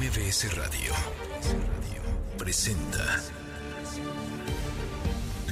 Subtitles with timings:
[0.00, 0.92] MBS Radio
[2.38, 3.20] presenta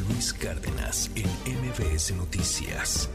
[0.07, 3.11] Luis Cárdenas en MBS Noticias.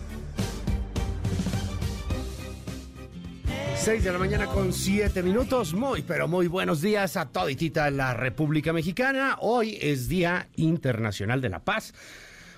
[3.78, 5.73] 6 de la mañana con 7 minutos.
[5.73, 9.38] Muy, pero muy buenos días a toditita la República Mexicana.
[9.39, 11.93] Hoy es Día Internacional de la Paz.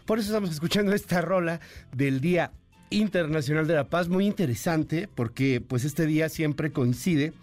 [0.05, 1.59] Por eso estamos escuchando esta rola
[1.91, 2.51] del Día
[2.89, 7.33] Internacional de la Paz, muy interesante, porque pues este día siempre coincide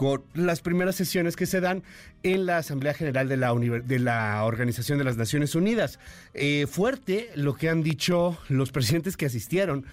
[0.00, 1.82] con las primeras sesiones que se dan
[2.22, 5.98] en la Asamblea General de la, de la Organización de las Naciones Unidas.
[6.32, 9.84] Eh, fuerte lo que han dicho los presidentes que asistieron,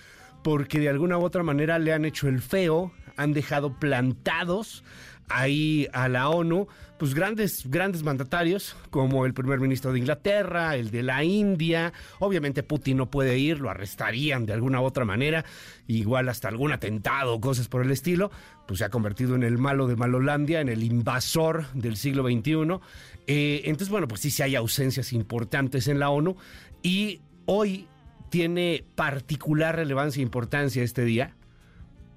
[0.45, 4.85] porque de alguna u otra manera le han hecho el feo, han dejado plantados
[5.27, 10.89] ahí a la ONU, pues grandes, grandes mandatarios, como el primer ministro de Inglaterra, el
[10.89, 11.93] de la India.
[12.19, 15.45] Obviamente Putin no puede ir, lo arrestarían de alguna u otra manera,
[15.87, 18.31] igual hasta algún atentado, cosas por el estilo.
[18.67, 22.79] Pues se ha convertido en el malo de Malolandia, en el invasor del siglo XXI.
[23.27, 26.35] Eh, entonces, bueno, pues sí, sí hay ausencias importantes en la ONU.
[26.83, 27.87] Y hoy
[28.29, 31.33] tiene particular relevancia e importancia este día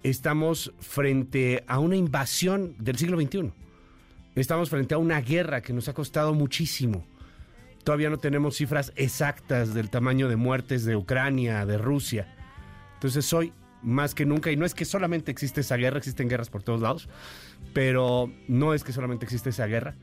[0.03, 3.53] estamos frente a una invasión del siglo XXI.
[4.35, 7.05] Estamos frente a una guerra que nos ha costado muchísimo.
[7.85, 12.35] Todavía no tenemos cifras exactas del tamaño de muertes de Ucrania, de Rusia.
[12.95, 16.51] Entonces hoy, más que nunca, y no es que solamente existe esa guerra, existen guerras
[16.51, 17.09] por todos lados,
[17.73, 19.97] pero no es que solamente existe esa guerra.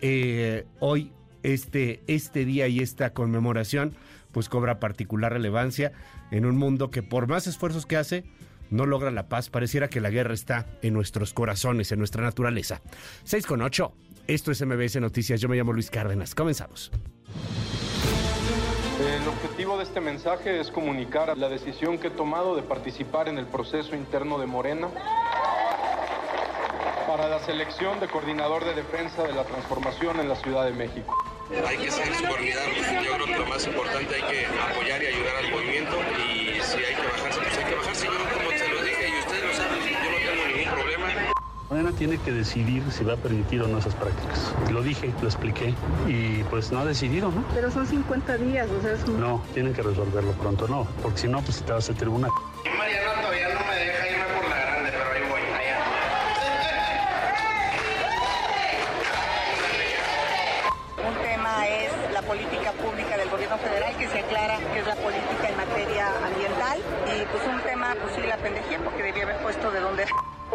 [0.00, 3.94] Eh, hoy, este, este día y esta conmemoración,
[4.32, 5.92] pues cobra particular relevancia
[6.30, 8.24] en un mundo que por más esfuerzos que hace,
[8.70, 12.80] no logra la paz, pareciera que la guerra está en nuestros corazones, en nuestra naturaleza.
[13.24, 13.92] 6 con 8.
[14.26, 15.40] Esto es MBS Noticias.
[15.40, 16.34] Yo me llamo Luis Cárdenas.
[16.34, 16.90] Comenzamos.
[18.98, 23.36] El objetivo de este mensaje es comunicar la decisión que he tomado de participar en
[23.36, 24.88] el proceso interno de Morena
[27.06, 31.14] para la selección de coordinador de defensa de la transformación en la Ciudad de México.
[31.66, 32.74] Hay que ser subordinados.
[33.04, 36.78] Yo creo que lo más importante hay que apoyar y ayudar al movimiento y si
[36.78, 38.06] hay que bajarse, pues hay que bajarse.
[38.06, 41.32] Yo como se lo dije y ustedes lo saben, yo no tengo ningún problema.
[41.68, 44.54] Morena tiene que decidir si va a permitir o no esas prácticas.
[44.70, 45.74] Lo dije, lo expliqué
[46.06, 47.44] y pues no ha decidido, ¿no?
[47.54, 49.08] Pero son 50 días, o sea, es...
[49.08, 52.30] No, tienen que resolverlo pronto, no, porque si no, pues te vas a tribunal.
[52.78, 53.25] Mariana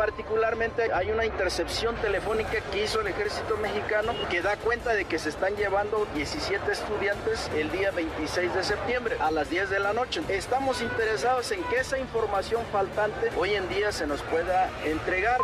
[0.01, 5.19] Particularmente hay una intercepción telefónica que hizo el ejército mexicano que da cuenta de que
[5.19, 9.93] se están llevando 17 estudiantes el día 26 de septiembre a las 10 de la
[9.93, 10.23] noche.
[10.27, 15.39] Estamos interesados en que esa información faltante hoy en día se nos pueda entregar.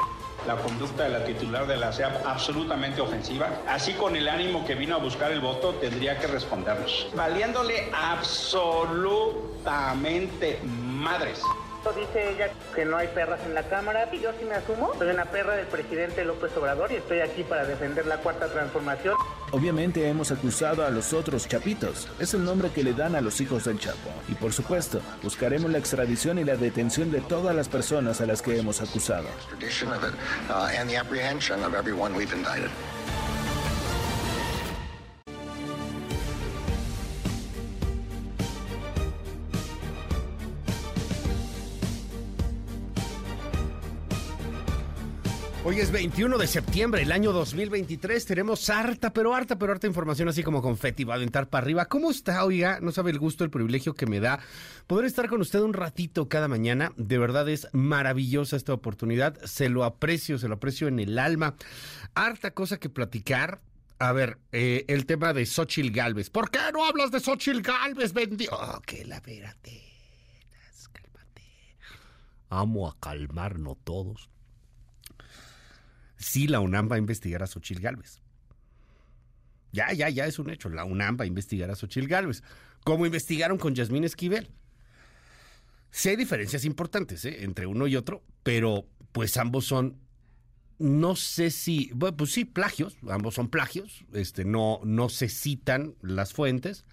[0.47, 4.74] La conducta de la titular de la SEAP absolutamente ofensiva, así con el ánimo que
[4.74, 7.12] vino a buscar el voto, tendría que respondernos.
[7.13, 11.44] Valiéndole absolutamente madres.
[11.96, 14.94] Dice ella que no hay perras en la Cámara y yo sí me asumo.
[14.98, 19.16] Soy una perra del presidente López Obrador y estoy aquí para defender la cuarta transformación.
[19.52, 22.08] Obviamente hemos acusado a los otros chapitos.
[22.20, 24.09] Es el nombre que le dan a los hijos del Chapo.
[24.28, 28.42] Y por supuesto, buscaremos la extradición y la detención de todas las personas a las
[28.42, 29.28] que hemos acusado.
[45.69, 48.25] Hoy es 21 de septiembre, el año 2023.
[48.25, 51.88] Tenemos harta, pero harta, pero harta información, así como confeti, va a aventar para arriba.
[51.88, 52.79] ¿Cómo está, oiga?
[52.79, 54.39] No sabe el gusto, el privilegio que me da
[54.88, 56.94] poder estar con usted un ratito cada mañana.
[56.95, 59.44] De verdad es maravillosa esta oportunidad.
[59.44, 61.56] Se lo aprecio, se lo aprecio en el alma.
[62.16, 63.59] Harta cosa que platicar.
[64.00, 66.29] A ver, eh, el tema de Xochil Galvez.
[66.29, 68.13] ¿Por qué no hablas de Xochil Galvez?
[68.13, 68.56] Bendigo.
[68.57, 69.83] Oh, que la espérate.
[70.94, 71.44] Cálmate.
[72.51, 74.29] Amo a calmarnos todos
[76.27, 78.21] sí la UNAM va a investigar a Xochil Gálvez.
[79.71, 80.69] Ya, ya, ya es un hecho.
[80.69, 82.44] La UNAM va a investigar a Xochil Gálvez.
[82.83, 84.50] Como investigaron con Yasmín Esquivel.
[85.91, 87.44] Sí hay diferencias importantes ¿eh?
[87.44, 89.97] entre uno y otro, pero pues ambos son,
[90.79, 95.95] no sé si, bueno, pues sí, plagios, ambos son plagios, este, no, no se citan
[96.01, 96.85] las fuentes.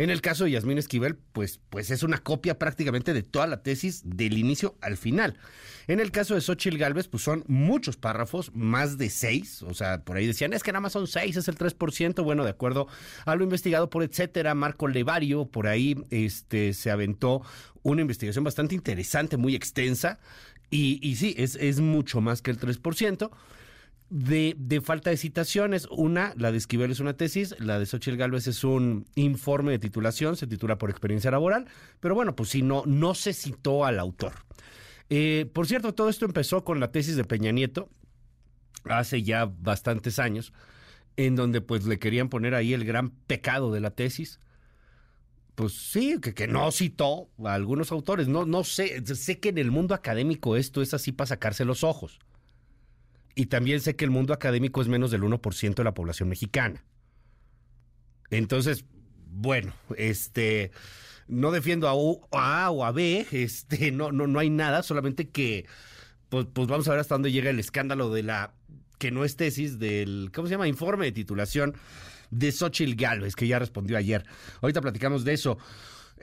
[0.00, 3.62] En el caso de Yasmín Esquivel, pues, pues es una copia prácticamente de toda la
[3.62, 5.36] tesis del inicio al final.
[5.88, 10.02] En el caso de Xochitl Galvez, pues son muchos párrafos, más de seis, o sea,
[10.02, 12.86] por ahí decían, es que nada más son seis, es el 3%, bueno, de acuerdo
[13.26, 17.42] a lo investigado por etcétera, Marco Levario, por ahí este, se aventó
[17.82, 20.18] una investigación bastante interesante, muy extensa,
[20.70, 23.30] y, sí, es, es mucho más que el 3%.
[24.10, 25.86] De, de, falta de citaciones.
[25.90, 29.78] Una, la de Esquivel es una tesis, la de Xochitl Galvez es un informe de
[29.78, 31.66] titulación, se titula por experiencia laboral,
[32.00, 34.32] pero bueno, pues si no, no se citó al autor.
[35.08, 37.88] Eh, por cierto, todo esto empezó con la tesis de Peña Nieto,
[38.84, 40.52] hace ya bastantes años,
[41.16, 44.40] en donde pues le querían poner ahí el gran pecado de la tesis.
[45.54, 48.28] Pues sí, que, que no citó a algunos autores.
[48.28, 51.84] No, no sé, sé que en el mundo académico esto es así para sacarse los
[51.84, 52.18] ojos.
[53.34, 56.84] Y también sé que el mundo académico es menos del 1% de la población mexicana.
[58.30, 58.84] Entonces,
[59.26, 60.70] bueno, este
[61.30, 65.66] no defiendo a, A o a B, este, no, no, no hay nada, solamente que
[66.28, 68.54] pues, pues vamos a ver hasta dónde llega el escándalo de la
[68.98, 70.68] que no es tesis del, ¿cómo se llama?
[70.68, 71.74] Informe de titulación
[72.30, 74.24] de Xochitl Galvez, que ya respondió ayer.
[74.60, 75.58] Ahorita platicamos de eso.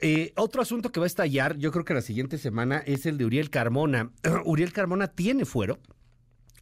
[0.00, 3.18] Eh, otro asunto que va a estallar, yo creo que la siguiente semana, es el
[3.18, 4.12] de Uriel Carmona.
[4.44, 5.80] Uriel Carmona tiene fuero.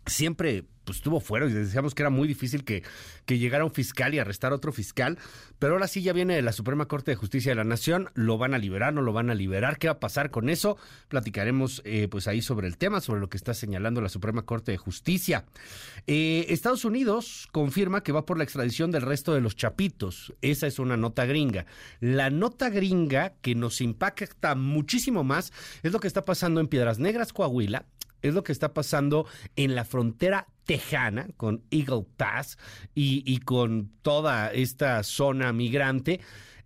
[0.06, 2.84] Siempre pues tuvo fuero y decíamos que era muy difícil que,
[3.26, 5.18] que llegara un fiscal y arrestar a otro fiscal,
[5.58, 8.38] pero ahora sí ya viene de la Suprema Corte de Justicia de la Nación, lo
[8.38, 10.78] van a liberar, no lo van a liberar, ¿qué va a pasar con eso?
[11.08, 14.70] Platicaremos eh, pues ahí sobre el tema, sobre lo que está señalando la Suprema Corte
[14.70, 15.44] de Justicia.
[16.06, 20.68] Eh, Estados Unidos confirma que va por la extradición del resto de los chapitos, esa
[20.68, 21.66] es una nota gringa.
[21.98, 25.52] La nota gringa que nos impacta muchísimo más
[25.82, 27.86] es lo que está pasando en Piedras Negras, Coahuila,
[28.22, 29.26] es lo que está pasando
[29.56, 32.58] en la frontera tejana con Eagle Pass
[32.94, 36.20] y, con toda esta zona migrante,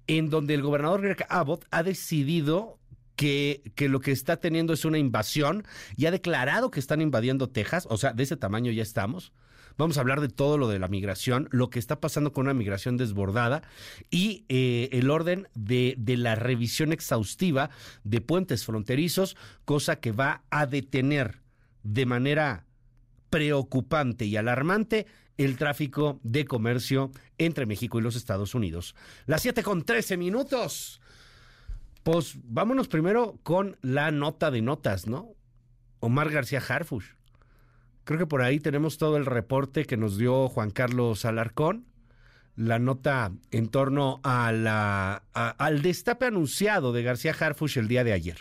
[0.07, 2.79] en donde el gobernador Greg Abbott ha decidido
[3.17, 5.65] que, que, lo que está teniendo es una invasión
[5.97, 9.33] y ha declarado que están invadiendo Texas, o sea, de ese tamaño ya estamos.
[9.77, 12.55] Vamos a hablar de todo lo de la migración, lo que está pasando con una
[12.55, 13.63] migración desbordada
[14.11, 17.71] y eh, el orden de, de, la revisión exhaustiva
[18.05, 21.41] de puentes fronterizos, cosa que va a detener
[21.83, 22.67] de manera
[23.31, 25.07] preocupante y alarmante
[25.39, 28.95] el tráfico de comercio entre México y los Estados Unidos.
[29.27, 31.01] Las 7 con 13 minutos.
[32.03, 35.35] Pues vámonos primero con la nota de notas, ¿no?
[36.01, 37.13] Omar García Harfush.
[38.11, 41.87] Creo que por ahí tenemos todo el reporte que nos dio Juan Carlos Alarcón,
[42.57, 48.13] la nota en torno a la, al destape anunciado de García Harfush el día de
[48.13, 48.39] ayer.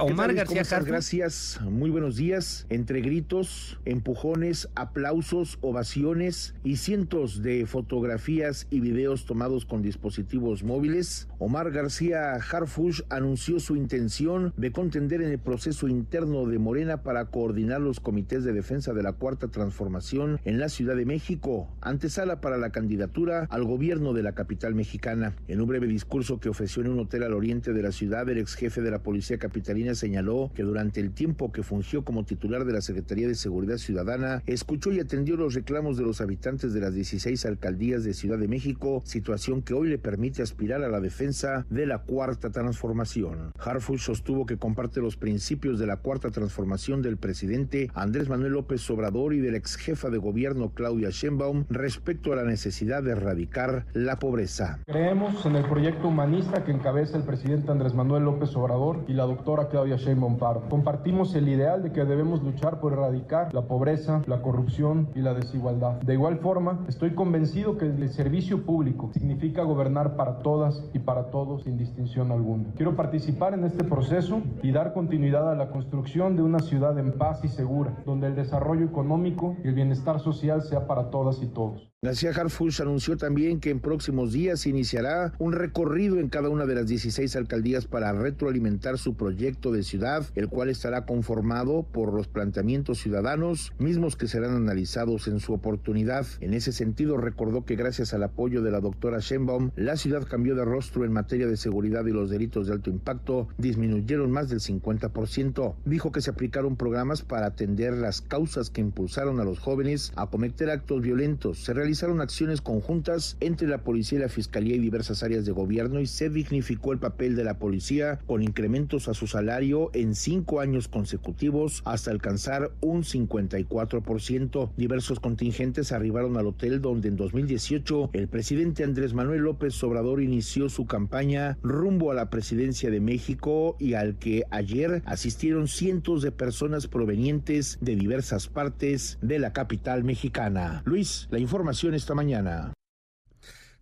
[0.00, 0.88] Omar García Harfuch.
[0.88, 2.64] Gracias, muy buenos días.
[2.70, 11.28] Entre gritos, empujones, aplausos, ovaciones y cientos de fotografías y videos tomados con dispositivos móviles,
[11.38, 17.26] Omar García Harfuch anunció su intención de contender en el proceso interno de Morena para
[17.26, 22.40] coordinar los comités de defensa de la Cuarta Transformación en la Ciudad de México, antesala
[22.40, 25.36] para la candidatura al gobierno de la capital mexicana.
[25.48, 28.38] En un breve discurso que ofreció en un hotel al oriente de la ciudad, el
[28.38, 32.24] ex jefe de la Policía Capital Capitalina señaló que durante el tiempo que fungió como
[32.24, 36.72] titular de la Secretaría de Seguridad Ciudadana, escuchó y atendió los reclamos de los habitantes
[36.72, 40.88] de las 16 alcaldías de Ciudad de México, situación que hoy le permite aspirar a
[40.88, 43.54] la defensa de la Cuarta Transformación.
[43.58, 48.88] Harfuch sostuvo que comparte los principios de la Cuarta Transformación del presidente Andrés Manuel López
[48.88, 53.10] Obrador y de la ex jefa de gobierno Claudia Sheinbaum respecto a la necesidad de
[53.10, 54.78] erradicar la pobreza.
[54.86, 59.24] Creemos en el proyecto humanista que encabeza el presidente Andrés Manuel López Obrador y la
[59.24, 60.68] doctora Claudia Sheinbaum Pardo.
[60.68, 65.34] Compartimos el ideal de que debemos luchar por erradicar la pobreza, la corrupción y la
[65.34, 66.00] desigualdad.
[66.02, 71.30] De igual forma, estoy convencido que el servicio público significa gobernar para todas y para
[71.30, 72.64] todos sin distinción alguna.
[72.76, 77.12] Quiero participar en este proceso y dar continuidad a la construcción de una ciudad en
[77.12, 81.46] paz y segura, donde el desarrollo económico y el bienestar social sea para todas y
[81.46, 81.90] todos.
[82.02, 86.74] García Harfuch anunció también que en próximos días iniciará un recorrido en cada una de
[86.74, 92.28] las 16 alcaldías para retroalimentar su proyecto de ciudad, el cual estará conformado por los
[92.28, 96.26] planteamientos ciudadanos, mismos que serán analizados en su oportunidad.
[96.40, 100.54] En ese sentido, recordó que gracias al apoyo de la doctora Sheinbaum, la ciudad cambió
[100.54, 104.60] de rostro en materia de seguridad y los delitos de alto impacto disminuyeron más del
[104.60, 105.74] 50%.
[105.86, 110.26] Dijo que se aplicaron programas para atender las causas que impulsaron a los jóvenes a
[110.26, 111.64] cometer actos violentos.
[111.64, 116.00] Se realizaron acciones conjuntas entre la policía y la fiscalía y diversas áreas de gobierno
[116.00, 120.58] y se dignificó el papel de la policía con incrementos a su salario en cinco
[120.58, 124.70] años consecutivos hasta alcanzar un 54%.
[124.76, 130.68] Diversos contingentes arribaron al hotel donde en 2018 el presidente Andrés Manuel López Obrador inició
[130.68, 136.32] su campaña rumbo a la presidencia de México y al que ayer asistieron cientos de
[136.32, 140.82] personas provenientes de diversas partes de la capital mexicana.
[140.84, 142.72] Luis, la información esta mañana.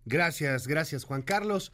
[0.05, 1.71] Gracias, gracias Juan Carlos.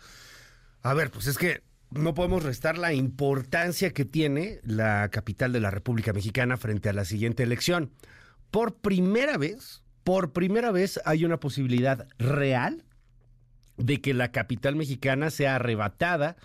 [0.83, 5.59] A ver, pues es que no podemos restar la importancia que tiene la capital de
[5.59, 7.91] la República Mexicana frente a la siguiente elección.
[8.51, 12.83] por primera vez, por primera vez hay una posibilidad real
[13.77, 16.35] de que la capital mexicana sea arrebatada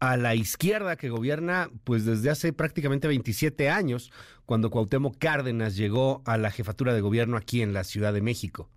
[0.00, 4.10] a la izquierda que gobierna pues desde hace prácticamente 27 años,
[4.46, 8.70] cuando Cuauhtémoc Cárdenas llegó a la jefatura de gobierno aquí en la Ciudad de México.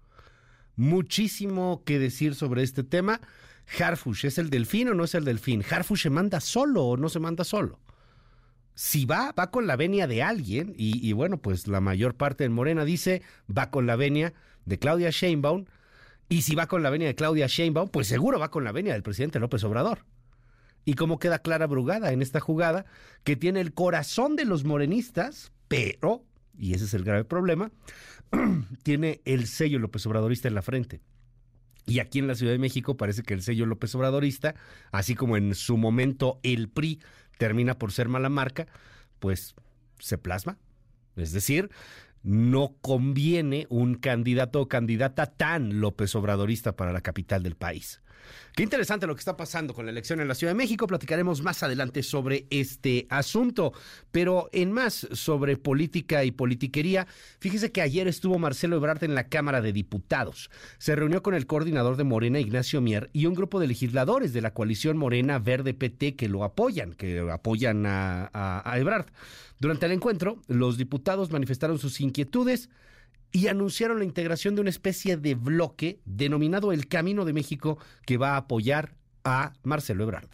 [0.75, 3.22] Muchísimo que decir sobre este tema.
[3.79, 5.63] Harfush, ¿es el delfín o no es el delfín?
[5.70, 7.79] Harfush se manda solo o no se manda solo.
[8.75, 12.50] Si va, va con la venia de alguien, y, bueno, pues la mayor parte de
[12.50, 14.34] Morena dice, va con la venia
[14.65, 15.65] de Claudia Sheinbaum,
[16.27, 18.91] y si va con la venia de Claudia Sheinbaum, pues seguro va con la venia
[18.91, 20.00] del presidente López Obrador.
[20.84, 22.86] Y como queda Clara Brugada en esta jugada,
[23.24, 26.25] que tiene el corazón de los morenistas, pero,
[26.58, 27.72] y ese es el grave problema,
[28.84, 31.01] tiene el sello López Obradorista en la frente.
[31.86, 34.55] Y aquí en la Ciudad de México parece que el sello López Obradorista,
[34.91, 37.00] así como en su momento el PRI
[37.38, 38.67] termina por ser mala marca,
[39.20, 39.55] pues
[40.00, 40.58] se plasma.
[41.15, 41.70] Es decir,
[42.24, 48.01] no conviene un candidato o candidata tan López Obradorista para la capital del país.
[48.55, 50.88] Qué interesante lo que está pasando con la elección en la Ciudad de México.
[50.88, 53.74] Platicaremos más adelante sobre este asunto.
[54.12, 57.08] Pero en más sobre política y politiquería,
[57.39, 60.50] fíjese que ayer estuvo Marcelo Ebrard en la Cámara de Diputados.
[60.77, 64.41] Se reunió con el coordinador de Morena, Ignacio Mier, y un grupo de legisladores de
[64.41, 69.08] la coalición Morena Verde PT que lo apoyan, que apoyan a, a, a Ebrard.
[69.60, 72.70] Durante el encuentro, los diputados manifestaron sus inquietudes
[73.36, 78.15] y anunciaron la integración de una especie de bloque denominado el Camino de México que
[78.15, 80.30] va a apoyar a Marcelo Ebrard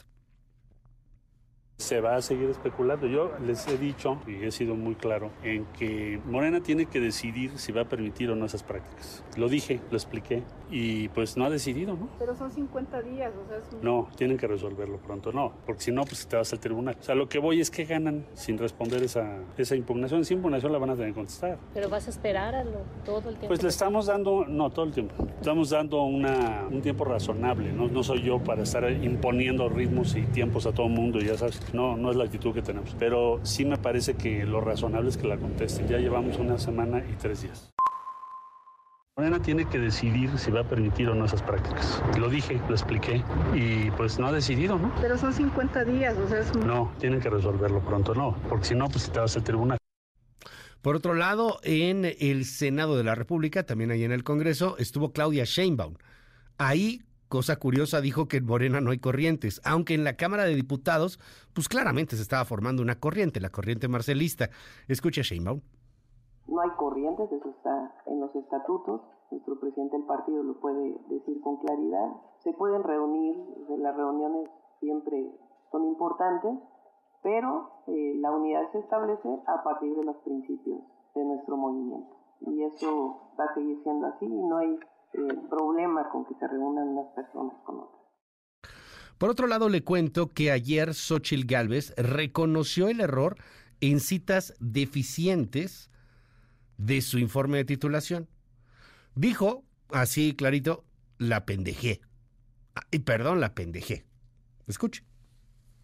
[1.81, 3.07] se va a seguir especulando.
[3.07, 7.57] Yo les he dicho y he sido muy claro en que Morena tiene que decidir
[7.57, 9.23] si va a permitir o no esas prácticas.
[9.35, 12.07] Lo dije, lo expliqué y pues no ha decidido, ¿no?
[12.17, 13.83] Pero son 50 días, o sea, es...
[13.83, 16.95] No, tienen que resolverlo pronto, no, porque si no, pues te vas al tribunal.
[16.99, 20.21] O sea, lo que voy es que ganan sin responder esa, esa impugnación.
[20.21, 21.57] Esa impugnación la van a tener que contestar.
[21.73, 23.47] Pero vas a esperar a lo, todo el tiempo.
[23.47, 25.27] Pues le estamos dando, no, todo el tiempo.
[25.39, 27.87] Estamos dando una, un tiempo razonable, ¿no?
[27.87, 31.59] No soy yo para estar imponiendo ritmos y tiempos a todo el mundo, ya sabes.
[31.73, 32.95] No, no es la actitud que tenemos.
[32.99, 35.87] Pero sí me parece que lo razonable es que la contesten.
[35.87, 37.71] Ya llevamos una semana y tres días.
[39.17, 42.01] Morena tiene que decidir si va a permitir o no esas prácticas.
[42.17, 43.21] Lo dije, lo expliqué
[43.53, 44.93] y pues no ha decidido, ¿no?
[45.01, 46.55] Pero son 50 días, o sea, es...
[46.55, 49.77] No, tienen que resolverlo pronto, no, porque si no, pues te vas al tribunal.
[50.81, 55.11] Por otro lado, en el Senado de la República, también ahí en el Congreso, estuvo
[55.11, 55.95] Claudia Sheinbaum.
[56.57, 60.53] Ahí cosa curiosa, dijo que en Morena no hay corrientes, aunque en la Cámara de
[60.53, 61.17] Diputados,
[61.55, 64.49] pues claramente se estaba formando una corriente, la corriente marcelista.
[64.89, 65.61] Escucha Sheinbaum.
[66.47, 68.99] No hay corrientes, eso está en los estatutos,
[69.31, 72.11] nuestro presidente del partido lo puede decir con claridad.
[72.43, 73.37] Se pueden reunir,
[73.79, 74.49] las reuniones
[74.81, 75.31] siempre
[75.71, 76.51] son importantes,
[77.23, 80.81] pero eh, la unidad se establece a partir de los principios
[81.15, 82.13] de nuestro movimiento.
[82.41, 84.77] Y eso va a seguir siendo así y no hay
[85.13, 88.01] eh, problema con que se reúnan unas personas con otras.
[89.17, 93.37] Por otro lado, le cuento que ayer Xochil Gálvez reconoció el error
[93.79, 95.91] en citas deficientes
[96.77, 98.27] de su informe de titulación.
[99.13, 100.83] Dijo, así clarito,
[101.17, 102.01] la pendejé.
[102.89, 104.05] Y perdón, la pendejé.
[104.65, 105.03] Escuche.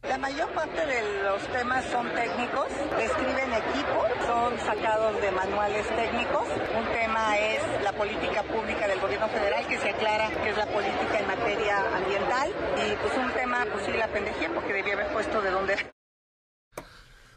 [0.03, 6.47] La mayor parte de los temas son técnicos, describen equipo, son sacados de manuales técnicos.
[6.77, 10.67] Un tema es la política pública del gobierno federal que se aclara que es la
[10.67, 15.11] política en materia ambiental y pues un tema pues sí la pendejé porque debía haber
[15.11, 15.75] puesto de dónde.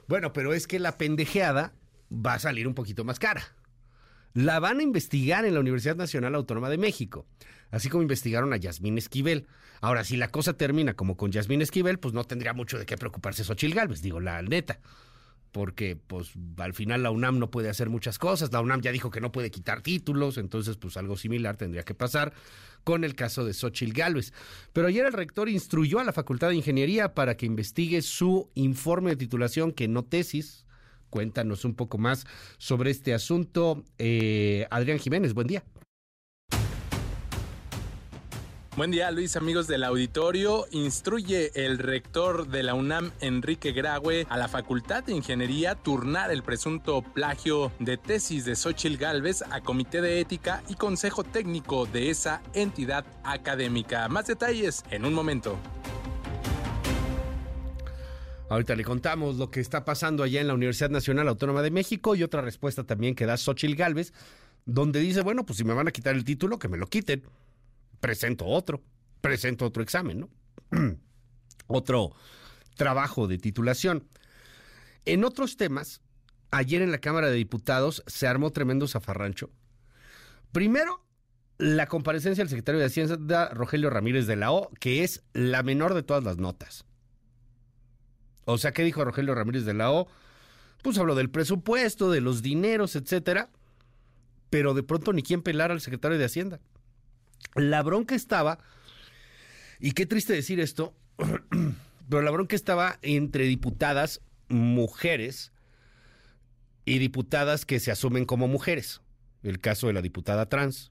[0.06, 1.72] Bueno, pero es que la pendejeada
[2.12, 3.42] va a salir un poquito más cara.
[4.32, 7.26] La van a investigar en la Universidad Nacional Autónoma de México,
[7.70, 9.46] así como investigaron a Yasmín Esquivel.
[9.80, 12.96] Ahora, si la cosa termina como con Yasmín Esquivel, pues no tendría mucho de qué
[12.96, 14.80] preocuparse Xochil Gálvez, digo la neta.
[15.52, 18.52] Porque, pues, al final la UNAM no puede hacer muchas cosas.
[18.52, 21.94] La UNAM ya dijo que no puede quitar títulos, entonces, pues, algo similar tendría que
[21.94, 22.32] pasar
[22.84, 24.32] con el caso de Xochil Gálvez.
[24.72, 29.10] Pero ayer el rector instruyó a la Facultad de Ingeniería para que investigue su informe
[29.10, 30.66] de titulación, que no tesis,
[31.10, 32.24] Cuéntanos un poco más
[32.58, 33.84] sobre este asunto.
[33.98, 35.64] Eh, Adrián Jiménez, buen día.
[38.80, 40.64] Buen día Luis, amigos del auditorio.
[40.70, 46.42] Instruye el rector de la UNAM, Enrique Graue, a la Facultad de Ingeniería turnar el
[46.42, 52.08] presunto plagio de tesis de Xochil Gálvez a Comité de Ética y Consejo Técnico de
[52.08, 54.08] esa entidad académica.
[54.08, 55.58] Más detalles en un momento.
[58.48, 62.14] Ahorita le contamos lo que está pasando allá en la Universidad Nacional Autónoma de México
[62.14, 64.14] y otra respuesta también que da Xochil Gálvez,
[64.64, 67.24] donde dice, bueno, pues si me van a quitar el título, que me lo quiten.
[68.00, 68.82] Presento otro,
[69.20, 70.30] presento otro examen, ¿no?
[71.66, 72.14] otro
[72.76, 74.08] trabajo de titulación.
[75.04, 76.00] En otros temas,
[76.50, 79.50] ayer en la Cámara de Diputados se armó tremendo zafarrancho.
[80.52, 81.04] Primero,
[81.58, 85.94] la comparecencia del secretario de Hacienda, Rogelio Ramírez de la O, que es la menor
[85.94, 86.84] de todas las notas.
[88.46, 90.08] O sea, ¿qué dijo Rogelio Ramírez de la O?
[90.82, 93.50] Pues habló del presupuesto, de los dineros, etcétera,
[94.48, 96.60] pero de pronto ni quien pelar al secretario de Hacienda.
[97.54, 98.58] La bronca estaba,
[99.78, 100.94] y qué triste decir esto,
[102.08, 105.52] pero la bronca estaba entre diputadas mujeres
[106.84, 109.00] y diputadas que se asumen como mujeres.
[109.42, 110.90] El caso de la diputada trans,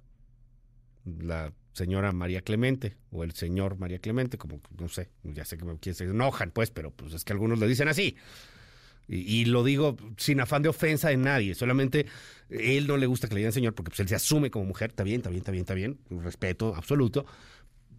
[1.06, 5.94] la señora María Clemente o el señor María Clemente, como no sé, ya sé que
[5.94, 8.16] se enojan, pues, pero pues es que algunos le dicen así.
[9.12, 12.06] Y, lo digo sin afán de ofensa de nadie, solamente
[12.50, 14.92] él no le gusta que le digan señor porque pues, él se asume como mujer,
[14.92, 17.26] está bien, está bien, está bien, está bien, respeto absoluto.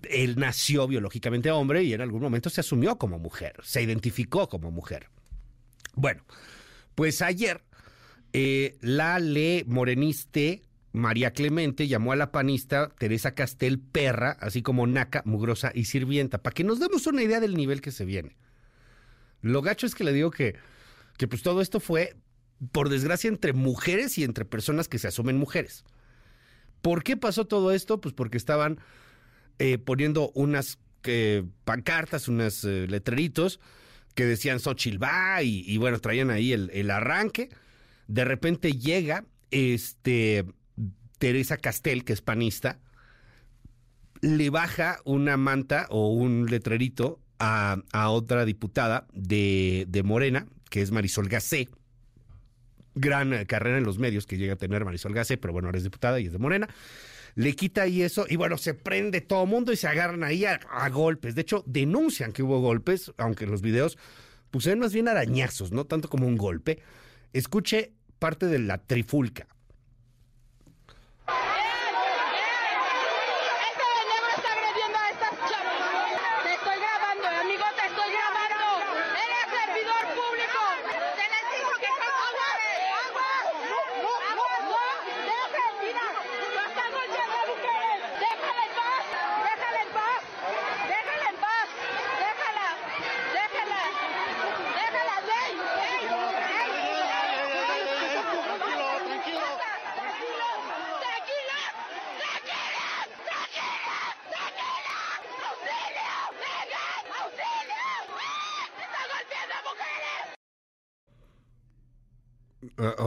[0.09, 4.71] Él nació biológicamente hombre y en algún momento se asumió como mujer, se identificó como
[4.71, 5.09] mujer.
[5.95, 6.23] Bueno,
[6.95, 7.61] pues ayer
[8.33, 10.63] eh, la le moreniste
[10.93, 16.39] María Clemente llamó a la panista Teresa Castel perra, así como naca, mugrosa y sirvienta,
[16.39, 18.37] para que nos demos una idea del nivel que se viene.
[19.43, 20.57] Lo gacho es que le digo que,
[21.21, 22.17] que pues todo esto fue,
[22.73, 25.85] por desgracia, entre mujeres y entre personas que se asumen mujeres.
[26.81, 28.01] ¿Por qué pasó todo esto?
[28.01, 28.81] Pues porque estaban
[29.59, 33.61] eh, poniendo unas eh, pancartas, unos letreritos
[34.15, 37.51] que decían Xochitl va y, bueno, traían ahí el, arranque.
[38.07, 40.47] De repente llega este
[41.19, 42.79] Teresa Castel, que es panista,
[44.23, 51.29] le baja una manta o un letrerito a, otra diputada de, Morena, que es Marisol
[51.29, 51.69] Gacé.
[52.95, 55.85] Gran carrera en los medios que llega a tener Marisol Gacé, pero bueno, ahora es
[55.85, 56.69] diputada y es de Morena.
[57.35, 60.89] Le quita ahí eso y bueno, se prende todo mundo y se agarran ahí a,
[60.89, 61.35] golpes.
[61.35, 63.99] De hecho, denuncian que hubo golpes, aunque en los videos
[64.51, 66.81] pusieron más bien arañazos, no tanto como un golpe.
[67.33, 69.47] Escuche parte de la trifulca.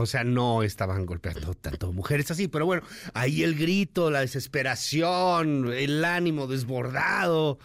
[0.04, 5.72] O sea, no estaban golpeando tanto mujeres así, pero bueno, ahí el grito, la desesperación,
[5.72, 7.58] el ánimo desbordado.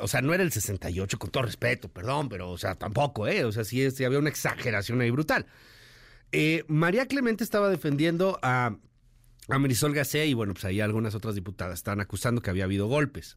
[0.00, 3.44] O sea, no era el 68, con todo respeto, perdón, pero, o sea, tampoco, ¿eh?
[3.44, 5.46] O sea, sí, había una exageración ahí brutal.
[6.32, 8.76] Eh, María Clemente estaba defendiendo a,
[9.48, 12.86] a Marisol Gacé y, bueno, pues ahí algunas otras diputadas estaban acusando que había habido
[12.86, 13.36] golpes.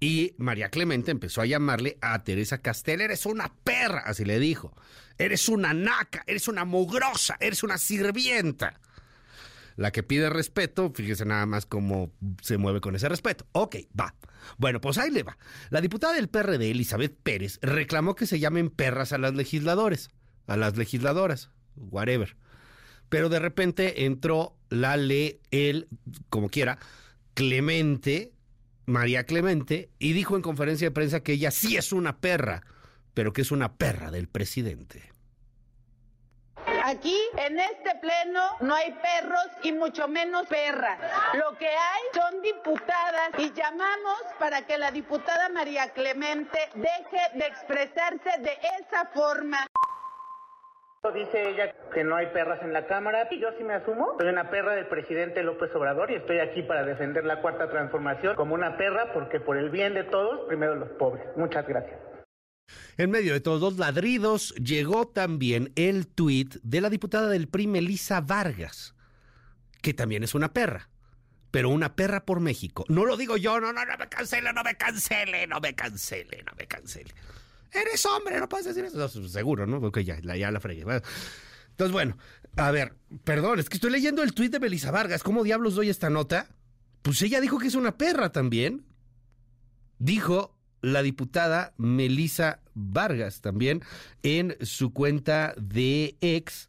[0.00, 4.74] Y María Clemente empezó a llamarle a Teresa Castel, eres una perra, así le dijo.
[5.18, 8.80] Eres una naca, eres una mugrosa, eres una sirvienta.
[9.76, 13.46] La que pide respeto, fíjese nada más cómo se mueve con ese respeto.
[13.52, 14.14] Ok, va.
[14.56, 15.36] Bueno, pues ahí le va.
[15.68, 20.10] La diputada del PRD, Elizabeth Pérez, reclamó que se llamen perras a las legisladores,
[20.46, 22.36] a las legisladoras, whatever.
[23.10, 25.88] Pero de repente entró la ley, él,
[26.30, 26.78] como quiera,
[27.34, 28.32] Clemente,
[28.90, 32.62] María Clemente, y dijo en conferencia de prensa que ella sí es una perra,
[33.14, 35.10] pero que es una perra del presidente.
[36.84, 40.98] Aquí, en este pleno, no hay perros y mucho menos perras.
[41.34, 47.46] Lo que hay son diputadas y llamamos para que la diputada María Clemente deje de
[47.46, 49.66] expresarse de esa forma.
[51.02, 54.16] Dice ella que no hay perras en la Cámara y yo sí me asumo.
[54.18, 58.36] Soy una perra del presidente López Obrador y estoy aquí para defender la cuarta transformación
[58.36, 61.24] como una perra porque por el bien de todos, primero los pobres.
[61.36, 61.98] Muchas gracias.
[62.98, 67.66] En medio de todos los ladridos llegó también el tuit de la diputada del PRI,
[67.66, 68.94] Melissa Vargas,
[69.80, 70.90] que también es una perra,
[71.50, 72.84] pero una perra por México.
[72.88, 76.42] No lo digo yo, no, no, no me cancele, no me cancele, no me cancele,
[76.44, 77.10] no me cancele.
[77.72, 79.28] Eres hombre, no puedes decir eso.
[79.28, 79.78] seguro, ¿no?
[79.78, 80.82] Ok, ya, ya la fregué.
[80.82, 82.16] Entonces, bueno,
[82.56, 85.22] a ver, perdón, es que estoy leyendo el tuit de Melissa Vargas.
[85.22, 86.48] ¿Cómo diablos doy esta nota?
[87.02, 88.84] Pues ella dijo que es una perra también.
[89.98, 93.82] Dijo la diputada Melissa Vargas también
[94.22, 96.68] en su cuenta de ex.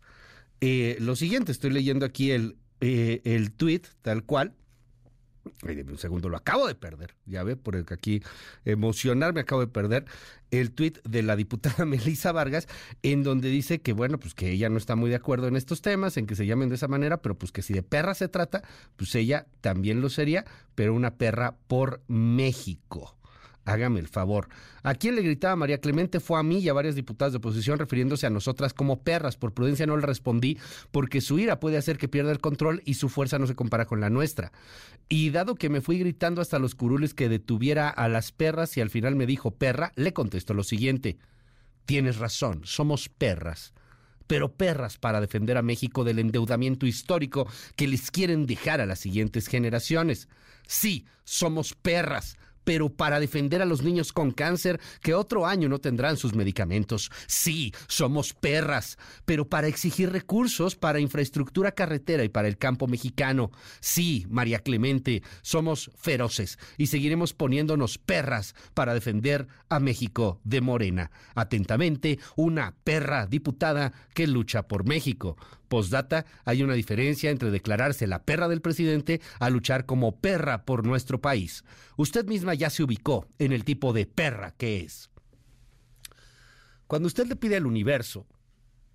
[0.60, 4.54] Eh, lo siguiente, estoy leyendo aquí el, eh, el tweet tal cual.
[5.64, 7.16] Un segundo, lo acabo de perder.
[7.26, 8.24] Ya ve, por el que aquí
[8.66, 10.06] emocionarme acabo de perder
[10.52, 12.68] el tuit de la diputada Melissa Vargas,
[13.04, 15.82] en donde dice que, bueno, pues que ella no está muy de acuerdo en estos
[15.82, 18.28] temas, en que se llamen de esa manera, pero pues que si de perra se
[18.28, 18.64] trata,
[18.98, 23.16] pues ella también lo sería, pero una perra por México.
[23.64, 24.50] Hágame el favor.
[24.82, 26.20] ¿A quién le gritaba María Clemente?
[26.20, 29.38] Fue a mí y a varias diputadas de oposición refiriéndose a nosotras como perras.
[29.38, 30.58] Por prudencia no le respondí
[30.90, 33.86] porque su ira puede hacer que pierda el control y su fuerza no se compara
[33.86, 34.52] con la nuestra.
[35.10, 38.82] Y dado que me fui gritando hasta los curules que detuviera a las perras y
[38.82, 41.20] al final me dijo perra, le contesto lo siguiente.
[41.86, 43.74] Tienes razón, somos perras
[44.28, 49.00] pero perras para defender a México del endeudamiento histórico que les quieren dejar a las
[49.00, 50.30] siguientes generaciones.
[50.66, 55.80] Sí, somos perras, pero para defender a los niños con cáncer que otro año no
[55.80, 57.12] tendrán sus medicamentos.
[57.28, 63.52] Sí, somos perras, pero para exigir recursos para infraestructura carretera y para el campo mexicano.
[63.80, 71.12] Sí, María Clemente, somos feroces y seguiremos poniéndonos perras para defender a México de Morena.
[71.36, 75.38] Atentamente, una perra diputada que lucha por México.
[75.72, 80.86] Postdata, hay una diferencia entre declararse la perra del presidente a luchar como perra por
[80.86, 81.64] nuestro país.
[81.96, 85.10] Usted misma ya se ubicó en el tipo de perra que es.
[86.88, 88.28] Cuando usted le pide al universo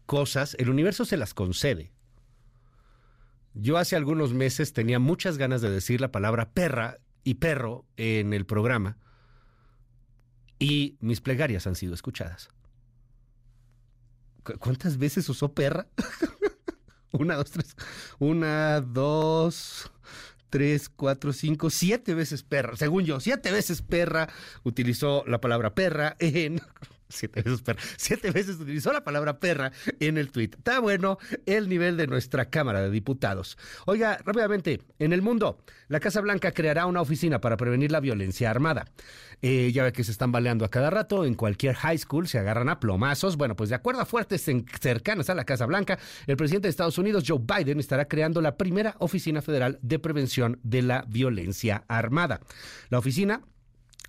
[0.05, 1.95] cosas, el universo se las concede.
[3.55, 8.35] Yo hace algunos meses tenía muchas ganas de decir la palabra perra y perro en
[8.35, 8.99] el programa
[10.59, 12.51] y mis plegarias han sido escuchadas.
[14.59, 15.87] ¿Cuántas veces usó perra?
[17.13, 17.77] Una, dos, tres.
[18.19, 19.91] Una, dos,
[20.51, 22.77] tres, cuatro, cinco, siete veces perra.
[22.77, 24.29] Según yo, siete veces perra
[24.65, 26.61] utilizó la palabra perra en
[27.09, 27.81] Siete veces, perra.
[27.97, 30.57] Siete veces utilizó la palabra perra en el tuit.
[30.57, 33.57] Está bueno el nivel de nuestra Cámara de Diputados.
[33.87, 38.51] Oiga, rápidamente, en el mundo, la Casa Blanca creará una oficina para prevenir la violencia
[38.51, 38.87] armada.
[39.43, 42.39] Eh, ya ve que se están baleando a cada rato, en cualquier high school se
[42.39, 43.37] agarran a plomazos.
[43.37, 44.45] Bueno, pues de acuerdo a fuertes
[44.81, 48.57] cercanas a la Casa Blanca, el presidente de Estados Unidos, Joe Biden, estará creando la
[48.57, 52.41] primera oficina federal de prevención de la violencia armada.
[52.89, 53.43] La oficina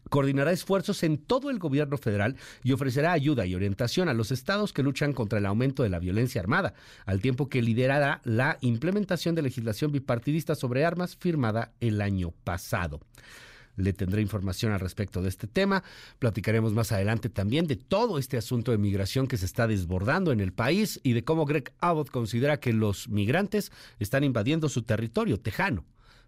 [0.10, 4.74] coordinará esfuerzos en todo el gobierno federal y ofrecerá ayuda y orientación a los estados
[4.74, 6.74] que luchan contra el aumento de la violencia armada,
[7.06, 13.00] al tiempo que liderará la implementación de legislación bipartidista sobre armas firmada el año pasado.
[13.78, 15.84] Le tendré información al respecto de este tema.
[16.17, 20.39] Platicaremos más adelante también de todo este asunto de migración que se está desbordando en
[20.39, 25.39] el país y de cómo Greg Abbott considera que los migrantes están invadiendo su territorio
[25.39, 25.86] tejano.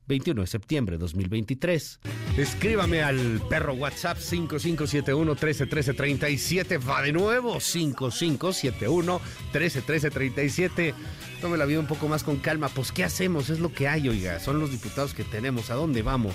[0.09, 1.99] 21 de septiembre de 2023.
[2.35, 6.79] Escríbame al perro WhatsApp 5571 131337.
[6.79, 9.21] Va de nuevo 5571
[9.53, 10.93] 131337.
[11.39, 12.69] Tome la vida un poco más con calma.
[12.69, 13.49] Pues, ¿qué hacemos?
[13.49, 14.39] Es lo que hay, oiga.
[14.39, 15.69] Son los diputados que tenemos.
[15.69, 16.33] ¿A dónde vamos?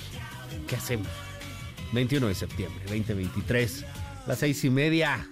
[0.69, 1.09] ¿Qué hacemos?
[1.93, 3.85] 21 de septiembre 2023,
[4.27, 5.29] las seis y media.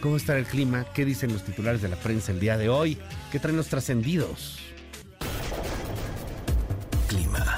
[0.00, 0.84] ¿Cómo está el clima?
[0.92, 2.98] ¿Qué dicen los titulares de la prensa el día de hoy?
[3.32, 4.65] ¿Qué traen los trascendidos?
[7.16, 7.56] Clima.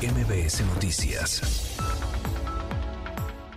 [0.00, 1.65] MBS Noticias.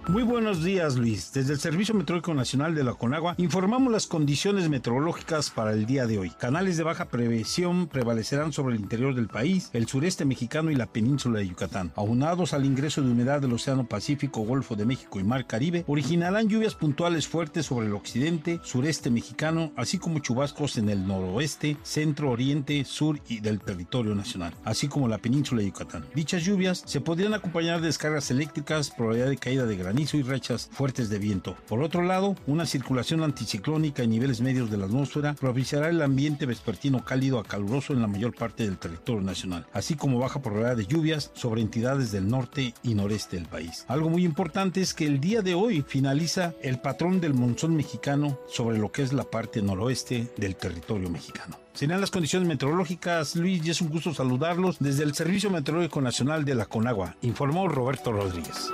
[0.10, 1.32] Muy buenos días, Luis.
[1.34, 6.08] Desde el Servicio Meteorológico Nacional de la Conagua informamos las condiciones meteorológicas para el día
[6.08, 6.32] de hoy.
[6.32, 10.88] Canales de baja previsión prevalecerán sobre el interior del país, el sureste mexicano y la
[10.88, 11.92] península de Yucatán.
[11.96, 16.50] Aunados al ingreso de humedad del Océano Pacífico, Golfo de México y Mar Caribe, originarán
[16.50, 22.32] lluvias puntuales fuertes sobre el occidente, sureste mexicano, así como chubascos en el noroeste, centro,
[22.32, 26.04] oriente, sur y del territorio nacional, así como la península de Yucatán.
[26.16, 30.70] Dichas lluvias se podrían acompañar de descargas eléctricas, probabilidad de caída de granizo y rachas
[30.72, 31.58] fuertes de viento.
[31.68, 36.46] Por otro lado, una circulación anticiclónica en niveles medios de la atmósfera propiciará el ambiente
[36.46, 40.78] vespertino cálido a caluroso en la mayor parte del territorio nacional, así como baja probabilidad
[40.78, 43.84] de lluvias sobre entidades del norte y noreste del país.
[43.90, 48.40] Algo muy importante es que el día de hoy finaliza el patrón del monzón mexicano
[48.48, 51.58] sobre lo que es la parte noroeste del territorio mexicano.
[51.74, 56.46] Serían las condiciones meteorológicas, Luis, y es un gusto saludarlos desde el Servicio Meteorológico Nacional
[56.46, 58.70] de la Conagua, informó Roberto Rodríguez.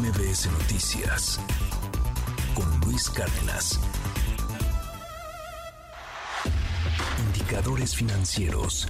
[0.00, 1.38] MBS Noticias
[2.54, 3.78] con Luis Cárdenas.
[7.26, 8.88] Indicadores financieros.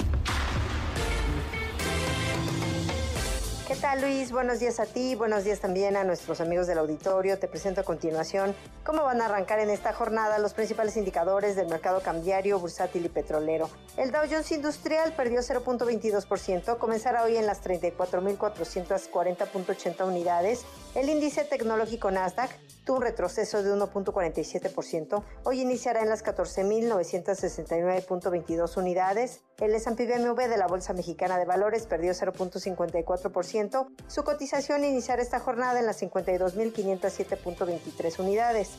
[3.70, 4.33] ¿Qué tal Luis?
[4.33, 7.38] Buenos días a ti, buenos días también a nuestros amigos del auditorio.
[7.38, 8.53] Te presento a continuación
[8.85, 13.09] cómo van a arrancar en esta jornada los principales indicadores del mercado cambiario, bursátil y
[13.09, 13.70] petrolero.
[13.96, 20.64] El Dow Jones Industrial perdió 0.22%, comenzará hoy en las 34.440.80 unidades.
[20.92, 22.50] El índice tecnológico Nasdaq
[22.85, 29.42] tuvo un retroceso de 1.47%, hoy iniciará en las 14.969.22 unidades.
[29.59, 33.87] El S&P BMW de la Bolsa Mexicana de Valores perdió 0.54%.
[34.09, 38.70] Su cotización iniciará esta jornada en las 52.507.23 unidades.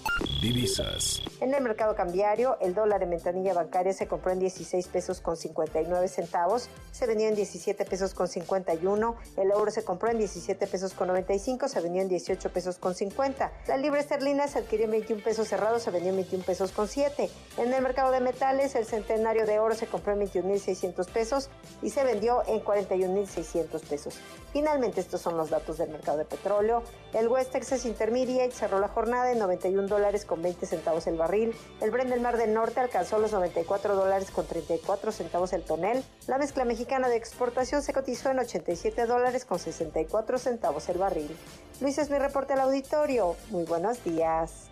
[0.41, 1.21] Divisas.
[1.39, 5.37] En el mercado cambiario, el dólar en ventanilla bancaria se compró en 16 pesos con
[5.37, 10.67] 59 centavos, se vendió en 17 pesos con 51, el euro se compró en 17
[10.67, 13.51] pesos con 95, se vendió en 18 pesos con 50.
[13.67, 16.87] La libra esterlina se adquirió en 21 pesos cerrados, se vendió en 21 pesos con
[16.87, 17.29] 7.
[17.57, 21.49] En el mercado de metales, el centenario de oro se compró en 21.600 pesos
[21.81, 24.19] y se vendió en 41.600 pesos.
[24.51, 26.83] Finalmente, estos son los datos del mercado de petróleo.
[27.13, 31.55] El West Texas Intermediate cerró la jornada en 91 dólares con 20 centavos el barril.
[31.79, 36.03] El Brent del Mar del Norte alcanzó los 94 dólares con 34 centavos el tonel.
[36.27, 41.35] La mezcla mexicana de exportación se cotizó en 87 dólares con 64 centavos el barril.
[41.79, 43.35] Luis es mi reporte al auditorio.
[43.49, 44.69] Muy buenos días.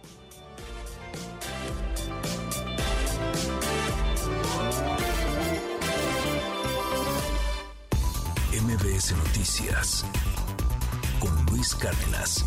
[8.53, 10.05] MBS Noticias
[11.19, 12.45] con Luis Cárdenas.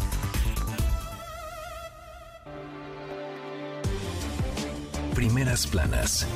[5.15, 6.27] Primeras planas.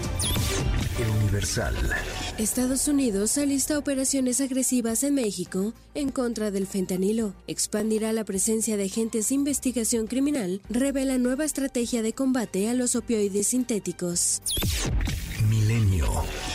[0.99, 1.75] El Universal.
[2.37, 7.33] Estados Unidos alista operaciones agresivas en México en contra del fentanilo.
[7.47, 10.61] Expandirá la presencia de agentes de investigación criminal.
[10.69, 14.43] Revela nueva estrategia de combate a los opioides sintéticos.
[15.49, 16.09] Milenio.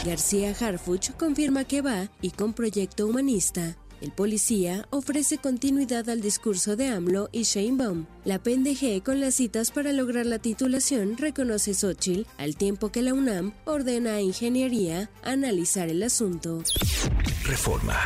[0.05, 3.77] García Harfuch confirma que va y con proyecto humanista.
[4.01, 8.07] El policía ofrece continuidad al discurso de AMLO y Sheinbaum.
[8.25, 13.13] La PNG con las citas para lograr la titulación reconoce Xochitl, al tiempo que la
[13.13, 16.63] UNAM ordena a Ingeniería analizar el asunto.
[17.45, 17.99] Reforma.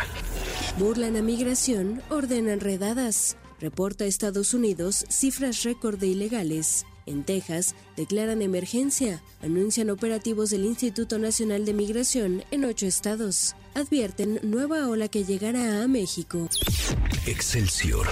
[0.78, 3.38] Burlan a migración, ordenan redadas.
[3.62, 6.86] Reporta Estados Unidos cifras récord de ilegales.
[7.06, 9.22] En Texas, declaran emergencia.
[9.42, 13.56] Anuncian operativos del Instituto Nacional de Migración en ocho estados.
[13.74, 16.50] Advierten nueva ola que llegará a México.
[17.28, 18.08] Excelsior.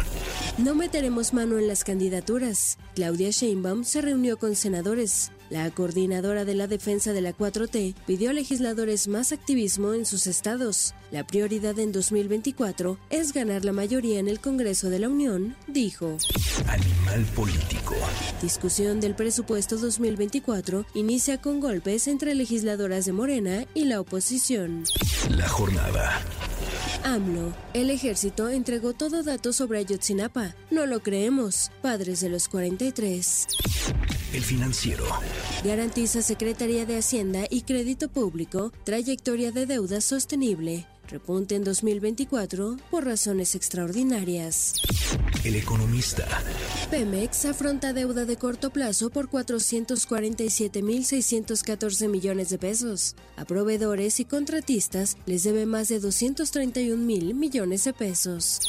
[0.58, 2.77] No meteremos mano en las candidaturas.
[2.95, 5.32] Claudia Sheinbaum se reunió con senadores.
[5.54, 10.26] La coordinadora de la defensa de la 4T pidió a legisladores más activismo en sus
[10.26, 10.96] estados.
[11.12, 16.18] La prioridad en 2024 es ganar la mayoría en el Congreso de la Unión, dijo.
[16.66, 17.94] Animal político.
[18.42, 24.86] Discusión del presupuesto 2024 inicia con golpes entre legisladoras de Morena y la oposición.
[25.30, 26.20] La jornada.
[27.03, 27.53] AMLO.
[27.73, 30.56] El ejército entregó todo dato sobre Ayotzinapa.
[30.71, 31.71] No lo creemos.
[31.82, 33.47] Padres de los 43.
[34.34, 35.06] El financiero.
[35.63, 40.88] Garantiza Secretaría de Hacienda y Crédito Público trayectoria de deuda sostenible.
[41.08, 44.74] Repunte en 2024 por razones extraordinarias.
[45.44, 46.28] El economista.
[46.89, 53.16] Pemex afronta deuda de corto plazo por 447.614 millones de pesos.
[53.36, 58.60] A proveedores y contratistas les debe más de 231 mil millones de pesos.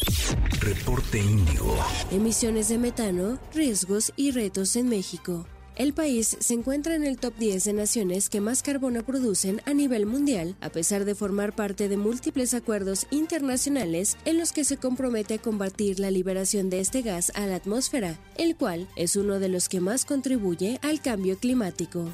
[0.61, 1.77] Reporte Índigo.
[2.11, 5.47] Emisiones de metano, riesgos y retos en México.
[5.77, 9.75] El país se encuentra en el top 10 de naciones que más carbono producen a
[9.75, 14.77] nivel mundial, a pesar de formar parte de múltiples acuerdos internacionales en los que se
[14.77, 19.41] compromete a combatir la liberación de este gas a la atmósfera, el cual es uno
[19.41, 22.09] de los que más contribuye al cambio climático.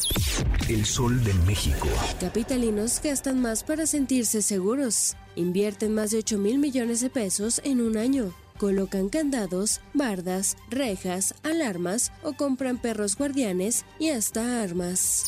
[0.70, 1.88] El sol de México.
[2.18, 5.16] Capitalinos gastan más para sentirse seguros.
[5.36, 11.34] Invierten más de 8 mil millones de pesos en un año colocan candados, bardas, rejas,
[11.42, 15.24] alarmas o compran perros guardianes y hasta armas.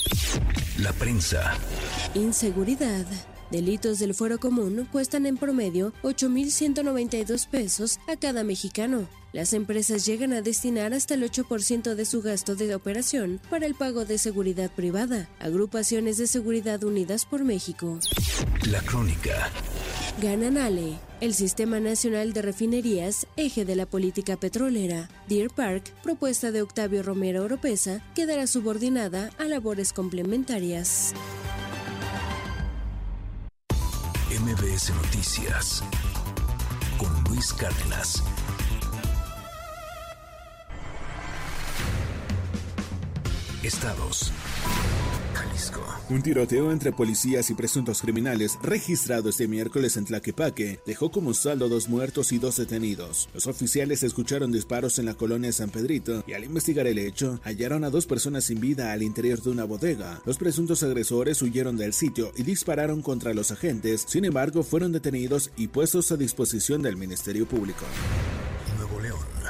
[0.79, 1.55] La prensa.
[2.15, 3.07] Inseguridad.
[3.51, 9.09] Delitos del fuero común cuestan en promedio 8.192 pesos a cada mexicano.
[9.33, 13.75] Las empresas llegan a destinar hasta el 8% de su gasto de operación para el
[13.75, 15.31] pago de seguridad privada.
[15.39, 17.99] Agrupaciones de Seguridad Unidas por México.
[18.71, 19.51] La crónica.
[20.21, 25.09] Ganan Ale, el Sistema Nacional de Refinerías, eje de la política petrolera.
[25.27, 31.15] Deer Park, propuesta de Octavio Romero Oropesa, quedará subordinada a labores complementarias.
[34.31, 35.83] MBS Noticias
[36.99, 38.23] con Luis Cárdenas.
[43.63, 44.33] Estados.
[46.09, 51.69] Un tiroteo entre policías y presuntos criminales registrado este miércoles en Tlaquepaque dejó como saldo
[51.69, 53.29] dos muertos y dos detenidos.
[53.35, 57.85] Los oficiales escucharon disparos en la colonia San Pedrito y al investigar el hecho hallaron
[57.85, 60.21] a dos personas sin vida al interior de una bodega.
[60.25, 65.51] Los presuntos agresores huyeron del sitio y dispararon contra los agentes, sin embargo fueron detenidos
[65.57, 67.85] y puestos a disposición del Ministerio Público.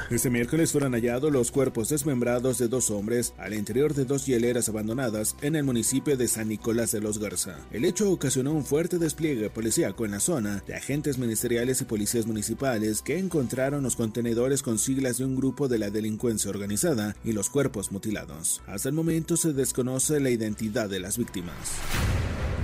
[0.09, 4.69] Este miércoles fueron hallados los cuerpos desmembrados de dos hombres al interior de dos hieleras
[4.69, 7.57] abandonadas en el municipio de San Nicolás de los Garza.
[7.71, 12.27] El hecho ocasionó un fuerte despliegue policíaco en la zona de agentes ministeriales y policías
[12.27, 17.31] municipales que encontraron los contenedores con siglas de un grupo de la delincuencia organizada y
[17.31, 18.61] los cuerpos mutilados.
[18.67, 21.55] Hasta el momento se desconoce la identidad de las víctimas.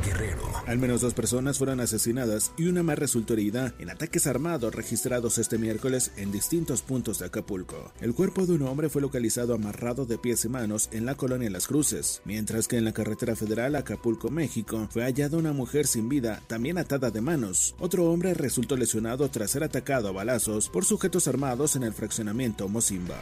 [0.06, 0.50] Guerrero.
[0.66, 5.40] Al menos dos personas fueron asesinadas y una más resultó herida en ataques armados registrados
[5.40, 7.92] este miércoles en distintos puntos de Acapulco.
[8.02, 11.50] El cuerpo de un hombre fue localizado amarrado de pies y manos en la colonia
[11.50, 16.08] Las Cruces, mientras que en la carretera federal Acapulco, México, fue hallada una mujer sin
[16.08, 17.74] vida, también atada de manos.
[17.80, 22.68] Otro hombre resultó lesionado tras ser atacado a balazos por sujetos armados en el fraccionamiento
[22.68, 23.18] Mozimba.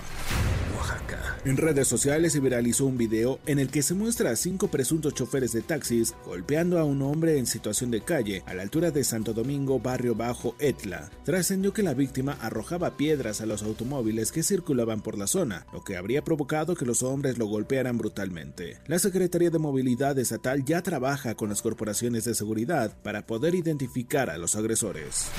[0.75, 1.37] Oaxaca.
[1.45, 5.13] En redes sociales se viralizó un video en el que se muestra a cinco presuntos
[5.13, 9.03] choferes de taxis golpeando a un hombre en situación de calle a la altura de
[9.03, 11.09] Santo Domingo, barrio bajo Etla.
[11.23, 15.83] Trascendió que la víctima arrojaba piedras a los automóviles que circulaban por la zona, lo
[15.83, 18.79] que habría provocado que los hombres lo golpearan brutalmente.
[18.87, 24.29] La Secretaría de Movilidad Estatal ya trabaja con las corporaciones de seguridad para poder identificar
[24.29, 25.29] a los agresores.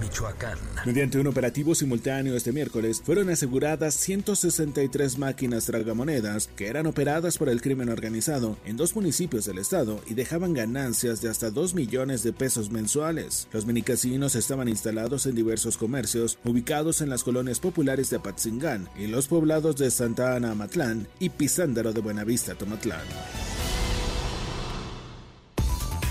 [0.00, 0.58] Michoacán.
[0.86, 7.48] Mediante un operativo simultáneo este miércoles, fueron aseguradas 163 máquinas tragamonedas que eran operadas por
[7.48, 12.22] el crimen organizado en dos municipios del estado y dejaban ganancias de hasta 2 millones
[12.22, 13.48] de pesos mensuales.
[13.52, 19.06] Los minicasinos estaban instalados en diversos comercios ubicados en las colonias populares de Apatzingán y
[19.06, 23.04] los poblados de Santa Ana Amatlán y Pizándaro de Buenavista Tomatlán.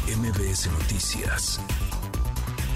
[0.08, 1.60] MBS Noticias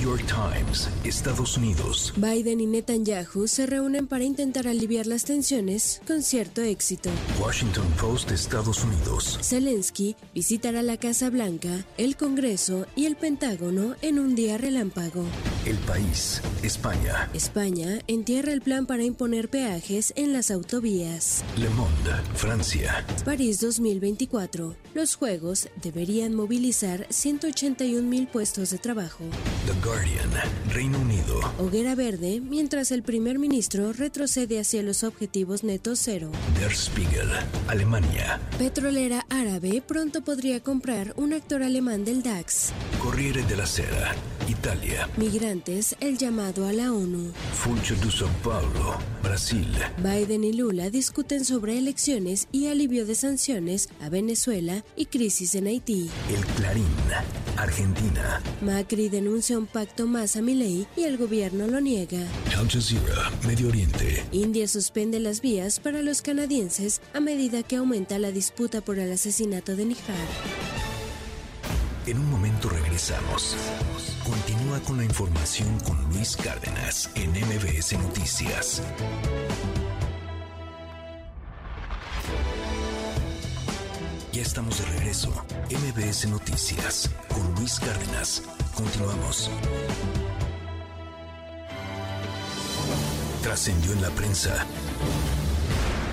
[0.00, 2.14] New York Times, Estados Unidos.
[2.16, 7.10] Biden y Netanyahu se reúnen para intentar aliviar las tensiones con cierto éxito.
[7.38, 9.38] Washington Post, Estados Unidos.
[9.42, 15.24] Zelensky visitará la Casa Blanca, el Congreso y el Pentágono en un día relámpago.
[15.66, 17.28] El país, España.
[17.34, 21.44] España entierra el plan para imponer peajes en las autovías.
[21.58, 23.04] Le Monde, Francia.
[23.26, 24.76] París 2024.
[24.94, 29.24] Los Juegos deberían movilizar 181 mil puestos de trabajo.
[29.66, 30.30] The Guardian,
[30.72, 31.40] Reino Unido.
[31.58, 36.30] Hoguera verde mientras el primer ministro retrocede hacia los objetivos netos cero.
[36.60, 37.28] Der Spiegel,
[37.66, 38.38] Alemania.
[38.56, 42.70] Petrolera árabe pronto podría comprar un actor alemán del DAX.
[43.02, 44.14] Corriere della Sera,
[44.48, 45.08] Italia.
[45.16, 47.32] Migrantes, el llamado a la ONU.
[47.52, 49.66] Funcho de São Paulo, Brasil.
[49.98, 55.66] Biden y Lula discuten sobre elecciones y alivio de sanciones a Venezuela y crisis en
[55.66, 56.08] Haití.
[56.32, 56.86] El Clarín,
[57.56, 58.40] Argentina.
[58.62, 62.20] Macri denuncia un pacto más a Milei y el gobierno lo niega.
[62.58, 64.24] Al Jazeera, Medio Oriente.
[64.32, 69.12] India suspende las vías para los canadienses a medida que aumenta la disputa por el
[69.12, 70.28] asesinato de Nihar.
[72.06, 73.56] En un momento regresamos.
[74.24, 78.82] Continúa con la información con Luis Cárdenas en MBS Noticias.
[84.32, 85.30] Ya estamos de regreso.
[85.70, 88.42] MBS Noticias con Luis Cárdenas.
[88.76, 89.50] Continuamos.
[93.42, 94.64] Trascendió en la prensa.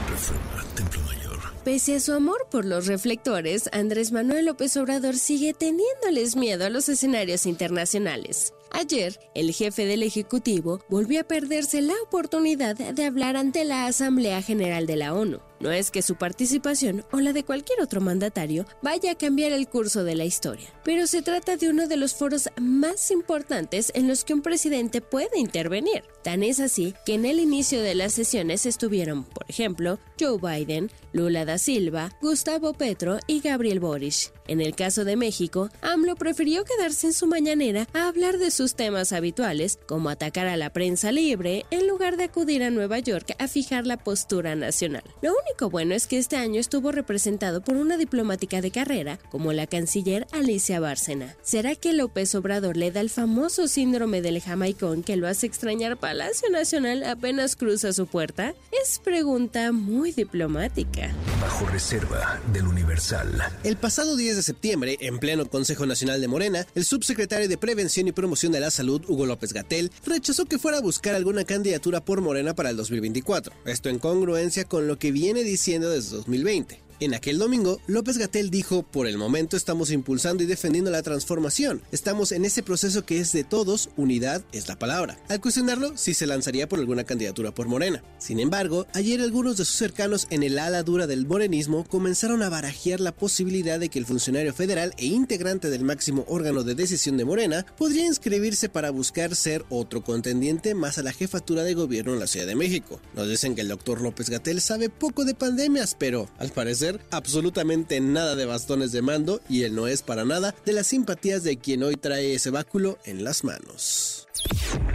[0.10, 1.38] Reforma, Templo Mayor.
[1.63, 6.71] Pese a su amor por los reflectores, Andrés Manuel López Obrador sigue teniéndoles miedo a
[6.71, 8.51] los escenarios internacionales.
[8.71, 14.41] Ayer, el jefe del Ejecutivo volvió a perderse la oportunidad de hablar ante la Asamblea
[14.41, 15.39] General de la ONU.
[15.60, 19.67] No es que su participación o la de cualquier otro mandatario vaya a cambiar el
[19.67, 24.08] curso de la historia, pero se trata de uno de los foros más importantes en
[24.08, 26.04] los que un presidente puede intervenir.
[26.24, 30.91] Tan es así que en el inicio de las sesiones estuvieron, por ejemplo, Joe Biden,
[31.13, 34.32] Lula da Silva, Gustavo Petro y Gabriel Boric.
[34.48, 38.76] En el caso de México, AMLO prefirió quedarse en su mañanera a hablar de sus
[38.76, 43.36] temas habituales, como atacar a la prensa libre, en lugar de acudir a Nueva York
[43.39, 45.04] a fijar la postura nacional.
[45.47, 49.67] Único bueno es que este año estuvo representado por una diplomática de carrera como la
[49.67, 51.36] canciller Alicia Bárcena.
[51.41, 55.97] ¿Será que López Obrador le da el famoso síndrome del jamaicón que lo hace extrañar
[55.97, 58.53] Palacio Nacional apenas cruza su puerta?
[58.84, 61.13] Es pregunta muy diplomática.
[61.41, 63.41] Bajo reserva del Universal.
[63.63, 68.07] El pasado 10 de septiembre, en pleno Consejo Nacional de Morena, el subsecretario de Prevención
[68.07, 72.03] y Promoción de la Salud, Hugo López Gatel, rechazó que fuera a buscar alguna candidatura
[72.03, 73.53] por Morena para el 2024.
[73.65, 76.86] Esto en congruencia con lo que viene diciendo desde 2020.
[77.00, 81.84] En aquel domingo, López Gatel dijo, por el momento estamos impulsando y defendiendo la transformación.
[81.91, 85.20] Estamos en ese proceso que es de todos, unidad es la palabra.
[85.30, 88.04] Al cuestionarlo, si se lanzaría por alguna candidatura por Morena.
[88.18, 92.50] Sin embargo, ayer algunos de sus cercanos en el ala dura del morenismo comenzaron a
[92.50, 97.16] barajear la posibilidad de que el funcionario federal e integrante del máximo órgano de decisión
[97.18, 102.14] de Morena podría inscribirse para buscar ser otro contendiente más a la jefatura de gobierno
[102.14, 103.00] en la Ciudad de México.
[103.16, 107.99] Nos dicen que el doctor López Gatel sabe poco de pandemias, pero al parecer absolutamente
[107.99, 111.57] nada de bastones de mando y él no es para nada de las simpatías de
[111.57, 114.27] quien hoy trae ese báculo en las manos.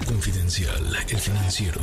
[0.07, 1.81] Confidencial, el financiero.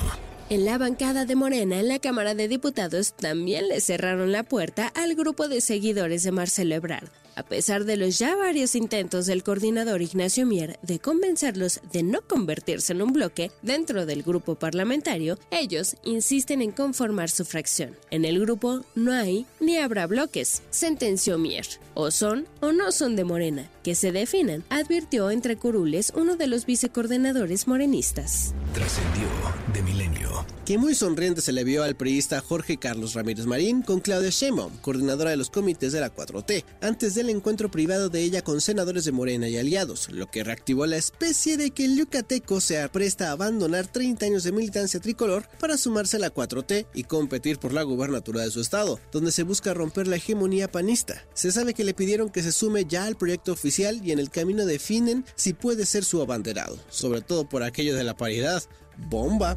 [0.50, 4.88] En la bancada de Morena, en la Cámara de Diputados, también le cerraron la puerta
[4.88, 7.10] al grupo de seguidores de Marcelo Ebrard.
[7.40, 12.20] A pesar de los ya varios intentos del coordinador Ignacio Mier de convencerlos de no
[12.22, 17.96] convertirse en un bloque dentro del grupo parlamentario, ellos insisten en conformar su fracción.
[18.12, 21.66] En el grupo no hay ni habrá bloques, sentenció Mier.
[21.94, 26.46] O son o no son de Morena, que se definan, advirtió entre curules uno de
[26.46, 28.54] los vicecoordinadores morenistas.
[28.72, 29.28] Trascendió
[29.74, 30.46] de milenio.
[30.64, 34.78] Que muy sonriente se le vio al priista Jorge Carlos Ramírez Marín con Claudia Sheinbaum,
[34.82, 39.06] coordinadora de los comités de la 4T, antes del encuentro privado de ella con senadores
[39.06, 43.30] de Morena y aliados, lo que reactivó la especie de que el yucateco se apresta
[43.30, 47.74] a abandonar 30 años de militancia tricolor para sumarse a la 4T y competir por
[47.74, 51.26] la gubernatura de su estado, donde se busca romper la hegemonía panista.
[51.34, 54.30] Se sabe que le pidieron que se sume ya al proyecto oficial y en el
[54.30, 58.62] camino definen si puede ser su abanderado, sobre todo por aquello de la paridad.
[58.98, 59.56] ¡Bomba!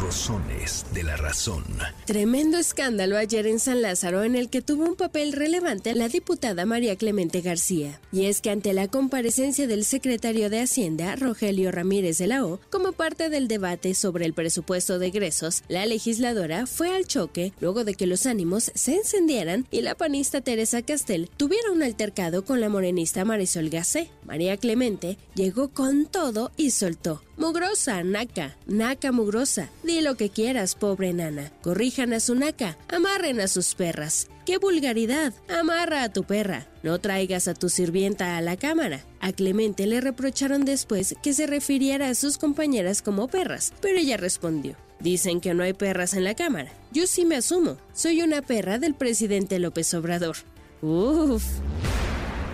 [0.00, 1.64] Rosones de la razón.
[2.04, 6.66] Tremendo escándalo ayer en San Lázaro en el que tuvo un papel relevante la diputada
[6.66, 8.00] María Clemente García.
[8.12, 12.60] Y es que ante la comparecencia del secretario de Hacienda, Rogelio Ramírez de la O,
[12.70, 17.84] como parte del debate sobre el presupuesto de egresos, la legisladora fue al choque luego
[17.84, 22.60] de que los ánimos se encendieran y la panista Teresa Castel tuviera un altercado con
[22.60, 24.10] la morenista Marisol Gacé.
[24.24, 27.22] María Clemente llegó con todo y soltó.
[27.36, 29.68] Mugrosa, naca, naca mugrosa.
[29.86, 31.52] Di lo que quieras, pobre nana.
[31.62, 34.26] Corrijan a su naca, amarren a sus perras.
[34.44, 35.32] ¡Qué vulgaridad!
[35.48, 36.66] Amarra a tu perra.
[36.82, 39.04] No traigas a tu sirvienta a la cámara.
[39.20, 44.16] A Clemente le reprocharon después que se refiriera a sus compañeras como perras, pero ella
[44.16, 44.74] respondió.
[44.98, 46.72] Dicen que no hay perras en la cámara.
[46.90, 47.76] Yo sí me asumo.
[47.92, 50.36] Soy una perra del presidente López Obrador.
[50.82, 51.44] Uf.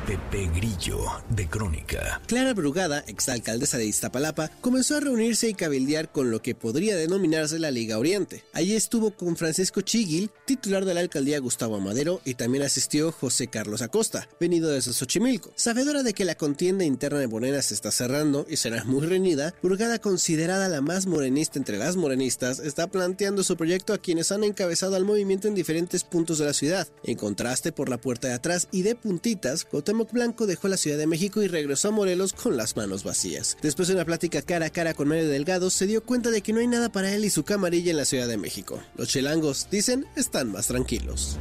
[0.07, 0.99] Pepe Grillo,
[1.31, 2.21] de Crónica.
[2.27, 7.61] Clara Brugada, exalcaldesa de Iztapalapa, comenzó a reunirse y cabildear con lo que podría denominarse
[7.61, 8.43] la Liga Oriente.
[8.53, 13.47] Allí estuvo con Francisco Chiguil, titular de la alcaldía Gustavo Amadero, y también asistió José
[13.47, 15.53] Carlos Acosta, venido desde Xochimilco.
[15.55, 19.55] Sabedora de que la contienda interna de Morena se está cerrando y será muy reñida,
[19.63, 24.43] Brugada, considerada la más morenista entre las morenistas, está planteando su proyecto a quienes han
[24.43, 26.89] encabezado al movimiento en diferentes puntos de la ciudad.
[27.05, 30.97] En contraste, por la puerta de atrás y de puntitas, Cuauhtémoc Blanco dejó la Ciudad
[30.97, 33.59] de México y regresó a Morelos con las manos vacías.
[33.61, 36.55] Después de una plática cara a cara con Mario Delgado, se dio cuenta de que
[36.55, 38.83] no hay nada para él y su camarilla en la Ciudad de México.
[38.97, 41.37] Los chilangos, dicen, están más tranquilos.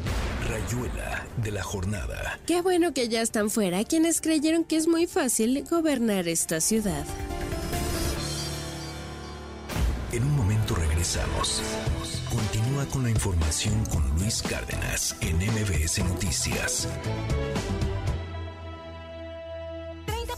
[0.49, 2.41] Rayuela de la jornada.
[2.45, 7.05] Qué bueno que ya están fuera quienes creyeron que es muy fácil gobernar esta ciudad.
[10.11, 11.61] En un momento regresamos.
[12.29, 16.89] Continúa con la información con Luis Cárdenas en MBS Noticias.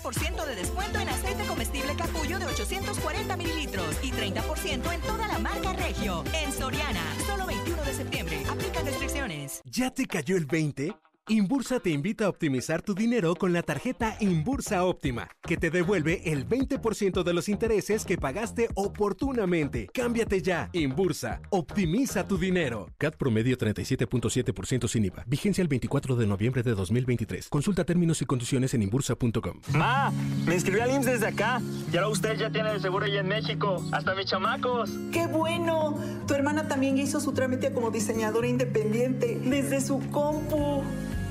[0.03, 5.39] 30% de descuento en aceite comestible capullo de 840 mililitros y 30% en toda la
[5.39, 6.23] marca Regio.
[6.33, 8.43] En Soriana, solo 21 de septiembre.
[8.49, 9.61] Aplican restricciones.
[9.63, 10.93] ¿Ya te cayó el 20?
[11.29, 16.21] Imbursa te invita a optimizar tu dinero con la tarjeta Imbursa Óptima, que te devuelve
[16.25, 19.87] el 20% de los intereses que pagaste oportunamente.
[19.93, 20.69] Cámbiate ya.
[20.73, 22.89] Imbursa, optimiza tu dinero.
[22.97, 25.23] CAT promedio 37.7% sin IVA.
[25.25, 27.47] Vigencia el 24 de noviembre de 2023.
[27.47, 29.61] Consulta términos y condiciones en imbursa.com.
[29.71, 30.11] Ma,
[30.45, 31.61] me inscribí al IMSS desde acá.
[31.89, 33.81] Y ahora usted ya tiene el seguro allá en México.
[33.93, 34.91] Hasta mis chamacos.
[35.13, 35.97] ¡Qué bueno!
[36.27, 40.83] Tu hermana también hizo su trámite como diseñadora independiente desde su compu.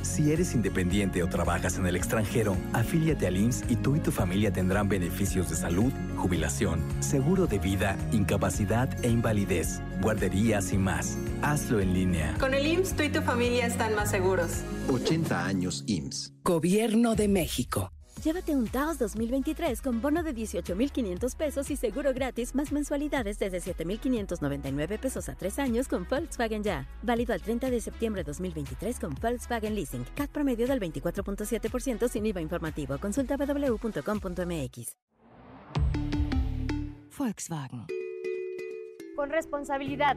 [0.03, 4.11] Si eres independiente o trabajas en el extranjero, afíliate al IMSS y tú y tu
[4.11, 11.17] familia tendrán beneficios de salud, jubilación, seguro de vida, incapacidad e invalidez, guarderías y más.
[11.41, 12.37] Hazlo en línea.
[12.41, 14.63] Con el IMSS tú y tu familia están más seguros.
[14.89, 16.33] 80 años IMSS.
[16.43, 17.93] Gobierno de México.
[18.23, 23.59] Llévate un Taos 2023 con bono de 18,500 pesos y seguro gratis más mensualidades desde
[23.59, 26.87] 7,599 pesos a tres años con Volkswagen Ya.
[27.03, 30.05] Válido al 30 de septiembre de 2023 con Volkswagen Leasing.
[30.15, 32.97] CAT promedio del 24.7% sin IVA informativo.
[32.99, 34.97] Consulta www.com.mx.
[37.19, 37.87] Volkswagen.
[39.17, 40.17] Con responsabilidad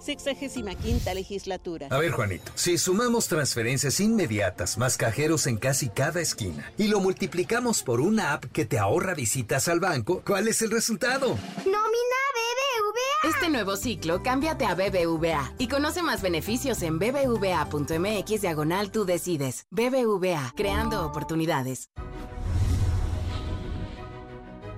[0.00, 1.88] 65 legislatura.
[1.90, 7.00] A ver, Juanito, si sumamos transferencias inmediatas más cajeros en casi cada esquina y lo
[7.00, 11.28] multiplicamos por una app que te ahorra visitas al banco, ¿cuál es el resultado?
[11.58, 13.30] ¡Nómina BBVA!
[13.34, 19.66] Este nuevo ciclo, cámbiate a BBVA y conoce más beneficios en bbva.mx diagonal tú decides.
[19.70, 21.90] BBVA, creando oportunidades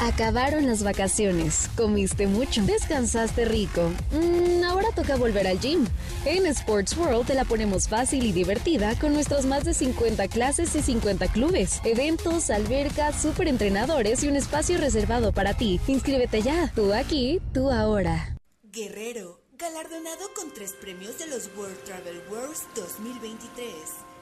[0.00, 3.92] Acabaron las vacaciones, comiste mucho, descansaste rico.
[4.12, 5.86] Mm, ahora toca volver al gym.
[6.24, 10.74] En Sports World te la ponemos fácil y divertida con nuestros más de 50 clases
[10.74, 15.78] y 50 clubes, eventos, albercas, super entrenadores y un espacio reservado para ti.
[15.86, 18.34] Inscríbete ya, tú aquí, tú ahora.
[18.72, 23.68] Guerrero, galardonado con tres premios de los World Travel Wars 2023.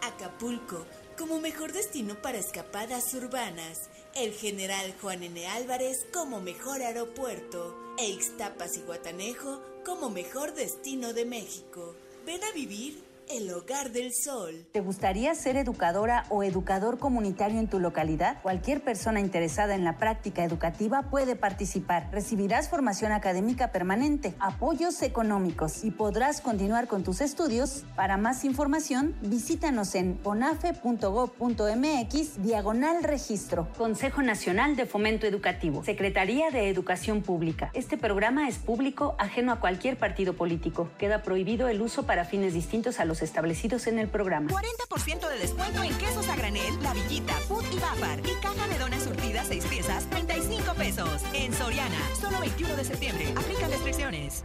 [0.02, 0.84] Acapulco,
[1.16, 5.46] como mejor destino para escapadas urbanas el general Juan N.
[5.46, 11.94] Álvarez como mejor aeropuerto e Ixtapas y Guatanejo como mejor destino de México.
[12.26, 13.00] Ven a vivir
[13.30, 14.66] el Hogar del Sol.
[14.72, 18.40] ¿Te gustaría ser educadora o educador comunitario en tu localidad?
[18.42, 22.08] Cualquier persona interesada en la práctica educativa puede participar.
[22.10, 27.84] Recibirás formación académica permanente, apoyos económicos y podrás continuar con tus estudios.
[27.96, 33.68] Para más información, visítanos en onafe.gov.mx diagonal registro.
[33.76, 35.84] Consejo Nacional de Fomento Educativo.
[35.84, 37.70] Secretaría de Educación Pública.
[37.74, 40.88] Este programa es público, ajeno a cualquier partido político.
[40.98, 44.50] Queda prohibido el uso para fines distintos a los establecidos en el programa.
[44.50, 48.20] 40% de descuento en quesos a granel, La Villita, Food y Bafar.
[48.20, 51.22] Y caja de donas surtidas 6 piezas, 35 pesos.
[51.34, 53.32] En Soriana, solo 21 de septiembre.
[53.36, 54.44] Aplica restricciones.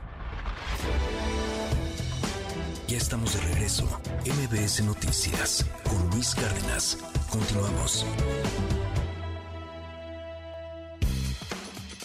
[2.88, 3.88] Ya estamos de regreso.
[4.26, 6.98] MBS Noticias con Luis Cárdenas.
[7.30, 8.06] Continuamos.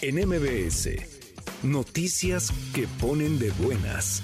[0.01, 0.89] En MBS,
[1.61, 4.23] noticias que ponen de buenas.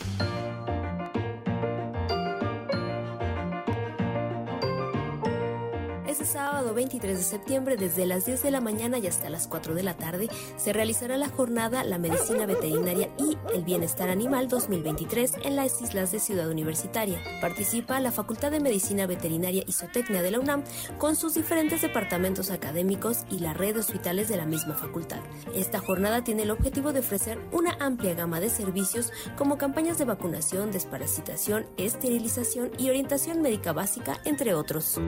[6.26, 9.84] Sábado 23 de septiembre, desde las 10 de la mañana y hasta las 4 de
[9.84, 15.56] la tarde, se realizará la jornada La Medicina Veterinaria y el Bienestar Animal 2023 en
[15.56, 17.22] las islas de Ciudad Universitaria.
[17.42, 20.64] Participa la Facultad de Medicina Veterinaria y Zootecnia de la UNAM
[20.98, 25.20] con sus diferentes departamentos académicos y la red de hospitales de la misma facultad.
[25.54, 30.06] Esta jornada tiene el objetivo de ofrecer una amplia gama de servicios como campañas de
[30.06, 35.00] vacunación, desparasitación, esterilización y orientación médica básica, entre otros.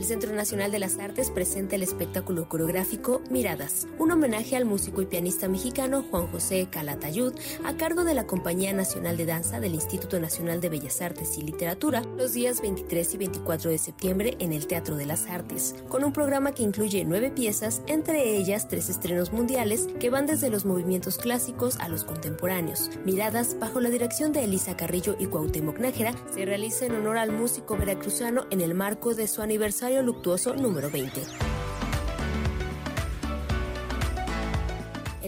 [0.00, 5.02] El Centro Nacional de las Artes presenta el espectáculo coreográfico Miradas, un homenaje al músico
[5.02, 7.34] y pianista mexicano Juan José Calatayud,
[7.66, 11.42] a cargo de la Compañía Nacional de Danza del Instituto Nacional de Bellas Artes y
[11.42, 16.02] Literatura, los días 23 y 24 de septiembre en el Teatro de las Artes, con
[16.02, 20.64] un programa que incluye nueve piezas, entre ellas tres estrenos mundiales que van desde los
[20.64, 22.88] movimientos clásicos a los contemporáneos.
[23.04, 27.32] Miradas, bajo la dirección de Elisa Carrillo y Cuauhtémoc Nájera, se realiza en honor al
[27.32, 31.59] músico veracruzano en el marco de su aniversario luctuoso número 20.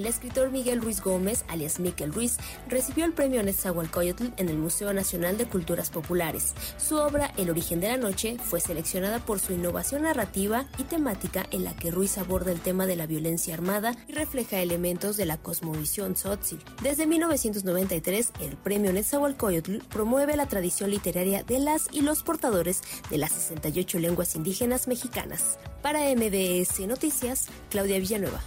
[0.02, 2.36] El escritor Miguel Ruiz Gómez, alias Miquel Ruiz,
[2.68, 6.54] recibió el premio Netzahualcoyotl en el Museo Nacional de Culturas Populares.
[6.76, 11.46] Su obra El origen de la noche fue seleccionada por su innovación narrativa y temática
[11.52, 15.24] en la que Ruiz aborda el tema de la violencia armada y refleja elementos de
[15.24, 16.58] la cosmovisión tzotzil.
[16.82, 23.18] Desde 1993, el premio Netzahualcoyotl promueve la tradición literaria de las y los portadores de
[23.18, 25.60] las 68 lenguas indígenas mexicanas.
[25.80, 28.42] Para MBS Noticias, Claudia Villanueva.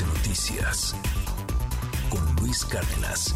[0.00, 0.94] Noticias
[2.08, 3.34] con Luis Cárdenas.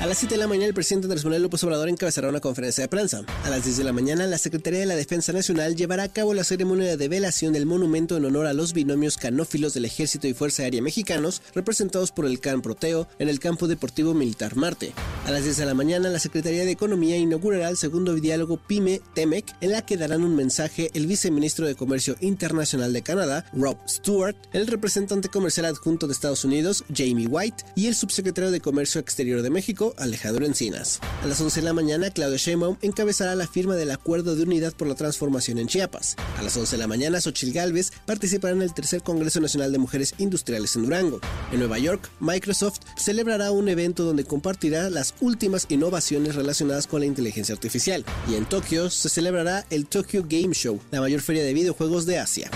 [0.00, 2.82] A las 7 de la mañana, el presidente Andrés Manuel López Obrador encabezará una conferencia
[2.82, 3.22] de prensa.
[3.44, 6.34] A las 10 de la mañana, la Secretaría de la Defensa Nacional llevará a cabo
[6.34, 10.34] la ceremonia de velación del monumento en honor a los binomios canófilos del Ejército y
[10.34, 14.92] Fuerza Aérea Mexicanos, representados por el CAN Proteo en el Campo Deportivo Militar Marte.
[15.26, 19.56] A las 10 de la mañana, la Secretaría de Economía inaugurará el segundo diálogo PYME-TEMEC,
[19.60, 24.36] en la que darán un mensaje el viceministro de Comercio Internacional de Canadá, Rob Stewart,
[24.52, 29.42] el representante comercial adjunto de Estados Unidos, Jamie White, y el subsecretario de Comercio Exterior
[29.42, 31.00] de México, Alejandro Encinas.
[31.22, 34.72] A las 11 de la mañana, Claudio Sheinbaum encabezará la firma del Acuerdo de Unidad
[34.72, 36.16] por la Transformación en Chiapas.
[36.38, 39.78] A las 11 de la mañana, Xochil Gálvez participará en el tercer Congreso Nacional de
[39.78, 41.20] Mujeres Industriales en Durango.
[41.52, 47.06] En Nueva York, Microsoft celebrará un evento donde compartirá las últimas innovaciones relacionadas con la
[47.06, 48.04] inteligencia artificial.
[48.28, 52.18] Y en Tokio se celebrará el Tokyo Game Show, la mayor feria de videojuegos de
[52.18, 52.50] Asia.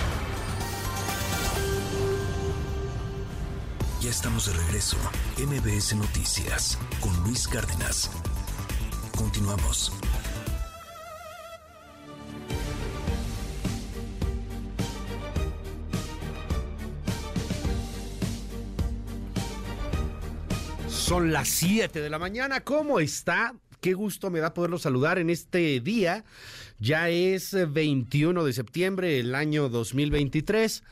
[4.13, 4.99] Estamos de regreso.
[5.39, 8.11] MBS Noticias con Luis Cárdenas.
[9.17, 9.91] Continuamos.
[20.89, 22.61] Son las 7 de la mañana.
[22.61, 23.55] ¿Cómo está?
[23.81, 26.23] Qué gusto me da poderlo saludar en este día.
[26.79, 30.83] Ya es 21 de septiembre del año 2023.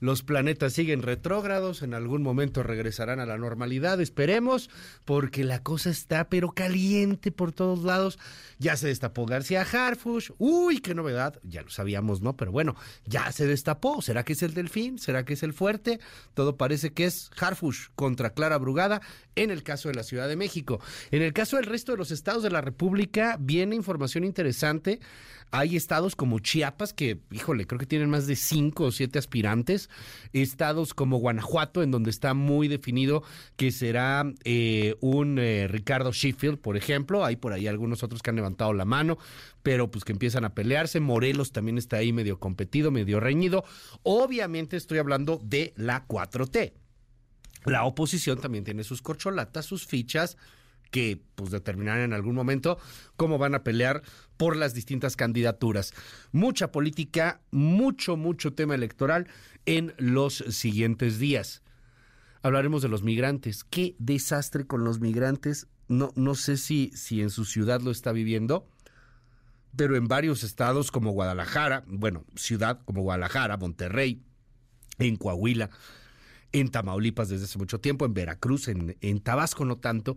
[0.00, 4.70] Los planetas siguen retrógrados, en algún momento regresarán a la normalidad, esperemos,
[5.04, 8.18] porque la cosa está pero caliente por todos lados.
[8.58, 12.36] Ya se destapó García Harfush, uy, qué novedad, ya lo sabíamos, ¿no?
[12.36, 12.76] Pero bueno,
[13.06, 14.98] ya se destapó, ¿será que es el delfín?
[14.98, 16.00] ¿Será que es el fuerte?
[16.34, 19.00] Todo parece que es Harfush contra Clara Brugada
[19.36, 20.80] en el caso de la Ciudad de México.
[21.10, 25.00] En el caso del resto de los estados de la República viene información interesante.
[25.56, 29.88] Hay estados como Chiapas, que, híjole, creo que tienen más de cinco o siete aspirantes.
[30.32, 33.22] Estados como Guanajuato, en donde está muy definido
[33.54, 37.24] que será eh, un eh, Ricardo Sheffield, por ejemplo.
[37.24, 39.16] Hay por ahí algunos otros que han levantado la mano,
[39.62, 40.98] pero pues que empiezan a pelearse.
[40.98, 43.62] Morelos también está ahí medio competido, medio reñido.
[44.02, 46.72] Obviamente estoy hablando de la 4T.
[47.66, 50.36] La oposición también tiene sus corcholatas, sus fichas
[50.94, 52.78] que pues determinarán en algún momento
[53.16, 54.04] cómo van a pelear
[54.36, 55.92] por las distintas candidaturas.
[56.30, 59.26] Mucha política, mucho, mucho tema electoral
[59.66, 61.62] en los siguientes días.
[62.42, 63.64] Hablaremos de los migrantes.
[63.64, 65.66] Qué desastre con los migrantes.
[65.88, 68.68] No, no sé si, si en su ciudad lo está viviendo,
[69.74, 74.22] pero en varios estados como Guadalajara, bueno, ciudad como Guadalajara, Monterrey,
[75.00, 75.70] en Coahuila,
[76.52, 80.16] en Tamaulipas desde hace mucho tiempo, en Veracruz, en, en Tabasco no tanto,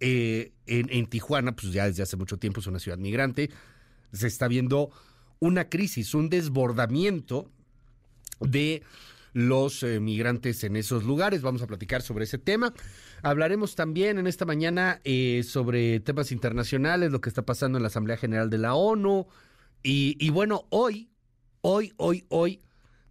[0.00, 3.50] eh, en, Tijuana, pues ya desde hace mucho tiempo es una ciudad migrante,
[4.12, 4.90] se está viendo
[5.38, 7.50] una crisis, un desbordamiento
[8.40, 8.82] de
[9.32, 11.42] los eh, migrantes en esos lugares.
[11.42, 12.72] Vamos a platicar sobre ese tema.
[13.22, 17.88] Hablaremos también en esta mañana eh, sobre temas internacionales, lo que está pasando en la
[17.88, 19.26] Asamblea General de la ONU.
[19.82, 21.10] Y, y bueno, hoy,
[21.60, 22.60] hoy, hoy, hoy,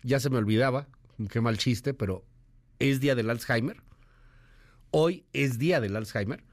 [0.04, 0.88] ya se me olvidaba,
[1.30, 2.26] qué mal chiste, pero
[2.80, 3.82] es día del Alzheimer.
[4.92, 6.44] Hoy es día del Alzheimer.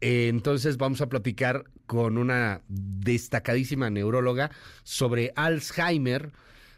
[0.00, 4.50] Entonces vamos a platicar con una destacadísima neuróloga
[4.82, 6.32] sobre Alzheimer.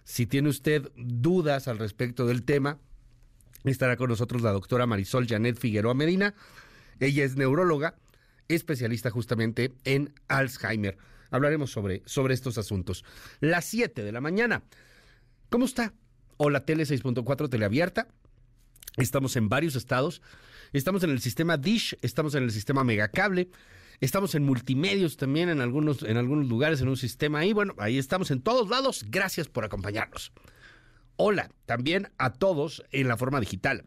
[0.04, 2.78] Si tiene usted dudas al respecto del tema,
[3.64, 6.34] estará con nosotros la doctora Marisol Janet Figueroa Medina.
[7.00, 7.96] Ella es neuróloga,
[8.48, 10.96] especialista justamente en Alzheimer.
[11.30, 13.04] Hablaremos sobre, sobre estos asuntos.
[13.40, 14.62] Las 7 de la mañana.
[15.50, 15.92] ¿Cómo está?
[16.36, 18.08] Hola, Tele 6.4 Teleabierta.
[18.96, 20.22] Estamos en varios estados.
[20.72, 23.50] Estamos en el sistema Dish, estamos en el sistema Megacable,
[24.00, 27.52] estamos en multimedios también en algunos, en algunos lugares, en un sistema ahí.
[27.52, 29.04] Bueno, ahí estamos en todos lados.
[29.08, 30.32] Gracias por acompañarnos.
[31.16, 33.86] Hola también a todos en la forma digital.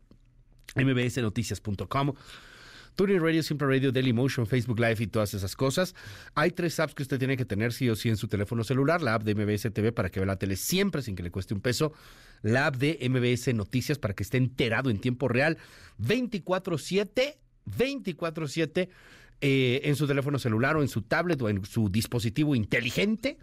[0.75, 2.13] mbsnoticias.com
[2.95, 5.95] TuneIn Radio, Simple Radio, Dailymotion, Facebook Live y todas esas cosas.
[6.35, 9.01] Hay tres apps que usted tiene que tener sí o sí en su teléfono celular.
[9.01, 11.53] La app de MBS TV para que vea la tele siempre sin que le cueste
[11.53, 11.93] un peso.
[12.41, 15.57] La app de MBS Noticias para que esté enterado en tiempo real
[15.99, 17.37] 24-7,
[17.77, 18.89] 24-7
[19.41, 23.37] eh, en su teléfono celular o en su tablet o en su dispositivo inteligente.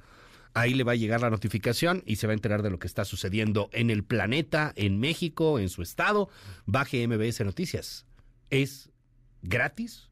[0.55, 2.86] Ahí le va a llegar la notificación y se va a enterar de lo que
[2.86, 6.30] está sucediendo en el planeta, en México, en su estado.
[6.66, 8.07] Baje MBS Noticias.
[8.51, 8.90] Es
[9.43, 10.09] gratis,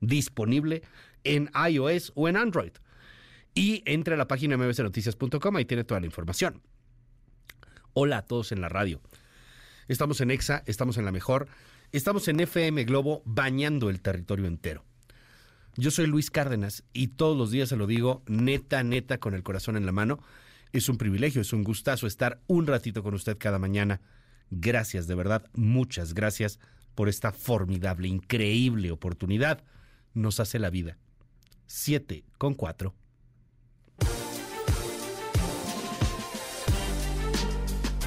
[0.00, 0.82] disponible
[1.24, 2.72] en iOS o en Android.
[3.54, 6.62] Y entre a la página mbsnoticias.com, ahí tiene toda la información.
[7.92, 9.00] Hola a todos en la radio.
[9.88, 11.48] Estamos en EXA, estamos en la mejor,
[11.92, 14.84] estamos en FM Globo bañando el territorio entero.
[15.76, 19.42] Yo soy Luis Cárdenas y todos los días se lo digo neta, neta, con el
[19.42, 20.18] corazón en la mano.
[20.72, 24.00] Es un privilegio, es un gustazo estar un ratito con usted cada mañana.
[24.50, 26.58] Gracias, de verdad, muchas gracias
[26.98, 29.62] por esta formidable, increíble oportunidad.
[30.14, 30.98] Nos hace la vida.
[31.64, 32.92] Siete con cuatro.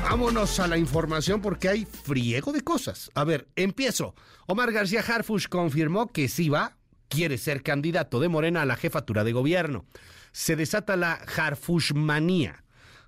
[0.04, 3.10] Vámonos a la información porque hay friego de cosas.
[3.16, 4.14] A ver, empiezo.
[4.46, 6.76] Omar García Harfush confirmó que sí va,
[7.08, 9.86] quiere ser candidato de Morena a la jefatura de gobierno.
[10.34, 12.66] Se desata la Harfushmanía.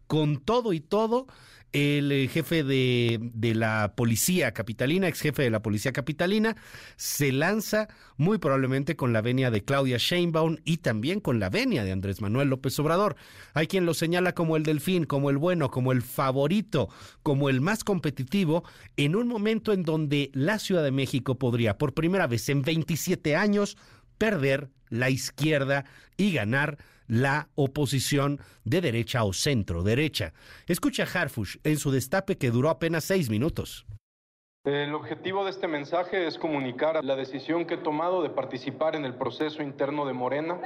[0.07, 1.27] Con todo y todo,
[1.73, 3.19] el eh, jefe de,
[3.55, 6.55] la policía capitalina, ex jefe de la policía capitalina,
[6.95, 11.83] se lanza muy probablemente con la venia de Claudia Sheinbaum y también con la venia
[11.83, 13.15] de Andrés Manuel López Obrador.
[13.53, 16.89] Hay quien lo señala como el delfín, como el bueno, como el favorito,
[17.23, 18.63] como el más competitivo,
[18.95, 23.35] en un momento en donde la Ciudad de México podría por primera vez en 27
[23.35, 23.77] años
[24.19, 25.85] perder la izquierda
[26.17, 26.77] y ganar
[27.07, 30.33] la oposición de derecha o centro derecha.
[30.67, 33.85] Escucha a Harfush en su destape que duró apenas seis minutos.
[34.65, 39.03] El objetivo de este mensaje es comunicar la decisión que he tomado de participar en
[39.03, 40.61] el proceso interno de Morena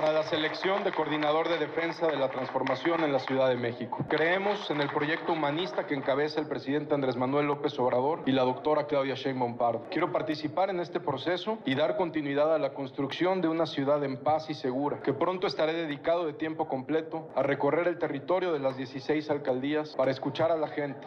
[0.00, 3.98] para la selección de coordinador de defensa de la transformación en la Ciudad de México.
[4.08, 8.44] Creemos en el proyecto humanista que encabeza el presidente Andrés Manuel López Obrador y la
[8.44, 9.84] doctora Claudia Sheinbaum Pardo.
[9.90, 14.16] Quiero participar en este proceso y dar continuidad a la construcción de una ciudad en
[14.16, 18.58] paz y segura, que pronto estaré dedicado de tiempo completo a recorrer el territorio de
[18.58, 21.06] las 16 alcaldías para escuchar a la gente.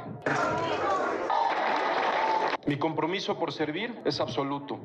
[2.67, 4.79] Mi compromiso por servir es absoluto.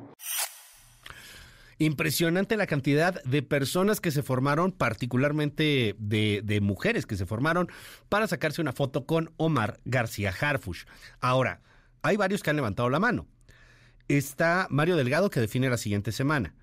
[1.80, 7.68] Impresionante la cantidad de personas que se formaron, particularmente de, mujeres que se formaron
[8.08, 10.84] para sacarse una foto con Omar García Harfush.
[11.20, 11.60] Ahora,
[12.02, 13.26] hay varios que han levantado la mano.
[14.08, 16.54] Está Mario Delgado que define la siguiente semana.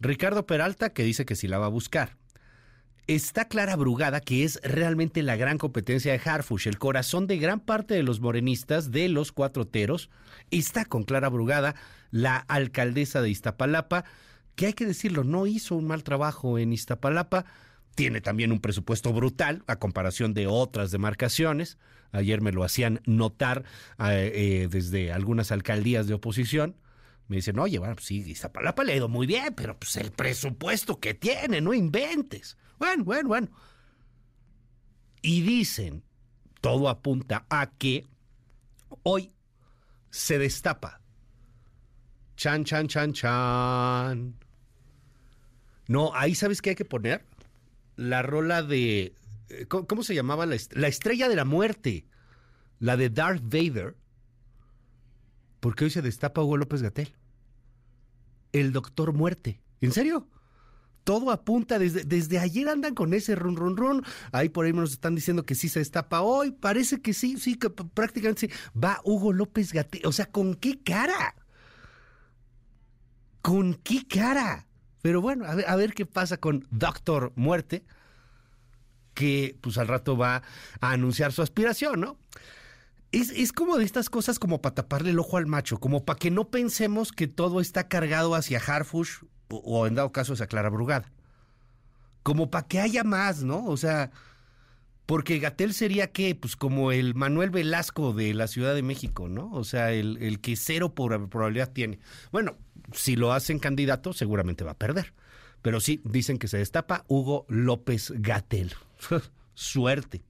[0.00, 2.16] Ricardo Peralta que dice que sí la va a buscar.
[3.06, 7.60] Está Clara Brugada, que es realmente la gran competencia de Harfush, el corazón de gran
[7.60, 10.08] parte de los morenistas, de los cuatroteros.
[10.50, 11.74] Está con Clara Brugada,
[12.10, 14.06] la alcaldesa de Iztapalapa,
[14.54, 17.44] que hay que decirlo, no hizo un mal trabajo en Iztapalapa,
[17.94, 21.78] tiene también un presupuesto brutal a comparación de otras demarcaciones.
[22.12, 23.64] Ayer me lo hacían notar
[23.98, 26.76] eh, eh, desde algunas alcaldías de oposición.
[27.28, 30.10] Me dicen, oye, bueno, pues sí, Iztapalapa le ha ido muy bien, pero pues el
[30.10, 32.56] presupuesto que tiene, no inventes.
[32.78, 33.48] Bueno, bueno, bueno.
[35.22, 36.04] Y dicen,
[36.60, 38.06] todo apunta a que
[39.02, 39.32] hoy
[40.10, 41.00] se destapa.
[42.36, 44.43] Chan, chan, chan, chan.
[45.88, 47.24] No, ahí sabes qué hay que poner.
[47.96, 49.14] La rola de.
[49.48, 50.46] eh, ¿Cómo, se llamaba?
[50.46, 52.06] La, est- la estrella de la muerte.
[52.78, 53.96] La de Darth Vader.
[55.60, 57.14] Porque hoy se destapa Hugo López Gatel.
[58.52, 59.60] El Doctor Muerte.
[59.80, 60.28] ¿En serio?
[61.04, 64.02] Todo apunta, desde, desde ayer andan con ese run, run, run.
[64.32, 66.52] Ahí por ahí nos están diciendo que sí se destapa hoy.
[66.52, 68.50] Parece que sí, sí, que prácticamente sí.
[68.78, 70.06] Va Hugo López Gatel.
[70.06, 71.34] O sea, ¿con qué cara?
[73.42, 74.66] ¿Con qué cara?
[75.04, 77.84] Pero bueno, a ver, a ver qué pasa con Doctor Muerte,
[79.12, 80.36] que pues al rato va
[80.80, 82.16] a anunciar su aspiración, ¿no?
[83.12, 86.18] Es, es como de estas cosas como para taparle el ojo al macho, como para
[86.18, 90.46] que no pensemos que todo está cargado hacia Harfush o, o en dado caso hacia
[90.46, 91.12] Clara Brugada.
[92.22, 93.62] Como para que haya más, ¿no?
[93.66, 94.10] O sea,
[95.06, 99.50] porque Gatel sería que, pues como el Manuel Velasco de la Ciudad de México, ¿no?
[99.52, 101.98] O sea, el, el que cero por- probabilidad tiene.
[102.32, 102.56] Bueno,
[102.92, 105.12] si lo hacen candidato, seguramente va a perder.
[105.62, 108.72] Pero sí, dicen que se destapa Hugo López Gatel.
[109.54, 110.22] Suerte.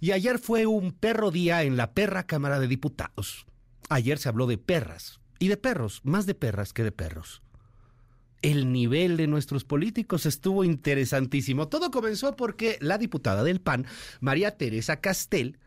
[0.00, 3.46] Y ayer fue un perro día en la perra Cámara de Diputados.
[3.88, 7.42] Ayer se habló de perras y de perros, más de perras que de perros.
[8.44, 11.68] El nivel de nuestros políticos estuvo interesantísimo.
[11.68, 13.86] Todo comenzó porque la diputada del PAN,
[14.20, 15.58] María Teresa Castel,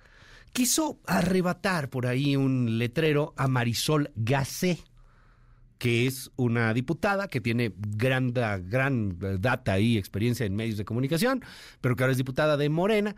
[0.54, 4.78] quiso arrebatar por ahí un letrero a Marisol Gacé,
[5.80, 11.44] que es una diputada que tiene gran, gran data y experiencia en medios de comunicación,
[11.82, 13.16] pero que ahora es diputada de Morena.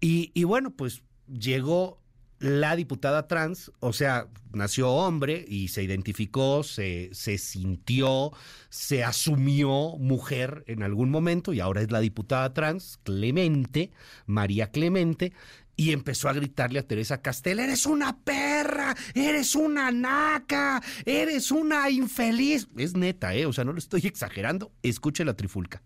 [0.00, 2.00] Y, y bueno, pues llegó
[2.38, 8.32] la diputada trans, o sea, nació hombre y se identificó, se, sintió,
[8.68, 13.90] se asumió mujer en algún momento y ahora es la diputada trans, Clemente,
[14.26, 15.32] María Clemente,
[15.76, 21.90] y empezó a gritarle a Teresa Castel, eres una perra, eres una naca, eres una
[21.90, 22.68] infeliz.
[22.76, 23.46] Es neta, ¿eh?
[23.46, 24.72] O sea, no lo estoy exagerando.
[24.82, 25.82] Escuche la trifulca.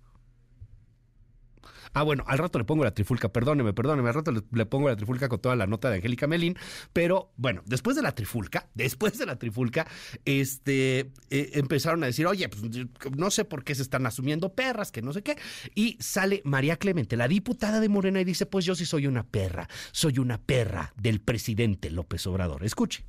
[1.98, 4.94] Ah, bueno, al rato le pongo la trifulca, perdóneme, perdóneme, al rato le, pongo la
[4.94, 6.56] trifulca con toda la nota de Angélica Melín,
[6.92, 9.84] pero bueno, después de la trifulca, después de la trifulca,
[10.24, 12.62] este, eh, empezaron a decir, oye, pues
[13.16, 15.38] no sé por qué se están asumiendo perras, que no sé qué,
[15.74, 19.24] y sale María Clemente, la diputada de Morena, y dice, pues yo sí soy una
[19.24, 22.62] perra, soy una perra del presidente López Obrador.
[22.62, 23.02] Escuche.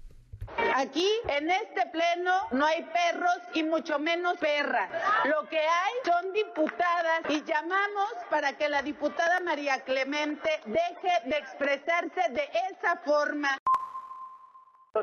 [0.79, 4.89] Aquí en este pleno no hay perros y mucho menos perras.
[5.25, 11.37] Lo que hay son diputadas y llamamos para que la diputada María Clemente deje de
[11.37, 13.57] expresarse de esa forma.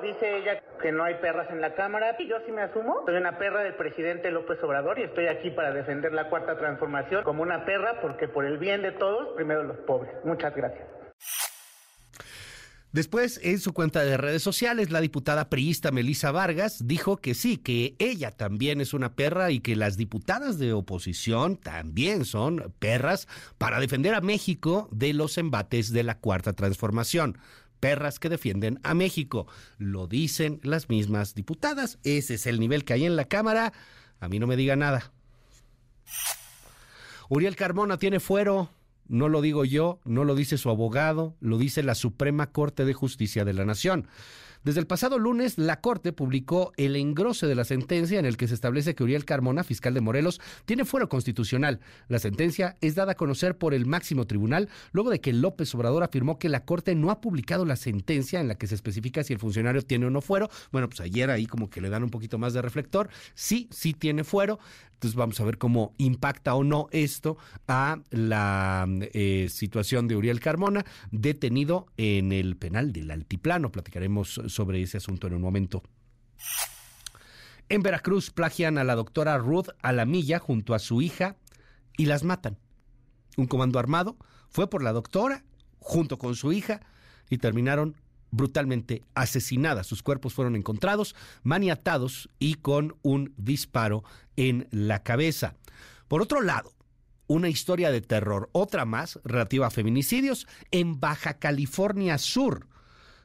[0.00, 3.02] Dice ella que no hay perras en la Cámara y yo sí me asumo.
[3.04, 7.22] Soy una perra del presidente López Obrador y estoy aquí para defender la cuarta transformación
[7.22, 10.14] como una perra porque por el bien de todos, primero los pobres.
[10.24, 10.88] Muchas gracias.
[12.96, 17.58] Después, en su cuenta de redes sociales, la diputada priista Melisa Vargas dijo que sí,
[17.58, 23.28] que ella también es una perra y que las diputadas de oposición también son perras
[23.58, 27.36] para defender a México de los embates de la cuarta transformación.
[27.80, 29.46] Perras que defienden a México.
[29.76, 31.98] Lo dicen las mismas diputadas.
[32.02, 33.74] Ese es el nivel que hay en la Cámara.
[34.20, 35.12] A mí no me diga nada.
[37.28, 38.70] Uriel Carmona tiene fuero
[39.08, 42.94] no lo digo yo, no lo dice su abogado, lo dice la Suprema Corte de
[42.94, 44.08] Justicia de la Nación.
[44.66, 48.48] Desde el pasado lunes, la Corte publicó el engrose de la sentencia en el que
[48.48, 51.78] se establece que Uriel Carmona, fiscal de Morelos, tiene fuero constitucional.
[52.08, 56.02] La sentencia es dada a conocer por el máximo tribunal luego de que López Obrador
[56.02, 59.34] afirmó que la Corte no ha publicado la sentencia en la que se especifica si
[59.34, 60.50] el funcionario tiene o no fuero.
[60.72, 63.08] Bueno, pues ayer ahí como que le dan un poquito más de reflector.
[63.34, 64.58] Sí, sí tiene fuero.
[64.96, 67.36] Entonces vamos a ver cómo impacta o no esto
[67.68, 73.70] a la eh, situación de Uriel Carmona, detenido en el penal del Altiplano.
[73.70, 75.82] Platicaremos sobre ese asunto en un momento.
[77.68, 81.36] En Veracruz plagian a la doctora Ruth Alamilla junto a su hija
[81.98, 82.56] y las matan.
[83.36, 84.16] Un comando armado
[84.48, 85.44] fue por la doctora
[85.78, 86.80] junto con su hija
[87.28, 87.96] y terminaron
[88.30, 89.86] brutalmente asesinadas.
[89.86, 94.04] Sus cuerpos fueron encontrados maniatados y con un disparo
[94.36, 95.54] en la cabeza.
[96.08, 96.72] Por otro lado,
[97.26, 102.68] una historia de terror, otra más relativa a feminicidios en Baja California Sur.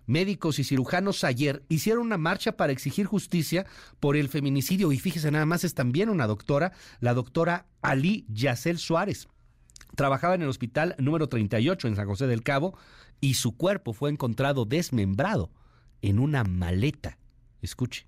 [0.08, 3.66] Médicos y cirujanos ayer hicieron una marcha para exigir justicia
[4.00, 8.80] por el feminicidio y fíjese nada más es también una doctora, la doctora Ali Yacel
[8.80, 9.28] Suárez.
[9.96, 12.78] Trabajaba en el hospital número 38 en San José del Cabo
[13.20, 15.50] y su cuerpo fue encontrado desmembrado
[16.02, 17.18] en una maleta.
[17.62, 18.06] Escuche.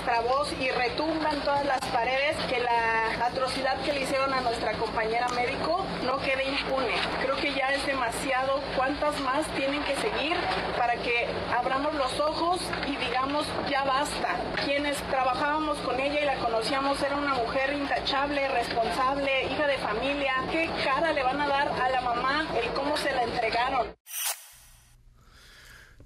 [0.00, 4.40] Nuestra voz y retumba en todas las paredes que la atrocidad que le hicieron a
[4.40, 6.94] nuestra compañera médico no quede impune.
[7.22, 8.62] Creo que ya es demasiado.
[8.76, 10.36] ¿Cuántas más tienen que seguir
[10.78, 14.40] para que abramos los ojos y digamos ya basta?
[14.64, 20.32] Quienes trabajábamos con ella y la conocíamos era una mujer intachable, responsable, hija de familia.
[20.50, 23.86] ¿Qué cara le van a dar a la mamá el cómo se la entregaron?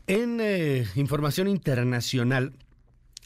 [0.09, 2.53] En eh, información internacional,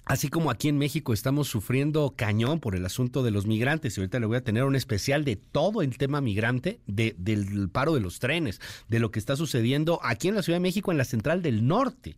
[0.09, 4.01] Así como aquí en México estamos sufriendo cañón por el asunto de los migrantes, y
[4.01, 7.93] ahorita le voy a tener un especial de todo el tema migrante, de, del paro
[7.93, 10.97] de los trenes, de lo que está sucediendo aquí en la Ciudad de México, en
[10.97, 12.17] la central del norte,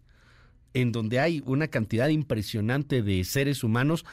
[0.72, 4.04] en donde hay una cantidad impresionante de seres humanos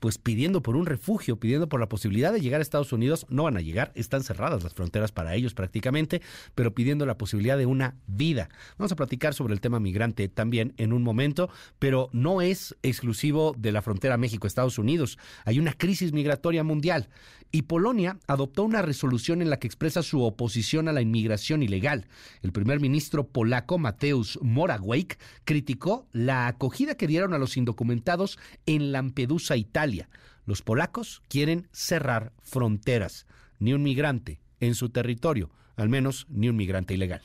[0.00, 3.44] pues pidiendo por un refugio, pidiendo por la posibilidad de llegar a Estados Unidos, no
[3.44, 6.22] van a llegar, están cerradas las fronteras para ellos prácticamente,
[6.54, 8.48] pero pidiendo la posibilidad de una vida.
[8.78, 13.54] Vamos a platicar sobre el tema migrante también en un momento, pero no es exclusivo
[13.56, 15.18] de la frontera México-Estados Unidos.
[15.44, 17.08] Hay una crisis migratoria mundial
[17.52, 22.06] y Polonia adoptó una resolución en la que expresa su oposición a la inmigración ilegal.
[22.42, 28.92] El primer ministro polaco Mateusz Morawiecki criticó la acogida que dieron a los indocumentados en
[28.92, 30.08] Lampedusa, Italia.
[30.46, 33.26] Los polacos quieren cerrar fronteras.
[33.58, 37.22] Ni un migrante en su territorio, al menos ni un migrante ilegal.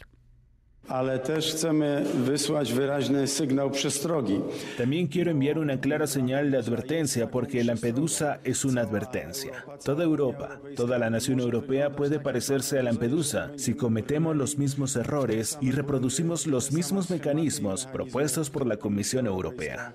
[4.78, 9.66] También quiero enviar una clara señal de advertencia porque Lampedusa es una advertencia.
[9.84, 15.58] Toda Europa, toda la nación europea puede parecerse a Lampedusa si cometemos los mismos errores
[15.60, 19.94] y reproducimos los mismos mecanismos propuestos por la Comisión Europea.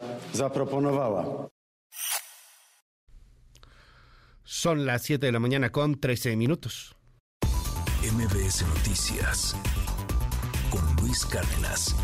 [4.43, 6.97] Son las 7 de la mañana con 13 minutos.
[8.03, 9.55] MBS Noticias
[11.11, 11.96] Luis Cárdenas.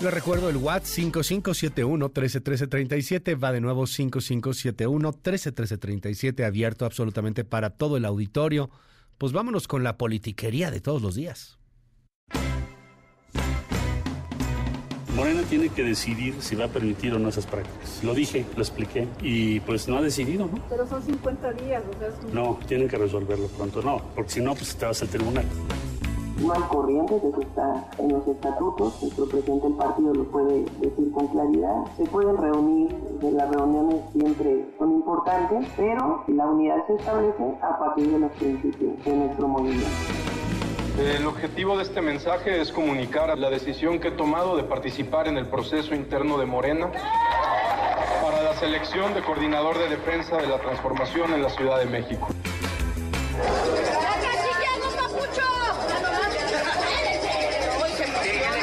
[0.00, 7.98] Le recuerdo el WhatsApp 5571 131337 va de nuevo 5571 131337 abierto absolutamente para todo
[7.98, 8.70] el auditorio.
[9.18, 11.58] Pues vámonos con la politiquería de todos los días.
[15.14, 18.02] Morena tiene que decidir si va a permitir o no esas prácticas.
[18.02, 20.58] Lo dije, lo expliqué y pues no ha decidido, ¿no?
[20.68, 22.34] Pero son 50 días, o sea, es...
[22.34, 25.44] No, tienen que resolverlo pronto, no, porque si no, pues te vas al tribunal.
[26.40, 31.12] No hay corriente, eso está en los estatutos, nuestro presidente del partido lo puede decir
[31.12, 31.84] con claridad.
[31.96, 32.92] Se pueden reunir,
[33.22, 39.04] las reuniones siempre son importantes, pero la unidad se establece a partir de los principios
[39.04, 39.86] de nuestro movimiento.
[40.98, 45.36] El objetivo de este mensaje es comunicar la decisión que he tomado de participar en
[45.36, 46.88] el proceso interno de Morena
[48.22, 52.28] para la selección de coordinador de defensa de la transformación en la Ciudad de México.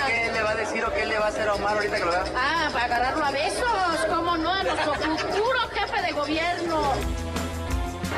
[0.08, 2.06] ¿Qué le va a decir o qué le va a hacer a Omar ahorita que
[2.06, 2.24] lo vea?
[2.34, 4.54] Ah, para agarrarlo a besos, ¿cómo no?
[4.54, 6.94] A nuestro futuro jefe de gobierno.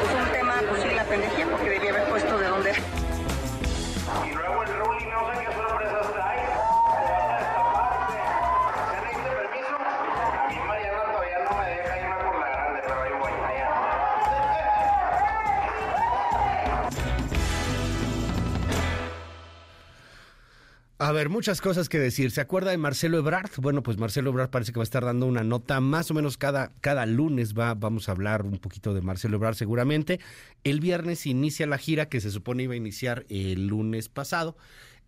[0.04, 2.74] Es un tema, pues sí, la pendejía, porque debía haber puesto de dónde.
[21.04, 22.32] A ver, muchas cosas que decir.
[22.32, 23.52] ¿Se acuerda de Marcelo Ebrard?
[23.58, 26.38] Bueno, pues Marcelo Ebrard parece que va a estar dando una nota más o menos
[26.38, 27.56] cada, cada lunes.
[27.56, 30.22] Va, vamos a hablar un poquito de Marcelo Ebrard seguramente.
[30.64, 34.56] El viernes inicia la gira que se supone iba a iniciar el lunes pasado.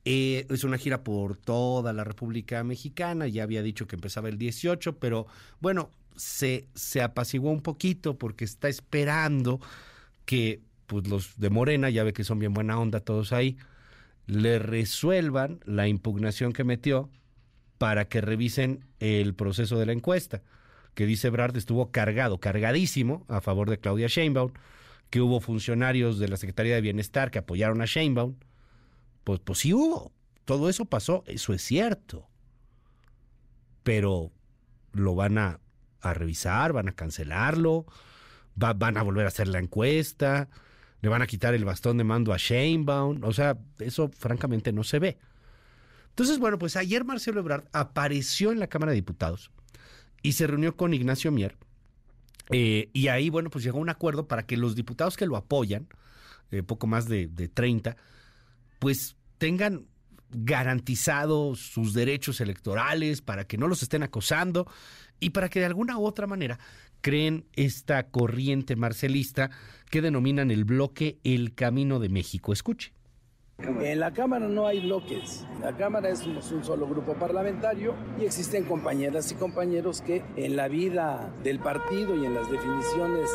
[0.03, 3.29] Eh, es una gira por toda la República Mexicana.
[3.29, 5.27] Ya había dicho que empezaba el 18, pero
[5.61, 9.61] bueno, se, se apaciguó un poquito porque está esperando
[10.25, 13.55] que pues los de Morena, ya ve que son bien buena onda todos ahí,
[14.27, 17.09] le resuelvan la impugnación que metió
[17.77, 20.41] para que revisen el proceso de la encuesta,
[20.93, 24.53] que dice Brad estuvo cargado, cargadísimo a favor de Claudia Sheinbaum,
[25.09, 28.35] que hubo funcionarios de la Secretaría de Bienestar que apoyaron a Sheinbaum.
[29.23, 30.11] Pues, pues sí hubo,
[30.45, 32.27] todo eso pasó, eso es cierto.
[33.83, 34.31] Pero
[34.93, 35.59] lo van a,
[36.01, 37.85] a revisar, van a cancelarlo,
[38.61, 40.49] va, van a volver a hacer la encuesta
[41.05, 44.83] le van a quitar el bastón de mando a Sheinbaum, o sea, eso francamente no
[44.83, 45.19] se ve.
[46.09, 49.51] Entonces, bueno, pues ayer Marcelo Ebrard apareció en la Cámara de Diputados
[50.23, 51.57] y se reunió con Ignacio Mier,
[52.49, 55.37] eh, y ahí, bueno, pues llegó a un acuerdo para que los diputados que lo
[55.37, 55.87] apoyan,
[56.49, 57.97] eh, poco más de, de 30,
[58.79, 59.85] pues tengan
[60.31, 64.65] garantizados sus derechos electorales, para que no los estén acosando
[65.19, 66.57] y para que de alguna u otra manera
[67.05, 69.51] creen esta corriente marcelista
[69.91, 72.51] que denominan el bloque El Camino de México.
[72.51, 72.94] Escuche.
[73.57, 75.45] En la Cámara no hay bloques.
[75.61, 80.67] La Cámara es un, solo grupo parlamentario y existen compañeras y compañeros que en la
[80.67, 83.29] vida del partido y en las definiciones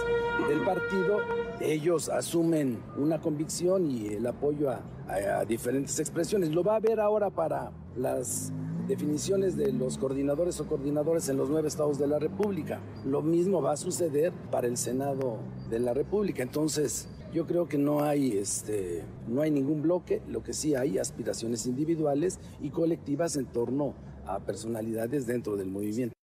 [0.46, 1.20] del partido
[1.60, 6.50] ellos asumen una convicción y el apoyo a, a, a diferentes expresiones.
[6.50, 8.52] Lo va a ver ahora para las
[8.86, 12.80] definiciones de los coordinadores o coordinadores en los nueve estados de la República.
[13.04, 15.38] Lo mismo va a suceder para el Senado
[15.70, 16.42] de la República.
[16.42, 20.98] Entonces, yo creo que no hay, este, no hay ningún bloque, lo que sí hay
[20.98, 23.94] aspiraciones individuales y colectivas en torno
[24.26, 26.19] a personalidades dentro del movimiento.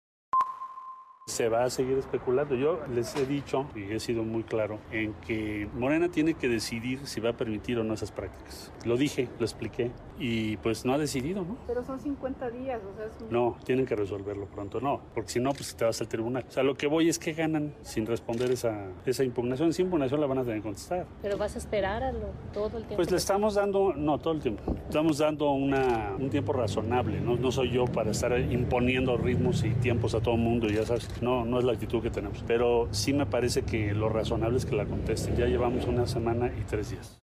[1.27, 2.55] Se va a seguir especulando.
[2.55, 7.07] Yo les he dicho, y he sido muy claro, en que Morena tiene que decidir
[7.07, 8.71] si va a permitir o no esas prácticas.
[8.85, 11.57] Lo dije, lo expliqué, y pues no ha decidido, ¿no?
[11.67, 13.31] Pero son 50 días, o sea, es un...
[13.31, 16.45] No, tienen que resolverlo pronto, no, porque si no, pues te vas al tribunal.
[16.47, 19.71] O sea, lo que voy es que ganan sin responder esa, esa impugnación.
[19.71, 21.07] Esa impugnación la van a tener que contestar.
[21.23, 22.97] Pero vas a esperar a lo, todo el tiempo.
[22.97, 24.77] Pues le estamos dando, no, todo el tiempo.
[24.89, 27.37] Estamos dando una, un tiempo razonable, ¿no?
[27.37, 31.09] No soy yo para estar imponiendo ritmos y tiempos a todo el mundo, ya sabes.
[31.23, 32.45] No, no es la actitud que tenemos.
[32.47, 35.37] Pero sí me parece que lo razonable es que la contesten.
[35.37, 37.21] Ya llevamos una semana y tres días.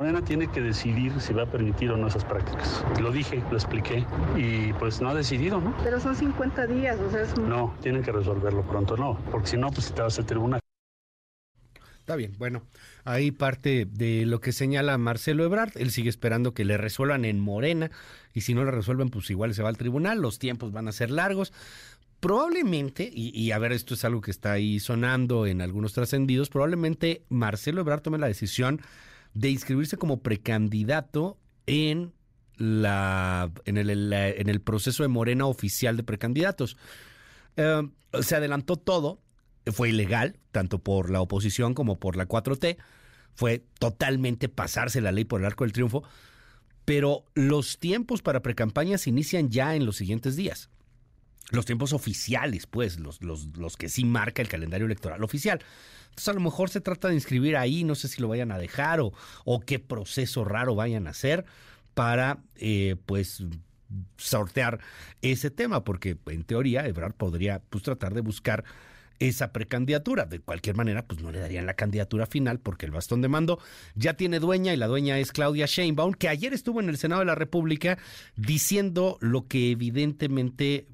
[0.00, 2.84] Morena tiene que decidir si va a permitir o no esas prácticas.
[3.00, 5.76] Lo dije, lo expliqué y pues no ha decidido, ¿no?
[5.82, 7.36] Pero son 50 días, o sea, es...
[7.36, 10.60] No, tienen que resolverlo pronto, no, porque si no, pues te vas al tribunal.
[12.08, 12.62] Está bien, bueno,
[13.04, 15.72] ahí parte de lo que señala Marcelo Ebrard.
[15.74, 17.90] Él sigue esperando que le resuelvan en Morena
[18.32, 20.22] y si no le resuelven, pues igual se va al tribunal.
[20.22, 21.52] Los tiempos van a ser largos.
[22.20, 27.24] Probablemente, y, a ver, esto es algo que está ahí sonando en algunos trascendidos, probablemente
[27.28, 28.80] Marcelo Ebrard tome la decisión
[29.34, 32.12] de inscribirse como precandidato en
[32.56, 36.76] la en el, en el proceso de Morena oficial de precandidatos.
[37.56, 37.88] Eh,
[38.20, 39.20] se adelantó todo,
[39.66, 42.78] fue ilegal, tanto por la oposición como por la 4T,
[43.34, 46.02] fue totalmente pasarse la ley por el arco del triunfo,
[46.84, 50.68] pero los tiempos para precampañas inician ya en los siguientes días.
[51.50, 55.60] Los tiempos oficiales, pues, los, los, los que sí marca el calendario electoral oficial.
[56.10, 58.58] Entonces, a lo mejor se trata de inscribir ahí, no sé si lo vayan a
[58.58, 59.12] dejar o,
[59.44, 61.46] o qué proceso raro vayan a hacer
[61.94, 63.42] para, eh, pues,
[64.16, 64.80] sortear
[65.22, 68.64] ese tema, porque en teoría Ebrard podría pues, tratar de buscar
[69.18, 70.26] esa precandidatura.
[70.26, 73.58] De cualquier manera, pues no le darían la candidatura final porque el bastón de mando
[73.94, 77.20] ya tiene dueña y la dueña es Claudia Sheinbaum, que ayer estuvo en el Senado
[77.20, 77.98] de la República
[78.36, 80.86] diciendo lo que evidentemente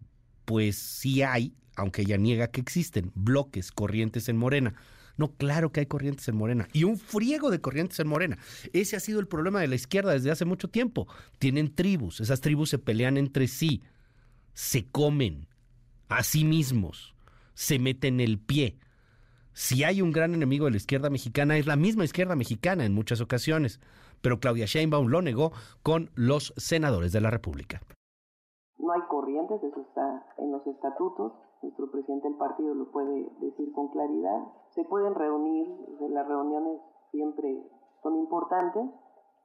[0.45, 4.75] pues sí hay, aunque ella niega que existen, bloques, corrientes en Morena.
[5.17, 8.39] No, claro que hay corrientes en Morena y un friego de corrientes en Morena.
[8.73, 11.07] Ese ha sido el problema de la izquierda desde hace mucho tiempo.
[11.39, 13.83] Tienen tribus, esas tribus se pelean entre sí,
[14.55, 15.47] se comen
[16.09, 17.15] a sí mismos,
[17.55, 18.79] se meten el pie.
[19.53, 22.93] Si hay un gran enemigo de la izquierda mexicana, es la misma izquierda mexicana en
[22.93, 23.79] muchas ocasiones.
[24.21, 27.81] Pero Claudia Sheinbaum lo negó con los senadores de la República.
[28.79, 29.84] No hay corrientes, eso
[30.39, 31.33] en los estatutos.
[31.63, 34.45] Nuestro presidente del partido lo puede decir con claridad.
[34.71, 35.69] Se pueden reunir,
[36.11, 36.81] las reuniones
[37.11, 37.63] siempre
[38.03, 38.91] son importantes,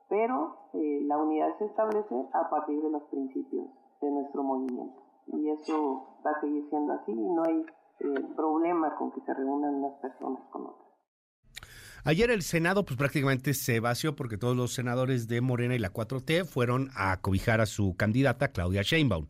[0.10, 3.68] pero eh, la unidad se establece a partir de los principios
[4.02, 5.02] de nuestro movimiento.
[5.28, 7.66] Y eso va a seguir siendo así y no hay
[8.00, 10.89] eh, problema con que se reúnan unas personas con otras.
[12.04, 15.92] Ayer el Senado pues prácticamente se vació porque todos los senadores de Morena y la
[15.92, 19.28] 4T fueron a cobijar a su candidata Claudia Sheinbaum.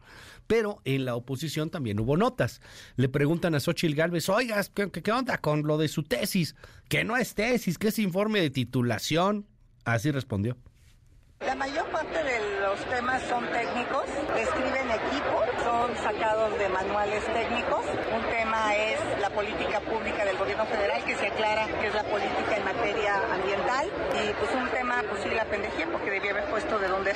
[0.47, 2.61] Pero en la oposición también hubo notas.
[2.95, 6.55] Le preguntan a Xochitl Gálvez, oiga, ¿qué, onda con lo de su tesis?
[6.87, 9.45] Que no es tesis, que es informe de titulación.
[9.85, 10.57] Así respondió.
[11.39, 14.05] La mayor parte de los temas son técnicos,
[14.35, 15.41] describen equipo,
[15.79, 17.85] son sacados de manuales técnicos.
[18.13, 22.03] Un tema es la política pública del gobierno federal que se aclara que es la
[22.03, 26.49] política en materia ambiental y pues un tema pues sí la pendejé porque debía haber
[26.49, 27.13] puesto de dónde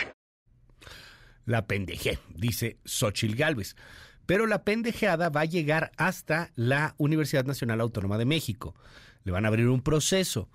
[1.45, 3.75] La pendejé, dice Xochitl Gálvez.
[4.25, 8.75] Pero la pendejeada va a llegar hasta la Universidad Nacional Autónoma de México.
[9.25, 10.49] Le van a abrir un proceso.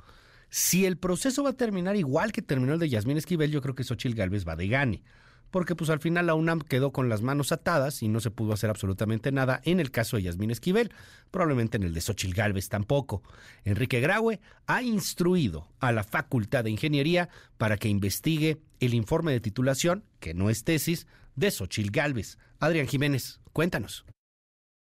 [0.48, 3.74] Si el proceso va a terminar igual que terminó el de Yasmín Esquivel, yo creo
[3.74, 5.02] que Xochitl Gálvez va de gane.
[5.50, 8.52] Porque pues al final la UNAM quedó con las manos atadas y no se pudo
[8.52, 10.92] hacer absolutamente nada en el caso de Yasmín Esquivel,
[11.30, 13.22] probablemente en el de Xochitl Gálvez tampoco.
[13.64, 19.40] Enrique Graue ha instruido a la Facultad de Ingeniería para que investigue el informe de
[19.40, 22.38] titulación, que no es tesis, de Xochitl Gálvez.
[22.58, 24.04] Adrián Jiménez, cuéntanos.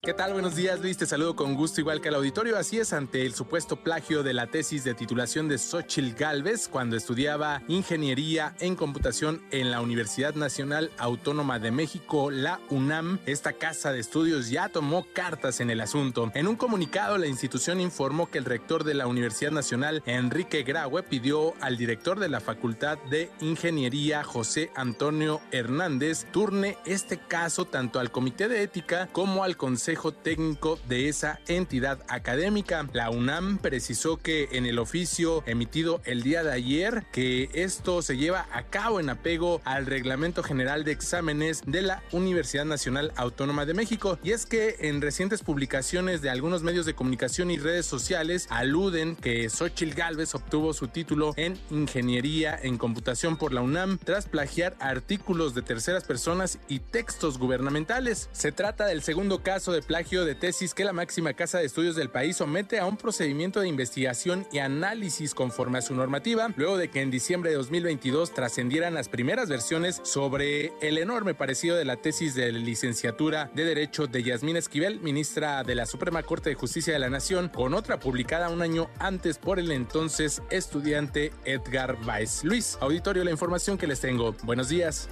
[0.04, 0.32] ¿Qué tal?
[0.32, 0.96] Buenos días, Luis.
[0.96, 2.58] Te saludo con gusto, igual que al auditorio.
[2.58, 6.96] Así es, ante el supuesto plagio de la tesis de titulación de Xochitl Galvez cuando
[6.96, 13.20] estudiaba ingeniería en computación en la Universidad Nacional Autónoma de México, la UNAM.
[13.26, 16.32] Esta casa de estudios ya tomó cartas en el asunto.
[16.36, 21.04] En un comunicado, la institución informó que el rector de la Universidad Nacional, Enrique Graue,
[21.04, 28.00] pidió al director de la Facultad de Ingeniería, José Antonio Hernández, turne este caso tanto
[28.00, 29.87] al Comité de Ética como al Consejo
[30.22, 32.90] Técnico de esa entidad académica.
[32.92, 38.18] La UNAM precisó que en el oficio emitido el día de ayer que esto se
[38.18, 43.66] lleva a cabo en apego al Reglamento General de Exámenes de la Universidad Nacional Autónoma
[43.66, 44.20] de México.
[44.24, 49.16] Y es que en recientes publicaciones de algunos medios de comunicación y redes sociales aluden
[49.16, 54.76] que Xochitl Galvez obtuvo su título en Ingeniería en Computación por la UNAM tras plagiar
[54.82, 58.28] artículos de terceras personas y textos gubernamentales.
[58.34, 61.96] Se trata del segundo caso de plagio de tesis que la máxima casa de estudios
[61.96, 66.78] del país somete a un procedimiento de investigación y análisis conforme a su normativa, luego
[66.78, 71.86] de que en diciembre de 2022 trascendieran las primeras versiones sobre el enorme parecido de
[71.86, 76.56] la tesis de licenciatura de Derecho de Yasmín Esquivel, ministra de la Suprema Corte de
[76.56, 81.98] Justicia de la Nación, con otra publicada un año antes por el entonces estudiante Edgar
[82.06, 82.44] Weiss.
[82.44, 84.36] Luis, auditorio, la información que les tengo.
[84.44, 85.10] Buenos días.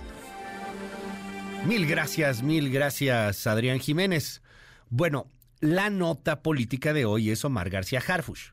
[1.65, 4.41] Mil gracias, mil gracias, Adrián Jiménez.
[4.89, 5.27] Bueno,
[5.59, 8.51] la nota política de hoy es Omar García Harfush,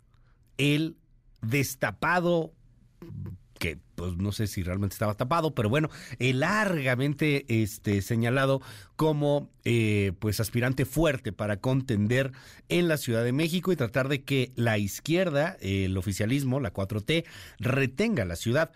[0.56, 0.96] el
[1.40, 2.52] destapado
[3.62, 8.60] que pues no sé si realmente estaba tapado, pero bueno, largamente este, señalado
[8.96, 12.32] como eh, pues aspirante fuerte para contender
[12.68, 17.24] en la Ciudad de México y tratar de que la izquierda, el oficialismo, la 4T,
[17.60, 18.72] retenga la ciudad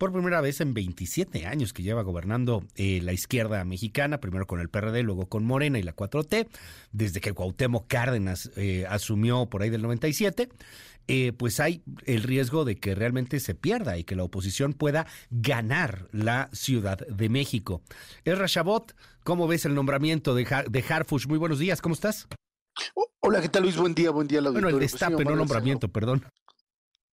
[0.00, 4.58] por primera vez en 27 años que lleva gobernando eh, la izquierda mexicana, primero con
[4.58, 6.48] el PRD, luego con Morena y la 4T,
[6.90, 10.48] desde que Cuauhtémoc Cárdenas eh, asumió por ahí del 97.
[11.06, 15.06] Eh, pues hay el riesgo de que realmente se pierda y que la oposición pueda
[15.30, 17.82] ganar la Ciudad de México.
[18.24, 21.26] El Chabot, ¿cómo ves el nombramiento de, de Harfush?
[21.26, 22.26] Muy buenos días, ¿cómo estás?
[23.20, 23.76] Hola, ¿qué tal Luis?
[23.76, 24.40] Buen día, buen día.
[24.40, 26.24] Bueno, el pues destape, no nombramiento, perdón.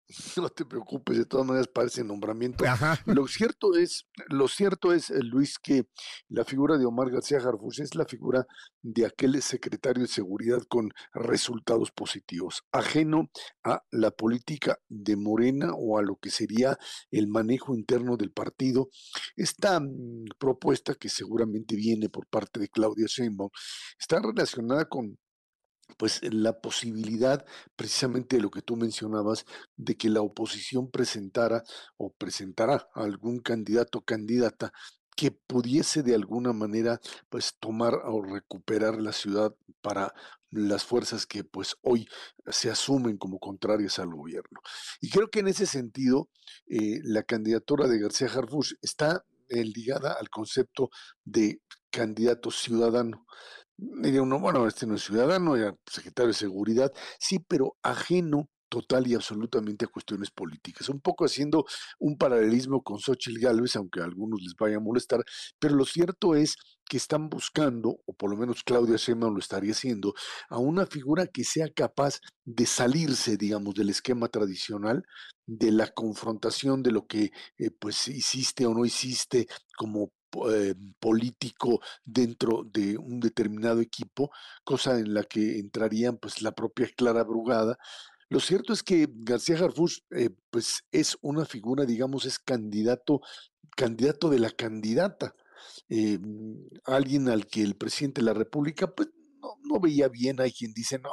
[0.38, 2.64] No te preocupes, de todas maneras parece nombramiento.
[3.06, 5.88] Lo cierto es, lo cierto es, eh, Luis, que
[6.30, 8.46] la figura de Omar García Harfuch es la figura
[8.82, 13.30] de aquel secretario de seguridad con resultados positivos, ajeno
[13.64, 16.78] a la política de Morena o a lo que sería
[17.12, 18.90] el manejo interno del partido.
[19.36, 23.50] Esta mm, propuesta que seguramente viene por parte de Claudia Sheinbaum
[24.00, 25.18] está relacionada con
[25.96, 27.46] pues la posibilidad
[27.76, 29.46] precisamente de lo que tú mencionabas,
[29.76, 31.64] de que la oposición presentara
[31.98, 34.74] o presentará algún candidato o candidata
[35.16, 40.14] que pudiese de alguna manera pues tomar o recuperar la ciudad para
[40.52, 42.08] las fuerzas que pues hoy
[42.46, 44.62] se asumen como contrarias al gobierno.
[45.02, 46.30] Y creo que en ese sentido
[46.68, 50.90] eh, la candidatura de García Harfuch está eh, ligada al concepto
[51.24, 53.26] de candidato ciudadano.
[53.78, 59.08] Diría uno, bueno, este no es ciudadano, era secretario de seguridad, sí, pero ajeno total
[59.08, 60.90] y absolutamente a cuestiones políticas.
[60.90, 61.66] Un poco haciendo
[62.00, 65.24] un paralelismo con Xochitl Gálvez, aunque a algunos les vaya a molestar,
[65.60, 66.56] pero lo cierto es
[66.86, 70.14] que están buscando, o por lo menos Claudia Sheinbaum lo estaría haciendo,
[70.50, 75.04] a una figura que sea capaz de salirse, digamos, del esquema tradicional,
[75.46, 79.48] de la confrontación de lo que eh, pues hiciste o no hiciste
[79.78, 80.12] como
[80.52, 84.32] eh, político dentro de un determinado equipo,
[84.64, 87.78] cosa en la que entrarían pues la propia Clara Brugada.
[88.30, 93.22] Lo cierto es que García Harfuch eh, pues es una figura, digamos, es candidato,
[93.76, 95.34] candidato de la candidata.
[95.90, 96.20] Eh,
[96.86, 99.10] alguien al que el presidente de la República pues,
[99.64, 101.10] no, veía bien, hay quien dice, no,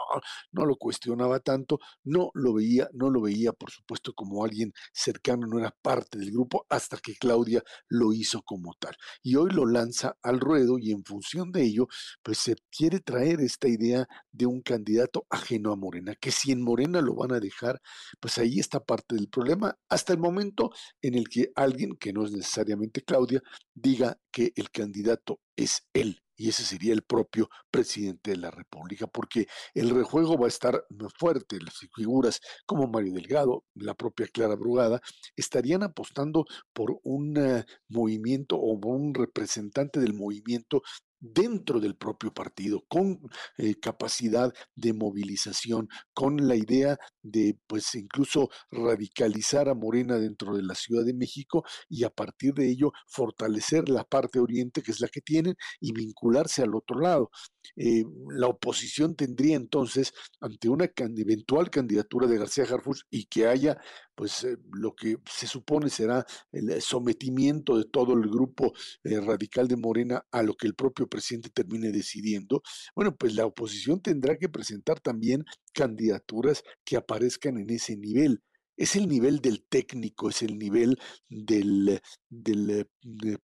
[0.52, 5.47] no lo cuestionaba tanto, no lo veía, no lo veía, por supuesto, como alguien cercano,
[5.47, 8.97] no era parte del grupo, hasta que Claudia lo hizo como tal.
[9.23, 11.86] Y hoy lo lanza al ruedo y en función de ello,
[12.23, 16.62] pues se quiere traer esta idea de un candidato ajeno a Morena, que si en
[16.62, 17.81] Morena lo van a dejar,
[18.20, 20.70] pues ahí está parte del problema, hasta el momento
[21.02, 23.43] en el que alguien, que no es necesariamente Claudia,
[23.74, 29.06] diga que el candidato es él y ese sería el propio presidente de la República,
[29.06, 30.85] porque el rejuego va a estar
[31.16, 31.59] fuerte.
[31.61, 35.01] Las figuras como Mario Delgado, la propia Clara Brugada,
[35.36, 40.82] estarían apostando por un eh, movimiento o por un representante del movimiento
[41.24, 43.18] dentro del propio partido, con
[43.56, 50.62] eh, capacidad de movilización, con la idea de, pues, incluso radicalizar a Morena dentro de
[50.62, 55.01] la Ciudad de México y a partir de ello fortalecer la parte oriente, que es
[55.01, 57.30] la que tienen, y vincularse al otro lado.
[57.76, 63.78] Eh, la oposición tendría entonces, ante una eventual candidatura de García Harfuch y que haya,
[64.15, 68.73] pues, eh, lo que se supone será el sometimiento de todo el grupo
[69.03, 72.62] radical de Morena a lo que el propio presidente termine decidiendo,
[72.95, 78.43] bueno, pues la oposición tendrá que presentar también candidaturas que aparezcan en ese nivel.
[78.77, 82.89] Es el nivel del técnico, es el nivel del, del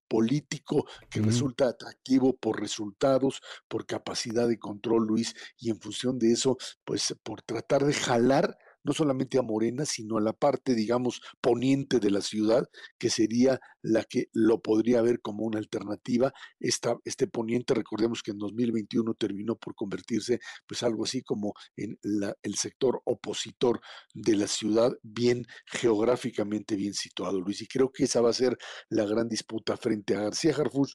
[0.09, 6.33] político que resulta atractivo por resultados, por capacidad de control, Luis, y en función de
[6.33, 11.21] eso, pues por tratar de jalar no solamente a Morena, sino a la parte, digamos,
[11.41, 16.33] poniente de la ciudad, que sería la que lo podría ver como una alternativa.
[16.59, 21.99] Esta, este poniente, recordemos que en 2021 terminó por convertirse, pues algo así como en
[22.03, 23.81] el sector opositor
[24.15, 27.63] de la ciudad, bien geográficamente bien situado, Luis.
[27.63, 28.57] Y creo que esa va a ser
[28.89, 30.95] la gran disputa frente a García Harfuch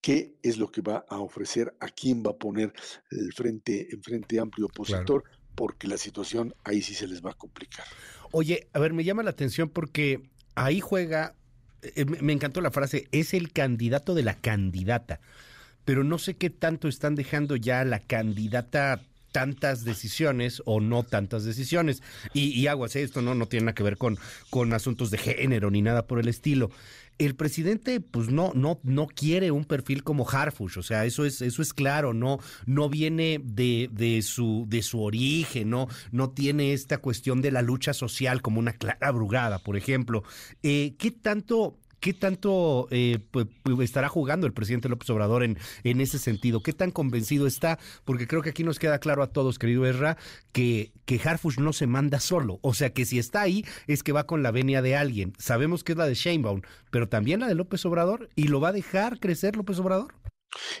[0.00, 2.72] qué es lo que va a ofrecer, a quién va a poner
[3.10, 5.24] el frente, en frente amplio opositor
[5.56, 7.84] porque la situación ahí sí se les va a complicar.
[8.30, 10.20] Oye, a ver, me llama la atención porque
[10.54, 11.34] ahí juega,
[11.82, 15.20] eh, me encantó la frase, es el candidato de la candidata,
[15.84, 19.00] pero no sé qué tanto están dejando ya la candidata
[19.32, 22.02] tantas decisiones o no tantas decisiones.
[22.32, 24.16] Y, y aguas, esto no, no tiene nada que ver con,
[24.48, 26.70] con asuntos de género ni nada por el estilo
[27.18, 31.40] el presidente pues no no no quiere un perfil como Harfush, o sea, eso es
[31.40, 36.98] eso es claro, no no viene de, su de su origen, no no tiene esta
[36.98, 40.22] cuestión de la lucha social como una clara brugada, por ejemplo.
[40.62, 43.18] Eh, ¿Qué tanto ¿Qué tanto eh,
[43.80, 46.62] estará jugando el presidente López Obrador en, en ese sentido?
[46.62, 47.78] ¿Qué tan convencido está?
[48.04, 50.16] Porque creo que aquí nos queda claro a todos, querido Erra,
[50.52, 52.58] que, que Harfush no se manda solo.
[52.62, 55.32] O sea, que si está ahí es que va con la venia de alguien.
[55.38, 58.28] Sabemos que es la de Sheinbaum, pero también la de López Obrador.
[58.36, 60.14] ¿Y lo va a dejar crecer López Obrador?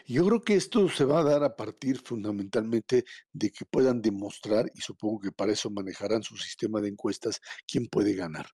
[0.06, 4.70] Yo creo que esto se va a dar a partir fundamentalmente de que puedan demostrar,
[4.74, 8.46] y supongo que para eso manejarán su sistema de encuestas, quién puede ganar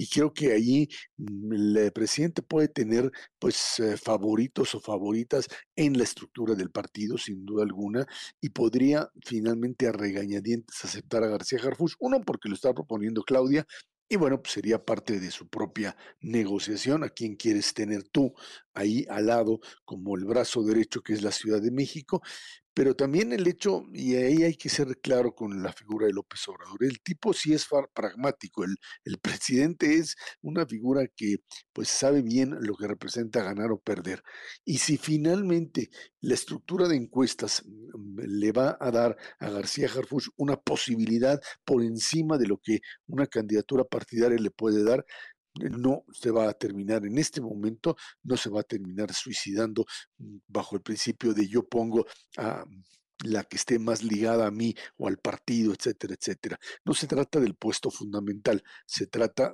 [0.00, 5.46] y creo que ahí mm, el presidente puede tener pues eh, favoritos o favoritas
[5.76, 8.06] en la estructura del partido, sin duda alguna,
[8.40, 13.66] y podría finalmente a regañadientes aceptar a García Harfuch, uno porque lo está proponiendo Claudia,
[14.08, 18.32] y bueno, pues sería parte de su propia negociación, a quién quieres tener tú
[18.72, 22.22] ahí al lado como el brazo derecho que es la Ciudad de México,
[22.74, 26.46] pero también el hecho, y ahí hay que ser claro con la figura de López
[26.48, 28.76] Obrador, el tipo sí es pragmático, el,
[29.20, 31.38] presidente es una figura que
[31.72, 34.22] pues sabe bien lo que representa ganar o perder.
[34.64, 35.90] Y si finalmente
[36.20, 41.82] la estructura de encuestas mm, le va a dar a García Harfuch una posibilidad por
[41.82, 45.04] encima de lo que una candidatura partidaria le puede dar,
[45.54, 49.84] no se va a terminar en este momento, no se va a terminar suicidando
[50.18, 52.06] mm, bajo el principio de yo pongo
[52.36, 52.64] a
[53.24, 56.58] la que esté más ligada a mí o al partido, etcétera, etcétera.
[56.84, 59.52] No se trata del puesto fundamental, se trata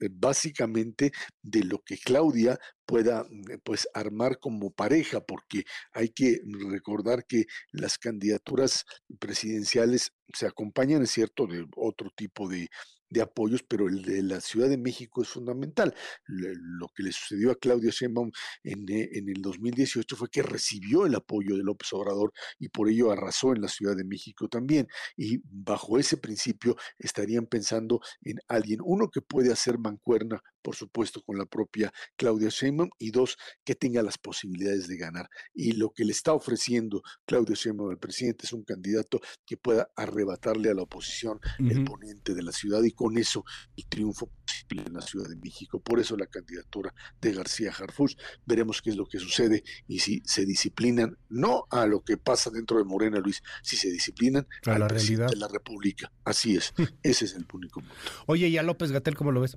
[0.00, 1.12] eh, básicamente
[1.42, 6.40] de lo que Claudia pueda mm, pues armar como pareja, porque hay que
[6.70, 8.84] recordar que las candidaturas
[9.18, 12.68] presidenciales se acompañan, es cierto, de otro tipo de,
[13.10, 15.94] de apoyos, pero el de la Ciudad de México es fundamental.
[16.26, 18.30] Lo que le sucedió a Claudia Sheinbaum
[18.64, 22.88] en, eh, en, el 2018 fue que recibió el apoyo de López Obrador y por
[22.88, 24.88] ello arrasó en la Ciudad de México también.
[25.16, 31.22] Y bajo ese principio estarían pensando en alguien, uno que puede hacer mancuerna, por supuesto,
[31.22, 35.30] con la propia Claudia Sheinbaum y dos, que tenga las posibilidades de ganar.
[35.54, 39.88] Y lo que le está ofreciendo Claudia Sheinbaum al presidente es un candidato que pueda
[39.94, 43.44] arrebatarle a la oposición el ponente de la ciudad y con eso
[43.76, 45.78] el triunfo posible en la Ciudad de México.
[45.78, 48.16] Por eso la candidatura de García Harfuch.
[48.44, 52.50] Veremos qué es lo que sucede y si se disciplinan, no a lo que pasa
[52.50, 56.10] dentro de Morena, Luis, si se disciplinan a la realidad de la República.
[56.24, 56.74] Así es,
[57.04, 57.94] ese es el único punto.
[58.26, 59.56] Oye, ¿y a López Gatel cómo lo ves?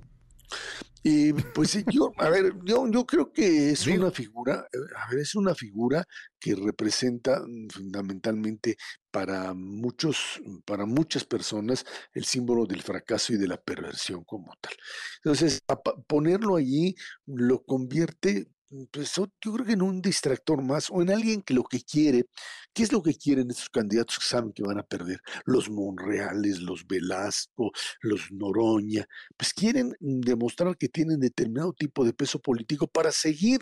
[1.02, 5.08] Y pues sí, yo, a ver, yo, yo creo que es una figura, eh, a
[5.10, 6.06] ver, es una figura
[6.38, 8.76] que representa mm, fundamentalmente
[9.10, 14.74] para muchos, para muchas personas el símbolo del fracaso y de la perversión como tal.
[15.24, 15.62] Entonces,
[16.06, 16.94] ponerlo allí
[17.26, 18.48] lo convierte
[18.92, 22.26] pues yo creo que en un distractor más o en alguien que lo que quiere,
[22.72, 25.20] ¿qué es lo que quieren estos candidatos que saben que van a perder?
[25.44, 29.06] Los Monreales, los Velasco, los Noroña,
[29.36, 33.60] pues quieren demostrar que tienen determinado tipo de peso político para seguir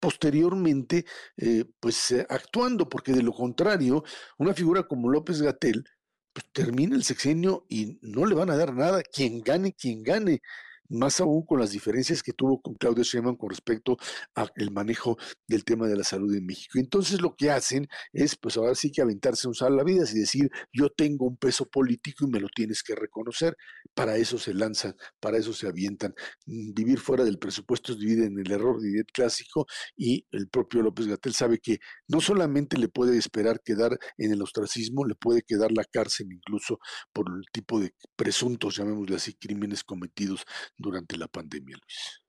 [0.00, 1.04] posteriormente
[1.36, 4.04] eh, pues eh, actuando, porque de lo contrario,
[4.38, 5.84] una figura como López Gatel,
[6.32, 10.40] pues termina el sexenio y no le van a dar nada, quien gane, quien gane
[10.88, 13.96] más aún con las diferencias que tuvo con Claudio Sheinbaum con respecto
[14.34, 15.16] al manejo
[15.46, 16.78] del tema de la salud en México.
[16.78, 19.54] Entonces lo que hacen es, pues ahora sí que aventarse un
[19.84, 23.56] vida y decir, yo tengo un peso político y me lo tienes que reconocer.
[23.94, 26.14] Para eso se lanzan, para eso se avientan.
[26.46, 29.66] Mm, vivir fuera del presupuesto es vivir en el error de clásico
[29.96, 31.78] y el propio López Gatel sabe que
[32.08, 36.78] no solamente le puede esperar quedar en el ostracismo, le puede quedar la cárcel incluso
[37.12, 40.44] por el tipo de presuntos, llamémosle así, crímenes cometidos
[40.78, 42.22] durante la pandemia, Luis.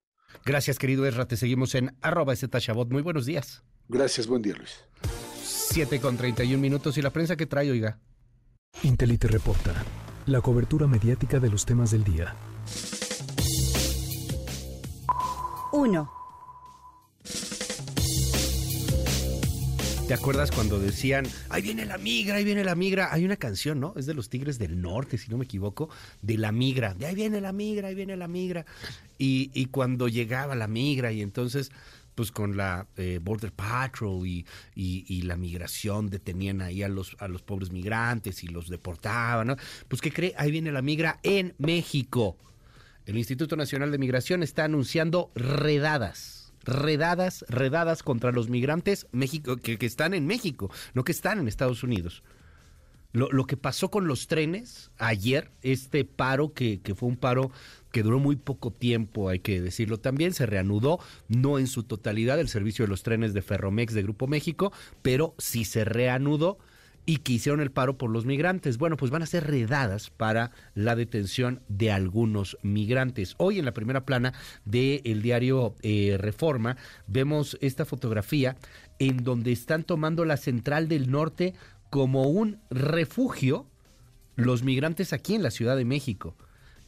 [0.46, 1.28] Gracias, querido Ezra.
[1.28, 2.90] Te seguimos en arroba Chabot.
[2.90, 3.64] Muy buenos días.
[3.88, 4.84] Gracias, buen día, Luis.
[5.44, 6.98] 7 con 31 minutos.
[6.98, 8.00] ¿Y la prensa que trae, oiga?
[8.84, 9.74] Intelite reporta.
[10.26, 12.36] La cobertura mediática de los temas del día.
[15.72, 16.19] 1.
[20.10, 23.14] ¿Te acuerdas cuando decían, ahí viene la migra, ahí viene la migra?
[23.14, 23.94] Hay una canción, ¿no?
[23.96, 25.88] Es de los Tigres del Norte, si no me equivoco,
[26.24, 26.96] de la migra.
[26.96, 28.66] De ahí viene la migra, ahí viene la migra.
[29.20, 31.72] Y, cuando llegaba la migra y entonces
[32.16, 37.28] pues con la eh, Border Patrol y, y, la migración detenían ahí a los, a
[37.28, 39.58] los pobres migrantes y los deportaban, ¿no?
[39.88, 40.34] Pues ¿qué cree?
[40.38, 42.36] Ahí viene la migra en México.
[43.06, 49.78] El Instituto Nacional de Migración está anunciando redadas redadas, redadas contra los migrantes México, que,
[49.82, 52.24] están en México, no que están en Estados Unidos.
[53.12, 57.52] Lo, que pasó con los trenes ayer, este paro que, que fue un paro
[57.92, 62.40] que duró muy poco tiempo, hay que decirlo también, se reanudó, no en su totalidad
[62.40, 64.72] el servicio de los trenes de Ferromex de Grupo México,
[65.02, 66.60] pero sí se reanudó
[67.10, 68.78] y que hicieron el paro por los migrantes.
[68.78, 73.34] Bueno, pues van a ser redadas para la detención de algunos migrantes.
[73.40, 76.78] Hoy en la primera plana del diario eh, Reforma
[77.08, 78.58] vemos esta fotografía
[79.00, 81.56] en donde están tomando la central del norte
[81.90, 83.66] como un refugio
[84.36, 86.36] los migrantes aquí en la Ciudad de México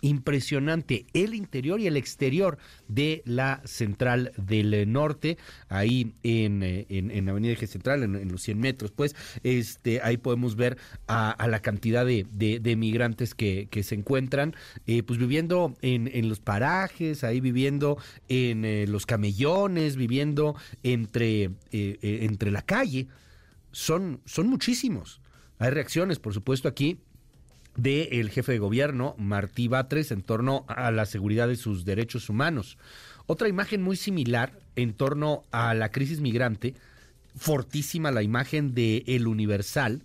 [0.02, 2.58] impresionante el interior y el exterior
[2.88, 5.38] de la central del norte,
[5.70, 10.56] ahí en, eh, en, Avenida Eje Central, en, los 100 metros, pues este, ahí podemos
[10.56, 14.56] ver a, la cantidad de, de, migrantes que, que, se encuentran,
[14.88, 17.98] eh, pues viviendo en, en, los parajes, ahí viviendo
[18.28, 23.08] en eh, los camellones, viviendo entre, entre la calle.
[23.72, 25.22] Son, son muchísimos.
[25.60, 27.00] Hay reacciones, por supuesto, aquí
[27.76, 32.78] del jefe de gobierno, Martí Batres, en torno a la seguridad de sus derechos humanos.
[33.28, 36.76] Otra imagen muy similar en torno a la crisis migrante,
[37.36, 40.04] fortísima la imagen de El Universal,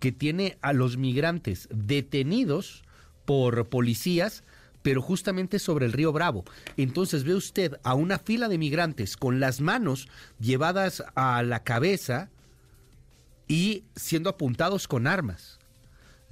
[0.00, 2.82] que tiene a los migrantes detenidos
[3.24, 4.42] por policías,
[4.82, 6.44] pero justamente sobre el río Bravo.
[6.76, 10.08] Entonces ve usted a una fila de migrantes con las manos
[10.40, 12.30] llevadas a la cabeza
[13.46, 15.61] y siendo apuntados con armas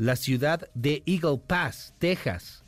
[0.00, 2.64] la ciudad de Eagle Pass, Texas,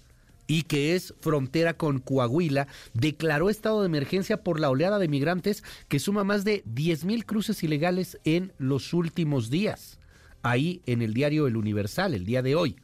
[0.46, 5.64] y que es frontera con Coahuila, declaró estado de emergencia por la oleada de migrantes
[5.88, 9.98] que suma más de 10 mil cruces ilegales en los últimos días.
[10.42, 12.76] Ahí en el diario El Universal, el día de hoy.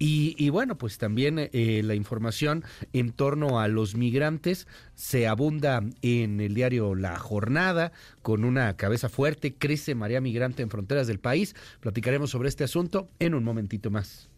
[0.00, 6.40] Y, bueno, pues también eh, la información en torno a los migrantes se abunda en
[6.40, 7.92] el diario La Jornada,
[8.22, 11.56] con una cabeza fuerte, crece María Migrante en fronteras del país.
[11.80, 14.28] Platicaremos sobre este asunto en un momentito más.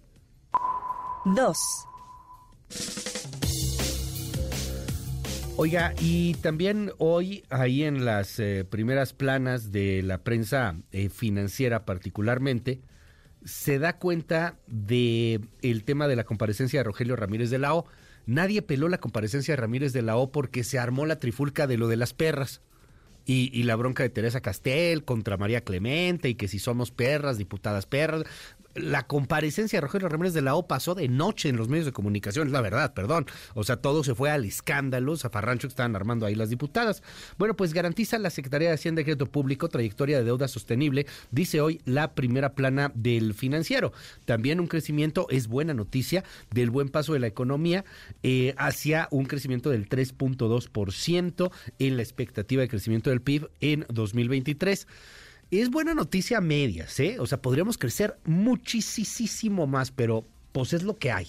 [1.26, 1.58] Dos.
[5.56, 11.84] Oiga, y también hoy ahí en las eh, primeras planas de la prensa eh, financiera
[11.84, 12.80] particularmente,
[13.44, 17.86] se da cuenta de el tema de la comparecencia de Rogelio Ramírez de la O.
[18.26, 21.76] Nadie peló la comparecencia de Ramírez de la O porque se armó la trifulca de
[21.76, 22.60] lo de las perras.
[23.26, 27.36] Y, y, la bronca de Teresa Castel contra María Clemente y que si somos perras,
[27.36, 28.24] diputadas perras
[28.74, 31.92] la comparecencia de Rogelio Ramírez de la O pasó de noche en los medios de
[31.92, 33.26] comunicación, la verdad, perdón.
[33.54, 37.02] O sea, todo se fue al escándalo, zafarrancho que estaban armando ahí las diputadas.
[37.38, 41.60] Bueno, pues garantiza la Secretaría de Hacienda y Crédito Público trayectoria de deuda sostenible, dice
[41.60, 43.92] hoy la primera plana del financiero.
[44.24, 47.84] También un crecimiento es buena noticia del buen paso de la economía
[48.22, 54.86] eh, hacia un crecimiento del 3.2% en la expectativa de crecimiento del PIB en 2023.
[55.50, 57.16] Es buena noticia medias, ¿eh?
[57.18, 61.26] O sea, podríamos crecer muchísimo más, pero pues es lo que hay.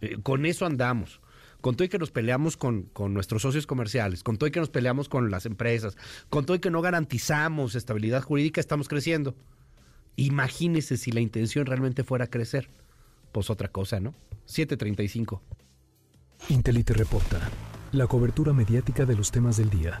[0.00, 1.20] Eh, con eso andamos.
[1.60, 4.60] Con todo y que nos peleamos con, con, nuestros socios comerciales, con todo y que
[4.60, 5.96] nos peleamos con las empresas,
[6.28, 9.34] con todo y que no garantizamos estabilidad jurídica, estamos creciendo.
[10.14, 12.68] Imagínese si la intención realmente fuera crecer.
[13.32, 14.14] Pues otra cosa, ¿no?
[14.44, 15.42] 735.
[16.50, 17.40] Intelite reporta.
[17.92, 20.00] La cobertura mediática de los temas del día.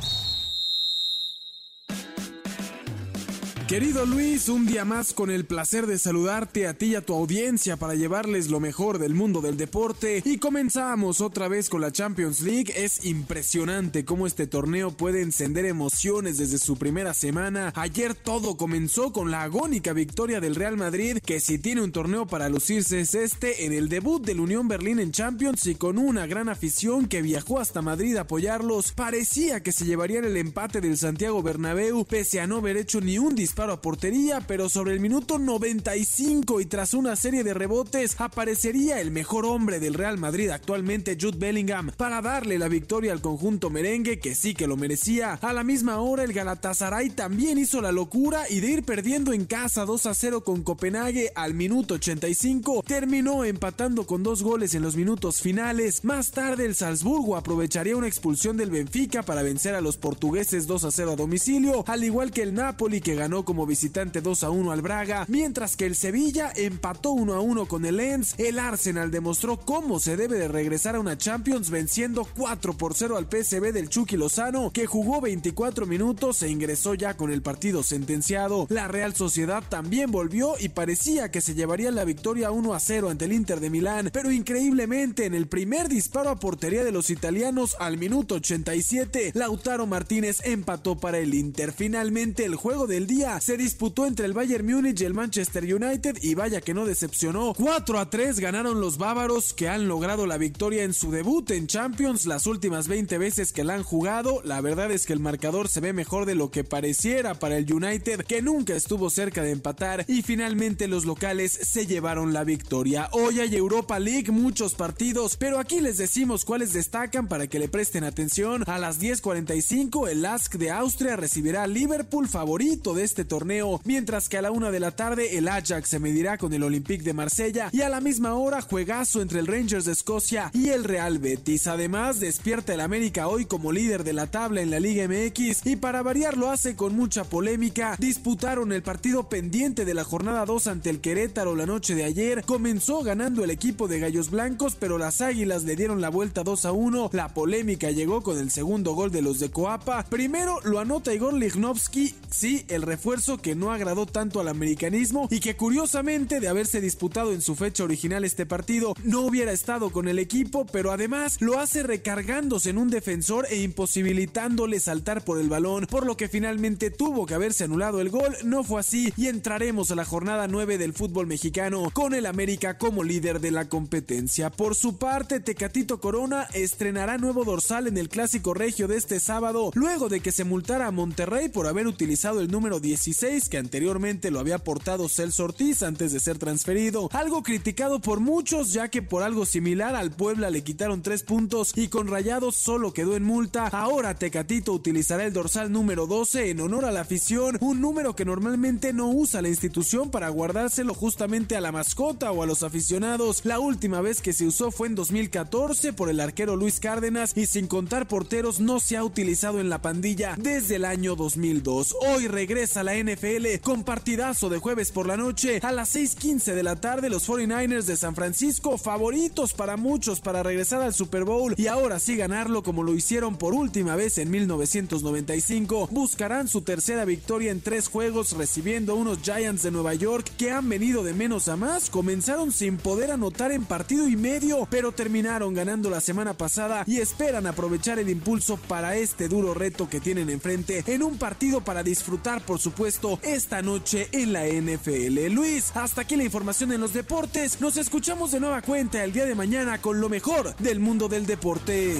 [3.71, 7.13] Querido Luis, un día más con el placer de saludarte a ti y a tu
[7.13, 11.93] audiencia para llevarles lo mejor del mundo del deporte y comenzamos otra vez con la
[11.93, 12.73] Champions League.
[12.75, 17.71] Es impresionante cómo este torneo puede encender emociones desde su primera semana.
[17.77, 22.27] Ayer todo comenzó con la agónica victoria del Real Madrid, que si tiene un torneo
[22.27, 26.27] para lucirse es este en el debut del Unión Berlín en Champions y con una
[26.27, 28.91] gran afición que viajó hasta Madrid a apoyarlos.
[28.91, 33.17] Parecía que se llevarían el empate del Santiago Bernabéu pese a no haber hecho ni
[33.17, 38.15] un disparo a portería, pero sobre el minuto 95 y tras una serie de rebotes
[38.19, 43.21] aparecería el mejor hombre del Real Madrid actualmente, Jude Bellingham, para darle la victoria al
[43.21, 45.33] conjunto merengue que sí que lo merecía.
[45.41, 49.45] A la misma hora el Galatasaray también hizo la locura y de ir perdiendo en
[49.45, 54.81] casa 2 a 0 con Copenhague al minuto 85, terminó empatando con dos goles en
[54.81, 56.03] los minutos finales.
[56.03, 60.85] Más tarde el Salzburgo aprovecharía una expulsión del Benfica para vencer a los portugueses 2
[60.85, 64.49] a 0 a domicilio, al igual que el Napoli que ganó como visitante 2 a
[64.49, 68.35] 1 al Braga, mientras que el Sevilla empató 1 a 1 con el Lens.
[68.37, 73.17] El Arsenal demostró cómo se debe de regresar a una Champions venciendo 4 por 0
[73.17, 77.83] al PSV del Chucky Lozano, que jugó 24 minutos e ingresó ya con el partido
[77.83, 78.67] sentenciado.
[78.69, 83.09] La Real Sociedad también volvió y parecía que se llevaría la victoria 1 a 0
[83.09, 87.09] ante el Inter de Milán, pero increíblemente en el primer disparo a portería de los
[87.09, 91.71] italianos al minuto 87, Lautaro Martínez empató para el Inter.
[91.71, 96.17] Finalmente el juego del día se disputó entre el Bayern Múnich y el Manchester United
[96.21, 97.53] y vaya que no decepcionó.
[97.55, 101.67] 4 a 3 ganaron los bávaros que han logrado la victoria en su debut en
[101.67, 104.41] Champions las últimas 20 veces que la han jugado.
[104.43, 107.71] La verdad es que el marcador se ve mejor de lo que pareciera para el
[107.71, 113.09] United que nunca estuvo cerca de empatar y finalmente los locales se llevaron la victoria.
[113.11, 117.69] Hoy hay Europa League, muchos partidos, pero aquí les decimos cuáles destacan para que le
[117.69, 118.63] presten atención.
[118.67, 124.29] A las 10:45 el Ask de Austria recibirá al Liverpool favorito de este torneo, mientras
[124.29, 127.13] que a la una de la tarde el Ajax se medirá con el Olympique de
[127.13, 131.19] Marsella y a la misma hora juegazo entre el Rangers de Escocia y el Real
[131.19, 131.67] Betis.
[131.67, 135.75] Además despierta el América hoy como líder de la tabla en la Liga MX y
[135.75, 137.95] para variar lo hace con mucha polémica.
[137.99, 142.43] Disputaron el partido pendiente de la jornada 2 ante el Querétaro la noche de ayer.
[142.45, 146.65] Comenzó ganando el equipo de Gallos Blancos, pero las Águilas le dieron la vuelta 2
[146.65, 147.09] a 1.
[147.13, 150.05] La polémica llegó con el segundo gol de los de Coapa.
[150.09, 155.41] Primero lo anota Igor Lichnowsky, sí, el refuerzo que no agradó tanto al americanismo y
[155.41, 160.07] que curiosamente de haberse disputado en su fecha original este partido no hubiera estado con
[160.07, 165.49] el equipo, pero además lo hace recargándose en un defensor e imposibilitándole saltar por el
[165.49, 168.33] balón, por lo que finalmente tuvo que haberse anulado el gol.
[168.45, 172.77] No fue así y entraremos a la jornada 9 del fútbol mexicano con el América
[172.77, 174.49] como líder de la competencia.
[174.51, 179.71] Por su parte, Tecatito Corona estrenará nuevo dorsal en el clásico regio de este sábado,
[179.73, 184.29] luego de que se multara a Monterrey por haber utilizado el número 16 que anteriormente
[184.29, 187.09] lo había portado Celso Ortiz antes de ser transferido.
[187.13, 191.73] Algo criticado por muchos, ya que por algo similar al Puebla le quitaron 3 puntos
[191.75, 193.67] y con Rayados solo quedó en multa.
[193.69, 198.23] Ahora Tecatito utilizará el dorsal número 12 en honor a la afición, un número que
[198.23, 203.41] normalmente no usa la institución para guardárselo justamente a la mascota o a los aficionados.
[203.45, 207.47] La última vez que se usó fue en 2014 por el arquero Luis Cárdenas y
[207.47, 211.95] sin contar porteros no se ha utilizado en la pandilla desde el año 2002.
[212.07, 216.63] Hoy regresa la NFL con partidazo de jueves por la noche a las 6:15 de
[216.63, 221.53] la tarde los 49ers de San Francisco favoritos para muchos para regresar al Super Bowl
[221.57, 225.87] y ahora sí ganarlo como lo hicieron por última vez en 1995.
[225.91, 230.67] Buscarán su tercera victoria en tres juegos recibiendo unos Giants de Nueva York que han
[230.67, 231.89] venido de menos a más.
[231.89, 236.99] Comenzaron sin poder anotar en partido y medio, pero terminaron ganando la semana pasada y
[236.99, 241.83] esperan aprovechar el impulso para este duro reto que tienen enfrente en un partido para
[241.83, 245.27] disfrutar, por supuesto, esta noche en la NFL.
[245.31, 247.61] Luis, hasta aquí la información en los deportes.
[247.61, 251.25] Nos escuchamos de nueva cuenta el día de mañana con lo mejor del mundo del
[251.25, 251.95] deporte.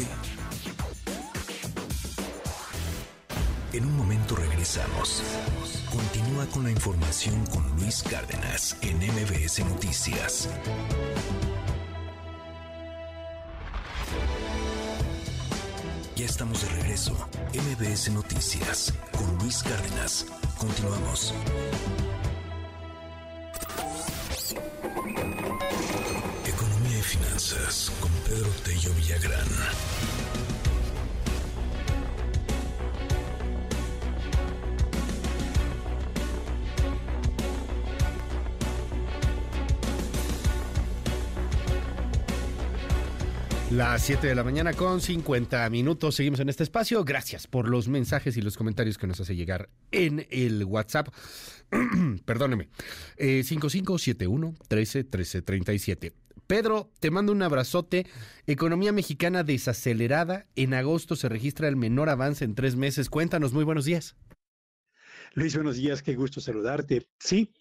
[3.73, 5.21] En un momento regresamos.
[5.91, 10.49] Continúa con la información con Luis Cárdenas en MBS Noticias.
[16.21, 17.15] Ya estamos de regreso.
[17.51, 20.27] MBS Noticias con Luis Cárdenas.
[20.55, 21.33] Continuamos.
[26.45, 29.47] Economía y finanzas con Pedro Tello Villagrán.
[43.71, 46.15] Las 7 de la mañana con 50 minutos.
[46.15, 47.05] Seguimos en este espacio.
[47.05, 51.07] Gracias por los mensajes y los comentarios que nos hace llegar en el WhatsApp.
[52.25, 52.67] Perdóneme.
[53.15, 56.13] Eh, 5571 13 13 37.
[56.47, 58.07] Pedro, te mando un abrazote.
[58.45, 60.47] Economía mexicana desacelerada.
[60.57, 63.09] En agosto se registra el menor avance en tres meses.
[63.09, 64.17] Cuéntanos, muy buenos días.
[65.33, 67.07] Luis, buenos días, qué gusto saludarte.
[67.19, 67.53] Sí,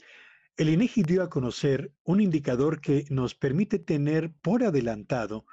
[0.57, 5.47] el INEGI dio a conocer un indicador que nos permite tener por adelantado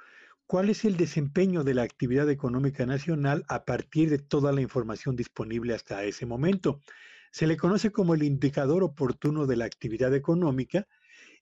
[0.48, 5.14] cuál es el desempeño de la actividad económica nacional a partir de toda la información
[5.14, 6.80] disponible hasta ese momento.
[7.30, 10.88] Se le conoce como el indicador oportuno de la actividad económica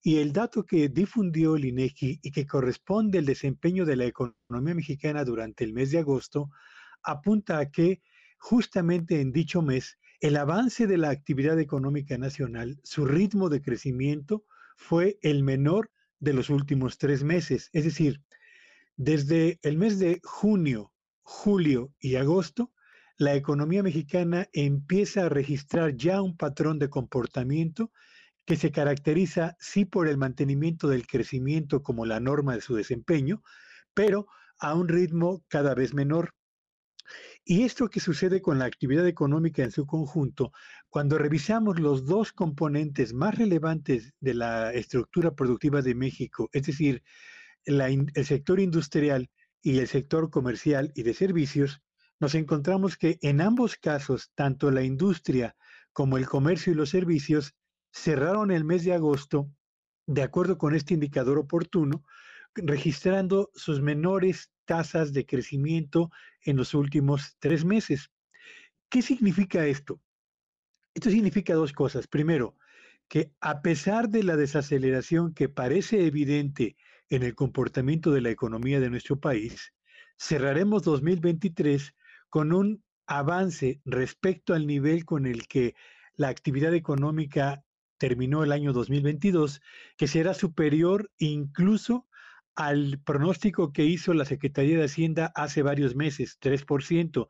[0.03, 4.75] y el dato que difundió el INEGI y que corresponde al desempeño de la economía
[4.75, 6.51] mexicana durante el mes de agosto
[7.05, 8.03] apunta a que
[8.39, 14.45] justamente en dicho mes el avance de la actividad económica nacional, su ritmo de crecimiento
[14.77, 17.71] fue el menor de los últimos tres meses.
[17.73, 18.26] Es decir,
[18.97, 20.93] desde el mes de junio,
[21.23, 22.73] julio y agosto,
[23.19, 27.91] la economía mexicana empieza a registrar ya un patrón de comportamiento
[28.45, 33.43] que se caracteriza sí por el mantenimiento del crecimiento como la norma de su desempeño,
[33.93, 34.27] pero
[34.59, 36.35] a un ritmo cada vez menor.
[37.45, 40.53] Y esto que sucede con la actividad económica en su conjunto,
[40.89, 47.03] cuando revisamos los dos componentes más relevantes de la estructura productiva de México, es decir,
[47.67, 49.29] el sector industrial
[49.61, 51.83] y el sector comercial y de servicios,
[52.21, 55.57] nos encontramos que en ambos casos, tanto la industria
[55.93, 57.55] como el comercio y los servicios
[57.93, 59.51] cerraron el mes de agosto,
[60.07, 62.05] de acuerdo con este indicador oportuno,
[62.55, 66.11] registrando sus menores tasas de crecimiento
[66.43, 68.11] en los últimos tres meses.
[68.89, 70.01] ¿Qué significa esto?
[70.95, 72.07] Esto significa dos cosas.
[72.07, 72.57] Primero,
[73.09, 76.77] que a pesar de la desaceleración que parece evidente
[77.11, 79.73] en el comportamiento de la economía de nuestro país,
[80.19, 81.95] cerraremos 2023
[82.29, 85.75] con un avance respecto al nivel con el que
[86.17, 87.63] la actividad económica
[87.99, 89.61] terminó el año 2022,
[89.97, 92.07] que será superior incluso
[92.55, 97.29] al pronóstico que hizo la Secretaría de Hacienda hace varios meses, 3%.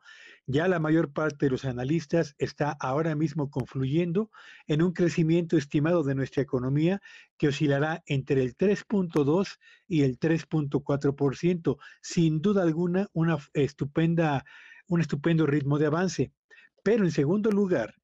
[0.49, 4.31] Ya la mayor parte de los analistas está ahora mismo confluyendo
[4.65, 7.01] en un crecimiento estimado de nuestra economía
[7.37, 9.57] que oscilará entre el 3.2
[9.89, 11.77] y el 3.4%.
[12.01, 14.45] Sin duda alguna, una estupenda,
[14.87, 16.31] un estupendo ritmo de avance.
[16.81, 17.95] Pero en segundo lugar,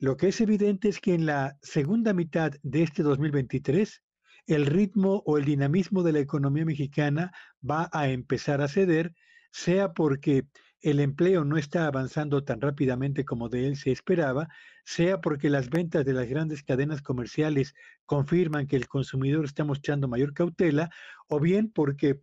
[0.00, 4.02] lo que es evidente es que en la segunda mitad de este 2023,
[4.48, 7.30] el ritmo o el dinamismo de la economía mexicana
[7.62, 9.14] va a empezar a ceder,
[9.52, 10.48] sea porque
[10.82, 14.48] el empleo no está avanzando tan rápidamente como de él se esperaba,
[14.84, 20.08] sea porque las ventas de las grandes cadenas comerciales confirman que el consumidor está mostrando
[20.08, 20.90] mayor cautela,
[21.28, 22.20] o bien porque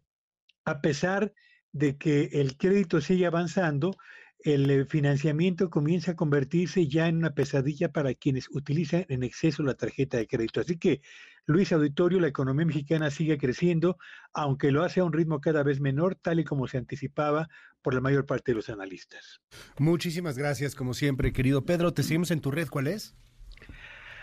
[0.65, 1.34] a pesar
[1.72, 3.95] de que el crédito sigue avanzando,
[4.40, 9.64] el eh, financiamiento comienza a convertirse ya en una pesadilla para quienes utilizan en exceso
[9.64, 10.61] la tarjeta de crédito.
[10.61, 11.02] Así que,
[11.50, 13.98] Luis Auditorio, la economía mexicana sigue creciendo,
[14.34, 17.50] aunque lo hace a un ritmo cada vez menor, tal y como se anticipaba
[17.82, 19.42] por la mayor parte de los analistas.
[19.80, 21.92] Muchísimas gracias, como siempre, querido Pedro.
[21.92, 23.16] Te seguimos en tu red, ¿cuál es?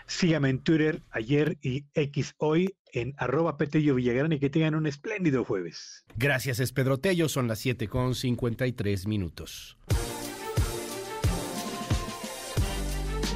[0.05, 4.87] Sígame en Twitter ayer y X hoy en arroba Petello Villagrán y que tengan un
[4.87, 6.05] espléndido jueves.
[6.15, 7.27] Gracias, es Pedro Tello.
[7.27, 9.77] Son las 7 con 53 minutos.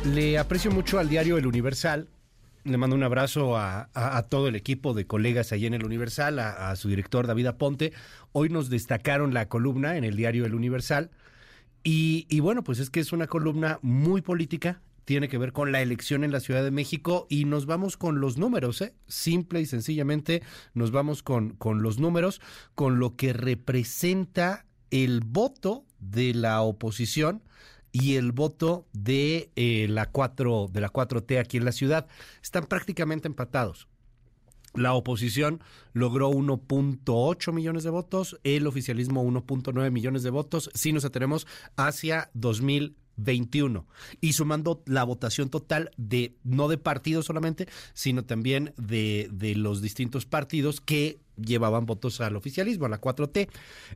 [0.06, 2.08] Le aprecio mucho al diario El Universal.
[2.64, 3.90] Le mando un abrazo a,
[4.30, 7.92] todo el equipo de colegas allí en el Universal, a, su director David Aponte.
[8.34, 11.10] Hoy nos destacaron la columna en el diario El Universal.
[11.84, 15.72] Y, y bueno, pues es que es una columna muy política, tiene que ver con
[15.72, 18.94] la elección en la Ciudad de México y nos vamos con los números, ¿eh?
[19.08, 20.44] simple y sencillamente
[20.76, 22.40] nos vamos con, con los números,
[22.76, 27.42] con lo que representa el voto de la oposición
[27.92, 32.08] y el voto de eh, la 4 de la 4T aquí en la ciudad
[32.42, 33.88] están prácticamente empatados.
[34.74, 35.62] La oposición
[35.92, 40.70] logró 1.8 millones de votos, el oficialismo 1.9 millones de votos.
[40.74, 41.46] Si nos atenemos
[41.76, 43.86] hacia 2021
[44.22, 49.82] y sumando la votación total de no de partidos solamente, sino también de, de los
[49.82, 53.50] distintos partidos que llevaban votos al oficialismo, a la 4T.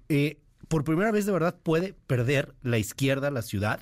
[0.10, 3.82] Eh, por primera vez de verdad puede perder la izquierda la ciudad.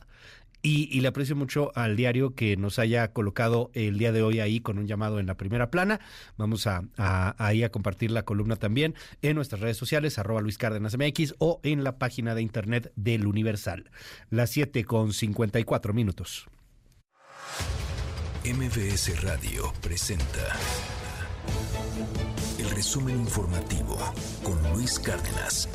[0.65, 4.61] Y, le aprecio mucho al diario que nos haya colocado el día de hoy ahí
[4.61, 5.99] con un llamado en la primera plana.
[6.37, 10.97] Vamos a, ahí a compartir la columna también en nuestras redes sociales, arroba Luis Cárdenas
[10.97, 13.91] MX o en la página de internet del Universal.
[14.29, 16.47] Las 7 con 54 minutos.
[18.45, 20.57] MBS Radio presenta
[22.59, 23.97] el resumen informativo
[24.43, 25.69] con Luis Cárdenas.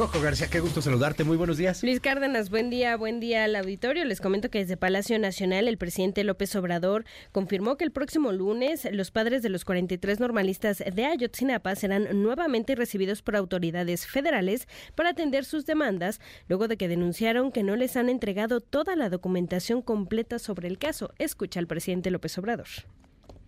[0.00, 1.24] Coco García, qué gusto saludarte.
[1.24, 1.82] Muy buenos días.
[1.82, 4.02] Luis Cárdenas, buen día, buen día al auditorio.
[4.06, 8.88] Les comento que desde Palacio Nacional el presidente López Obrador confirmó que el próximo lunes
[8.92, 15.10] los padres de los 43 normalistas de Ayotzinapa serán nuevamente recibidos por autoridades federales para
[15.10, 16.18] atender sus demandas,
[16.48, 20.78] luego de que denunciaron que no les han entregado toda la documentación completa sobre el
[20.78, 21.12] caso.
[21.18, 22.68] Escucha al presidente López Obrador.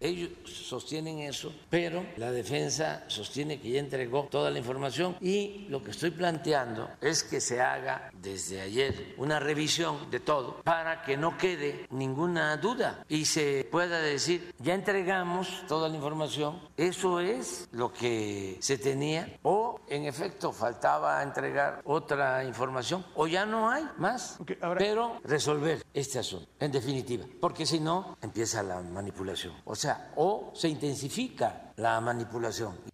[0.03, 5.81] Ellos sostienen eso, pero la defensa sostiene que ya entregó toda la información y lo
[5.81, 11.17] que estoy planteando es que se haga desde ayer una revisión de todo para que
[11.17, 17.69] no quede ninguna duda y se pueda decir, ya entregamos toda la información, eso es
[17.71, 23.85] lo que se tenía o en efecto faltaba entregar otra información o ya no hay
[23.99, 24.39] más,
[24.79, 29.55] pero resolver este asunto en definitiva, porque si no empieza la manipulación.
[29.65, 32.92] O sea, o se intensifica la manipulación.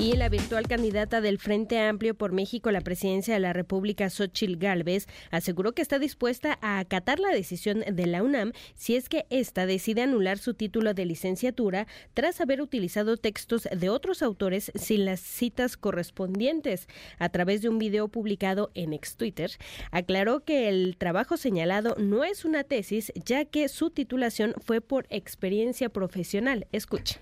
[0.00, 4.08] Y la virtual candidata del Frente Amplio por México a la presidencia de la República,
[4.08, 9.08] Xochil Gálvez, aseguró que está dispuesta a acatar la decisión de la UNAM si es
[9.08, 14.70] que ésta decide anular su título de licenciatura tras haber utilizado textos de otros autores
[14.76, 16.86] sin las citas correspondientes.
[17.18, 19.50] A través de un video publicado en ex Twitter,
[19.90, 25.08] aclaró que el trabajo señalado no es una tesis, ya que su titulación fue por
[25.10, 26.68] experiencia profesional.
[26.70, 27.20] Escuche.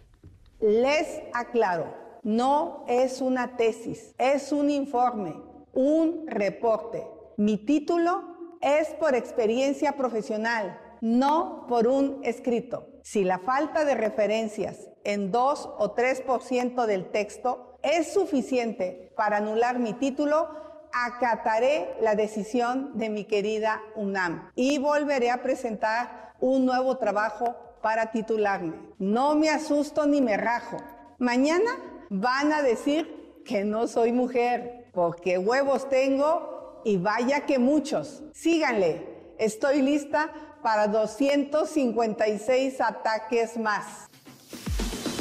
[0.61, 5.41] Les aclaro no es una tesis, es un informe,
[5.73, 7.07] un reporte.
[7.37, 12.89] Mi título es por experiencia profesional, no por un escrito.
[13.03, 19.79] Si la falta de referencias en 2 o 3% del texto es suficiente para anular
[19.79, 20.49] mi título,
[20.93, 28.11] acataré la decisión de mi querida UNAM y volveré a presentar un nuevo trabajo para
[28.11, 28.95] titularme.
[28.99, 30.79] No me asusto ni me rajo.
[31.19, 31.71] Mañana
[32.11, 38.23] van a decir que no soy mujer, porque huevos tengo y vaya que muchos.
[38.33, 39.07] Síganle,
[39.39, 44.09] estoy lista para 256 ataques más.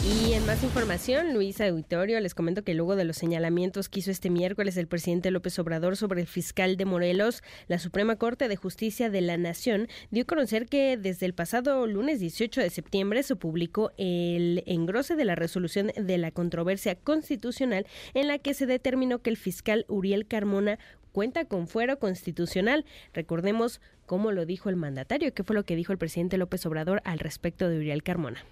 [0.06, 4.12] Y en más información, Luisa Auditorio, les comento que luego de los señalamientos que hizo
[4.12, 8.56] este miércoles el presidente López Obrador sobre el fiscal de Morelos, la Suprema Corte de
[8.56, 13.24] Justicia de la Nación dio a conocer que desde el pasado lunes 18 de septiembre
[13.24, 18.68] se publicó el engrose de la resolución de la controversia constitucional en la que se
[18.68, 20.78] determinó que el fiscal Uriel Carmona
[21.14, 22.86] cuenta con fuero constitucional.
[23.12, 27.02] Recordemos cómo lo dijo el mandatario, qué fue lo que dijo el presidente López Obrador
[27.06, 28.46] al respecto de Uriel Carmona.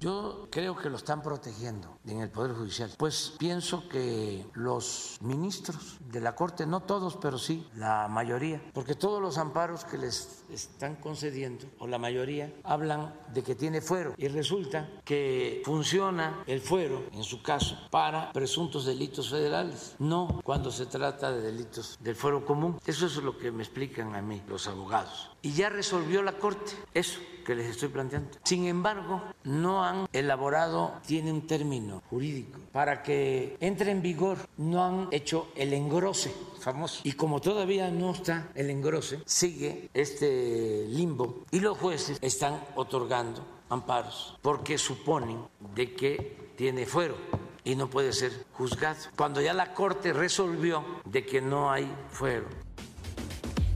[0.00, 2.90] Yo creo que lo están protegiendo en el Poder Judicial.
[2.98, 8.94] Pues pienso que los ministros de la Corte, no todos, pero sí la mayoría, porque
[8.94, 14.14] todos los amparos que les están concediendo, o la mayoría, hablan de que tiene fuero
[14.16, 20.70] y resulta que funciona el fuero, en su caso, para presuntos delitos federales, no cuando
[20.70, 22.78] se trata de delitos del fuero común.
[22.86, 25.33] Eso es lo que me explican a mí los abogados.
[25.44, 28.30] Y ya resolvió la Corte eso que les estoy planteando.
[28.44, 34.82] Sin embargo, no han elaborado, tiene un término jurídico, para que entre en vigor, no
[34.82, 37.02] han hecho el engrose famoso.
[37.04, 43.44] Y como todavía no está el engrose, sigue este limbo y los jueces están otorgando
[43.68, 45.44] amparos porque suponen
[45.74, 47.16] de que tiene fuero
[47.64, 48.96] y no puede ser juzgado.
[49.14, 52.63] Cuando ya la Corte resolvió de que no hay fuero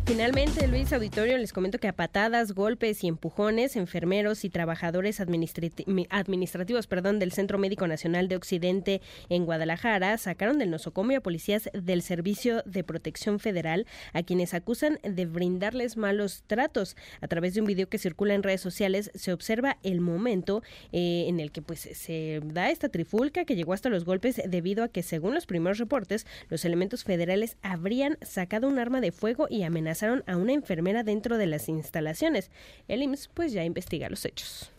[0.08, 6.86] Finalmente, Luis Auditorio, les comento que a patadas, golpes y empujones, enfermeros y trabajadores administrativos
[6.86, 12.00] perdón, del Centro Médico Nacional de Occidente en Guadalajara sacaron del nosocomio a policías del
[12.00, 16.96] Servicio de Protección Federal a quienes acusan de brindarles malos tratos.
[17.20, 21.26] A través de un video que circula en redes sociales se observa el momento eh,
[21.28, 24.88] en el que pues se da esta trifulca que llegó hasta los golpes debido a
[24.88, 29.64] que según los primeros reportes los elementos federales habrían sacado un arma de fuego y
[29.64, 32.50] amenazado a una enfermera dentro de las instalaciones.
[32.88, 34.70] El IMSS pues ya investiga los hechos.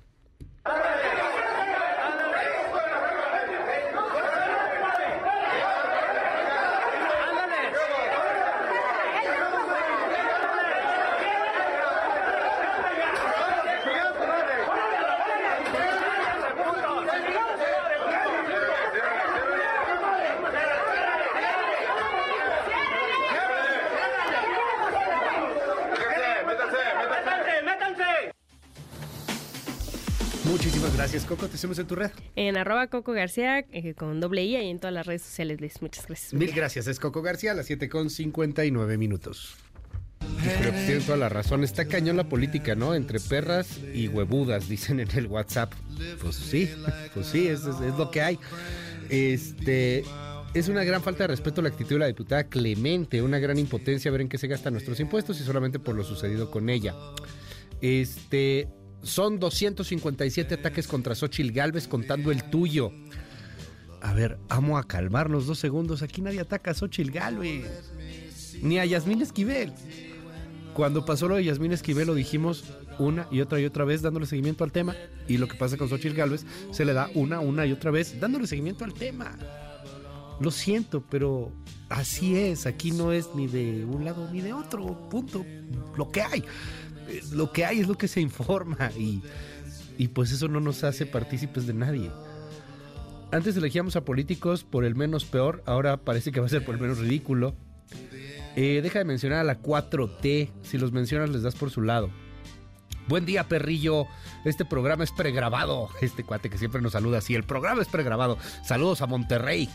[31.30, 31.48] Coco.
[31.48, 32.12] Te hacemos en tu red.
[32.36, 35.82] En arroba Coco García, eh, con doble I y en todas las redes sociales, Luis.
[35.82, 36.34] Muchas gracias.
[36.34, 36.88] Mil gracias.
[36.88, 39.56] Es Coco García a las 7 con 59 minutos.
[40.60, 41.64] Creo que toda la razón.
[41.64, 42.96] Está cañón la política, ¿no?
[42.96, 45.72] Entre perras y huevudas, dicen en el WhatsApp.
[46.22, 46.70] Pues sí,
[47.14, 48.40] pues sí, es, es lo que hay.
[49.10, 50.04] Este,
[50.54, 54.10] es una gran falta de respeto la actitud de la diputada Clemente, una gran impotencia
[54.12, 56.96] ver en qué se gastan nuestros impuestos y solamente por lo sucedido con ella.
[57.82, 58.68] Este,
[59.04, 62.92] son 257 ataques contra Xochil Galvez contando el tuyo.
[64.02, 66.02] A ver, amo a calmarnos dos segundos.
[66.02, 67.92] Aquí nadie ataca a Xochil Galvez.
[68.62, 69.74] Ni a Yasmín Esquivel.
[70.74, 72.64] Cuando pasó lo de Yasmín Esquivel lo dijimos
[73.00, 74.96] una y otra y otra vez dándole seguimiento al tema.
[75.28, 78.20] Y lo que pasa con Xochil Galvez se le da una, una y otra vez
[78.20, 79.38] dándole seguimiento al tema.
[80.40, 81.52] Lo siento, pero
[81.90, 82.66] así es.
[82.66, 85.10] Aquí no es ni de un lado ni de otro.
[85.10, 85.46] Punto.
[85.98, 86.44] Lo que hay
[87.32, 91.68] lo que hay es lo que se informa y, pues eso no nos hace partícipes
[91.68, 92.12] de nadie.
[93.32, 96.76] Antes elegíamos a políticos por el menos peor, ahora parece que va a ser por
[96.76, 97.56] el menos ridículo.
[98.56, 102.10] Eh, deja de mencionar a la 4T, si los mencionas les das por su lado.
[103.08, 104.06] Buen día, perrillo.
[104.46, 105.90] Este programa es pregrabado.
[106.02, 107.34] Este cuate que siempre nos saluda así.
[107.34, 108.38] El programa es pregrabado.
[108.64, 109.68] Saludos a Monterrey.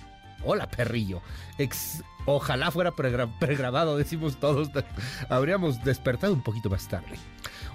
[0.43, 1.23] Hola, perrillo.
[1.59, 4.71] Ex, ojalá fuera pregrabado, decimos todos.
[5.29, 7.17] Habríamos despertado un poquito más tarde.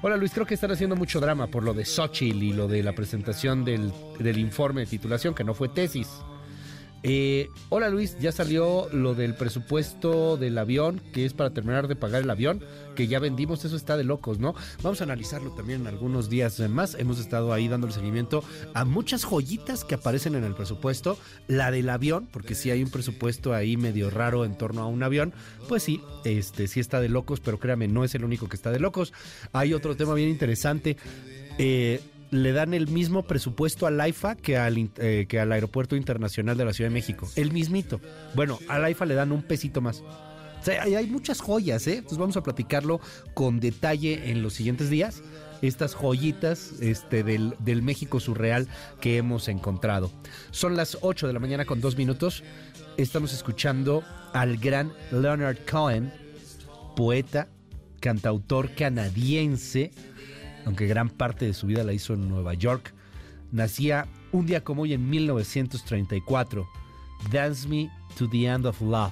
[0.02, 2.84] Hola Luis, creo que están haciendo mucho drama por lo de Xochitl y lo de
[2.84, 6.08] la presentación del, del informe de titulación, que no fue tesis.
[7.02, 11.96] Eh, hola Luis, ya salió lo del presupuesto del avión, que es para terminar de
[11.96, 12.62] pagar el avión,
[12.96, 14.54] que ya vendimos, eso está de locos, ¿no?
[14.84, 16.96] Vamos a analizarlo también en algunos días más.
[16.96, 18.44] Hemos estado ahí dando el seguimiento
[18.74, 21.18] a muchas joyitas que aparecen en el presupuesto.
[21.48, 25.02] La del avión, porque si hay un presupuesto ahí medio raro en torno a un
[25.02, 25.34] avión,
[25.70, 28.72] pues sí, este sí está de locos, pero créame, no es el único que está
[28.72, 29.14] de locos.
[29.54, 30.98] Hay otro tema bien interesante.
[31.58, 32.02] Eh,
[32.32, 36.66] le dan el mismo presupuesto al AIFA que al, eh, que al Aeropuerto Internacional de
[36.66, 37.30] la Ciudad de México.
[37.36, 38.00] El mismito.
[38.36, 40.02] Bueno, al AIFA le dan un pesito más.
[40.02, 41.98] O sea, hay, muchas joyas, ¿eh?
[41.98, 43.00] Entonces vamos a platicarlo
[43.34, 45.24] con detalle en los siguientes días.
[45.62, 48.68] Estas joyitas este, del, del México surreal
[49.00, 50.12] que hemos encontrado.
[50.52, 52.44] Son las 8 de la mañana con dos minutos.
[52.98, 54.04] Estamos escuchando
[54.34, 56.14] al gran Leonard Cohen,
[56.96, 57.48] poeta,
[58.00, 59.92] cantautor canadiense,
[60.70, 62.94] aunque gran parte de su vida la hizo en Nueva York,
[63.52, 66.70] nacía un día como hoy en 1934.
[67.32, 69.12] Dance Me to the End of Love.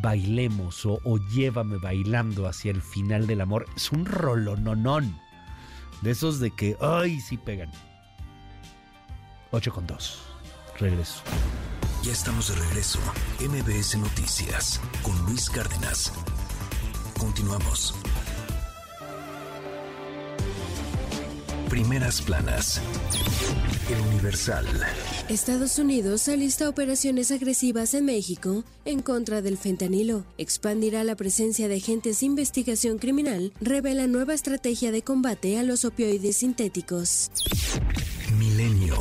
[0.00, 1.00] Bailemos o,
[1.34, 3.66] llévame bailando hacia el final del amor.
[3.74, 5.18] Es un rolononón.
[6.02, 7.72] De esos de que, ay, sí pegan.
[9.50, 10.22] 8 con 2.
[10.78, 11.24] Regreso.
[12.04, 13.00] Ya estamos de regreso.
[13.40, 16.12] MBS Noticias con Luis Cárdenas.
[17.18, 17.96] Continuamos.
[21.68, 22.80] Primeras planas.
[23.90, 24.64] El Universal.
[25.28, 30.24] Estados Unidos alista operaciones agresivas en México en contra del fentanilo.
[30.38, 33.52] Expandirá la presencia de agentes de investigación criminal.
[33.60, 37.30] Revela nueva estrategia de combate a los opioides sintéticos.
[38.38, 38.96] Milenio.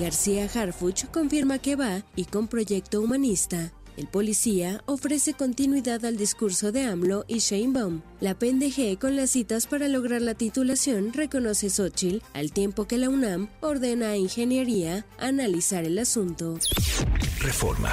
[0.00, 3.72] García Harfuch confirma que va y con proyecto humanista.
[3.98, 8.02] El policía ofrece continuidad al discurso de AMLO y Sheinbaum.
[8.20, 13.08] La PNG con las citas para lograr la titulación reconoce Xochitl, al tiempo que la
[13.08, 16.58] UNAM ordena a Ingeniería analizar el asunto.
[17.40, 17.92] Reforma.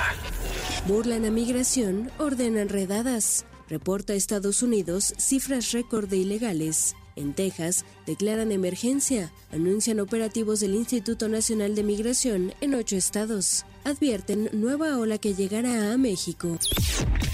[0.88, 3.48] Burlan a migración, ordenan redadas.
[3.68, 6.96] Reporta Estados Unidos cifras récord de ilegales.
[7.16, 13.66] En Texas, declaran emergencia, anuncian operativos del Instituto Nacional de Migración en ocho estados.
[13.84, 16.58] Advierten nueva ola que llegará a México.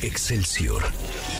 [0.01, 0.83] Excelsior.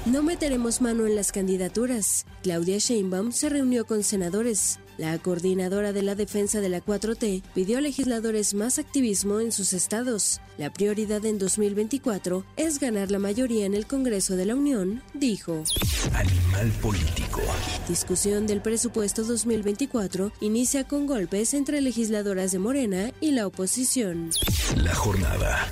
[0.05, 2.25] No meteremos mano en las candidaturas.
[2.43, 4.79] Claudia Sheinbaum se reunió con senadores.
[4.97, 9.73] La coordinadora de la defensa de la 4T pidió a legisladores más activismo en sus
[9.73, 10.41] estados.
[10.57, 15.63] La prioridad en 2024 es ganar la mayoría en el Congreso de la Unión, dijo.
[16.13, 17.41] Animal político.
[17.87, 24.29] Discusión del presupuesto 2024 inicia con golpes entre legisladoras de Morena y la oposición.
[24.75, 25.67] La jornada.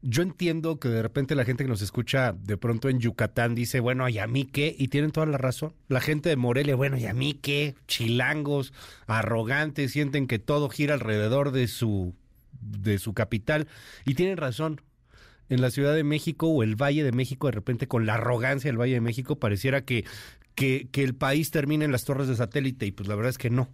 [0.00, 3.80] Yo entiendo que de repente la gente que nos escucha de pronto en Yucatán dice,
[3.80, 4.48] bueno, ¿y a mí?
[4.54, 5.74] Y tienen toda la razón.
[5.88, 7.40] La gente de Morelia, bueno, ¿y a mí?
[7.88, 8.72] Chilangos,
[9.08, 12.14] arrogantes, sienten que todo gira alrededor de su
[12.62, 13.68] de su capital.
[14.04, 14.80] Y tienen razón.
[15.48, 18.68] En la Ciudad de México o el Valle de México, de repente con la arrogancia
[18.70, 20.06] del Valle de México, pareciera que,
[20.54, 22.86] que, el país termine en las torres de satélite.
[22.86, 23.68] Y pues la verdad es que no.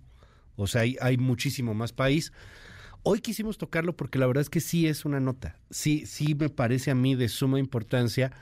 [0.56, 2.32] O sea, hay, hay muchísimo más país.
[3.04, 5.56] Hoy quisimos tocarlo porque la verdad es que sí es una nota.
[5.70, 8.32] Sí, sí me parece a mí de suma importancia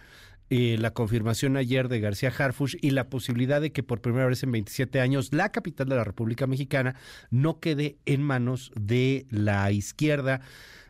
[0.51, 4.43] eh, la confirmación ayer de García Harfush y la posibilidad de que por primera vez
[4.43, 6.95] en 27 años la capital de la República Mexicana
[7.31, 10.41] no quede en manos de la izquierda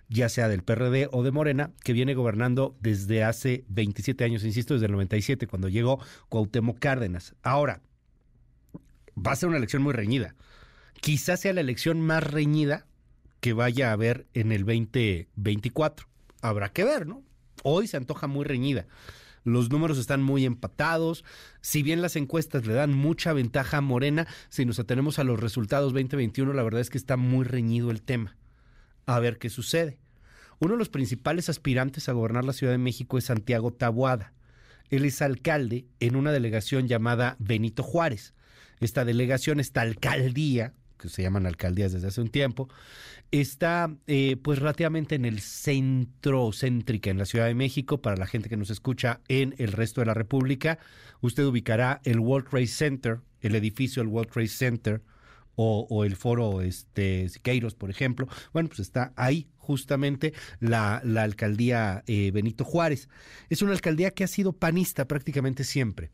[0.08, 4.74] ya sea del PRD o de Morena, que viene gobernando desde hace 27 años, insisto,
[4.74, 7.34] desde el 97, cuando llegó Cuauhtémoc Cárdenas.
[7.42, 7.80] Ahora,
[9.16, 10.34] va a ser una elección muy reñida.
[11.00, 12.86] Quizás sea la elección más reñida
[13.40, 16.06] que vaya a haber en el 2024.
[16.40, 17.22] Habrá que ver, ¿no?
[17.62, 18.86] Hoy se antoja muy reñida.
[19.46, 21.24] Los números están muy empatados.
[21.60, 25.38] Si bien las encuestas le dan mucha ventaja a Morena, si nos atenemos a los
[25.38, 28.36] resultados 2021, la verdad es que está muy reñido el tema.
[29.06, 30.00] A ver qué sucede.
[30.58, 34.32] Uno de los principales aspirantes a gobernar la Ciudad de México es Santiago Tabuada.
[34.90, 38.34] Él es alcalde en una delegación llamada Benito Juárez.
[38.80, 42.68] Esta delegación, esta alcaldía, que se llaman alcaldías desde hace un tiempo,
[43.30, 48.00] está eh, pues relativamente en el centro céntrica en la Ciudad de México.
[48.00, 50.78] Para la gente que nos escucha en el resto de la República,
[51.20, 55.02] usted ubicará el World Trade Center, el edificio del World Trade Center,
[55.58, 58.28] o, el foro este, Siqueiros, por ejemplo.
[58.52, 63.08] Bueno, pues está ahí justamente la, la alcaldía eh, Benito Juárez.
[63.50, 66.10] Es una alcaldía que ha sido panista prácticamente siempre.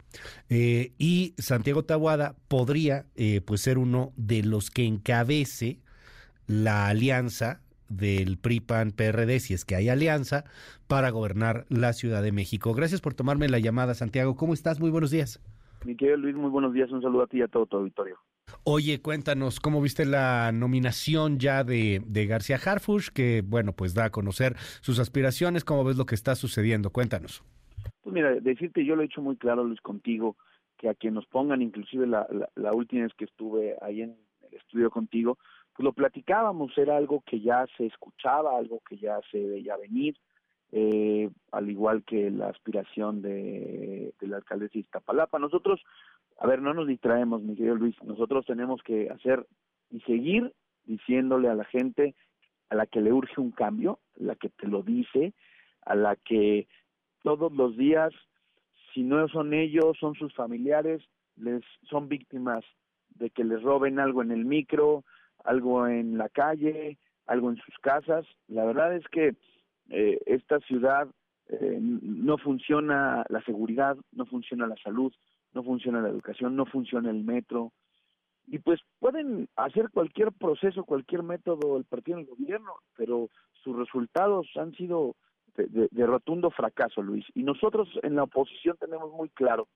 [0.49, 5.81] Eh, y Santiago Tabuada podría eh, pues ser uno de los que encabece
[6.47, 10.45] la alianza del PRI-PAN-PRD, si es que hay alianza,
[10.87, 12.73] para gobernar la Ciudad de México.
[12.73, 14.35] Gracias por tomarme la llamada, Santiago.
[14.35, 14.81] ¿Cómo estás?
[14.81, 15.41] Muy buenos días.
[15.85, 16.91] Mi querido Luis, muy buenos días.
[16.91, 18.19] Un saludo a ti y a todo tu auditorio.
[18.64, 24.05] Oye, cuéntanos, ¿cómo viste la nominación ya de, de García Harfush, que, bueno, pues da
[24.05, 25.64] a conocer sus aspiraciones?
[25.64, 26.90] ¿Cómo ves lo que está sucediendo?
[26.90, 27.43] Cuéntanos.
[28.02, 30.36] Pues mira, decirte, yo lo he hecho muy claro, Luis, contigo,
[30.78, 34.16] que a quien nos pongan, inclusive la, la, última vez que estuve ahí en
[34.48, 35.39] el estudio contigo,
[35.74, 40.16] pues lo platicábamos, era algo que ya se escuchaba, algo que ya se veía venir,
[40.73, 45.39] eh, al igual que la aspiración de, de la alcaldesa de Iztapalapa.
[45.39, 45.81] Nosotros
[46.39, 47.94] a ver, no nos distraemos, mi querido Luis.
[48.03, 49.47] Nosotros tenemos que hacer
[49.90, 50.53] y seguir
[50.85, 52.16] diciéndole a la gente
[52.69, 55.35] a la que le urge un cambio, a la que te lo dice,
[55.82, 56.66] a la que
[57.23, 58.12] todos los días,
[58.93, 61.03] si no son ellos, son sus familiares,
[61.36, 62.65] les son víctimas
[63.11, 65.05] de que les roben algo en el micro,
[65.44, 68.27] algo en la calle, algo en sus casas.
[68.49, 69.36] La verdad es que
[69.93, 71.06] eh, esta ciudad
[71.48, 75.12] eh, no funciona la seguridad, no funciona la salud,
[75.52, 77.73] no funciona la educación, no funciona el metro.
[78.47, 83.28] Y pues pueden hacer cualquier proceso, cualquier método el partido en el gobierno, pero
[83.62, 85.14] sus resultados han sido
[85.56, 87.27] de, rotundo fracaso, Luis.
[87.35, 89.69] Y nosotros en la oposición tenemos muy claro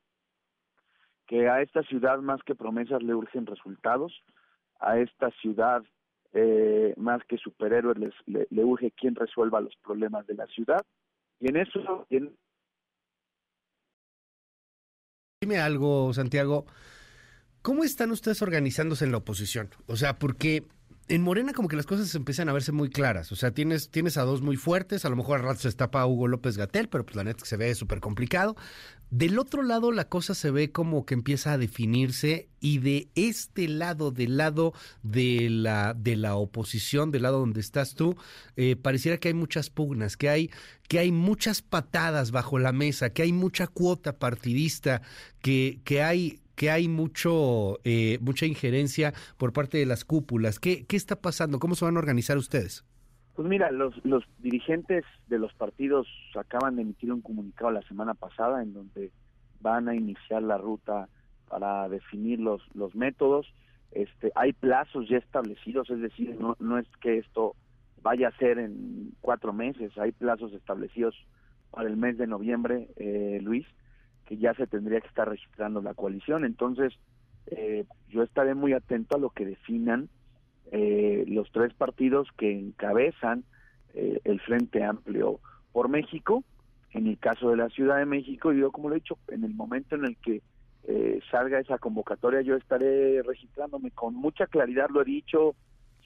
[1.26, 4.22] que a esta ciudad más que promesas le urgen resultados,
[4.80, 5.82] a esta ciudad
[6.38, 7.96] eh, más que superhéroes
[8.26, 10.84] le, urge quien resuelva los problemas de la ciudad.
[11.40, 12.06] Y en eso,
[15.40, 16.66] Dime algo, Santiago.
[17.62, 19.70] ¿Cómo están ustedes organizándose en la oposición?
[19.86, 20.64] O sea, porque
[21.08, 23.30] en Morena como que las cosas empiezan a verse muy claras.
[23.30, 26.04] O sea, tienes, tienes a dos muy fuertes, a lo mejor al rato se estapa
[26.04, 28.56] Hugo López Gatel, pero pues la neta que se ve súper complicado.
[29.10, 33.68] Del otro lado la cosa se ve como que empieza a definirse y de este
[33.68, 34.72] lado, del lado
[35.04, 38.16] de la, de la oposición, del lado donde estás tú,
[38.56, 40.50] eh, pareciera que hay muchas pugnas, que hay,
[40.88, 45.02] que hay muchas patadas bajo la mesa, que hay mucha cuota partidista,
[45.40, 50.58] que, que hay que hay mucho eh, mucha injerencia por parte de las cúpulas.
[50.58, 51.58] ¿Qué, ¿Qué está pasando?
[51.58, 52.84] ¿Cómo se van a organizar ustedes?
[53.36, 58.14] Pues mira, los, los dirigentes de los partidos acaban de emitir un comunicado la semana
[58.14, 59.12] pasada en donde
[59.60, 61.08] van a iniciar la ruta
[61.48, 63.46] para definir los, los métodos.
[63.92, 67.54] Este, hay plazos ya establecidos, es decir, no, no es que esto
[68.02, 71.14] vaya a ser en cuatro meses, hay plazos establecidos
[71.70, 73.66] para el mes de noviembre, eh, Luis,
[74.26, 76.44] que ya se tendría que estar registrando la coalición.
[76.44, 76.92] Entonces,
[77.46, 80.08] eh, yo estaré muy atento a lo que definan
[80.72, 83.44] eh, los tres partidos que encabezan
[83.94, 85.40] eh, el Frente Amplio
[85.72, 86.44] por México.
[86.90, 89.44] En el caso de la Ciudad de México, y yo como lo he dicho, en
[89.44, 90.42] el momento en el que
[91.32, 95.56] salga esa convocatoria, yo estaré registrándome con mucha claridad, lo he dicho,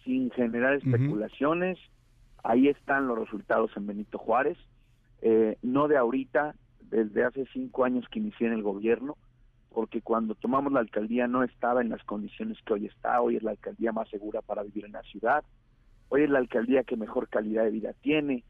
[0.05, 1.79] sin generar especulaciones.
[2.43, 4.57] Ahí están los resultados en Benito Juárez,
[5.61, 6.55] no de ahorita,
[6.91, 9.17] desde hace cinco años que inicié en el gobierno,
[9.71, 13.43] porque cuando tomamos la alcaldía no estaba en las condiciones que hoy está, hoy es
[13.43, 15.45] la alcaldía más segura para vivir en la ciudad,
[16.09, 18.45] hoy es la alcaldía que mejor calidad de vida tiene,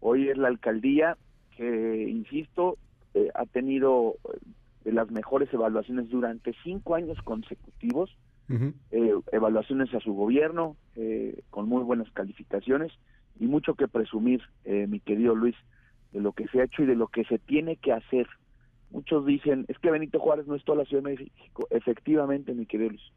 [0.00, 1.18] hoy es la alcaldía
[1.56, 2.78] que, insisto,
[3.14, 4.16] eh, ha tenido
[4.84, 8.16] eh, las mejores evaluaciones durante cinco años consecutivos,
[8.90, 10.76] eh, evaluaciones a su gobierno,
[11.48, 12.92] con muy buenas calificaciones
[13.40, 15.56] y mucho que presumir, mi querido Luis
[16.12, 18.26] de lo que se ha hecho y de lo que se tiene que hacer.
[18.90, 21.66] Muchos dicen, es que Benito Juárez no es toda la Ciudad de México.
[21.70, 23.12] Efectivamente, mi querido Luis,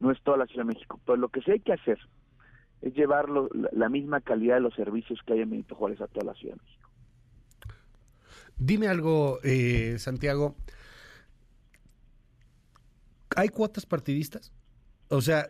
[0.00, 1.00] no es toda la Ciudad de México.
[1.04, 1.98] Pero lo que sí hay que hacer
[2.80, 6.26] es llevar la, misma calidad de los servicios que hay en Benito Juárez a toda
[6.26, 6.88] la Ciudad de México.
[8.56, 10.56] Dime algo, eh, Santiago.
[13.36, 14.52] ¿Hay cuotas partidistas?
[15.10, 15.48] O sea,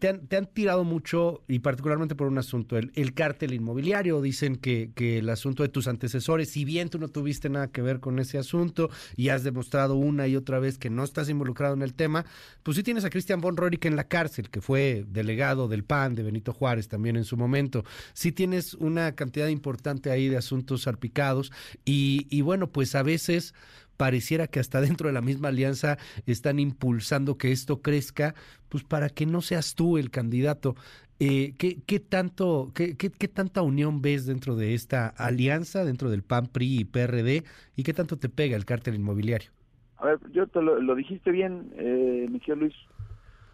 [0.00, 4.20] te, han, tirado mucho, y particularmente por un asunto, el, el cártel inmobiliario.
[4.20, 7.80] Dicen que, que, el asunto de tus antecesores, si bien tú no tuviste nada que
[7.80, 11.74] ver con ese asunto y has demostrado una y otra vez que no estás involucrado
[11.74, 12.24] en el tema,
[12.64, 16.16] pues sí tienes a Cristian von Roerich en la cárcel, que fue delegado del PAN,
[16.16, 17.84] de Benito Juárez también en su momento.
[18.14, 21.52] Sí tienes una cantidad importante ahí de asuntos salpicados
[21.84, 23.54] y, y bueno, pues a veces
[23.98, 28.34] pareciera que hasta dentro de la misma alianza están impulsando que esto crezca,
[28.70, 30.74] pues para que no seas tú el candidato.
[31.20, 36.22] Eh, ¿qué, ¿qué, tanto, qué, qué, tanta unión ves dentro de esta alianza, dentro del
[36.22, 37.42] PAN, PRI y PRD,
[37.74, 39.50] y qué tanto te pega el cártel inmobiliario?
[39.98, 42.74] A ver, yo te lo, dijiste bien, eh, Miguel Luis.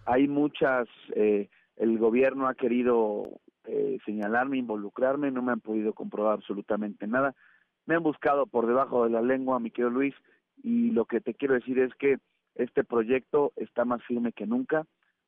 [0.04, 1.48] Hay muchas, eh,
[1.78, 7.34] el gobierno ha querido eh, señalarme, involucrarme, no me han podido comprobar absolutamente nada.
[7.86, 10.14] Me han buscado por debajo de la lengua, mi querido Luis,
[10.62, 12.18] y lo que te quiero decir es que
[12.54, 14.86] este proyecto está más firme que nunca.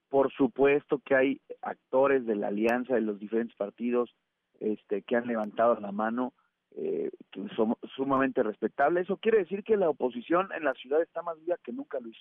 [0.09, 4.15] Por supuesto que hay actores de la alianza de los diferentes partidos
[4.61, 6.33] este, que han levantado la mano,
[6.77, 9.05] eh, que son sumamente respetables.
[9.05, 12.17] Eso quiere decir que la oposición en la ciudad está más viva que nunca, Luis,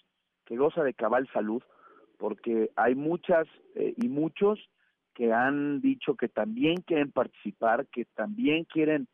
[0.45, 1.62] que goza de cabal salud,
[2.18, 4.60] porque hay muchas eh, y muchos
[5.14, 9.07] que han dicho que también quieren participar, que también quieren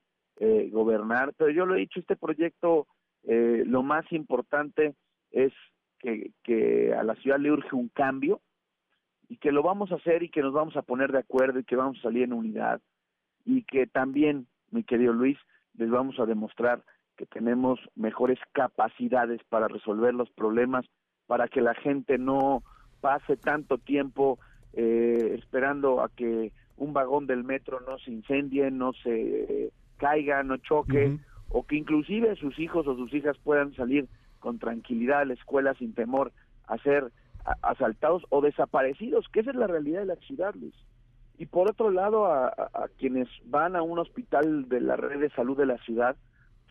[0.44, 2.88] eh, gobernar, pero yo lo he dicho, este proyecto
[3.26, 4.96] eh, lo más importante
[5.30, 5.54] es
[6.00, 8.42] que, a la ciudad le urge un cambio
[9.30, 11.64] y que lo vamos a hacer y que nos vamos a poner de acuerdo y
[11.64, 12.82] que vamos a salir en unidad
[13.46, 15.38] y que también, mi querido Luis,
[15.78, 16.84] les vamos a demostrar
[17.18, 20.88] que tenemos mejores capacidades para resolver los problemas,
[21.28, 22.64] para que la gente no
[23.00, 24.40] pase tanto tiempo
[24.74, 29.72] eh, esperando a que un vagón del metro no se incendie, no se
[30.02, 31.20] caiga, no choque,
[31.50, 34.08] o que inclusive sus hijos o sus hijas puedan salir
[34.40, 36.32] con tranquilidad a la escuela sin temor
[36.66, 37.12] a ser
[37.62, 40.74] asaltados o desaparecidos, que esa es la realidad de la ciudad, Luis.
[41.38, 42.54] Y por otro lado, a,
[42.98, 46.16] quienes van a un hospital de la red de salud de la ciudad,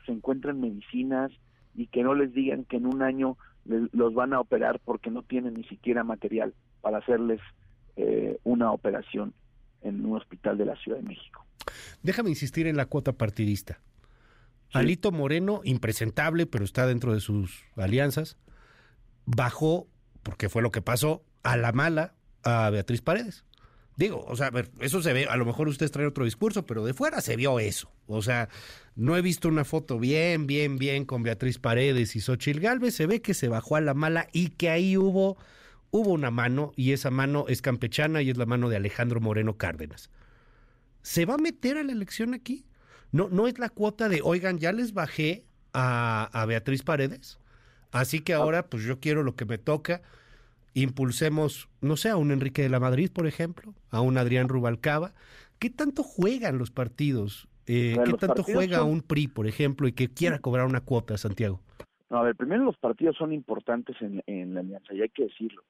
[0.07, 1.31] se encuentran medicinas
[1.75, 5.23] y que no les digan que en un año los van a operar porque no
[5.23, 7.41] tienen ni siquiera material para hacerles
[7.97, 9.35] eh, una operación
[9.83, 11.45] en un hospital de la Ciudad de México.
[12.03, 13.81] Déjame insistir en la cuota partidista.
[14.73, 18.37] Alito Moreno, impresentable, pero está dentro de sus alianzas,
[19.27, 19.89] bajó,
[20.23, 22.15] porque fue lo que pasó, a la mala
[22.45, 23.45] a Beatriz Paredes.
[23.97, 26.65] Digo, o sea, a ver, eso se ve, a lo mejor ustedes traen otro discurso,
[26.65, 27.93] pero de fuera se vio eso.
[28.07, 28.49] O sea,
[28.95, 33.07] no he visto una foto bien, bien, bien con Beatriz Paredes y Xochil Galvez, se
[33.07, 35.37] ve que se bajó a la mala y que ahí hubo,
[35.91, 39.59] hubo una mano, y esa mano es campechana y es la mano de Alejandro Moreno
[39.59, 40.11] Cárdenas.
[41.03, 42.65] ¿Se va a meter a la elección aquí?
[43.13, 47.39] No, no es la cuota de, oigan, ya les bajé a, Beatriz Paredes,
[47.93, 50.03] así que ahora pues yo quiero lo que me toca.
[50.75, 55.13] Impulsemos, no sé, a un Enrique de la Madrid, por ejemplo, a un Adrián Rubalcaba.
[55.59, 57.49] ¿Qué tanto juegan los partidos?
[57.67, 61.61] Eh, ¿Qué tanto juega un PRI, por ejemplo, y que quiera cobrar una cuota, Santiago?
[62.09, 65.25] No, a ver, primero los partidos son importantes en, en la alianza, y hay que
[65.25, 65.63] decirlo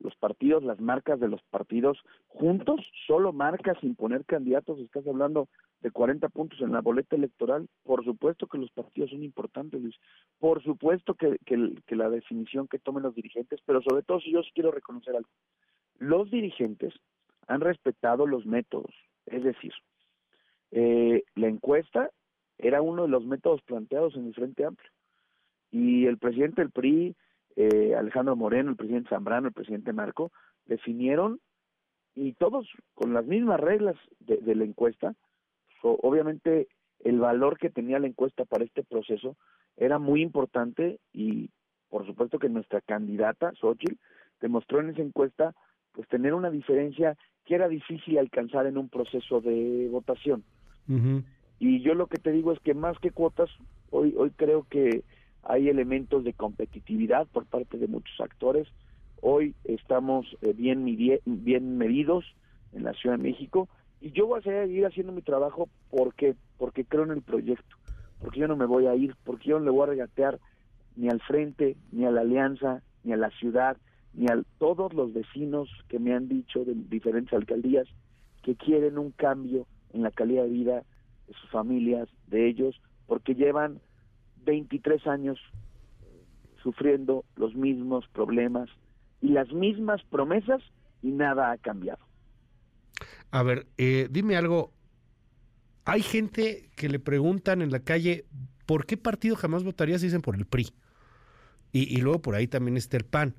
[0.00, 1.98] los partidos, las marcas de los partidos
[2.28, 5.48] juntos, solo marcas sin poner candidatos, estás hablando
[5.80, 9.96] de 40 puntos en la boleta electoral, por supuesto que los partidos son importantes, Luis.
[10.38, 14.40] por supuesto que, que, la definición que tomen los dirigentes, pero sobre todo si yo
[14.54, 15.30] quiero reconocer algo,
[15.98, 16.92] los dirigentes
[17.46, 18.94] han respetado los métodos,
[19.26, 19.72] es decir,
[20.72, 22.10] eh, la encuesta
[22.58, 24.90] era uno de los métodos planteados en el Frente Amplio
[25.70, 27.16] y el presidente del PRI
[27.56, 30.30] eh, Alejandro Moreno, el presidente Zambrano, el presidente Marco,
[30.66, 31.40] definieron
[32.14, 35.14] y todos con las mismas reglas de, la encuesta,
[35.82, 36.68] obviamente
[37.04, 39.36] el valor que tenía la encuesta para este proceso
[39.76, 41.50] era muy importante y
[41.88, 43.96] por supuesto que nuestra candidata, Xochitl,
[44.40, 45.54] demostró en esa encuesta
[45.92, 50.44] pues tener una diferencia que era difícil alcanzar en un proceso de votación.
[51.58, 53.50] Y yo lo que te digo es que más que cuotas,
[53.90, 55.04] hoy, hoy creo que
[55.48, 58.68] hay elementos de competitividad por parte de muchos actores.
[59.20, 60.84] Hoy estamos eh, bien,
[61.24, 62.24] bien medidos
[62.72, 63.68] en la Ciudad de México
[64.00, 67.76] y yo voy a seguir haciendo mi trabajo porque porque creo en el proyecto,
[68.20, 70.38] porque yo no me voy a ir, porque yo no le voy a regatear
[70.96, 73.76] ni al frente, ni a la alianza, ni a la ciudad,
[74.14, 77.86] ni a todos los vecinos que me han dicho de diferentes alcaldías
[78.42, 80.82] que quieren un cambio en la calidad de vida
[81.26, 83.80] de sus familias, de ellos, porque llevan
[84.46, 85.38] 23 años
[86.62, 88.70] sufriendo los mismos problemas
[89.20, 90.62] y las mismas promesas
[91.02, 92.04] y nada ha cambiado.
[93.30, 94.72] A ver, eh, dime algo.
[95.84, 98.24] Hay gente que le preguntan en la calle,
[98.64, 100.00] ¿por qué partido jamás votarías?
[100.00, 100.72] Dicen por el PRI.
[101.72, 103.34] Y, y luego por ahí también está el PAN.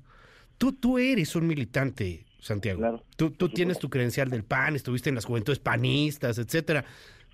[0.56, 3.02] tú, tú eres un militante, Santiago.
[3.16, 6.84] tú, tú tienes tu credencial del PAN, estuviste en las juventudes panistas, etcétera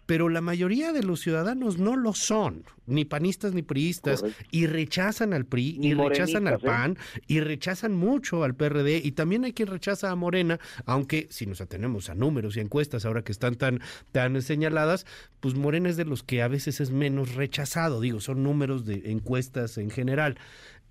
[0.07, 5.33] pero la mayoría de los ciudadanos no lo son, ni panistas ni priistas, y rechazan
[5.33, 6.59] al PRI, y rechazan al ¿eh?
[6.63, 11.47] PAN, y rechazan mucho al PRD, y también hay quien rechaza a Morena, aunque si
[11.47, 13.81] nos atenemos a números y encuestas ahora que están tan,
[14.13, 15.07] tan señaladas,
[15.41, 19.11] pues Morena es de los que a veces es menos rechazado, digo, son números de
[19.11, 20.39] encuestas en general.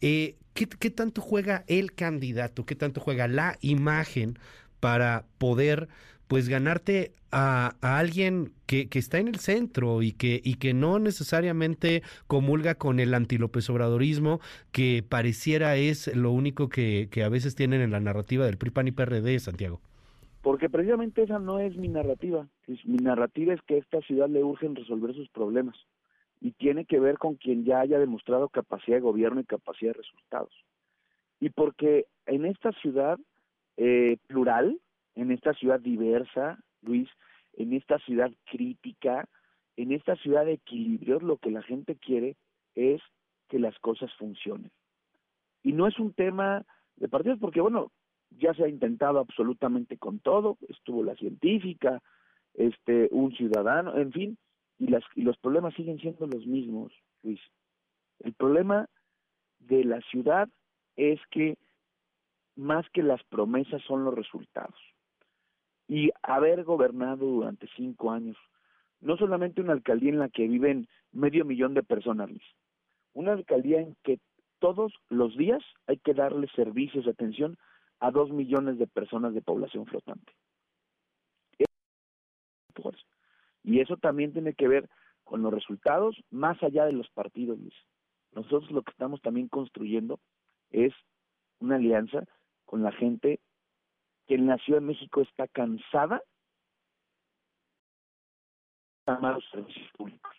[0.02, 2.66] Eh, ¿qué, ¿Qué tanto juega el candidato?
[2.66, 4.38] ¿Qué tanto juega la imagen
[4.80, 5.88] para poder
[6.34, 13.00] pues ganarte a, alguien que, está en el centro y que, no necesariamente comulga con
[13.00, 14.40] el antilópez obradorismo
[14.72, 18.88] que pareciera es lo único que, a veces tienen en la narrativa del PRI, PAN
[18.88, 19.80] y PRD, Santiago.
[20.42, 22.48] Porque precisamente esa no es mi narrativa.
[22.84, 25.76] mi narrativa es que a esta ciudad le urgen resolver sus problemas
[26.42, 30.02] y tiene que ver con quien ya haya demostrado capacidad de gobierno y capacidad de
[30.02, 30.52] resultados.
[31.40, 33.20] Y porque en esta ciudad
[33.78, 34.80] eh, plural,
[35.16, 37.10] en esta ciudad diversa, Luis,
[37.54, 39.28] en esta ciudad crítica,
[39.76, 42.36] en esta ciudad de equilibrio, lo que la gente quiere
[42.76, 43.02] es
[43.50, 44.72] que las cosas funcionen.
[45.62, 46.66] Y no es un tema
[46.96, 47.92] de partidos, porque bueno,
[48.32, 52.02] ya se ha intentado absolutamente con todo, estuvo la científica,
[52.56, 54.38] este, un ciudadano, en fin,
[54.80, 56.92] y, las, y los problemas siguen siendo los mismos,
[57.22, 57.40] Luis.
[58.20, 58.90] El problema
[59.60, 60.50] de la ciudad
[60.96, 61.58] es que
[62.56, 64.78] más que las promesas son los resultados
[65.88, 68.38] y haber gobernado durante cinco años,
[69.02, 72.30] no solamente una alcaldía en la que viven medio millón de personas,
[73.14, 74.20] una alcaldía en que
[74.60, 77.58] todos los días hay que darle servicios de atención
[78.00, 80.32] a dos millones de personas de población flotante.
[83.64, 84.90] Y eso también tiene que ver
[85.24, 87.74] con los resultados más allá de los partidos, Luis.
[88.34, 90.20] Nosotros lo que estamos también construyendo
[90.72, 90.94] es
[91.60, 92.26] una alianza
[92.66, 93.40] con la gente
[94.34, 96.24] que en la Ciudad de México está cansada
[99.06, 100.32] de malos servicios públicos,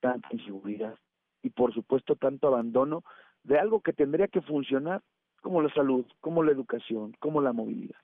[0.00, 0.98] tanta inseguridad
[1.42, 3.04] y por supuesto tanto abandono
[3.42, 5.02] de algo que tendría que funcionar
[5.42, 7.98] como la salud, como la educación, como la movilidad.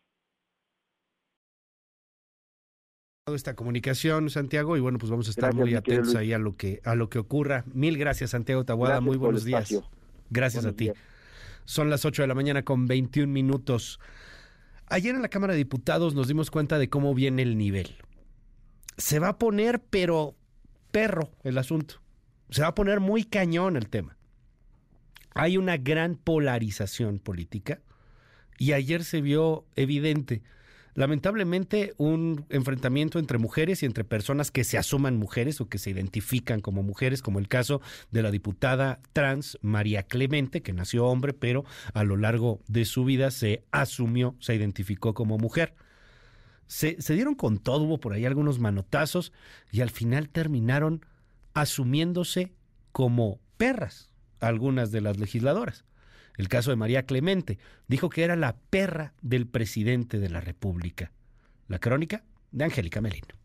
[3.35, 6.81] esta comunicación, Santiago, y bueno, pues vamos a estar muy atentos ahí a lo que
[6.85, 7.65] a lo que ocurra.
[7.73, 9.73] Mil gracias, Santiago Tabuada, muy buenos días.
[10.29, 10.91] Gracias a ti.
[11.65, 13.99] Son las 8 de la mañana con 21 minutos.
[14.93, 17.97] Ayer en la Cámara de Diputados nos dimos cuenta de cómo viene el nivel.
[18.99, 20.37] Se va a poner, pero
[20.91, 22.03] perro el asunto.
[22.51, 24.19] Se va a poner muy cañón el tema.
[25.33, 27.81] Hay una gran polarización política
[28.59, 30.43] y ayer se vio evidente
[30.95, 35.91] lamentablemente un enfrentamiento entre mujeres y entre personas que se asuman mujeres o que se
[35.91, 41.33] identifican como mujeres, como el caso de la diputada trans María Clemente, que nació hombre,
[41.33, 41.65] pero
[41.95, 45.75] a lo largo de su vida se asumió, se identificó como mujer.
[46.67, 49.33] Se, se dieron con todo, hubo por ahí algunos manotazos
[49.71, 51.05] y al final terminaron
[51.55, 52.53] asumiéndose
[52.93, 54.11] como perras
[54.41, 55.85] algunas de las legisladoras
[56.37, 61.13] el caso de María Clemente, dijo que era la perra del presidente de la República.
[61.69, 63.42] La crónica de Angélica Melino.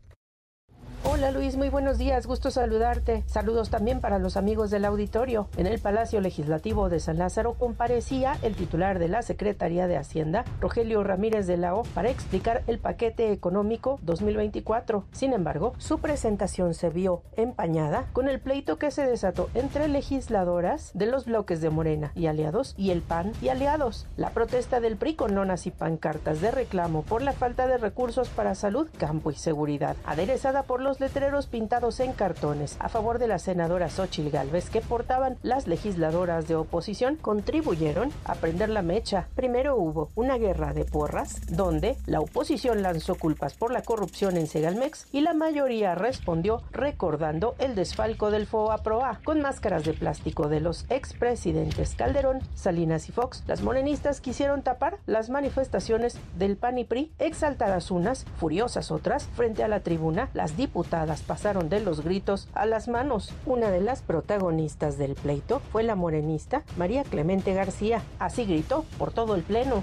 [1.04, 3.22] Hola Luis, muy buenos días, gusto saludarte.
[3.26, 5.48] Saludos también para los amigos del auditorio.
[5.56, 10.44] En el Palacio Legislativo de San Lázaro comparecía el titular de la Secretaría de Hacienda,
[10.60, 15.04] Rogelio Ramírez de la O, para explicar el paquete económico 2024.
[15.12, 20.90] Sin embargo, su presentación se vio empañada con el pleito que se desató entre legisladoras
[20.94, 24.06] de los bloques de Morena y aliados y el PAN y aliados.
[24.16, 28.28] La protesta del PRI con lonas y pancartas de reclamo por la falta de recursos
[28.30, 33.18] para salud, campo y seguridad, aderezada por los los letreros pintados en cartones a favor
[33.18, 38.80] de la senadora Xochil Gálvez que portaban las legisladoras de oposición contribuyeron a prender la
[38.80, 39.28] mecha.
[39.34, 44.46] Primero hubo una guerra de porras donde la oposición lanzó culpas por la corrupción en
[44.46, 50.48] Segalmex y la mayoría respondió recordando el desfalco del FOA Proa con máscaras de plástico
[50.48, 53.44] de los expresidentes Calderón, Salinas y Fox.
[53.46, 59.62] Las morenistas quisieron tapar las manifestaciones del PAN y PRI, exaltadas unas, furiosas otras, frente
[59.62, 60.77] a la tribuna, las diputadas
[61.22, 63.32] pasaron de los gritos a las manos.
[63.46, 68.02] Una de las protagonistas del pleito fue la morenista María Clemente García.
[68.18, 69.82] Así gritó por todo el pleno.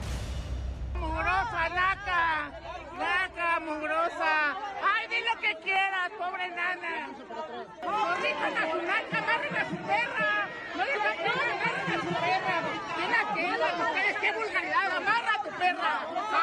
[1.00, 1.70] ¡Mugrosa,
[3.60, 4.56] mugrosa!
[4.84, 7.10] ¡Ay, di lo que quieras, pobre nana!
[7.82, 10.48] ¡Corrijan a su naca, amarren a su perra!
[10.76, 12.58] ¡No les agarren a su perra!
[12.96, 13.70] ¿Qué la queda?
[14.22, 14.98] ¡Qué vulgaridad!
[14.98, 15.94] ¡Amarra a tu perra!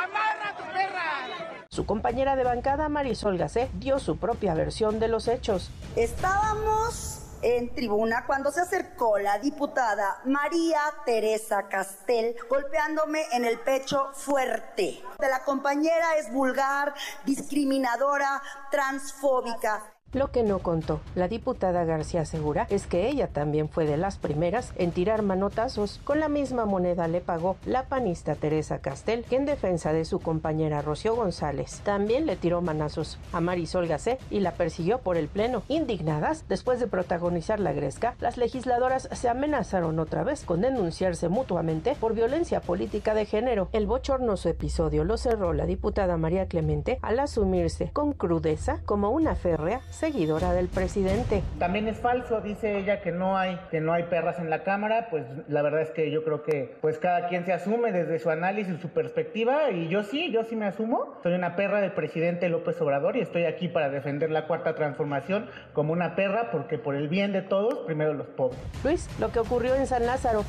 [0.05, 1.67] ¡Amarra a tu perra!
[1.71, 5.71] Su compañera de bancada, Marisol Gacé, dio su propia versión de los hechos.
[5.97, 14.11] Estábamos en tribuna cuando se acercó la diputada María Teresa Castel golpeándome en el pecho
[14.13, 15.03] fuerte.
[15.19, 16.95] De la compañera es vulgar,
[17.25, 18.41] discriminadora,
[18.71, 19.92] transfóbica.
[20.15, 24.19] Lo que no contó la diputada García Segura es que ella también fue de las
[24.19, 26.01] primeras en tirar manotazos.
[26.05, 30.21] Con la misma moneda le pagó la panista Teresa Castel, que en defensa de su
[30.21, 35.29] compañera Rocío González también le tiró manazos a Marisol Gacé y la persiguió por el
[35.29, 35.63] pleno.
[35.69, 41.97] Indignadas, después de protagonizar la gresca, las legisladoras se amenazaron otra vez con denunciarse mutuamente
[41.99, 43.71] por violencia política de género.
[43.73, 49.37] El bochornoso episodio lo cerró la diputada María Clemente al asumirse con crudeza como una
[49.37, 51.45] férrea seguidora del presidente.
[51.61, 55.07] También es falso, dice ella que no hay que no hay perras en la cámara,
[55.11, 58.29] pues la verdad es que yo creo que pues cada quien se asume desde su
[58.29, 61.21] análisis, su perspectiva y yo sí, yo sí me asumo.
[61.23, 65.47] Soy una perra del presidente López Obrador y estoy aquí para defender la cuarta transformación
[65.73, 68.59] como una perra porque por el bien de todos, primero los pobres.
[68.83, 70.45] Luis, lo que ocurrió en San Lázaro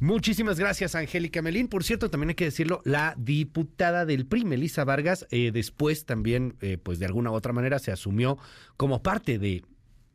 [0.00, 1.68] Muchísimas gracias, Angélica Melín.
[1.68, 6.56] Por cierto, también hay que decirlo, la diputada del PRI, Melissa Vargas, eh, después también,
[6.62, 8.38] eh, pues de alguna u otra manera, se asumió
[8.78, 9.62] como parte de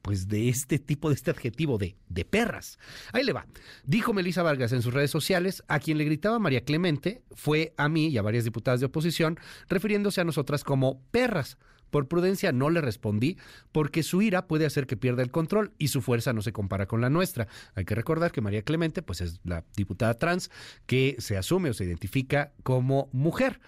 [0.01, 2.77] pues de este tipo de este adjetivo de, de perras.
[3.11, 3.47] Ahí le va.
[3.85, 7.89] Dijo Melissa Vargas en sus redes sociales, a quien le gritaba María Clemente fue a
[7.89, 11.57] mí y a varias diputadas de oposición, refiriéndose a nosotras como perras.
[11.95, 13.37] Por prudencia no le respondí
[13.71, 16.87] porque su ira puede hacer que pierda el control y su fuerza no se compara
[16.87, 17.47] con la nuestra.
[17.73, 20.51] Hay que recordar que María Clemente pues es la diputada trans
[20.87, 23.61] que se asume o se identifica como mujer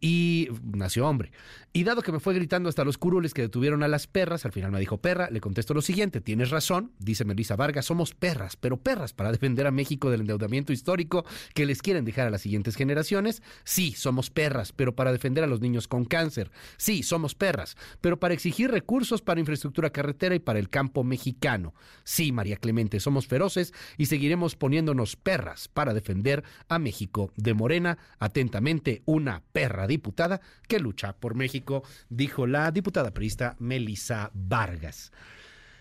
[0.00, 1.32] y nació hombre.
[1.72, 4.52] Y dado que me fue gritando hasta los curules que detuvieron a las perras, al
[4.52, 8.56] final me dijo perra, le contesto lo siguiente, tienes razón, dice Melissa Vargas, somos perras,
[8.56, 12.42] pero perras para defender a México del endeudamiento histórico que les quieren dejar a las
[12.42, 13.42] siguientes generaciones.
[13.64, 16.50] Sí, somos perras, pero para defender a los niños con cáncer.
[16.76, 21.74] Sí, somos perras, pero para exigir recursos para infraestructura carretera y para el campo mexicano.
[22.04, 27.98] Sí, María Clemente, somos feroces y seguiremos poniéndonos perras para defender a México de Morena.
[28.18, 35.10] Atentamente, una perra diputada que lucha por México, dijo la diputada priista Melisa Vargas.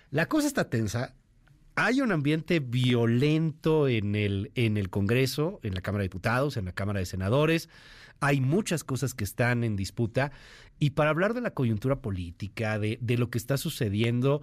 [0.09, 1.13] La cosa está tensa.
[1.75, 6.65] Hay un ambiente violento en el, en el Congreso, en la Cámara de Diputados, en
[6.65, 7.69] la Cámara de Senadores.
[8.19, 10.31] Hay muchas cosas que están en disputa.
[10.79, 14.41] Y para hablar de la coyuntura política, de lo que está sucediendo,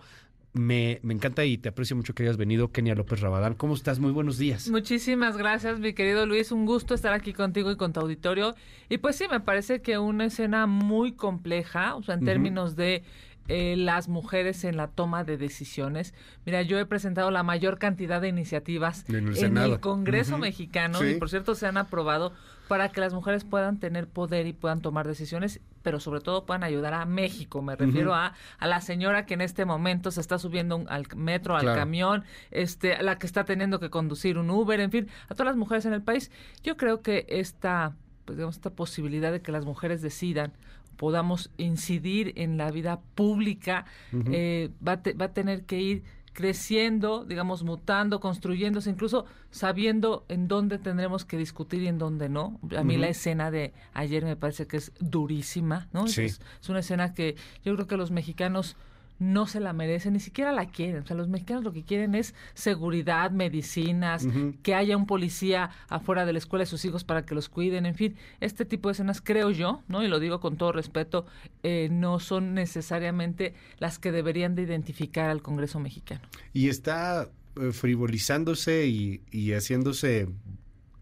[0.54, 3.54] me, me, encanta y te aprecio mucho que hayas venido, Kenia López Rabadán.
[3.54, 3.98] ¿Cómo estás?
[3.98, 4.68] Muy buenos días.
[4.70, 6.52] Muchísimas gracias, mi querido Luis.
[6.52, 8.54] Un gusto estar aquí contigo y con tu auditorio.
[8.88, 13.02] Y pues sí, me parece que una escena muy compleja, o sea, en términos de
[13.48, 16.14] eh, las mujeres en la toma de decisiones.
[16.46, 21.06] Mira, yo he presentado la mayor cantidad de iniciativas en el, el Congreso mexicano sí.
[21.06, 22.32] y por cierto se han aprobado
[22.68, 26.64] para que las mujeres puedan tener poder y puedan tomar decisiones, pero sobre todo puedan
[26.64, 27.60] ayudar a México.
[27.60, 28.32] Me refiero uh -huh.
[28.32, 31.66] a, a la señora que en este momento se está subiendo un, al metro, al
[31.66, 35.48] camión, este, a la que está teniendo que conducir un Uber, en fin, a todas
[35.48, 36.30] las mujeres en el país.
[36.62, 37.92] Yo creo que esta,
[38.24, 40.54] pues, digamos, esta posibilidad de que las mujeres decidan
[40.96, 44.30] podamos incidir en la vida pública, uh -huh.
[44.32, 46.02] eh, va, te, va a tener que ir
[46.34, 52.58] creciendo, digamos, mutando, construyéndose, incluso sabiendo en dónde tendremos que discutir y en dónde no.
[52.76, 53.00] A mí uh -huh.
[53.00, 56.08] la escena de ayer me parece que es durísima, ¿no?
[56.08, 56.24] Sí.
[56.24, 58.76] Es, es, una escena que yo creo que los mexicanos
[59.18, 61.02] no se la merecen, ni siquiera la quieren.
[61.02, 64.54] O sea, los mexicanos lo que quieren es seguridad, medicinas, uh -huh.
[64.62, 67.86] que haya un policía afuera de la escuela de sus hijos para que los cuiden,
[67.86, 70.02] en fin, este tipo de escenas creo yo, ¿no?
[70.02, 71.26] Y lo digo con todo respeto,
[71.62, 76.22] eh, no son necesariamente las que deberían de identificar al Congreso mexicano.
[76.52, 80.28] Y está eh, frivolizándose y, y haciéndose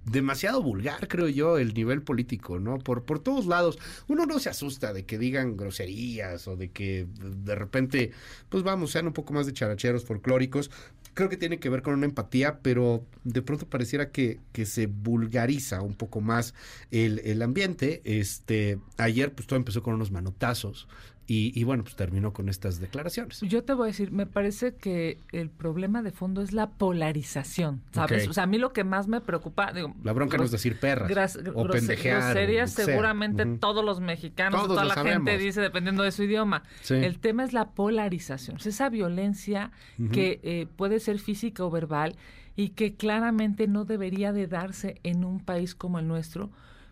[0.04, 2.78] demasiado vulgar, creo yo, el nivel político, ¿no?
[2.78, 3.78] Por, por todos lados.
[4.08, 8.12] Uno no se asusta de que digan groserías o de que de repente,
[8.48, 10.70] pues vamos, sean un poco más de characheros folclóricos.
[11.14, 14.86] Creo que tiene que ver con una empatía, pero de pronto pareciera que, que se
[14.86, 16.54] vulgariza un poco más
[16.90, 18.00] el, el ambiente.
[18.04, 20.88] Este, ayer, pues todo empezó con unos manotazos.
[21.26, 23.40] Y, y, bueno, pues terminó con estas declaraciones.
[23.42, 27.80] Yo te voy a decir, me parece que el problema de fondo es la polarización,
[27.92, 28.22] ¿sabes?
[28.22, 28.28] Okay.
[28.28, 29.72] O sea, a mí lo que más me preocupa...
[29.72, 32.22] Digo, la bronca no es decir perras o pendejear.
[32.22, 33.60] Groserías seguramente uh -huh.
[33.60, 35.28] todos los mexicanos, todos toda la sabemos.
[35.28, 36.64] gente dice dependiendo de su idioma.
[36.82, 36.94] Sí.
[36.94, 40.10] El tema es la polarización, es esa violencia uh -huh.
[40.10, 42.16] que eh, puede ser física o verbal
[42.56, 46.50] y que claramente no debería de darse en un país como el nuestro.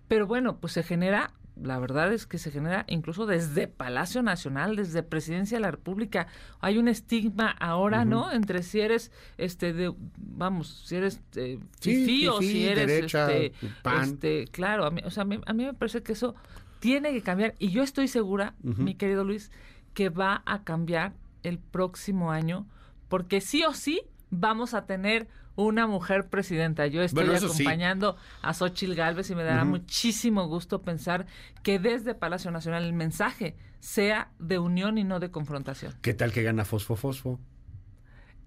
[0.09, 4.76] Pero bueno, pues se genera la verdad es que se genera incluso desde Palacio Nacional,
[4.76, 6.26] desde Presidencia de la República.
[6.60, 8.08] Hay un estigma ahora, uh -huh.
[8.08, 8.32] ¿no?
[8.32, 13.30] Entre si eres, este, de, vamos, si eres eh, sí, fifí, o si eres, derecha,
[13.32, 14.02] este, pan.
[14.04, 16.34] este, claro, a mí, o sea, a mí, a mí, me parece que eso
[16.78, 18.76] tiene que cambiar y yo estoy segura, uh -huh.
[18.78, 19.50] mi querido Luis,
[19.92, 21.12] que va a cambiar
[21.42, 22.66] el próximo año,
[23.08, 26.86] porque sí o sí vamos a tener una mujer presidenta.
[26.86, 31.27] Yo estoy acompañando a Xochil Gálvez y me dará muchísimo gusto pensar
[31.62, 35.94] que desde Palacio Nacional el mensaje sea de unión y no de confrontación.
[36.02, 37.39] ¿Qué tal que gana Fosfo Fosfo?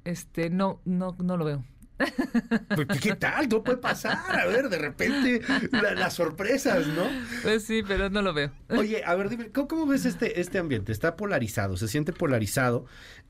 [0.03, 1.63] Este, no, no, no lo veo.
[2.75, 3.47] Pues, ¿Qué tal?
[3.49, 4.17] No puede pasar.
[4.27, 7.07] A ver, de repente las sorpresas, ¿no?
[7.43, 8.51] Pues sí, pero no lo veo.
[8.69, 10.91] Oye, a ver, dime, ¿cómo, ves este, este ambiente?
[10.91, 12.85] Está polarizado, se siente polarizado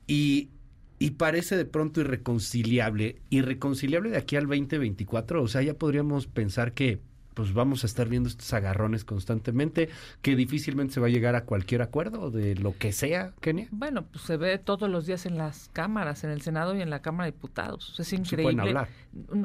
[0.06, 0.50] y,
[0.98, 3.16] y parece de pronto irreconciliable.
[3.30, 5.42] ¿Irreconciliable de aquí al 2024?
[5.42, 7.00] O sea, ya podríamos pensar que
[7.34, 9.90] pues vamos a estar viendo estos agarrones constantemente,
[10.22, 13.68] que difícilmente se va a llegar a cualquier acuerdo de lo que sea, Kenia.
[13.70, 16.90] Bueno, pues se ve todos los días en las cámaras, en el Senado y en
[16.90, 17.94] la Cámara de Diputados.
[17.98, 18.54] Es increíble.
[18.54, 18.88] Se hablar.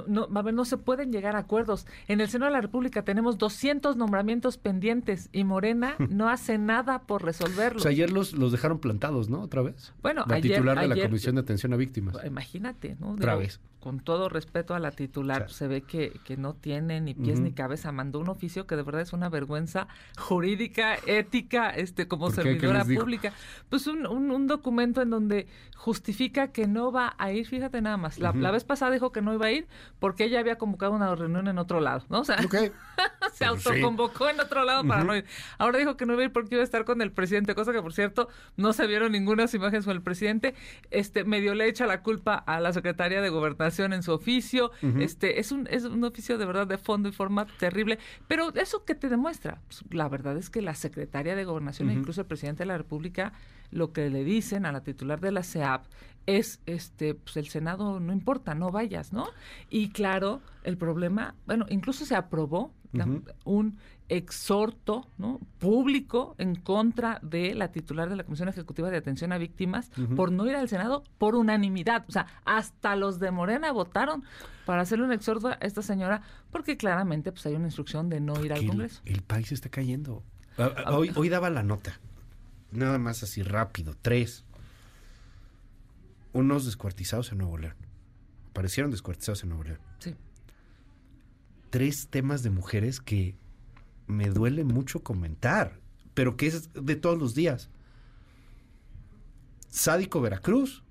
[0.08, 1.86] No, a ver, no se pueden llegar a acuerdos.
[2.08, 7.04] En el Senado de la República tenemos 200 nombramientos pendientes y Morena no hace nada
[7.04, 7.86] por resolverlos.
[7.86, 9.42] Ayer los, los dejaron plantados, ¿no?
[9.42, 9.94] Otra vez.
[10.02, 12.16] Bueno, la titular de la Comisión de Atención a Víctimas.
[12.26, 13.12] Imagínate, ¿no?
[13.12, 17.14] Otra vez con todo respeto a la titular, se ve que, que, no tiene ni
[17.14, 17.92] pies ni cabeza.
[17.92, 19.88] Mandó un oficio que de verdad es una vergüenza
[20.18, 23.34] jurídica, ética, este como servidora pública.
[23.70, 28.20] Pues un, un, documento en donde justifica que no va a ir, fíjate nada más.
[28.20, 29.68] La, vez pasada dijo que no iba a ir
[30.00, 32.22] porque ella había convocado una reunión en otro lado, ¿no?
[32.22, 32.38] O sea,
[33.34, 35.26] se autoconvocó en otro lado para no ir.
[35.58, 37.72] Ahora dijo que no iba a ir porque iba a estar con el presidente, cosa
[37.72, 38.28] que por cierto
[38.58, 40.54] no se vieron ninguna imágenes con el presidente.
[40.92, 44.72] Este medio le echa la culpa a la secretaria de Gobernación en su oficio.
[45.00, 48.00] Este es un, es un oficio de verdad de fondo y forma terrible.
[48.28, 51.94] Pero eso que te demuestra, pues, la verdad es que la secretaria de Gobernación, e
[51.94, 53.34] incluso el presidente de la República,
[53.72, 55.84] lo que le dicen a la titular de la CEAP
[56.26, 59.28] es este pues el Senado no importa, no vayas, ¿no?
[59.70, 62.72] Y claro, el problema, bueno, incluso se aprobó
[63.46, 63.78] un
[64.10, 65.40] exhorto ¿no?
[65.60, 70.32] público en contra de la titular de la Comisión Ejecutiva de Atención a Víctimas por
[70.32, 72.06] no ir al Senado por unanimidad.
[72.08, 74.24] O sea, hasta los de Morena votaron
[74.66, 76.22] para hacerle un exhorto a esta señora
[76.52, 79.02] porque claramente pues hay una instrucción de no ir al Congreso.
[79.06, 80.24] El, país está cayendo.
[80.58, 82.00] Ah, ah, hoy, hoy daba la nota.
[82.72, 83.96] Nada más así rápido.
[84.02, 84.44] Tres.
[86.34, 87.76] Unos descuartizados en Nuevo León.
[88.52, 89.89] Aparecieron descuartizados en Nuevo León.
[91.70, 93.36] Tres temas de mujeres que
[94.08, 95.80] me duele mucho comentar,
[96.14, 97.70] pero que es de todos los días.
[99.68, 100.84] Sádico Veracruz,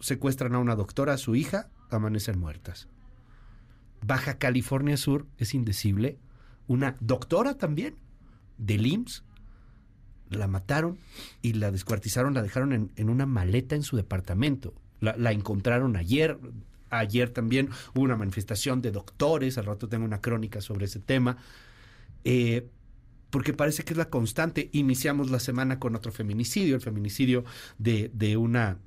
[0.00, 2.88] secuestran a una doctora, a su hija, amanecen muertas.
[4.04, 6.18] Baja California Sur, es indecible,
[6.66, 7.96] una doctora también,
[8.58, 9.24] del IMSS,
[10.30, 10.98] la mataron
[11.42, 14.74] y la descuartizaron, la dejaron en, una maleta en su departamento.
[15.00, 16.38] La, encontraron ayer,
[16.92, 21.36] ayer también hubo una manifestación de doctores, al rato tengo una crónica sobre ese tema.
[22.24, 22.68] Eh,
[23.30, 24.68] porque parece que es la constante.
[24.72, 27.44] Iniciamos la semana con otro feminicidio, el feminicidio
[27.78, 28.78] de, de una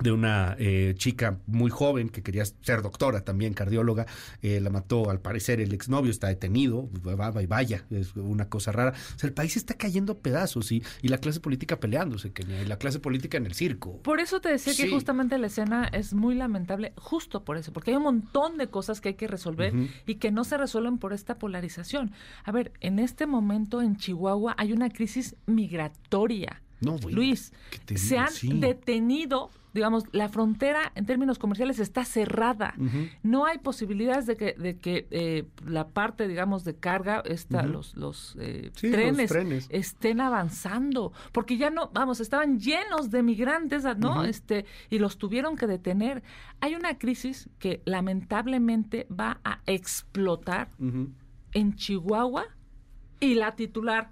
[0.00, 4.06] de una eh, chica muy joven que quería ser doctora, también cardióloga,
[4.42, 8.72] eh, la mató al parecer el exnovio, está detenido, va y vaya, es una cosa
[8.72, 8.92] rara.
[9.16, 12.42] O sea, el país está cayendo a pedazos y, y la clase política peleándose, que
[12.42, 14.00] y la clase política en el circo.
[14.02, 17.90] Por eso te decía que justamente la escena es muy lamentable, justo por eso, porque
[17.90, 19.74] hay un montón de cosas que hay que resolver
[20.06, 22.12] y que no se resuelven por esta polarización.
[22.44, 26.62] A ver, en este momento en Chihuahua hay una crisis migratoria.
[26.80, 27.52] No, Luis,
[27.94, 32.74] se han detenido digamos, la frontera en términos comerciales está cerrada.
[33.22, 37.96] No hay posibilidades de que, de que eh, la parte, digamos, de carga, esta, los,
[37.96, 44.24] los, eh, trenes, estén avanzando, porque ya no, vamos, estaban llenos de migrantes, ¿no?
[44.24, 46.22] Este, y los tuvieron que detener.
[46.60, 50.70] Hay una crisis que lamentablemente va a explotar
[51.52, 52.46] en Chihuahua
[53.20, 54.10] y la titular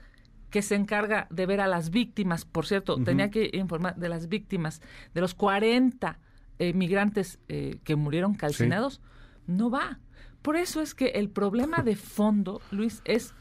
[0.56, 4.30] que se encarga de ver a las víctimas, por cierto, tenía que informar de las
[4.30, 4.80] víctimas,
[5.12, 6.18] de los 40
[6.58, 9.02] eh, migrantes eh, que murieron calcinados,
[9.46, 9.98] no va.
[10.40, 13.34] Por eso es que el problema de fondo, Luis, es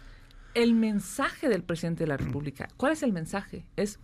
[0.55, 2.67] el mensaje del presidente de la República.
[2.75, 3.65] ¿Cuál es el mensaje?
[3.77, 3.97] Es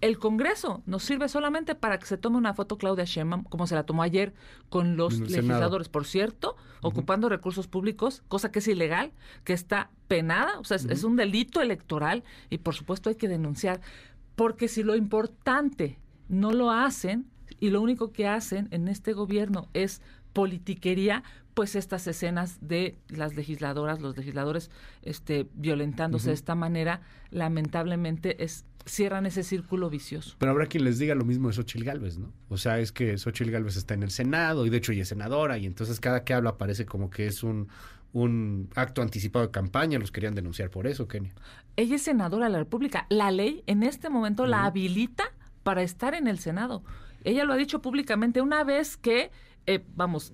[0.00, 3.74] el Congreso nos sirve solamente para que se tome una foto Claudia Sheinbaum, como se
[3.74, 4.34] la tomó ayer
[4.68, 9.12] con los legisladores, por cierto, ocupando recursos públicos, cosa que es ilegal,
[9.44, 13.80] que está penada, o sea, es, un delito electoral y por supuesto hay que denunciar,
[14.34, 15.98] porque si lo importante
[16.28, 17.26] no lo hacen
[17.58, 20.02] y lo único que hacen en este gobierno es
[20.34, 21.22] politiquería,
[21.54, 24.70] pues estas escenas de las legisladoras, los legisladores
[25.00, 27.00] este violentándose de esta manera,
[27.30, 30.36] lamentablemente es cierran ese círculo vicioso.
[30.38, 32.32] Pero habrá quien les diga lo mismo de Xochil Gálvez, ¿no?
[32.48, 35.08] O sea, es que Xochil Gálvez está en el Senado y de hecho ella es
[35.08, 37.68] senadora y entonces cada que habla parece como que es un,
[38.12, 41.34] un acto anticipado de campaña, los querían denunciar por eso, Kenia.
[41.76, 43.06] Ella es senadora de la República.
[43.10, 45.24] La ley en este momento la habilita
[45.62, 46.84] para estar en el Senado.
[47.24, 49.32] Ella lo ha dicho públicamente una vez que,
[49.66, 50.32] eh, vamos,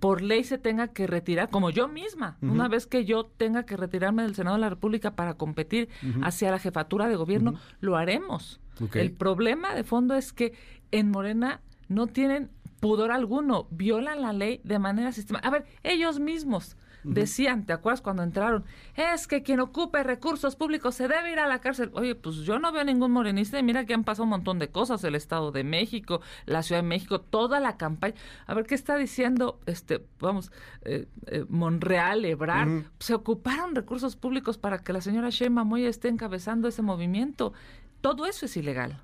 [0.00, 3.76] por ley se tenga que retirar, como yo misma, una vez que yo tenga que
[3.76, 5.88] retirarme del Senado de la República para competir
[6.22, 8.60] hacia la jefatura de gobierno, lo haremos.
[8.94, 10.54] El problema de fondo es que
[10.90, 15.48] en Morena no tienen pudor alguno, violan la ley de manera sistemática.
[15.48, 18.64] A ver, ellos mismos decían, ¿te acuerdas cuando entraron?
[18.96, 21.90] Es que quien ocupe recursos públicos se debe ir a la cárcel.
[21.94, 24.68] Oye, pues yo no veo ningún morenista y mira que han pasado un montón de
[24.68, 28.14] cosas, el Estado de México, la Ciudad de México, toda la campaña.
[28.46, 30.50] A ver, ¿qué está diciendo, este, vamos,
[30.82, 32.84] eh, eh, Monreal, Ebrard?
[32.98, 37.52] Se ocuparon recursos públicos para que la señora Shema Moya esté encabezando ese movimiento.
[38.00, 39.00] Todo eso es ilegal.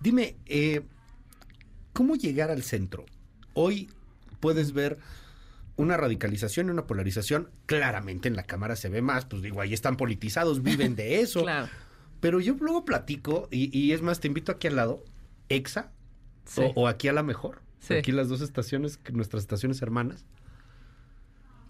[0.00, 0.84] Dime, eh,
[1.92, 3.04] ¿cómo llegar al centro?
[3.54, 3.88] Hoy
[4.40, 4.98] puedes ver
[5.76, 7.50] una radicalización y una polarización.
[7.66, 11.42] Claramente en la Cámara se ve más, pues digo, ahí están politizados, viven de eso.
[11.42, 11.68] claro.
[12.20, 15.04] Pero yo luego platico, y, es más, te invito aquí al lado,
[15.48, 15.92] EXA,
[16.74, 20.24] o, aquí a la mejor, aquí las dos estaciones, nuestras estaciones hermanas,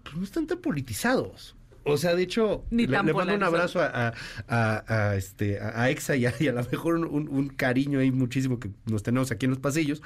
[0.03, 1.55] pues no están tan politizados.
[1.83, 6.63] O sea, de hecho, le, mando un abrazo a, este, a, EXA y a, lo
[6.63, 10.01] mejor un, un, cariño ahí muchísimo que nos tenemos aquí en los pasillos.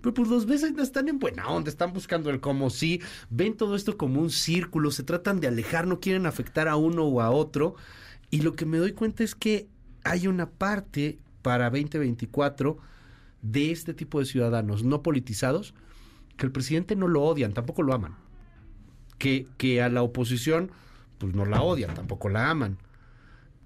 [0.00, 3.76] Pero pues los no están en buena onda, están buscando el cómo sí, ven todo
[3.76, 7.30] esto como un círculo, se tratan de alejar, no quieren afectar a uno o a
[7.30, 7.74] otro.
[8.30, 9.68] Y lo que me doy cuenta es que
[10.04, 12.78] hay una parte para 2024
[13.42, 15.74] de este tipo de ciudadanos no politizados
[16.36, 18.16] que el presidente no lo odian, tampoco lo aman.
[19.18, 20.70] Que, que a la oposición
[21.18, 22.78] pues no la odian, tampoco la aman.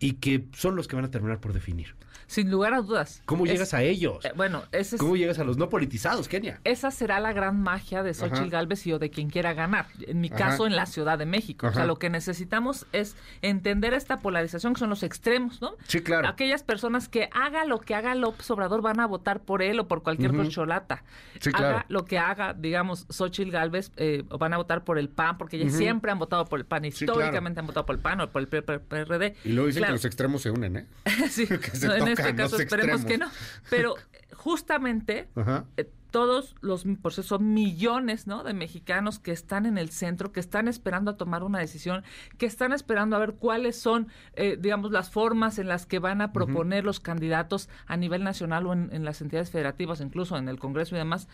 [0.01, 1.95] Y que son los que van a terminar por definir.
[2.27, 3.23] Sin lugar a dudas.
[3.25, 4.25] ¿Cómo llegas a ellos?
[4.25, 6.61] Eh, bueno, ese es, ¿Cómo llegas a los no politizados, Kenia?
[6.65, 9.87] Esa será la gran magia de Xochitl Galvez y o de quien quiera ganar.
[10.01, 11.69] En mi caso, en la Ciudad de México.
[11.69, 15.75] O sea, lo que necesitamos es entender esta polarización que son los extremos, ¿no?
[15.87, 16.29] Sí, claro.
[16.29, 19.89] Aquellas personas que haga lo que haga López Obrador van a votar por él o
[19.89, 24.85] por cualquier uh Sí, haga lo que haga, digamos, Xochitl Galvez, eh, van a votar
[24.85, 27.97] por el PAN, porque ellos siempre han votado por el PAN, históricamente han votado por
[27.97, 29.35] el PAN o por el PRD.
[29.45, 30.87] Y luego dicen que los extremos se unen, ¿eh?
[31.31, 31.47] sí,
[31.83, 33.27] en este caso esperemos que no.
[33.71, 33.95] Pero
[34.35, 35.29] justamente
[35.77, 38.45] eh, todos los, por eso son millones ¿no?
[38.45, 42.05] de mexicanos que están en el centro, que están esperando a tomar una decisión,
[42.39, 46.21] que están esperando a ver cuáles son, eh, digamos, las formas en las que van
[46.21, 50.61] a proponer los candidatos a nivel nacional o en, las entidades federativas, incluso en el
[50.61, 51.27] Congreso y demás.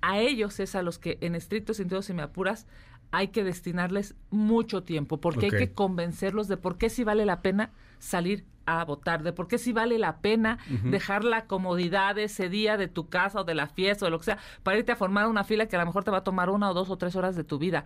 [0.00, 2.66] A ellos es a los que, en estricto sentido, si me apuras,
[3.12, 7.40] hay que destinarles mucho tiempo, porque hay que convencerlos de por qué sí vale la
[7.40, 7.70] pena
[8.00, 12.48] salir a votar, de por qué sí vale la pena dejar la comodidad de ese
[12.50, 14.96] día de tu casa o de la fiesta o lo que sea, para irte a
[14.96, 16.98] formar una fila que a lo mejor te va a tomar una o dos o
[16.98, 17.84] tres horas de tu vida.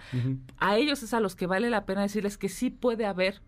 [0.59, 3.42] A ellos es a los que vale la pena decirles que sí puede haber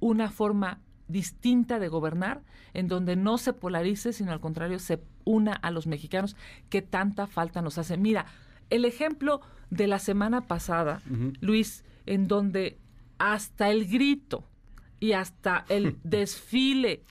[0.00, 2.42] una forma distinta de gobernar,
[2.74, 6.36] en donde no se polarice, sino al contrario, se una a los mexicanos
[6.70, 7.96] que tanta falta nos hace.
[7.96, 8.26] Mira,
[8.70, 9.40] el ejemplo
[9.70, 11.02] de la semana pasada,
[11.40, 12.78] Luis, en donde
[13.18, 14.44] hasta el grito
[15.00, 17.02] y hasta el desfile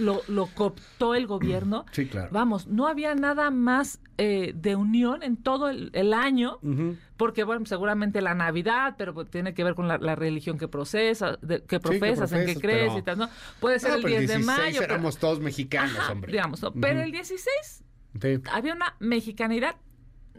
[0.00, 1.84] lo, lo cooptó el gobierno.
[1.92, 2.28] Sí, claro.
[2.30, 6.58] Vamos, no había nada más eh, de unión en todo el, año,
[7.16, 11.38] porque, bueno, seguramente la Navidad, pero pues, tiene que ver con la, religión que procesa,
[11.66, 13.28] que profesas, en que crees y tal, ¿no?
[13.60, 14.82] Puede ser el 10 de mayo.
[14.82, 16.32] Éramos todos mexicanos, hombre.
[16.32, 17.84] Digamos, pero el 16
[18.52, 19.76] había una mexicanidad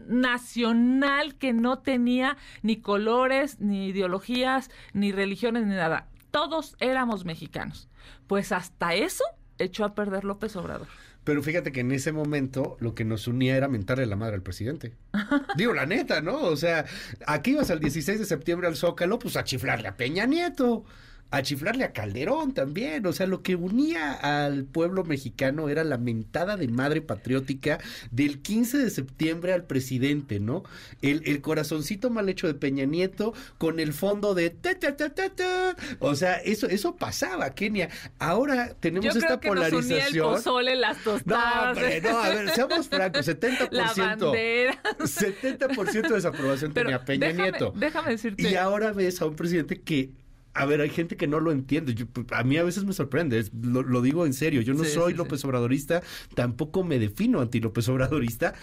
[0.06, 7.88] nacional que no tenía ni colores, ni ideologías, ni religiones, ni nada todos éramos mexicanos.
[8.26, 9.22] Pues hasta eso
[9.58, 10.88] echó a perder López Obrador.
[11.22, 14.42] Pero fíjate que en ese momento lo que nos unía era mentarle la madre al
[14.42, 14.96] presidente.
[15.56, 16.40] Digo, la neta, ¿no?
[16.40, 16.84] O sea,
[17.26, 20.84] aquí ibas al 16 de septiembre al Zócalo, pues a chiflarle a Peña Nieto
[21.32, 23.04] a chiflarle a Calderón también.
[23.06, 27.80] O sea, lo que unía al pueblo mexicano era la mentada de madre patriótica
[28.10, 30.62] del 15 de septiembre al presidente, ¿no?
[31.00, 35.10] El, el corazoncito mal hecho de Peña Nieto con el fondo de ta, ta, ta,
[35.10, 37.88] ta, O sea, eso, eso pasaba, Kenia.
[38.18, 39.80] Ahora tenemos Yo esta que polarización.
[39.80, 41.76] Nos unía el pozole, las tostadas.
[42.02, 43.68] No, no, a ver, seamos francos, 70%.
[43.72, 44.82] La bandera.
[44.98, 47.72] 70% de desaprobación tenía Peña Nieto.
[47.74, 48.50] Déjame decirte.
[48.50, 50.10] Y ahora ves a un presidente que
[50.54, 51.94] a ver, hay gente que no lo entiende.
[52.06, 54.60] Pues, a mí a veces me sorprende, lo, digo en serio.
[54.60, 56.02] Yo no soy López Obradorista,
[56.34, 58.54] tampoco me defino anti López Obradorista,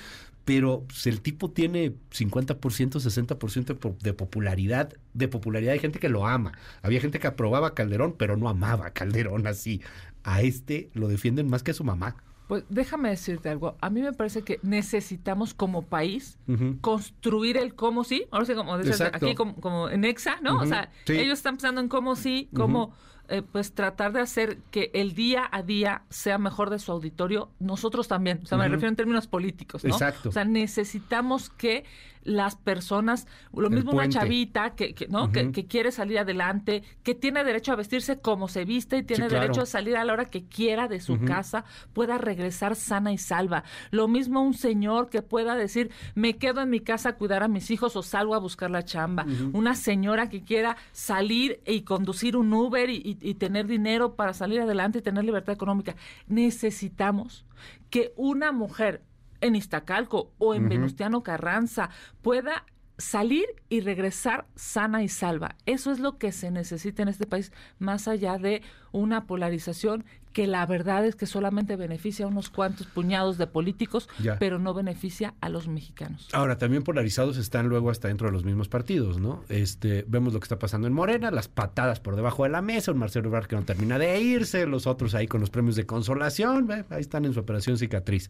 [0.45, 5.73] pero pues, el tipo tiene 50%, 60% de popularidad, de popularidad.
[5.73, 6.53] Hay gente que lo ama.
[6.81, 9.81] Había gente que aprobaba a Calderón, pero no amaba a Calderón así.
[10.23, 12.15] A este lo defienden más que a su mamá.
[12.49, 13.77] Pues déjame decirte algo.
[13.79, 16.39] A mí me parece que necesitamos como país
[16.81, 18.25] construir el cómo sí.
[18.31, 20.59] Ahora sí, como aquí, como, en EXA, ¿no?
[20.59, 22.91] O sea, ellos están pensando en cómo sí, cómo
[23.27, 27.51] eh, pues tratar de hacer que el día a día sea mejor de su auditorio,
[27.59, 28.39] nosotros también.
[28.41, 29.91] O sea, me refiero en términos políticos, ¿no?
[29.93, 30.29] Exacto.
[30.29, 31.85] O sea, necesitamos que
[32.23, 35.31] las personas, lo mismo una chavita que, que ¿no?
[35.31, 39.61] que, quiere salir adelante, que tiene derecho a vestirse como se viste y tiene derecho
[39.61, 43.63] a salir a la hora que quiera de su casa, pueda regresar sana y salva.
[43.91, 47.47] Lo mismo un señor que pueda decir, me quedo en mi casa a cuidar a
[47.47, 49.25] mis hijos o salgo a buscar la chamba.
[49.53, 54.61] Una señora que quiera salir y conducir un Uber y, y tener dinero para salir
[54.61, 55.95] adelante y tener libertad económica.
[56.27, 57.45] Necesitamos
[57.89, 59.01] que una mujer
[59.41, 61.89] en Iztacalco o en Venustiano Carranza
[62.21, 62.65] pueda
[62.99, 65.55] salir y regresar sana y salva.
[65.65, 68.61] Eso es lo que se necesita en este país, más allá de
[68.91, 70.03] una polarización
[70.33, 74.07] que la verdad es que solamente beneficia a unos cuantos puñados de políticos,
[74.37, 76.27] pero no beneficia a los mexicanos.
[76.33, 79.43] Ahora, también polarizados están luego hasta dentro de los mismos partidos, ¿no?
[79.49, 82.91] Este, vemos lo que está pasando en Morena, las patadas por debajo de la mesa,
[82.91, 85.85] un Marcelo Ebrard que no termina de irse, los otros ahí con los premios de
[85.85, 88.29] consolación, ahí están en su operación cicatriz.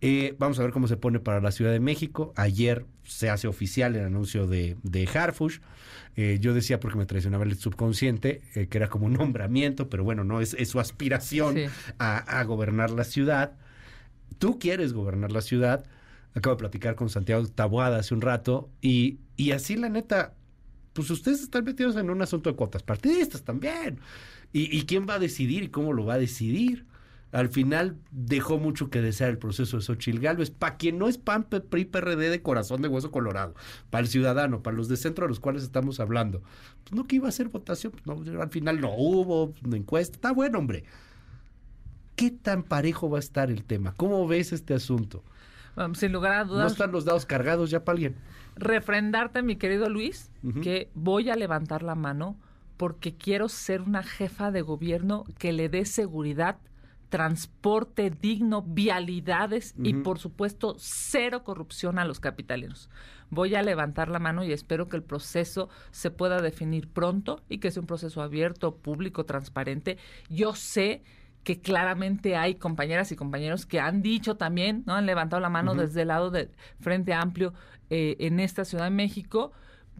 [0.00, 2.32] Eh, vamos a ver cómo se pone para la Ciudad de México.
[2.36, 5.58] Ayer se hace oficial el anuncio de, de Harfush.
[6.16, 10.04] Eh, yo decía porque me traicionaba el subconsciente, eh, que era como un nombramiento, pero
[10.04, 11.56] bueno, no es, su aspiración
[11.98, 13.56] a, gobernar la ciudad.
[14.38, 15.84] Tú quieres gobernar la ciudad.
[16.34, 20.34] Acabo de platicar con Santiago Tabuada hace un rato y, y así la neta,
[20.92, 23.98] pues ustedes están metidos en un asunto de cuotas partidistas también.
[24.52, 26.86] ¿Y, y quién va a decidir y cómo lo va a decidir?
[27.30, 30.50] Al final dejó mucho que desear el proceso de Xochil Gálvez.
[30.50, 33.54] Para quien no es PAN, PRI, PRD de corazón de hueso colorado,
[33.90, 36.42] para el ciudadano, para los de centro a los cuales estamos hablando,
[36.84, 40.16] pues no que iba a ser votación, pues no, al final no hubo una encuesta.
[40.16, 40.84] Está bueno, hombre.
[42.16, 43.94] ¿Qué tan parejo va a estar el tema?
[43.96, 45.22] ¿Cómo ves este asunto?
[45.94, 46.64] sin lugar a dudas.
[46.64, 48.16] ¿No están los dados cargados ya para alguien?
[48.56, 50.32] Refrendarte, mi querido Luis,
[50.62, 52.36] que voy a levantar la mano
[52.76, 56.58] porque quiero ser una jefa de gobierno que le dé seguridad
[57.08, 62.90] transporte digno, vialidades y por supuesto cero corrupción a los capitalinos.
[63.30, 67.58] Voy a levantar la mano y espero que el proceso se pueda definir pronto y
[67.58, 69.98] que sea un proceso abierto, público, transparente.
[70.28, 71.02] Yo sé
[71.44, 74.94] que claramente hay compañeras y compañeros que han dicho también, ¿no?
[74.94, 77.54] Han levantado la mano desde el lado del Frente Amplio
[77.90, 79.52] eh, en esta Ciudad de México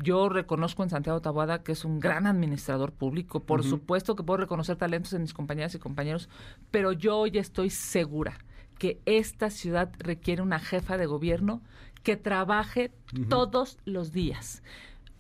[0.03, 3.41] yo reconozco en Santiago Taboada que es un gran administrador público.
[3.41, 6.29] Por supuesto que puedo reconocer talentos en mis compañeras y compañeros,
[6.71, 8.39] pero yo hoy estoy segura
[8.79, 11.63] que esta ciudad requiere una jefa de gobierno
[12.03, 12.93] que trabaje
[13.29, 14.63] todos los días.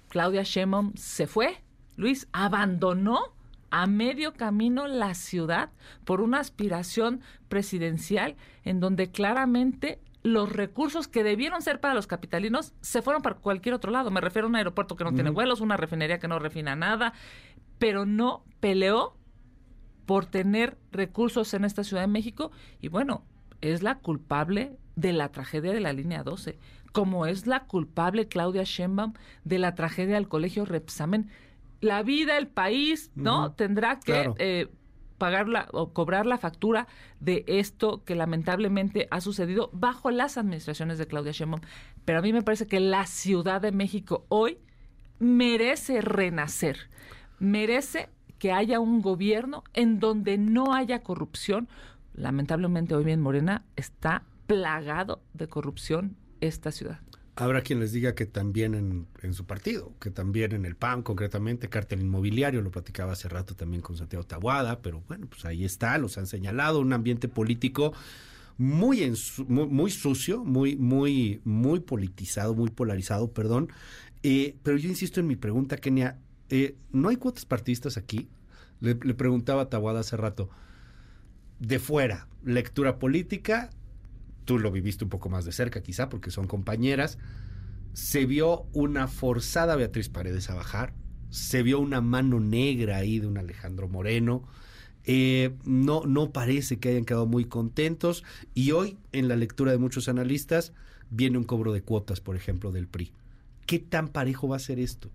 [0.08, 1.62] Claudia Sheinbaum se fue,
[1.96, 3.34] Luis abandonó
[3.70, 5.70] a medio camino la ciudad
[6.04, 10.00] por una aspiración presidencial en donde claramente
[10.32, 14.10] los recursos que debieron ser para los capitalinos se fueron para cualquier otro lado.
[14.10, 17.12] Me refiero a un aeropuerto que no tiene vuelos, una refinería que no refina nada,
[17.78, 19.16] pero no peleó
[20.06, 22.50] por tener recursos en esta Ciudad de México
[22.80, 23.24] y bueno,
[23.60, 26.58] es la culpable de la tragedia de la línea 12,
[26.92, 29.12] como es la culpable Claudia Sheinbaum
[29.44, 31.30] de la tragedia del colegio Repsamen.
[31.80, 33.52] La vida, el país, ¿no?
[33.52, 34.68] Tendrá que eh,
[35.18, 36.86] pagar la, o cobrar la factura
[37.20, 41.60] de esto que lamentablemente ha sucedido bajo las administraciones de Claudia Sheinbaum.
[42.04, 44.58] Pero a mí me parece que la Ciudad de México hoy
[45.18, 46.88] merece renacer,
[47.38, 48.08] merece
[48.38, 51.68] que haya un gobierno en donde no haya corrupción.
[52.14, 57.00] Lamentablemente hoy en Morena está plagado de corrupción esta ciudad.
[57.40, 58.74] Habrá quien les diga que también
[59.22, 63.54] en, su partido, que también en el PAN, concretamente, cártel inmobiliario, lo platicaba hace rato
[63.54, 67.92] también con Santiago Tabuada, pero bueno, pues ahí está, los han señalado, un ambiente político
[68.56, 69.12] muy,
[69.46, 73.68] muy, sucio, muy, muy, muy politizado, muy polarizado, perdón.
[74.24, 76.18] Eh, pero yo insisto en mi pregunta, Kenia,
[76.50, 78.28] eh, ¿no hay cuotas partidistas aquí?
[78.80, 80.50] Le, le preguntaba a Tabuada hace rato,
[81.60, 83.70] de fuera, lectura política,
[84.48, 87.18] tú lo viviste un poco más de cerca quizá porque son compañeras,
[87.92, 90.94] se vio una forzada Beatriz Paredes a bajar,
[91.28, 94.48] se vio una mano negra ahí de un Alejandro Moreno,
[95.04, 99.76] eh, no, no parece que hayan quedado muy contentos y hoy en la lectura de
[99.76, 100.72] muchos analistas
[101.10, 103.12] viene un cobro de cuotas, por ejemplo, del PRI.
[103.66, 105.10] ¿Qué tan parejo va a ser esto?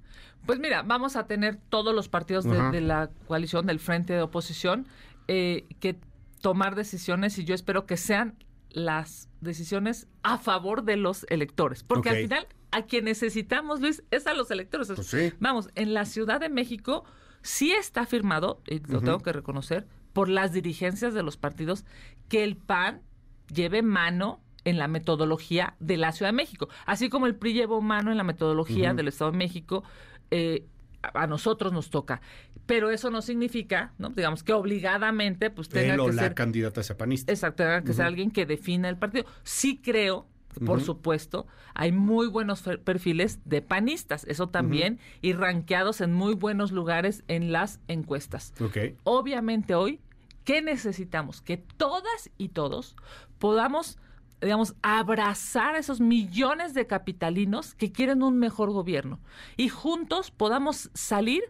[0.46, 4.86] Pues mira, vamos a tener todos los partidos de, la coalición del frente de oposición
[5.28, 5.96] eh, que
[6.40, 8.36] tomar decisiones y yo espero que sean
[8.74, 11.84] las decisiones a favor de los electores.
[11.84, 14.92] Porque al final, a quien necesitamos, Luis, es a los electores.
[14.94, 17.06] Pues vamos, en la Ciudad de México
[17.42, 21.86] sí está firmado, y lo tengo que reconocer, por las dirigencias de los partidos,
[22.30, 23.02] que el PAN
[23.54, 26.70] lleve mano en la metodología de la Ciudad de México.
[26.86, 29.84] Así como el PRI llevó mano en la metodología del Estado de México,
[30.32, 30.66] eh,
[31.14, 32.22] a nosotros nos toca.
[32.66, 34.10] Pero eso no significa, ¿no?
[34.10, 36.34] digamos, que obligadamente pues tenga que la ser...
[36.34, 37.32] candidata sea panista.
[37.32, 39.26] Exacto, tenga que ser alguien que defina el partido.
[39.44, 40.28] Sí creo
[40.66, 46.72] por supuesto, hay muy buenos perfiles de panistas, eso también, y ranqueados en muy buenos
[46.72, 48.54] lugares en las encuestas.
[49.04, 50.00] Obviamente hoy,
[50.44, 51.42] ¿qué necesitamos?
[51.42, 52.96] Que todas y todos
[53.40, 53.98] podamos
[54.44, 59.20] digamos, abrazar a esos millones de capitalinos que quieren un mejor gobierno
[59.58, 61.44] y juntos podamos salir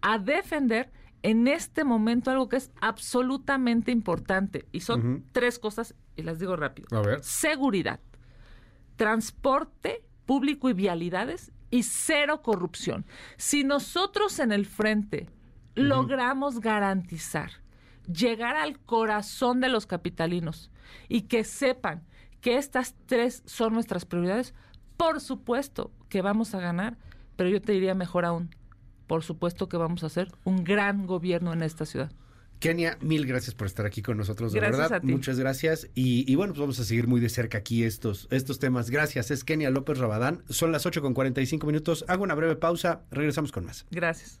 [0.00, 0.90] a defender
[1.22, 6.56] en este momento algo que es absolutamente importante y son tres cosas y las digo
[6.56, 6.88] rápido.
[7.22, 8.00] Seguridad,
[8.96, 13.04] transporte público y vialidades y cero corrupción.
[13.36, 15.28] Si nosotros en el frente
[15.74, 17.50] logramos garantizar
[18.12, 20.70] llegar al corazón de los capitalinos
[21.08, 22.04] y que sepan
[22.40, 24.54] que estas tres son nuestras prioridades,
[24.96, 26.98] por supuesto que vamos a ganar,
[27.36, 28.54] pero yo te diría mejor aún,
[29.06, 32.12] por supuesto que vamos a hacer un gran gobierno en esta ciudad.
[32.60, 34.98] Kenia, mil gracias por estar aquí con nosotros, de gracias verdad.
[34.98, 35.06] A ti.
[35.06, 35.88] Muchas gracias.
[35.94, 38.90] Y, bueno, pues vamos a seguir muy de cerca aquí estos, estos temas.
[38.90, 39.30] Gracias.
[39.30, 40.42] Es Kenia López Rabadán.
[40.50, 42.04] Son las 8 con 45 minutos.
[42.06, 43.00] Hago una breve pausa.
[43.10, 43.86] Regresamos con más.
[43.90, 44.40] Gracias.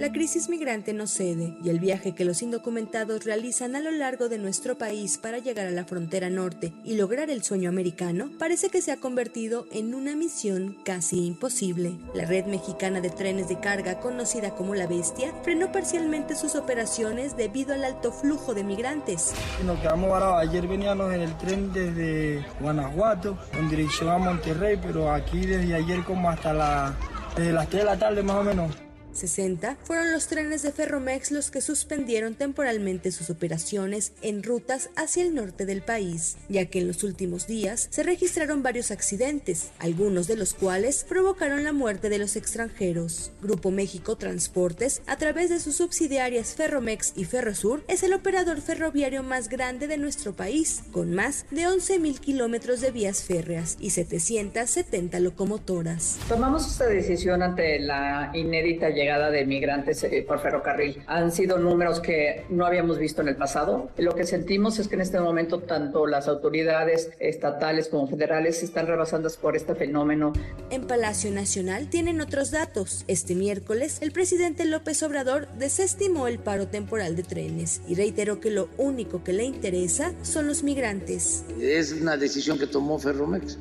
[0.00, 4.30] La crisis migrante no cede y el viaje que los indocumentados realizan a lo largo
[4.30, 8.70] de nuestro país para llegar a la frontera norte y lograr el sueño americano parece
[8.70, 11.98] que se ha convertido en una misión casi imposible.
[12.14, 17.36] La red mexicana de trenes de carga, conocida como La Bestia, frenó parcialmente sus operaciones
[17.36, 19.34] debido al alto flujo de migrantes.
[19.66, 20.48] Nos quedamos varados.
[20.48, 26.02] Ayer veníamos en el tren desde Guanajuato en dirección a Monterrey, pero aquí desde ayer
[26.04, 26.96] como hasta la,
[27.36, 28.89] desde las 3 de la tarde más o menos.
[29.12, 35.22] 60 fueron los trenes de Ferromex los que suspendieron temporalmente sus operaciones en rutas hacia
[35.22, 40.26] el norte del país, ya que en los últimos días se registraron varios accidentes, algunos
[40.26, 43.32] de los cuales provocaron la muerte de los extranjeros.
[43.42, 49.22] Grupo México Transportes, a través de sus subsidiarias Ferromex y Ferrosur, es el operador ferroviario
[49.22, 55.20] más grande de nuestro país, con más de 11.000 kilómetros de vías férreas y 770
[55.20, 56.18] locomotoras.
[56.28, 61.02] Tomamos esta decisión ante la inédita llegada de migrantes eh, por ferrocarril.
[61.06, 63.90] Han sido números que no habíamos visto en el pasado.
[63.96, 68.86] Lo que sentimos es que en este momento tanto las autoridades estatales como federales están
[68.86, 70.32] rebasando por este fenómeno.
[70.70, 73.04] En Palacio Nacional tienen otros datos.
[73.06, 78.50] Este miércoles, el presidente López Obrador desestimó el paro temporal de trenes y reiteró que
[78.50, 81.44] lo único que le interesa son los migrantes.
[81.60, 83.58] Es una decisión que tomó Ferromex.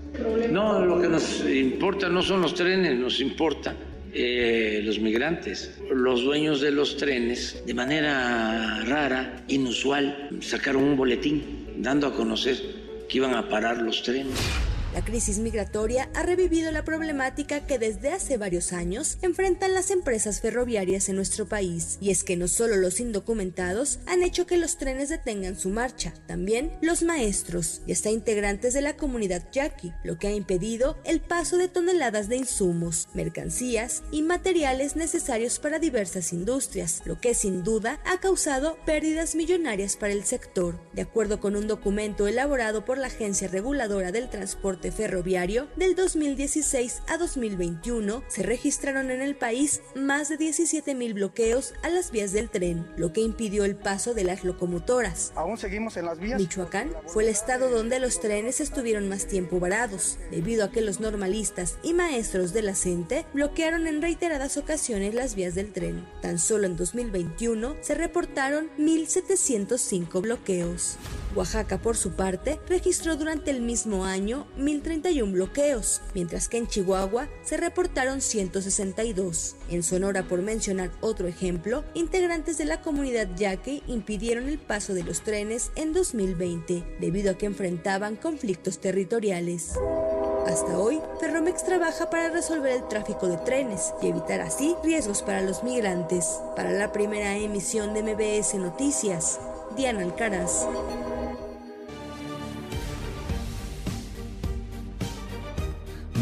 [0.52, 3.76] No, lo que nos importa no son los trenes, nos importa
[4.14, 5.78] eh, los migrantes.
[5.92, 12.58] Los dueños de los trenes, de manera rara, inusual, sacaron un boletín dando a conocer
[13.08, 14.38] que iban a parar los trenes.
[14.94, 20.42] La crisis migratoria ha revivido la problemática que desde hace varios años enfrentan las empresas
[20.42, 22.00] ferroviarias en nuestro país.
[22.02, 26.16] Y es que no solo los indocumentados han hecho que los trenes detengan su marcha,
[26.26, 31.22] también los maestros y hasta integrantes de la comunidad yaqui, lo que ha impedido el
[31.22, 37.64] paso de toneladas de insumos, mercancías y materiales necesarios para diversas industrias, lo que sin
[37.64, 40.80] duda ha causado pérdidas millonarias para el sector.
[40.94, 47.02] De acuerdo con un documento elaborado por la Agencia Reguladora del Transporte ferroviario, del 2016
[47.08, 52.32] a 2021 se registraron en el país más de 17 mil bloqueos a las vías
[52.32, 55.32] del tren, lo que impidió el paso de las locomotoras.
[55.36, 56.40] Aún seguimos en las vías.
[56.40, 61.00] Michoacán fue el estado donde los trenes estuvieron más tiempo varados, debido a que los
[61.00, 66.06] normalistas y maestros de la CENTE bloquearon en reiteradas ocasiones las vías del tren.
[66.22, 70.98] Tan solo en 2021 se reportaron 1.705 bloqueos.
[71.36, 77.28] Oaxaca, por su parte, registró durante el mismo año 1.031 bloqueos, mientras que en Chihuahua
[77.44, 79.56] se reportaron 162.
[79.70, 85.04] En Sonora, por mencionar otro ejemplo, integrantes de la comunidad yaque impidieron el paso de
[85.04, 89.74] los trenes en 2020, debido a que enfrentaban conflictos territoriales.
[90.48, 95.42] Hasta hoy, Ferromex trabaja para resolver el tráfico de trenes y evitar así riesgos para
[95.42, 96.40] los migrantes.
[96.56, 99.40] Para la primera emisión de MBS Noticias,
[99.76, 100.66] Diana Alcaraz.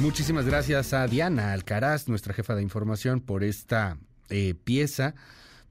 [0.02, 3.98] Muchísimas gracias a Diana Alcaraz, nuestra jefa de información, por esta
[4.30, 5.16] eh, pieza,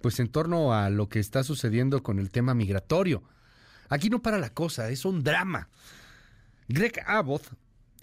[0.00, 3.22] pues en torno a lo que está sucediendo con el tema migratorio.
[3.88, 5.68] Aquí no para la cosa, es un drama.
[6.68, 7.44] Greg Abbott,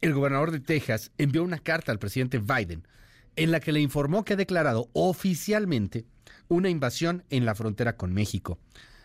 [0.02, 2.88] el gobernador de Texas envió una carta al presidente Biden
[3.36, 6.06] en la que le informó que ha declarado oficialmente
[6.48, 8.60] una invasión en la frontera con México.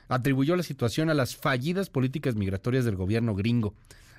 [0.08, 3.74] Atribuyó la situación a las fallidas políticas migratorias del gobierno gringo.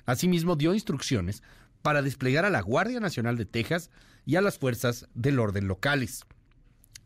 [0.06, 1.42] Asimismo, dio instrucciones
[1.82, 3.90] para desplegar a la Guardia Nacional de Texas
[4.26, 6.24] y a las fuerzas del orden locales.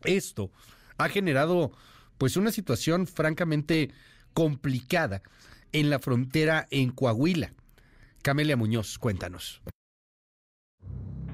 [0.03, 0.51] Esto
[0.97, 1.71] ha generado
[2.17, 3.91] pues una situación francamente
[4.33, 5.21] complicada
[5.71, 7.53] en la frontera en Coahuila.
[8.21, 9.61] Camelia Muñoz, cuéntanos.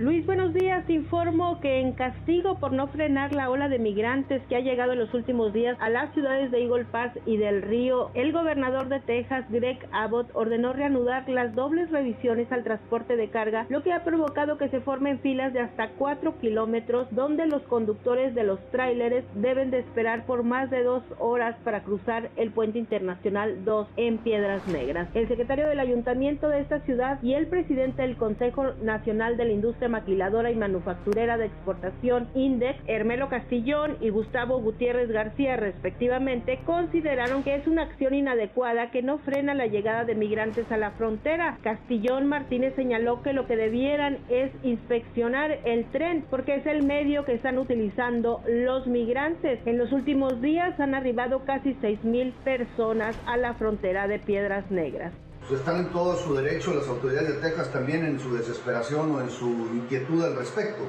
[0.02, 0.90] Luis, buenos días.
[0.90, 5.00] Informo que en castigo por no frenar la ola de migrantes que ha llegado en
[5.00, 9.00] los últimos días a las ciudades de Eagle Pass y del Río, el gobernador de
[9.00, 14.04] Texas, Greg Abbott, ordenó reanudar las dobles revisiones al transporte de carga, lo que ha
[14.04, 19.24] provocado que se formen filas de hasta 4 kilómetros donde los conductores de los tráileres
[19.36, 24.18] deben de esperar por más de dos horas para cruzar el puente internacional 2 en
[24.18, 25.10] Piedras Negras.
[25.14, 29.52] El secretario del ayuntamiento de esta ciudad y el presidente del Consejo Nacional de la
[29.52, 37.44] Industria maquiladora y manufacturera de exportación Index, Hermelo Castillón y Gustavo Gutiérrez García respectivamente, consideraron
[37.44, 41.58] que es una acción inadecuada que no frena la llegada de migrantes a la frontera.
[41.62, 47.26] Castillón Martínez señaló que lo que debieran es inspeccionar el tren porque es el medio
[47.26, 49.60] que están utilizando los migrantes.
[49.66, 54.70] En los últimos días han arribado casi 6 mil personas a la frontera de Piedras
[54.72, 55.14] Negras.
[55.50, 59.30] Están en todo su derecho las autoridades de Texas también en su desesperación o en
[59.30, 60.84] su inquietud al respecto.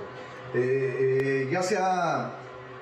[0.54, 2.30] Eh, eh, ya se ha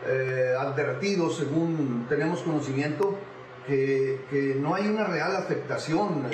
[0.07, 3.19] eh, advertido, según tenemos conocimiento,
[3.67, 6.27] que, no hay una real afectación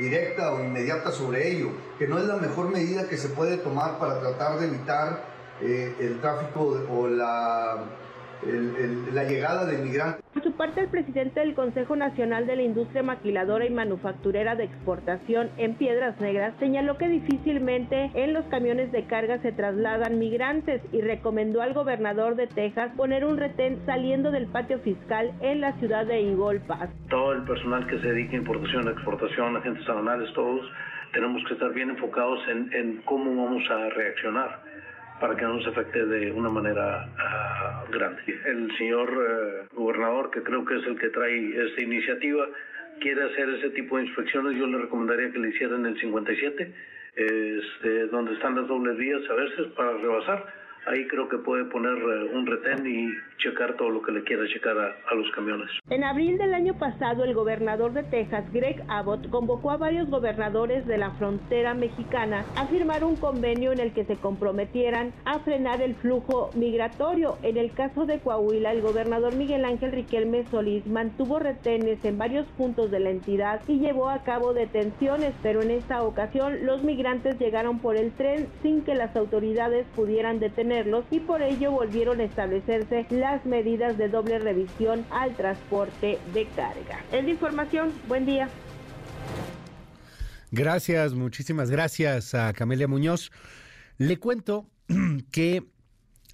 [0.00, 3.98] directa o inmediata sobre ello, que no es la mejor medida que se puede tomar
[3.98, 5.24] para tratar de evitar
[5.60, 7.84] el tráfico o la
[9.12, 10.24] la llegada de migrantes.
[10.32, 14.64] Por su parte, el presidente del Consejo Nacional de la Industria Maquiladora y Manufacturera de
[14.64, 20.82] Exportación en Piedras Negras señaló que difícilmente en los camiones de carga se trasladan migrantes
[20.92, 25.72] y recomendó al gobernador de Texas poner un retén saliendo del patio fiscal en la
[25.78, 26.90] ciudad de Eagle Pass.
[27.08, 30.60] Todo el personal que se dedica a importación, exportación, agentes aduanales, todos
[31.12, 34.65] tenemos que estar bien enfocados en, en cómo vamos a reaccionar
[35.20, 38.22] para que no nos afecte de una manera uh, grande.
[38.44, 42.46] El señor uh, gobernador, que creo que es el que trae esta iniciativa,
[43.00, 46.72] quiere hacer ese tipo de inspecciones, yo le recomendaría que le hicieran el 57,
[47.16, 51.96] este, donde están las dobles vías a veces para rebasar ahí creo que puede poner
[51.96, 53.08] eh, un retén y
[53.38, 55.68] checar todo lo que le quiera checar a, los camiones.
[55.90, 60.86] En abril del año pasado, el gobernador de Texas, Greg Abbott, convocó a varios gobernadores
[60.86, 65.82] de la frontera mexicana a firmar un convenio en el que se comprometieran a frenar
[65.82, 67.38] el flujo migratorio.
[67.42, 72.46] En el caso de Coahuila, el gobernador Miguel Ángel Riquelme Solís mantuvo retenes en varios
[72.58, 77.38] puntos de la entidad y llevó a cabo detenciones, pero en esta ocasión los migrantes
[77.38, 80.75] llegaron por el tren sin que las autoridades pudieran detener
[81.10, 87.02] y por ello volvieron a establecerse las medidas de doble revisión al transporte de carga.
[87.12, 88.48] Es de información, buen día.
[90.50, 93.30] Gracias, muchísimas gracias a Camelia Muñoz.
[93.96, 94.66] Le cuento
[95.30, 95.64] que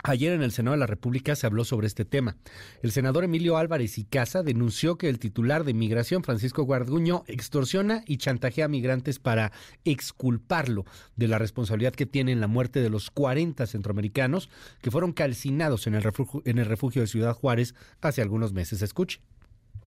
[0.04, 2.36] Ayer en el Senado de la República se habló sobre este tema.
[2.82, 8.02] El senador Emilio Álvarez y Casa denunció que el titular de Migración, Francisco Guarduño, extorsiona
[8.04, 9.52] y chantajea a migrantes para
[9.84, 14.50] exculparlo de la responsabilidad que tiene en la muerte de los 40 centroamericanos
[14.80, 18.82] que fueron calcinados en el refugio, en el refugio de Ciudad Juárez hace algunos meses.
[18.82, 19.20] Escuche.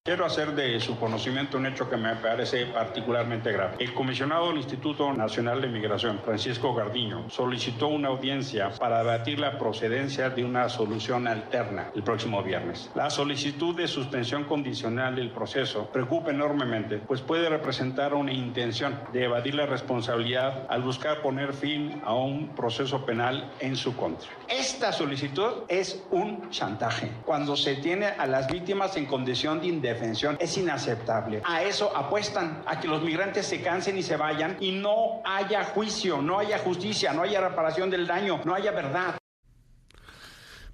[0.08, 3.78] Quiero hacer de su conocimiento un hecho que me parece particularmente grave.
[3.80, 9.58] El comisionado del Instituto Nacional de Migración, Francisco Gardiño, solicitó una audiencia para debatir la
[9.58, 12.92] procedencia de una solución alterna el próximo viernes.
[12.94, 19.24] La solicitud de suspensión condicional del proceso preocupa enormemente, pues puede representar una intención de
[19.24, 24.30] evadir la responsabilidad al buscar poner fin a un proceso penal en su contra.
[24.48, 30.38] Esta solicitud es un chantaje cuando se tiene a las víctimas en condición de indefensión
[30.40, 31.42] es inaceptable.
[31.44, 35.64] A eso apuestan, a que los migrantes se cansen y se vayan y no haya
[35.64, 39.16] juicio, no haya justicia, no haya reparación del daño, no haya verdad.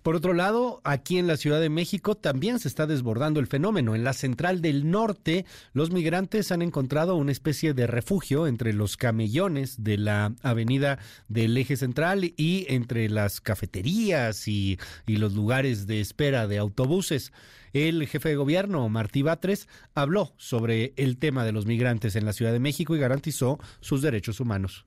[0.04, 3.94] Por otro lado, aquí en la Ciudad de México también se está desbordando el fenómeno.
[3.94, 8.98] En la central del norte, los migrantes han encontrado una especie de refugio entre los
[8.98, 10.98] camellones de la avenida
[11.28, 17.32] del eje central y entre las cafeterías y, los lugares de espera de autobuses.
[17.74, 22.34] El jefe de gobierno, Martí Batres, habló sobre el tema de los migrantes en la
[22.34, 24.86] Ciudad de México y garantizó sus derechos humanos.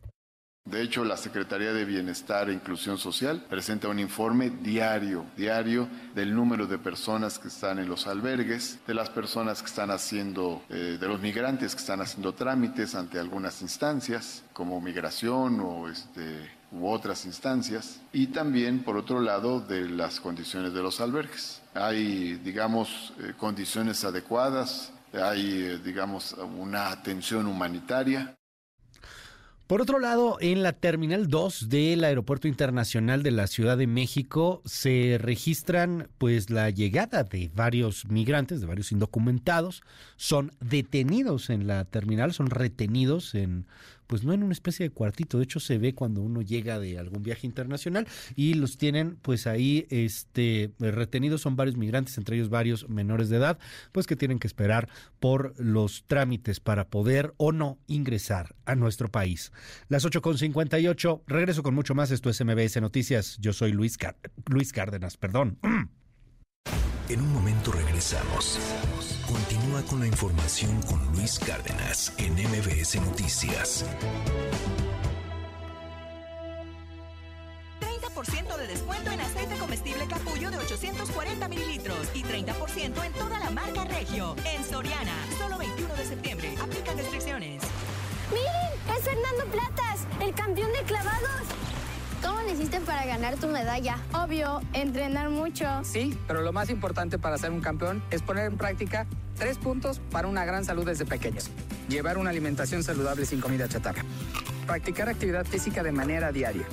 [0.64, 6.34] De hecho, la Secretaría de Bienestar e Inclusión Social presenta un informe diario, diario del
[6.34, 10.96] número de personas que están en los albergues, de las personas que están haciendo, eh,
[10.98, 16.88] de los migrantes que están haciendo trámites ante algunas instancias, como migración o este, u
[16.88, 21.60] otras instancias, y también, por otro lado, de las condiciones de los albergues.
[21.74, 28.34] Hay, digamos, eh, condiciones adecuadas, hay, eh, digamos, una atención humanitaria.
[29.66, 34.60] Por otro lado, en la Terminal 2 del Aeropuerto Internacional de la Ciudad de México
[34.66, 39.82] se registran pues la llegada de varios migrantes, de varios indocumentados,
[40.16, 43.66] son detenidos en la terminal, son retenidos en
[44.06, 46.98] pues no en una especie de cuartito, de hecho se ve cuando uno llega de
[46.98, 52.48] algún viaje internacional y los tienen pues ahí este retenidos son varios migrantes, entre ellos
[52.48, 53.58] varios menores de edad,
[53.92, 54.88] pues que tienen que esperar
[55.20, 59.52] por los trámites para poder o no ingresar a nuestro país.
[59.88, 63.98] Las 8.58, regreso con mucho más, esto es MBS Noticias, yo soy Luis,
[64.46, 65.58] Luis Cárdenas, perdón.
[67.14, 68.58] En un momento regresamos.
[69.26, 73.84] Continúa con la información con Luis Cárdenas en MBS Noticias.
[77.78, 83.50] 30% de descuento en aceite comestible capullo de 840 mililitros y 30% en toda la
[83.50, 84.34] marca Regio.
[84.44, 86.54] En Soriana, solo 21 de septiembre.
[86.60, 87.62] Aplican restricciones.
[88.30, 88.96] ¡Miren!
[88.98, 91.73] ¡Es Fernando Platas, el campeón de clavados!
[92.24, 93.98] ¿Cómo le hiciste para ganar tu medalla?
[94.14, 95.66] Obvio, entrenar mucho.
[95.84, 99.06] Sí, pero lo más importante para ser un campeón es poner en práctica
[99.38, 101.50] tres puntos para una gran salud desde pequeños.
[101.88, 104.02] Llevar una alimentación saludable sin comida chatarra.
[104.66, 106.64] Practicar actividad física de manera diaria.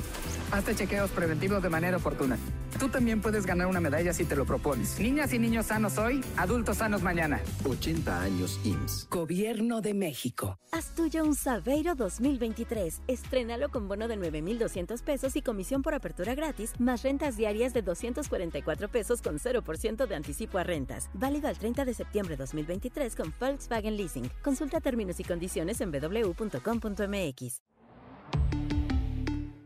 [0.52, 2.38] Hazte chequeos preventivos de manera oportuna.
[2.78, 5.00] Tú también puedes ganar una medalla si te lo propones.
[5.00, 7.40] Niñas y niños sanos hoy, adultos sanos mañana.
[7.64, 9.08] 80 años IMSS.
[9.10, 10.58] Gobierno de México.
[10.72, 13.02] Haz tuyo un Saveiro 2023.
[13.08, 17.82] Estrénalo con bono de 9,200 pesos y comisión por apertura gratis, más rentas diarias de
[17.82, 21.10] 244 pesos con 0% de anticipo a rentas.
[21.14, 24.30] Válido al 30 de septiembre 2023 con Volkswagen Leasing.
[24.44, 27.62] Consulta términos y condiciones en www.com.mx.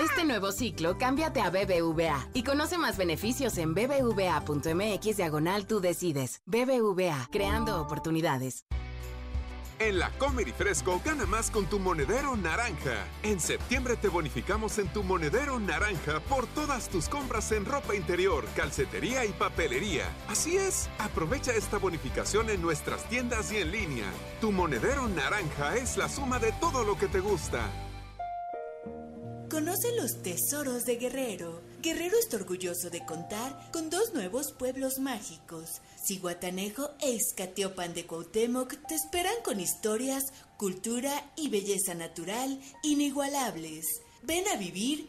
[0.00, 6.40] Este nuevo ciclo, cámbiate a BBVA y conoce más beneficios en bbva.mx diagonal tú decides.
[6.46, 8.64] BBVA, creando oportunidades.
[9.78, 13.06] En la Comer y Fresco gana más con tu monedero naranja.
[13.22, 18.46] En septiembre te bonificamos en tu monedero naranja por todas tus compras en ropa interior,
[18.56, 20.04] calcetería y papelería.
[20.28, 24.06] Así es, aprovecha esta bonificación en nuestras tiendas y en línea.
[24.40, 27.70] Tu monedero naranja es la suma de todo lo que te gusta.
[29.50, 31.60] Conoce los tesoros de Guerrero.
[31.82, 35.80] Guerrero está orgulloso de contar con dos nuevos pueblos mágicos.
[36.06, 40.22] Ciguatanejo e Izcatiopan de Cuauhtémoc te esperan con historias,
[40.56, 43.86] cultura y belleza natural inigualables.
[44.22, 45.08] Ven a vivir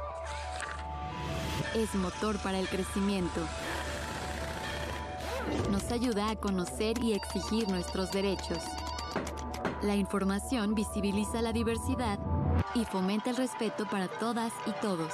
[1.75, 3.41] es motor para el crecimiento.
[5.69, 8.59] Nos ayuda a conocer y exigir nuestros derechos.
[9.81, 12.19] La información visibiliza la diversidad
[12.75, 15.11] y fomenta el respeto para todas y todos.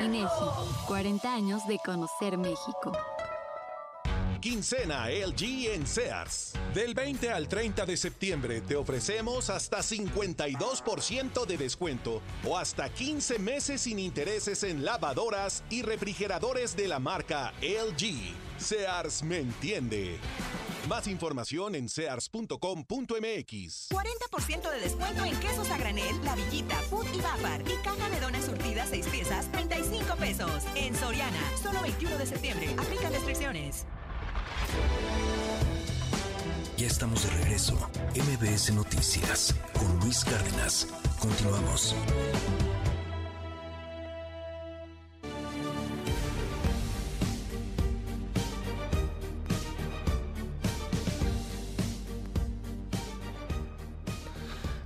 [0.00, 0.26] INEGI,
[0.86, 2.92] 40 años de conocer México.
[4.44, 6.52] Quincena LG en Sears.
[6.74, 13.38] Del 20 al 30 de septiembre te ofrecemos hasta 52% de descuento o hasta 15
[13.38, 18.34] meses sin intereses en lavadoras y refrigeradores de la marca LG.
[18.58, 20.18] Sears me entiende.
[20.90, 22.58] Más información en sears.com.mx.
[23.88, 27.62] 40% de descuento en quesos a granel, La Villita, Food y Bafar.
[27.62, 30.64] Y caja de donas surtidas 6 piezas, 35 pesos.
[30.74, 32.68] En Soriana, solo 21 de septiembre.
[32.76, 33.86] Aplica restricciones.
[36.76, 37.78] Ya estamos de regreso.
[38.14, 40.88] MBS Noticias con Luis Cárdenas.
[41.20, 41.94] Continuamos.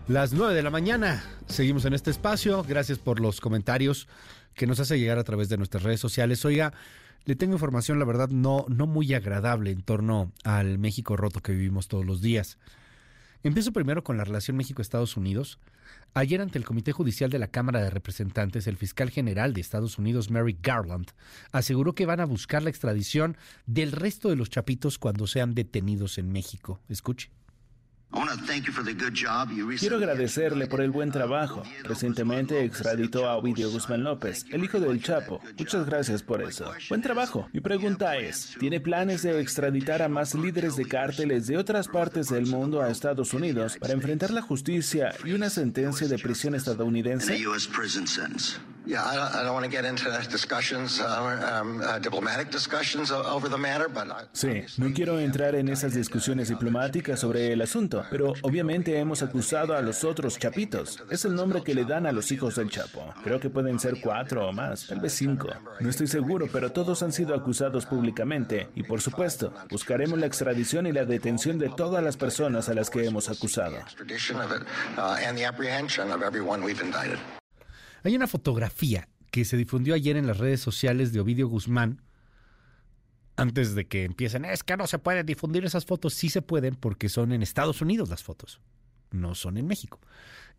[0.08, 1.23] Las 9 de la mañana.
[1.49, 2.65] Seguimos en este espacio.
[2.67, 4.08] Gracias por los comentarios
[4.55, 6.44] que nos hace llegar a través de nuestras redes sociales.
[6.47, 6.73] Oiga,
[7.28, 11.52] le tengo información, la verdad, no, no muy agradable en torno al México roto que
[11.52, 12.57] vivimos todos los días.
[13.42, 15.58] Empiezo primero con la relación México-Estados Unidos.
[16.15, 19.98] Ayer ante el Comité Judicial de la Cámara de Representantes, el fiscal general de Estados
[19.98, 21.10] Unidos, Mary Garland,
[21.52, 26.16] aseguró que van a buscar la extradición del resto de los chapitos cuando sean detenidos
[26.16, 26.81] en México.
[26.89, 27.31] Escuche.
[29.78, 31.62] Quiero agradecerle por el buen trabajo.
[31.84, 35.40] Recientemente extraditó a Ovidio Guzmán López, el hijo del Chapo.
[35.58, 36.72] Muchas gracias por eso.
[36.88, 37.48] Buen trabajo.
[37.52, 42.28] Mi pregunta es, ¿tiene planes de extraditar a más líderes de cárteles de otras partes
[42.28, 47.34] del mundo a Estados Unidos para enfrentar la justicia y una sentencia de prisión estadounidense?
[54.32, 59.76] Sí, no quiero entrar en esas discusiones diplomáticas sobre el asunto, pero obviamente hemos acusado
[59.76, 61.02] a los otros chapitos.
[61.10, 63.15] Es el nombre que le dan a los hijos del Chapo.
[63.23, 65.48] Creo que pueden ser cuatro o más, tal vez cinco.
[65.81, 70.86] No estoy seguro, pero todos han sido acusados públicamente y por supuesto, buscaremos la extradición
[70.86, 73.76] y la detención de todas las personas a las que hemos acusado.
[78.02, 82.02] Hay una fotografía que se difundió ayer en las redes sociales de Ovidio Guzmán.
[83.36, 86.15] Antes de que empiecen, es que no se pueden difundir esas fotos.
[86.15, 88.60] Sí se pueden porque son en Estados Unidos las fotos,
[89.12, 90.01] no son en México.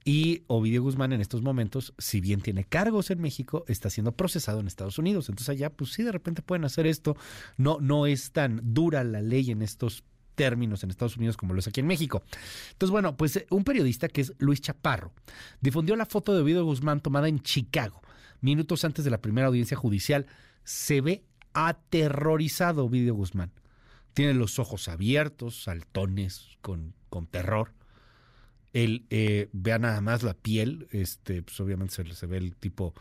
[0.05, 4.61] Y Ovidio Guzmán en estos momentos, si bien tiene cargos en México, está siendo procesado
[4.61, 5.27] en Estados Unidos.
[5.27, 7.17] Entonces allá, pues sí, de repente pueden hacer esto.
[7.57, 10.05] No, no es tan dura la ley en estos
[10.39, 12.23] términos en Estados Unidos como lo es aquí en México.
[12.71, 15.11] Entonces, bueno, pues un periodista que es Luis Chaparro
[15.59, 18.01] difundió la foto de Ovidio Guzmán tomada en Chicago,
[18.39, 20.27] minutos antes de la primera audiencia judicial.
[20.63, 23.51] Se ve aterrorizado Ovidio Guzmán.
[24.13, 27.73] Tiene los ojos abiertos, saltones, con, con terror.
[28.71, 32.93] Él, eh, vea nada más la piel, este, pues obviamente se, se ve el tipo,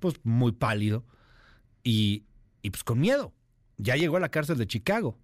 [0.00, 1.04] pues muy pálido
[1.84, 2.24] y,
[2.62, 3.34] y pues con miedo.
[3.76, 5.18] Ya llegó a la cárcel de Chicago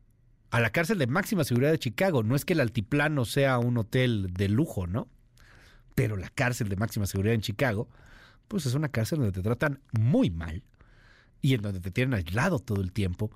[0.51, 2.23] a la cárcel de máxima seguridad de Chicago.
[2.23, 5.09] No es que el altiplano sea un hotel de lujo, ¿no?
[5.95, 7.89] Pero la cárcel de máxima seguridad en Chicago,
[8.47, 10.63] pues es una cárcel donde te tratan muy mal
[11.41, 13.31] y en donde te tienen aislado todo el tiempo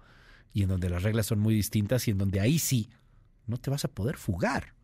[0.53, 2.89] y en donde las reglas son muy distintas y en donde ahí sí
[3.47, 4.75] no te vas a poder fugar.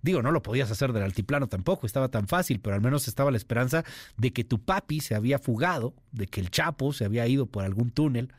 [0.00, 3.30] Digo, no lo podías hacer del altiplano tampoco, estaba tan fácil, pero al menos estaba
[3.30, 3.84] la esperanza
[4.16, 7.64] de que tu papi se había fugado, de que el Chapo se había ido por
[7.64, 8.32] algún túnel.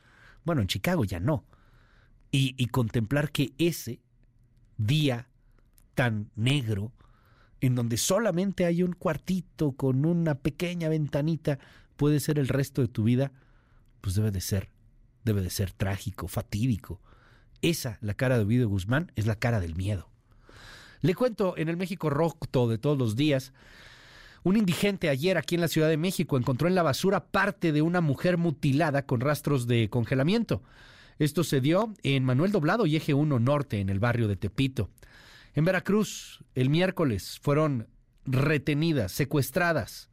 [0.44, 1.46] Bueno, en Chicago ya no
[2.36, 4.00] y, contemplar que ese
[4.78, 5.28] día
[5.94, 6.92] tan negro,
[7.62, 11.60] en donde solamente hay un cuartito con una pequeña ventanita,
[11.96, 13.32] puede ser el resto de tu vida,
[14.02, 14.70] pues debe de ser,
[15.24, 17.00] debe de ser trágico, fatídico.
[17.62, 20.10] Esa, la cara de Ovidio Guzmán, es la cara del miedo.
[21.02, 23.54] Le cuento, en el México roto de todos los días,
[24.42, 27.84] un indigente ayer aquí en la Ciudad de México encontró en la basura parte de
[27.84, 30.64] una mujer mutilada con rastros de congelamiento.
[31.20, 34.90] Esto se dio en Manuel Doblado y Eje 1 Norte, en el barrio de Tepito.
[35.54, 37.88] En Veracruz, el miércoles, fueron
[38.26, 40.10] retenidas, secuestradas,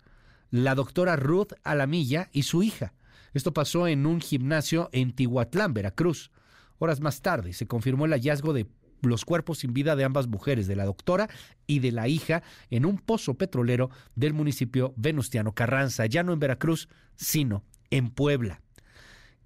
[0.50, 2.92] la doctora Ruth Alamilla y su hija.
[3.32, 6.30] Esto pasó en un gimnasio en Tihuatlán, Veracruz.
[6.78, 8.66] Horas más tarde se confirmó el hallazgo de
[9.02, 11.28] los cuerpos sin vida de ambas mujeres, de la doctora
[11.66, 16.40] y de la hija, en un pozo petrolero del municipio Venustiano Carranza, ya no en
[16.40, 18.60] Veracruz, sino en Puebla.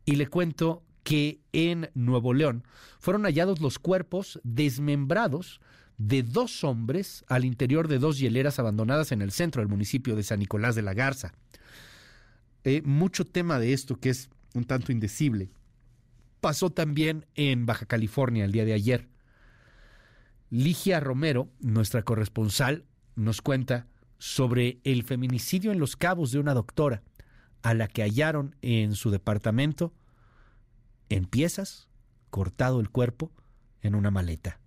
[0.04, 2.64] Y le cuento que en Nuevo León
[2.98, 5.60] fueron hallados los cuerpos desmembrados
[5.98, 10.24] de dos hombres al interior de dos hieleras abandonadas en el centro del municipio de
[10.24, 11.32] San Nicolás de la Garza.
[12.64, 15.50] Eh, mucho tema de esto que es un tanto indecible.
[16.40, 19.08] Pasó también en Baja California el día de ayer.
[20.50, 22.84] Ligia Romero, nuestra corresponsal,
[23.14, 23.86] nos cuenta
[24.18, 27.02] sobre el feminicidio en Los Cabos de una doctora
[27.62, 29.92] a la que hallaron en su departamento
[31.08, 31.88] en piezas,
[32.30, 33.30] cortado el cuerpo
[33.82, 34.60] en una maleta.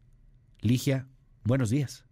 [0.62, 1.08] Ligia,
[1.44, 2.07] buenos días.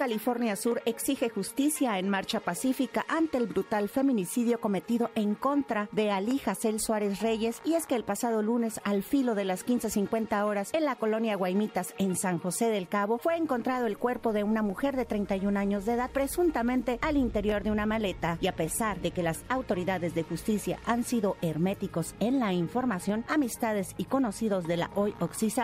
[0.00, 6.10] California Sur exige justicia en marcha pacífica ante el brutal feminicidio cometido en contra de
[6.10, 7.60] Ali Jacel Suárez Reyes.
[7.66, 11.36] Y es que el pasado lunes al filo de las 15.50 horas en la colonia
[11.36, 15.60] Guaymitas en San José del Cabo fue encontrado el cuerpo de una mujer de 31
[15.60, 18.38] años de edad presuntamente al interior de una maleta.
[18.40, 23.26] Y a pesar de que las autoridades de justicia han sido herméticos en la información,
[23.28, 25.14] amistades y conocidos de la hoy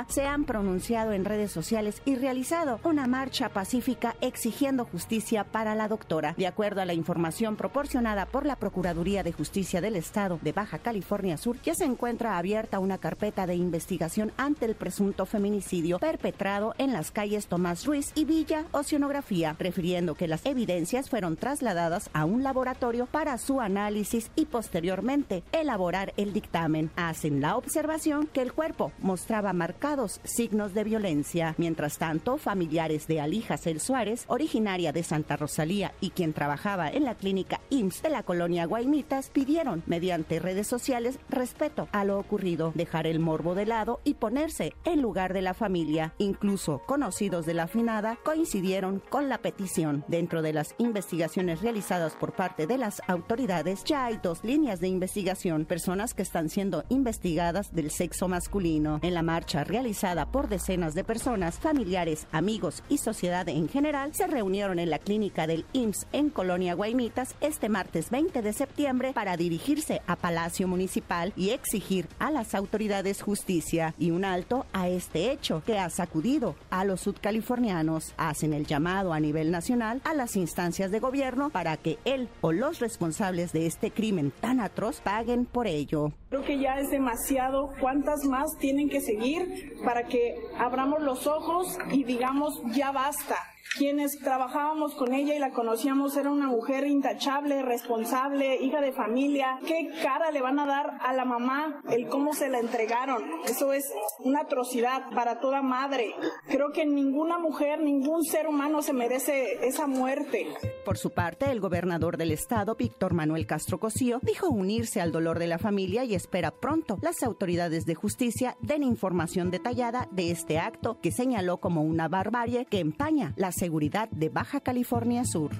[0.08, 5.88] se han pronunciado en redes sociales y realizado una marcha pacífica exigiendo justicia para la
[5.88, 6.34] doctora.
[6.36, 10.78] De acuerdo a la información proporcionada por la Procuraduría de Justicia del Estado de Baja
[10.78, 16.74] California Sur, ya se encuentra abierta una carpeta de investigación ante el presunto feminicidio perpetrado
[16.78, 22.24] en las calles Tomás Ruiz y Villa Oceanografía, refiriendo que las evidencias fueron trasladadas a
[22.24, 26.90] un laboratorio para su análisis y posteriormente elaborar el dictamen.
[26.96, 31.54] Hacen la observación que el cuerpo mostraba marcados signos de violencia.
[31.58, 37.04] Mientras tanto, familiares de Ali Jacel Suárez, originaria de Santa Rosalía y quien trabajaba en
[37.04, 42.72] la clínica IMSS de la colonia Guaymitas, pidieron mediante redes sociales respeto a lo ocurrido,
[42.74, 46.14] dejar el morbo de lado y ponerse en lugar de la familia.
[46.18, 50.04] Incluso conocidos de la finada coincidieron con la petición.
[50.06, 54.88] Dentro de las investigaciones realizadas por parte de las autoridades, ya hay dos líneas de
[54.88, 59.00] investigación, personas que están siendo investigadas del sexo masculino.
[59.02, 64.26] En la marcha realizada por decenas de personas, familiares, amigos y sociedad en general, se
[64.26, 69.38] reunieron en la clínica del IMSS en Colonia Guaymitas este martes 20 de septiembre para
[69.38, 75.32] dirigirse a Palacio Municipal y exigir a las autoridades justicia y un alto a este
[75.32, 78.12] hecho que ha sacudido a los sudcalifornianos.
[78.18, 82.52] Hacen el llamado a nivel nacional a las instancias de gobierno para que él o
[82.52, 86.12] los responsables de este crimen tan atroz paguen por ello.
[86.28, 87.72] Creo que ya es demasiado.
[87.80, 93.36] ¿Cuántas más tienen que seguir para que abramos los ojos y digamos ya basta?
[93.74, 99.58] Quienes trabajábamos con ella y la conocíamos era una mujer intachable, responsable, hija de familia.
[99.66, 103.22] ¿Qué cara le van a dar a la mamá el cómo se la entregaron?
[103.44, 103.84] Eso es
[104.20, 106.14] una atrocidad para toda madre.
[106.48, 110.46] Creo que ninguna mujer, ningún ser humano se merece esa muerte.
[110.84, 115.38] Por su parte, el gobernador del estado, Víctor Manuel Castro Cosío, dijo unirse al dolor
[115.38, 120.58] de la familia y espera pronto las autoridades de justicia den información detallada de este
[120.58, 125.50] acto que señaló como una barbarie que empaña la seguridad de Baja California Sur.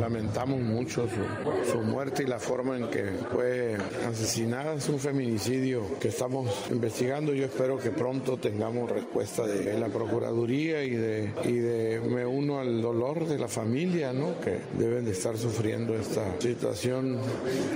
[0.00, 3.76] Lamentamos mucho su, su, muerte y la forma en que fue
[4.08, 4.74] asesinada.
[4.74, 7.32] Es un feminicidio que estamos investigando.
[7.32, 12.58] Yo espero que pronto tengamos respuesta de la Procuraduría y de, y de me uno
[12.58, 14.38] al dolor de la familia, ¿no?
[14.40, 17.18] Que deben de estar sufriendo esta situación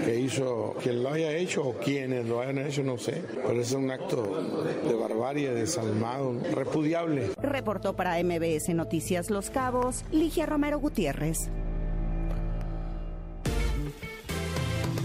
[0.04, 3.22] que hizo quien lo haya hecho o quienes lo hayan hecho, no sé.
[3.46, 4.42] Pero es un acto
[4.86, 7.30] de barbarie, desalmado, repudiable.
[7.40, 9.61] Reportó para MBS Noticias Los Cabos,
[10.10, 11.48] Ligia Romero Gutiérrez.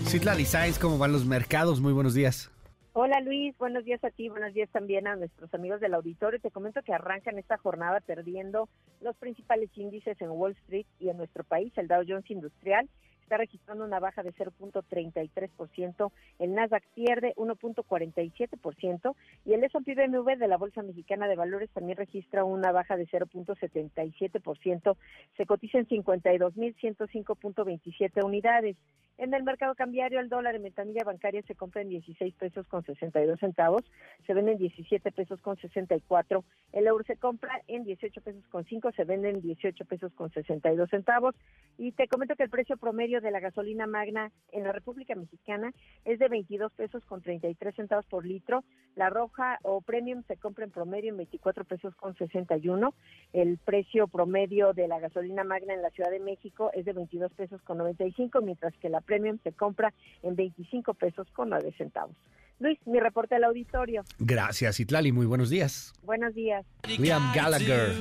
[0.07, 1.79] Citlali Sáenz, ¿cómo van los mercados?
[1.79, 2.49] Muy buenos días.
[2.93, 6.39] Hola Luis, buenos días a ti, buenos días también a nuestros amigos del auditorio.
[6.39, 8.67] Te comento que arrancan esta jornada perdiendo
[9.01, 12.89] los principales índices en Wall Street y en nuestro país, el Dow Jones Industrial
[13.27, 19.15] está registrando una baja de 0.33%, el Nasdaq pierde 1.47%
[19.45, 23.05] y el S&P BMW de la Bolsa Mexicana de Valores también registra una baja de
[23.05, 24.95] 0.77%,
[25.35, 28.77] se cotiza en 52.105.27 unidades.
[29.17, 32.85] En el mercado cambiario, el dólar en ventanilla bancaria se compra en 16 pesos con
[32.85, 33.81] 62 centavos,
[34.27, 38.63] se vende en 17 pesos con 64, el euro se compra en 18 pesos con
[38.63, 41.33] 5, se vende en 18 pesos con 62 centavos
[41.79, 45.73] y te comento que el precio promedio de la gasolina magna en la República Mexicana
[46.05, 48.63] es de 22 pesos con 33 centavos por litro,
[48.95, 52.93] la roja o premium se compra en promedio en 24 pesos con 61,
[53.33, 57.31] el precio promedio de la gasolina magna en la Ciudad de México es de 22
[57.33, 62.15] pesos con 95, mientras que la premium se compra en 25 pesos con 9 centavos.
[62.59, 64.03] Luis, mi reporte al auditorio.
[64.17, 65.11] Gracias, Itlali.
[65.11, 65.93] Muy buenos días.
[66.03, 66.65] Buenos días.
[66.97, 67.91] Liam Gallagher,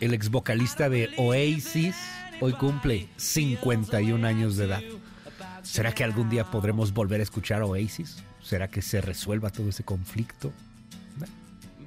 [0.00, 1.96] el ex vocalista de Oasis,
[2.40, 4.82] hoy cumple 51 años de edad.
[5.62, 8.22] ¿Será que algún día podremos volver a escuchar Oasis?
[8.42, 10.52] ¿Será que se resuelva todo ese conflicto?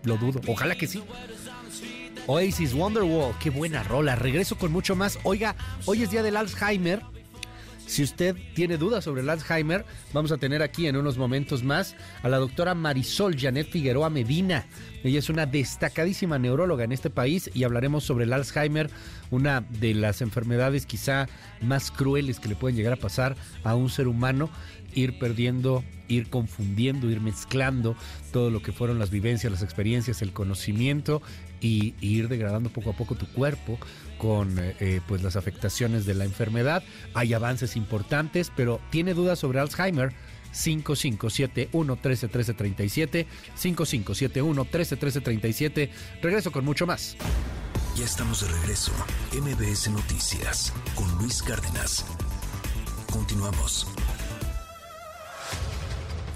[0.03, 0.41] Lo dudo.
[0.47, 1.03] Ojalá que sí.
[2.27, 4.15] Oasis Wonderwall, qué buena rola.
[4.15, 5.19] Regreso con mucho más.
[5.23, 7.01] Oiga, hoy es día del Alzheimer.
[7.87, 11.95] Si usted tiene dudas sobre el Alzheimer, vamos a tener aquí en unos momentos más
[12.21, 14.65] a la doctora Marisol Janet Figueroa Medina.
[15.05, 18.89] Ella es una destacadísima neuróloga en este país y hablaremos sobre el Alzheimer,
[19.31, 21.27] una de las enfermedades quizá
[21.61, 24.49] más crueles que le pueden llegar a pasar a un ser humano.
[24.93, 27.95] ir perdiendo, ir confundiendo, ir mezclando
[28.31, 31.21] todo lo que fueron las vivencias, las experiencias, el conocimiento
[31.61, 33.77] y, ir degradando poco a poco tu cuerpo
[34.17, 36.83] con eh, eh, pues las afectaciones de la enfermedad.
[37.13, 40.13] Hay avances importantes, pero tiene dudas sobre Alzheimer.
[40.51, 47.15] 5571 131337 5571 131337 Regreso con mucho más.
[47.95, 48.91] Ya estamos de regreso.
[49.33, 52.05] MBS Noticias con Luis Cárdenas.
[53.11, 53.87] Continuamos.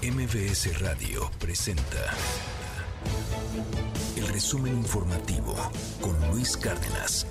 [0.02, 2.12] MBS Radio presenta
[4.16, 5.54] el resumen informativo
[6.00, 7.26] con Luis Cárdenas.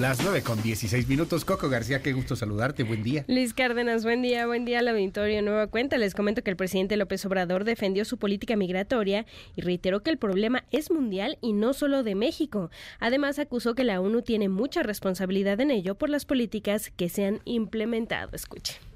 [0.00, 1.44] Las 9 con 16 minutos.
[1.44, 2.84] Coco García, qué gusto saludarte.
[2.84, 3.26] Buen día.
[3.28, 5.42] Luis Cárdenas, buen día, buen día al auditorio.
[5.42, 5.98] Nueva cuenta.
[5.98, 10.16] Les comento que el presidente López Obrador defendió su política migratoria y reiteró que el
[10.16, 12.70] problema es mundial y no solo de México.
[12.98, 17.26] Además, acusó que la ONU tiene mucha responsabilidad en ello por las políticas que se
[17.26, 18.30] han implementado.
[18.32, 18.89] Escuche.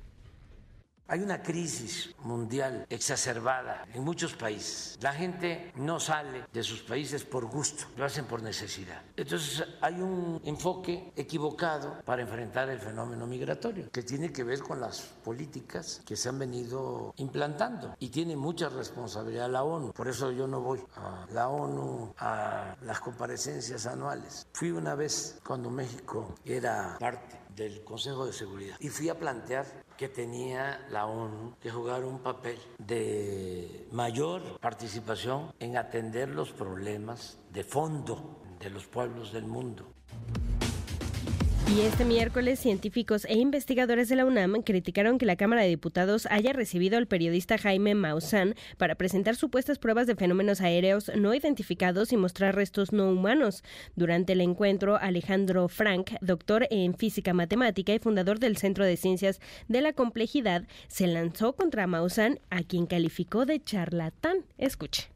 [1.06, 4.98] Hay una crisis mundial exacerbada en muchos países.
[5.02, 9.02] La gente no sale de sus países por gusto, lo hacen por necesidad.
[9.14, 14.80] Entonces hay un enfoque equivocado para enfrentar el fenómeno migratorio, que tiene que ver con
[14.80, 19.92] las políticas que se han venido implantando y tiene mucha responsabilidad la ONU.
[19.92, 24.46] Por eso yo no voy a la ONU a las comparecencias anuales.
[24.54, 29.83] Fui una vez cuando México era parte del Consejo de Seguridad y fui a plantear
[29.96, 37.38] que tenía la ONU que jugar un papel de mayor participación en atender los problemas
[37.50, 39.93] de fondo de los pueblos del mundo.
[41.66, 46.28] Y este miércoles, científicos e investigadores de la UNAM criticaron que la Cámara de Diputados
[46.30, 52.12] haya recibido al periodista Jaime Maussan para presentar supuestas pruebas de fenómenos aéreos no identificados
[52.12, 53.64] y mostrar restos no humanos.
[53.96, 59.40] Durante el encuentro, Alejandro Frank, doctor en física matemática y fundador del Centro de Ciencias
[59.66, 64.44] de la Complejidad, se lanzó contra Maussan, a quien calificó de charlatán.
[64.58, 65.13] Escuche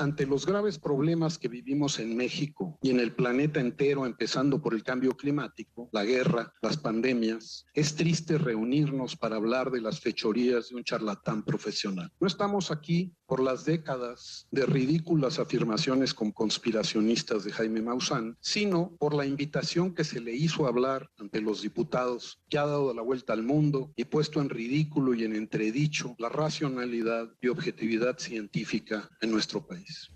[0.00, 4.74] ante los graves problemas que vivimos en México y en el planeta entero, empezando por
[4.74, 10.70] el cambio climático, la guerra, las pandemias, es triste reunirnos para hablar de las fechorías
[10.70, 12.10] de un charlatán profesional.
[12.18, 18.96] No estamos aquí por las décadas de ridículas afirmaciones con conspiracionistas de Jaime Maussan, sino
[18.98, 23.02] por la invitación que se le hizo hablar ante los diputados, que ha dado la
[23.02, 29.08] vuelta al mundo y puesto en ridículo y en entredicho la racionalidad y objetividad científica
[29.20, 30.10] en nuestro país.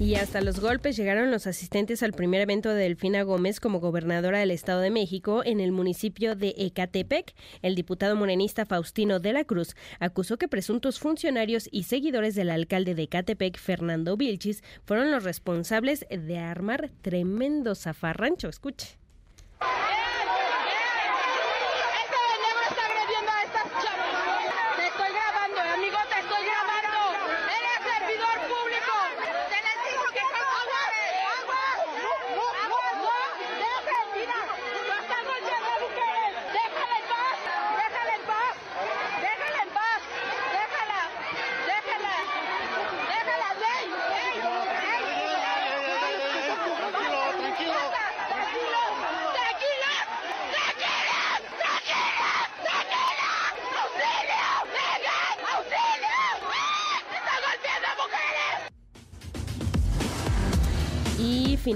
[0.00, 4.40] Y hasta los golpes llegaron los asistentes al primer evento de Delfina Gómez como gobernadora
[4.40, 7.32] del Estado de México en el municipio de Ecatepec.
[7.62, 12.96] El diputado morenista Faustino de la Cruz acusó que presuntos funcionarios y seguidores del alcalde
[12.96, 18.48] de Ecatepec, Fernando Vilchis, fueron los responsables de armar tremendo zafarrancho.
[18.48, 18.98] Escuche.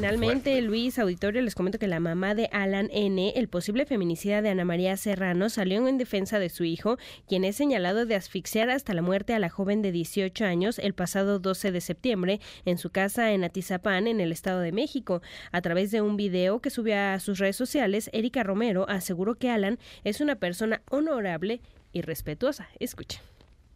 [0.09, 4.49] Finalmente, Luis Auditorio, les comento que la mamá de Alan N., el posible feminicida de
[4.49, 6.97] Ana María Serrano, salió en defensa de su hijo,
[7.27, 10.95] quien es señalado de asfixiar hasta la muerte a la joven de 18 años el
[10.95, 15.23] pasado 12 de septiembre en su casa en Atizapán, en el Estado de México.
[15.53, 19.51] A través de un video que subió a sus redes sociales, Erika Romero aseguró que
[19.51, 21.61] Alan es una persona honorable
[21.93, 22.69] y respetuosa.
[22.79, 23.21] Escucha.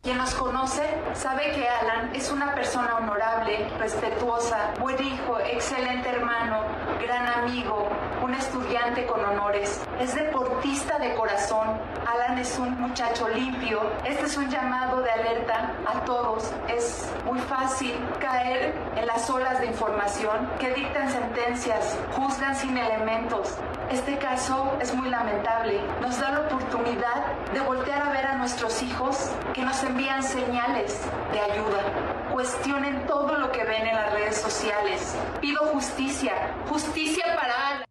[0.05, 0.82] Quien nos conoce
[1.14, 6.64] sabe que Alan es una persona honorable, respetuosa, buen hijo, excelente hermano,
[7.00, 7.86] gran amigo,
[8.20, 9.81] un estudiante con honores.
[10.00, 11.78] Es deportista de corazón.
[12.05, 13.81] Alan es un muchacho limpio.
[14.05, 16.52] Este es un llamado de alerta a todos.
[16.66, 23.56] Es muy fácil caer en las olas de información que dictan sentencias, juzgan sin elementos.
[23.90, 25.81] Este caso es muy lamentable.
[26.00, 30.99] Nos da la oportunidad de voltear a ver a nuestros hijos que nos envían señales
[31.33, 32.31] de ayuda.
[32.33, 35.15] Cuestionen todo lo que ven en las redes sociales.
[35.41, 36.33] Pido justicia,
[36.67, 37.85] justicia para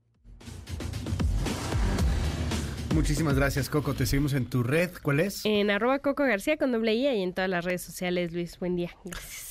[2.96, 3.94] Muchísimas gracias, Coco.
[3.94, 4.92] Te seguimos en tu red.
[5.02, 5.46] ¿Cuál es?
[5.46, 8.60] En arroba Coco García con doble I y en todas las redes sociales, Luis.
[8.60, 8.92] Buen día.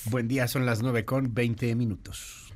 [0.05, 2.53] Buen día, son las 9 con 20 minutos.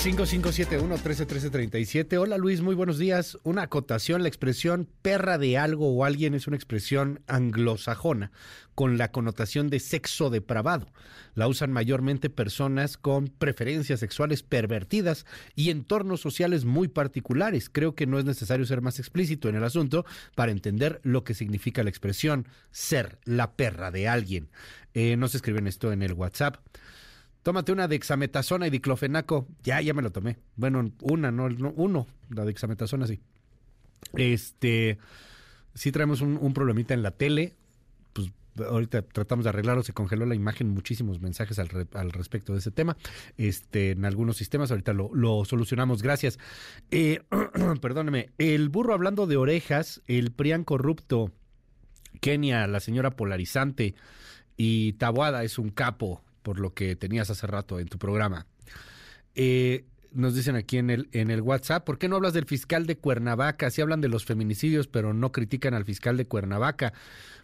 [0.00, 2.16] 5571-131337.
[2.16, 3.36] Hola Luis, muy buenos días.
[3.42, 8.32] Una acotación, la expresión perra de algo o alguien es una expresión anglosajona
[8.74, 10.86] con la connotación de sexo depravado.
[11.34, 17.68] La usan mayormente personas con preferencias sexuales pervertidas y entornos sociales muy particulares.
[17.68, 21.34] Creo que no es necesario ser más explícito en el asunto para entender lo que
[21.34, 24.48] significa la expresión ser la perra de alguien.
[24.94, 26.56] Eh, no se escriben esto en el WhatsApp.
[27.42, 29.46] Tómate una dexametasona y diclofenaco.
[29.62, 30.36] Ya, ya me lo tomé.
[30.56, 32.06] Bueno, una, no, uno.
[32.28, 33.20] La dexametasona sí.
[34.14, 34.98] Este,
[35.74, 37.54] sí traemos un, un problemita en la tele.
[38.12, 42.58] Pues ahorita tratamos de arreglarlo, se congeló la imagen, muchísimos mensajes al, al respecto de
[42.58, 42.98] ese tema.
[43.38, 46.02] Este, en algunos sistemas, ahorita lo, lo solucionamos.
[46.02, 46.38] Gracias.
[46.90, 47.20] Eh,
[47.80, 51.32] perdóneme, el burro hablando de orejas, el Prián corrupto,
[52.20, 53.94] Kenia, la señora polarizante
[54.58, 58.46] y Tabuada es un capo por lo que tenías hace rato en tu programa.
[59.34, 62.86] Eh, nos dicen aquí en el, en el WhatsApp, ¿por qué no hablas del fiscal
[62.86, 63.70] de Cuernavaca?
[63.70, 66.92] Si hablan de los feminicidios, pero no critican al fiscal de Cuernavaca.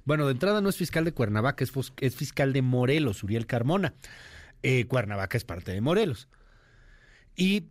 [0.04, 3.94] Bueno, de entrada no es fiscal de Cuernavaca, es, es fiscal de Morelos, Uriel Carmona.
[4.62, 6.28] Eh, Cuernavaca es parte de Morelos.
[7.36, 7.66] Y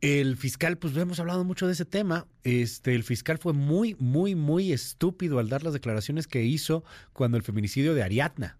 [0.00, 2.26] el fiscal, pues hemos hablado mucho de ese tema.
[2.44, 7.36] Este, el fiscal fue muy, muy, muy estúpido al dar las declaraciones que hizo cuando
[7.36, 8.58] el feminicidio de Ariadna.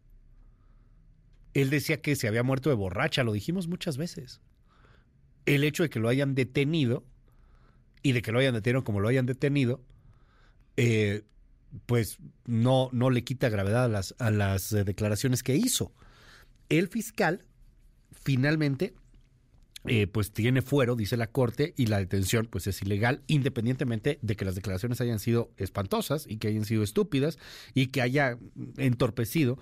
[1.57, 4.43] Él decía que se había muerto de borracha, lo dijimos muchas veces.
[5.47, 7.03] El hecho de que lo hayan detenido
[8.03, 9.83] y de que lo hayan detenido como lo hayan detenido,
[10.77, 11.23] eh,
[11.87, 15.95] pues no, no le quita gravedad a las, a las eh, declaraciones que hizo.
[16.69, 17.47] El fiscal
[18.11, 18.93] finalmente
[19.87, 24.37] eh, pues tiene fuero, dice la corte, y la detención pues es ilegal, independientemente de
[24.37, 27.39] que las declaraciones hayan sido espantosas y que hayan sido estúpidas
[27.73, 28.37] y que haya
[28.77, 29.59] entorpecido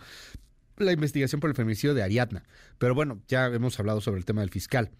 [0.76, 2.44] la investigación por el feminicidio de Ariadna.
[2.78, 4.90] Pero bueno, ya hemos hablado sobre el tema del fiscal.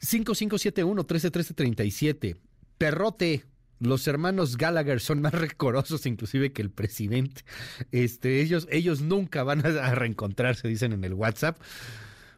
[0.00, 2.36] 5571-131337.
[2.78, 3.44] Perrote.
[3.78, 7.44] Los hermanos Gallagher son más recorosos inclusive que el presidente.
[7.92, 11.58] Este, ellos, ellos nunca van a, reencontrarse, dicen en el WhatsApp.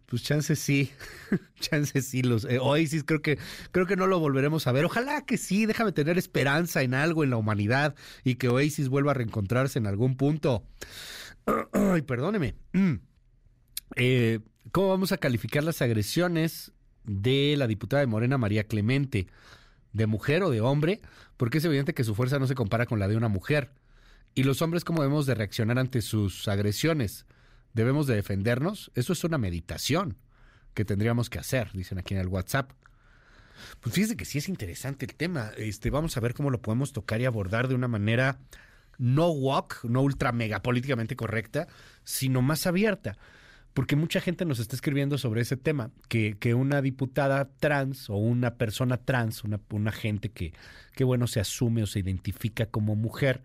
[0.06, 0.92] Pues chances sí,
[1.60, 2.22] chances sí.
[2.22, 3.40] Los, eh, Oasis creo que,
[3.72, 4.84] creo que no lo volveremos a ver.
[4.84, 9.10] Ojalá que sí, déjame tener esperanza en algo en la humanidad y que Oasis vuelva
[9.10, 10.62] a reencontrarse en algún punto.
[11.72, 12.54] Ay, perdóneme.
[12.72, 12.94] Mm.
[13.96, 14.40] Eh,
[14.70, 16.72] ¿Cómo vamos a calificar las agresiones
[17.04, 19.26] de la diputada de Morena, María Clemente?
[19.92, 21.00] ¿De mujer o de hombre?
[21.36, 23.72] Porque es evidente que su fuerza no se compara con la de una mujer.
[24.34, 27.26] ¿Y los hombres cómo debemos de reaccionar ante sus agresiones?
[27.74, 28.90] ¿Debemos de defendernos?
[28.94, 30.16] Eso es una meditación
[30.72, 32.70] que tendríamos que hacer, dicen aquí en el WhatsApp.
[33.80, 35.50] Pues fíjese que sí es interesante el tema.
[35.56, 38.38] Este, vamos a ver cómo lo podemos tocar y abordar de una manera
[39.02, 41.66] no walk, no ultra mega políticamente correcta,
[42.04, 43.18] sino más abierta.
[43.74, 48.16] Porque mucha gente nos está escribiendo sobre ese tema, que, que una diputada trans o
[48.16, 50.52] una persona trans, una, una gente que,
[50.94, 53.42] que, bueno, se asume o se identifica como mujer,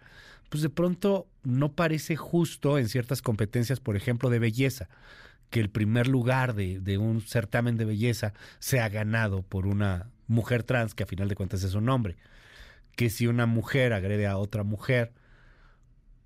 [0.49, 4.89] pues de pronto no parece justo en ciertas competencias, por ejemplo, de belleza,
[5.49, 10.61] que el primer lugar de, de un certamen de belleza sea ganado por una mujer
[10.61, 12.15] trans, que a final de cuentas es un hombre.
[12.95, 15.13] Que si una mujer agrede a otra mujer,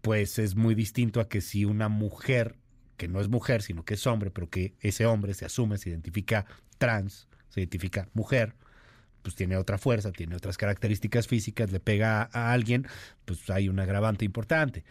[0.02, 2.56] pues es muy distinto a que si una mujer,
[2.98, 5.90] que no es mujer, sino que es hombre, pero que ese hombre se asume, se
[5.90, 6.46] identifica
[6.78, 8.56] trans, se identifica mujer,
[9.22, 12.88] pues tiene otra fuerza, tiene otras características físicas, le pega a, alguien,
[13.26, 14.84] pues hay un agravante importante.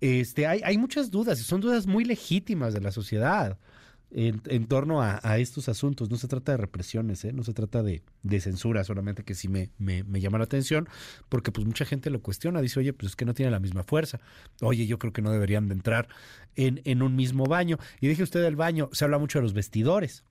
[0.00, 3.58] Este, hay, hay muchas dudas, y son dudas muy legítimas de la sociedad
[4.14, 6.08] en, torno a, estos asuntos.
[6.10, 7.32] No se trata de represiones, ¿eh?
[7.32, 8.02] no se trata de,
[8.40, 10.88] censura, solamente que sí me, me, llama la atención,
[11.28, 13.82] porque pues mucha gente lo cuestiona, dice, oye, pues es que no tiene la misma
[13.82, 14.20] fuerza.
[14.60, 16.08] Oye, yo creo que no deberían de entrar
[16.54, 17.78] en, en un mismo baño.
[18.00, 20.24] Y dije usted del baño, se habla mucho de los vestidores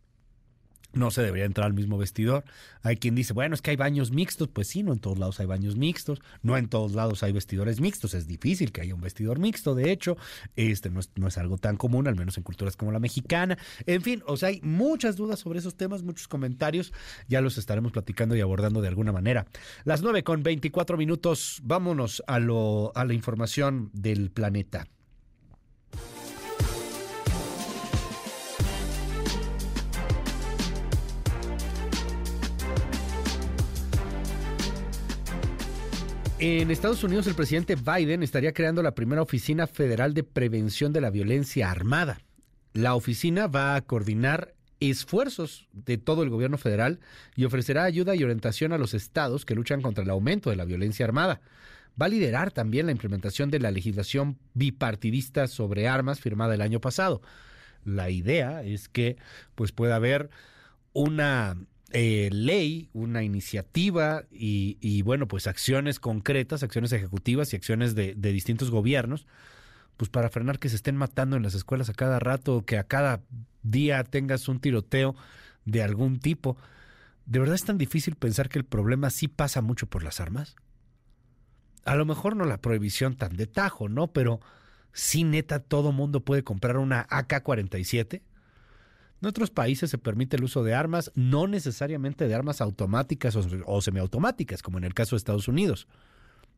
[0.94, 2.44] no se debería entrar al mismo vestidor.
[2.82, 4.48] Hay quien dice, bueno, es que hay baños mixtos.
[4.48, 7.82] Pues sí, no en todos lados hay baños mixtos, no en todos lados hay vestidores
[7.82, 8.14] mixtos.
[8.14, 10.18] Es difícil que haya un vestidor mixto, de hecho,
[10.56, 13.58] este no es, no es algo tan común, al menos en culturas como la mexicana.
[13.86, 16.94] En fin, o sea, hay muchas dudas sobre esos temas, muchos comentarios,
[17.28, 19.46] ya los estaremos platicando y abordando de alguna manera.
[19.84, 24.88] Las nueve con 24 minutos, vámonos a, lo, a la información del planeta.
[36.46, 41.00] En Estados Unidos, el presidente Biden estaría creando la primera oficina federal de prevención de
[41.00, 42.20] la violencia armada.
[42.74, 47.00] La oficina va a coordinar esfuerzos de todo el gobierno federal
[47.38, 50.66] y ofrecerá ayuda y orientación a los estados que luchan contra el aumento de la
[50.66, 51.40] violencia armada.
[52.00, 56.82] Va a liderar también la implementación de la legislación bipartidista sobre armas firmada el año
[56.82, 57.22] pasado.
[57.86, 59.16] La idea es que
[59.56, 60.30] pues pueda haber
[60.92, 61.56] una
[61.94, 68.32] eh, ley, una iniciativa y, bueno, pues acciones concretas, acciones ejecutivas y acciones de, de,
[68.32, 69.28] distintos gobiernos,
[69.96, 72.84] pues para frenar que se estén matando en las escuelas a cada rato, que a
[72.86, 73.22] cada
[73.62, 75.16] día tengas un tiroteo
[75.66, 76.58] de algún tipo.
[77.28, 80.56] ¿De verdad es tan difícil pensar que el problema sí pasa mucho por las armas?
[81.86, 84.08] A lo mejor no la prohibición tan de tajo, ¿no?
[84.08, 84.40] Pero
[84.94, 88.22] sí neta todo mundo puede comprar una AK-47
[89.24, 93.82] en otros países se permite el uso de armas, no necesariamente de armas automáticas o,
[93.82, 95.88] semiautomáticas, como en el caso de Estados Unidos.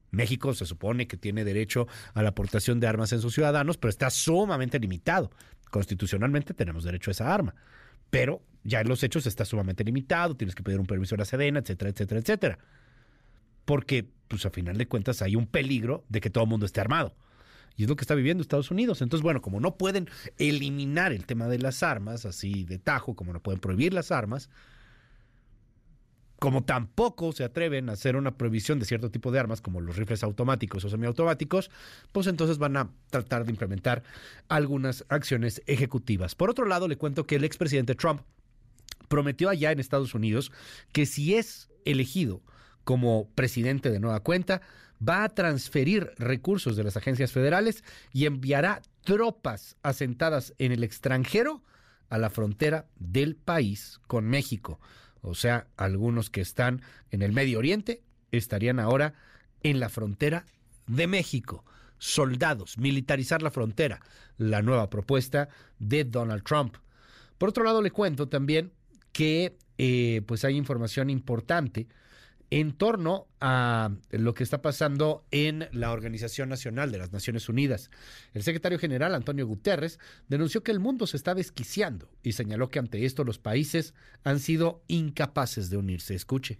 [0.09, 3.89] México se supone que tiene derecho a la aportación de armas en sus ciudadanos, pero
[3.89, 5.29] está sumamente limitado.
[5.69, 7.53] Constitucionalmente tenemos derecho a esa arma,
[8.09, 11.25] pero ya en los hechos está sumamente limitado, tienes que pedir un permiso a la
[11.25, 12.59] Sedena, etcétera, etcétera, etcétera.
[13.65, 16.81] Porque, pues a final de cuentas, hay un peligro de que todo el mundo esté
[16.81, 17.15] armado.
[17.75, 19.01] Y es lo que está viviendo Estados Unidos.
[19.01, 23.33] Entonces, bueno, como no pueden eliminar el tema de las armas, así de tajo, como
[23.33, 24.49] no pueden prohibir las armas,
[26.39, 29.95] como tampoco se atreven a hacer una prohibición de cierto tipo de armas, como los
[29.95, 31.71] rifles automáticos o semiautomáticos,
[32.11, 34.03] pues entonces van a tratar de implementar
[34.47, 36.35] algunas acciones ejecutivas.
[36.35, 38.21] Por otro lado, le cuento que el expresidente Trump
[39.07, 40.51] prometió allá en Estados Unidos
[40.91, 42.41] que si es elegido
[42.83, 44.61] como presidente de nueva cuenta,
[45.05, 51.63] va a transferir recursos de las agencias federales y enviará tropas asentadas en el extranjero
[52.09, 54.79] a la frontera del país con México.
[55.21, 59.13] O sea, algunos que están en el Medio Oriente estarían ahora
[59.63, 60.45] en la frontera
[60.87, 61.65] de México.
[61.97, 64.01] Soldados, militarizar la frontera,
[64.37, 65.49] la nueva propuesta
[65.79, 66.75] de Donald Trump.
[67.37, 68.71] Por otro lado, le cuento también
[69.11, 71.87] que eh, pues hay información importante
[72.49, 77.89] en torno a lo que está pasando en la Organización Nacional de las Naciones Unidas.
[78.33, 82.79] El secretario general, Antonio Guterres, denunció que el mundo se está desquiciando y señaló que
[82.79, 83.93] ante esto los países
[84.23, 86.15] han sido incapaces de unirse.
[86.15, 86.59] Escuche.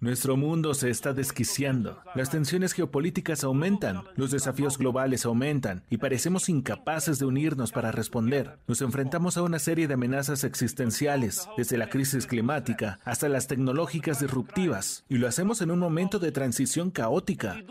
[0.00, 2.02] Nuestro mundo se está desquiciando.
[2.14, 8.58] Las tensiones geopolíticas aumentan, los desafíos globales aumentan y parecemos incapaces de unirnos para responder.
[8.66, 14.20] Nos enfrentamos a una serie de amenazas existenciales, desde la crisis climática hasta las tecnológicas
[14.20, 17.62] disruptivas, y lo hacemos en un momento de transición caótica.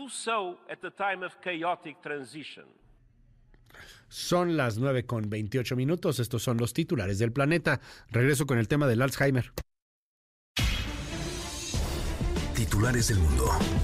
[4.08, 6.18] Son las 9 con 28 minutos.
[6.18, 7.80] Estos son los titulares del planeta.
[8.10, 9.52] Regreso con el tema del Alzheimer.
[12.80, 13.79] Titulares del mundo.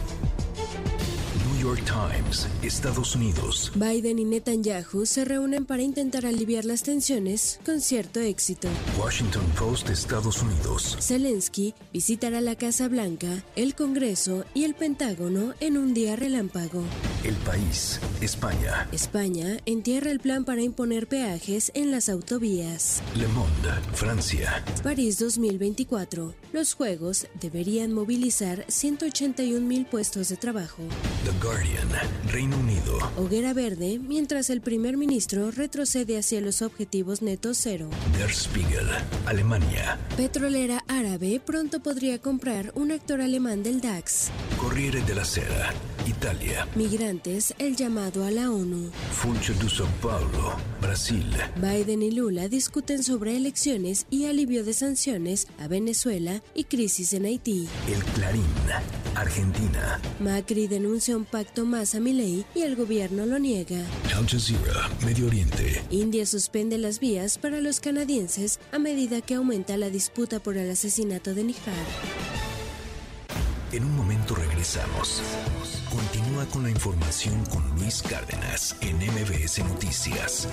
[1.67, 3.73] York Times, Estados Unidos.
[3.75, 8.69] Biden y Netanyahu se reúnen para intentar aliviar las tensiones con cierto éxito.
[8.97, 10.97] Washington Post, Estados Unidos.
[11.01, 16.85] Zelensky visitará la Casa Blanca, el Congreso y el Pentágono en un día relámpago.
[17.25, 18.87] El país, España.
[18.93, 23.03] España entierra el plan para imponer peajes en las autovías.
[23.17, 24.65] Le Monde, Francia.
[24.85, 26.33] París 2024.
[26.53, 30.85] Los Juegos deberían movilizar 181 mil puestos de trabajo.
[32.31, 32.99] Reino Unido.
[33.17, 37.89] Hoguera verde, mientras el primer ministro retrocede hacia los objetivos netos cero.
[38.19, 38.87] Der Spiegel,
[39.25, 39.99] Alemania.
[40.17, 44.31] Petrolera árabe pronto podría comprar un actor alemán del DAX.
[44.67, 45.73] Corriere della Sera,
[46.07, 46.67] Italia.
[46.75, 48.91] Migrantes, el llamado a la ONU.
[49.13, 51.25] Funcho de São Paulo, Brasil.
[51.55, 57.27] Biden y Lula discuten sobre elecciones y alivio de sanciones a Venezuela y crisis en
[57.27, 57.69] Haití.
[57.87, 58.43] El Clarín,
[59.15, 60.01] Argentina.
[60.19, 63.79] Macri denuncia un pacto más a Milei y el gobierno lo niega.
[64.17, 65.81] Al Jazeera, Medio Oriente.
[65.91, 70.69] India suspende las vías para los canadienses a medida que aumenta la disputa por el
[70.69, 72.46] asesinato de Nihar.
[73.77, 75.21] En un momento regresamos.
[75.91, 80.49] Continúa con la información con Luis Cárdenas en MBS Noticias.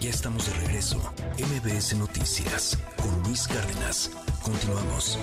[0.00, 0.98] Ya estamos de regreso.
[1.38, 4.10] MBS Noticias con Luis Cárdenas.
[4.42, 5.20] Continuamos.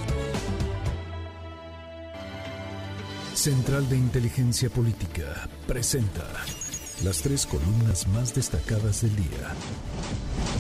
[3.33, 6.23] Central de Inteligencia Política presenta
[7.03, 9.53] las tres columnas más destacadas del día.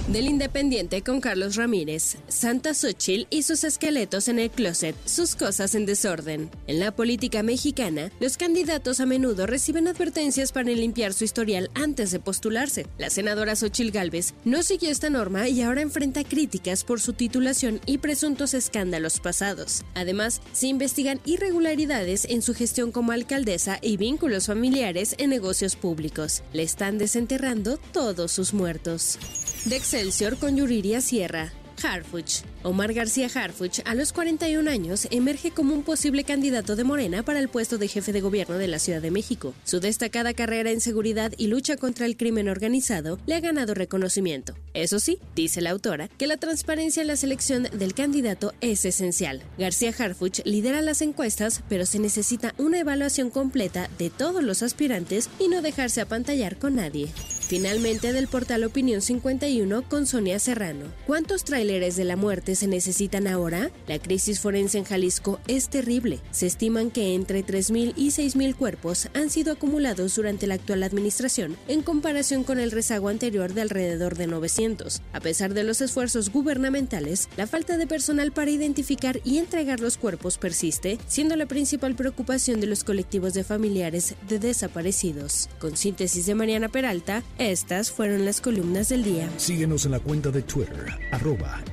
[0.07, 5.75] Del Independiente con Carlos Ramírez, Santa Xochitl y sus esqueletos en el closet, sus cosas
[5.75, 6.49] en desorden.
[6.67, 12.11] En la política mexicana, los candidatos a menudo reciben advertencias para limpiar su historial antes
[12.11, 12.85] de postularse.
[12.97, 17.79] La senadora Xochitl Gálvez no siguió esta norma y ahora enfrenta críticas por su titulación
[17.85, 19.83] y presuntos escándalos pasados.
[19.95, 26.32] Además, se investigan irregularidades en su gestión como alcaldesa y vínculos familiares en negocios públicos.
[26.53, 29.19] Le están desenterrando todos sus muertos.
[29.65, 31.51] De Excelsior con Yuriria Sierra.
[31.83, 32.52] Harfuch.
[32.63, 37.39] Omar García Harfuch, a los 41 años, emerge como un posible candidato de Morena para
[37.39, 39.53] el puesto de jefe de gobierno de la Ciudad de México.
[39.65, 44.55] Su destacada carrera en seguridad y lucha contra el crimen organizado le ha ganado reconocimiento.
[44.73, 49.43] Eso sí, dice la autora, que la transparencia en la selección del candidato es esencial.
[49.57, 55.29] García Harfuch lidera las encuestas, pero se necesita una evaluación completa de todos los aspirantes
[55.37, 57.09] y no dejarse apantallar con nadie.
[57.47, 60.85] Finalmente, del portal Opinión 51 con Sonia Serrano.
[61.05, 63.71] ¿Cuántos tráileres de la muerte se necesitan ahora?
[63.87, 66.19] La crisis forense en Jalisco es terrible.
[66.31, 71.57] Se estiman que entre 3.000 y 6.000 cuerpos han sido acumulados durante la actual administración,
[71.67, 75.01] en comparación con el rezago anterior de alrededor de 900.
[75.13, 79.97] A pesar de los esfuerzos gubernamentales, la falta de personal para identificar y entregar los
[79.97, 85.49] cuerpos persiste, siendo la principal preocupación de los colectivos de familiares de desaparecidos.
[85.59, 89.29] Con síntesis de Mariana Peralta, estas fueron las columnas del día.
[89.37, 91.63] Síguenos en la cuenta de Twitter, arroba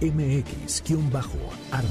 [0.70, 1.90] mx-arma.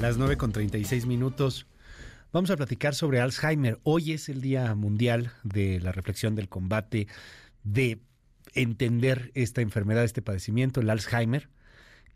[0.00, 1.66] Las 9 con 36 minutos.
[2.32, 3.78] Vamos a platicar sobre Alzheimer.
[3.82, 7.08] Hoy es el Día Mundial de la Reflexión del Combate,
[7.62, 8.00] de
[8.54, 11.50] entender esta enfermedad, este padecimiento, el Alzheimer.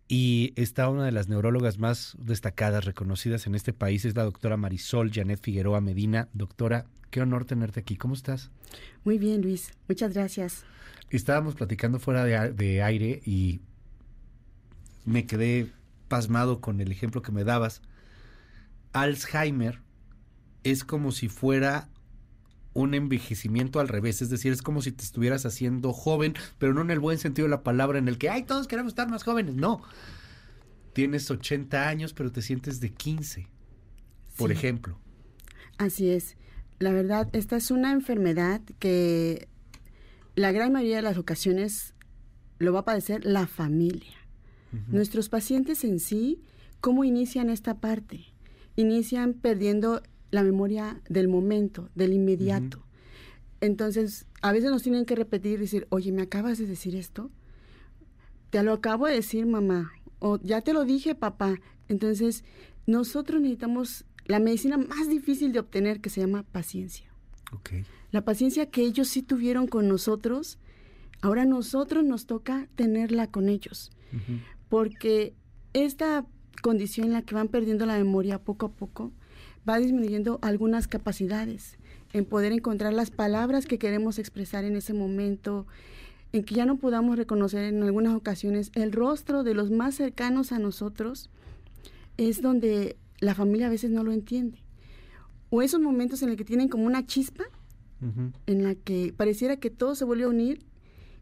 [0.08, 4.56] Y está una de las neurólogas más destacadas, reconocidas en este país, es la doctora
[4.56, 6.30] Marisol Janet Figueroa Medina.
[6.32, 7.96] Doctora, qué honor tenerte aquí.
[7.96, 8.50] ¿Cómo estás?
[9.04, 9.72] Muy bien, Luis.
[9.88, 10.64] Muchas gracias.
[11.10, 13.60] Estábamos platicando fuera de, de aire y
[15.04, 15.70] me quedé
[16.08, 17.80] pasmado con el ejemplo que me dabas.
[18.92, 19.80] Alzheimer
[20.64, 21.88] es como si fuera
[22.74, 26.82] un envejecimiento al revés, es decir, es como si te estuvieras haciendo joven, pero no
[26.82, 29.24] en el buen sentido de la palabra, en el que, ay, todos queremos estar más
[29.24, 29.82] jóvenes, no.
[30.92, 33.48] Tienes 80 años, pero te sientes de 15,
[34.36, 34.56] por Sí.
[34.56, 34.98] ejemplo.
[35.76, 36.36] Así es.
[36.78, 39.48] La verdad, esta es una enfermedad que
[40.36, 41.94] la gran mayoría de las ocasiones
[42.58, 44.14] lo va a padecer la familia.
[44.88, 46.42] Nuestros pacientes en sí,
[46.80, 48.26] ¿cómo inician esta parte?
[48.76, 52.84] Inician perdiendo la memoria del momento, del inmediato.
[53.60, 57.30] Entonces, a veces nos tienen que repetir, decir, oye, ¿me acabas de decir esto?
[58.50, 59.92] Te lo acabo de decir, mamá.
[60.18, 61.58] O ya te lo dije, papá.
[61.88, 62.44] Entonces,
[62.86, 67.10] nosotros necesitamos la medicina más difícil de obtener que se llama paciencia.
[68.12, 70.58] La paciencia que ellos sí tuvieron con nosotros,
[71.22, 73.90] ahora nosotros nos toca tenerla con ellos.
[74.68, 75.34] Porque
[75.72, 76.26] esta
[76.62, 79.12] condición en la que van perdiendo la memoria poco a poco
[79.68, 81.78] va disminuyendo algunas capacidades
[82.12, 85.66] en poder encontrar las palabras que queremos expresar en ese momento,
[86.32, 90.52] en que ya no podamos reconocer en algunas ocasiones el rostro de los más cercanos
[90.52, 91.30] a nosotros,
[92.16, 94.62] es donde la familia a veces no lo entiende.
[95.50, 97.44] O esos momentos en los que tienen como una chispa,
[98.46, 100.64] en la que pareciera que todo se vuelve a unir,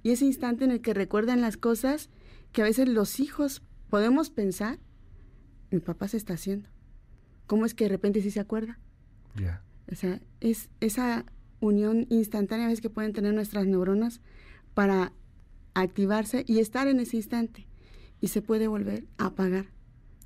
[0.03, 2.11] y ese instante en el que recuerdan las cosas
[2.53, 4.79] que a veces los hijos podemos pensar,
[5.71, 6.69] mi papá se está haciendo.
[7.47, 8.79] ¿Cómo es que de repente sí se acuerda?
[9.37, 9.63] Ya.
[9.91, 11.25] O sea, es esa
[11.61, 14.21] unión instantánea a veces que pueden tener nuestras neuronas
[14.75, 15.13] para
[15.75, 17.67] activarse y estar en ese instante.
[18.21, 19.67] Y se puede volver a apagar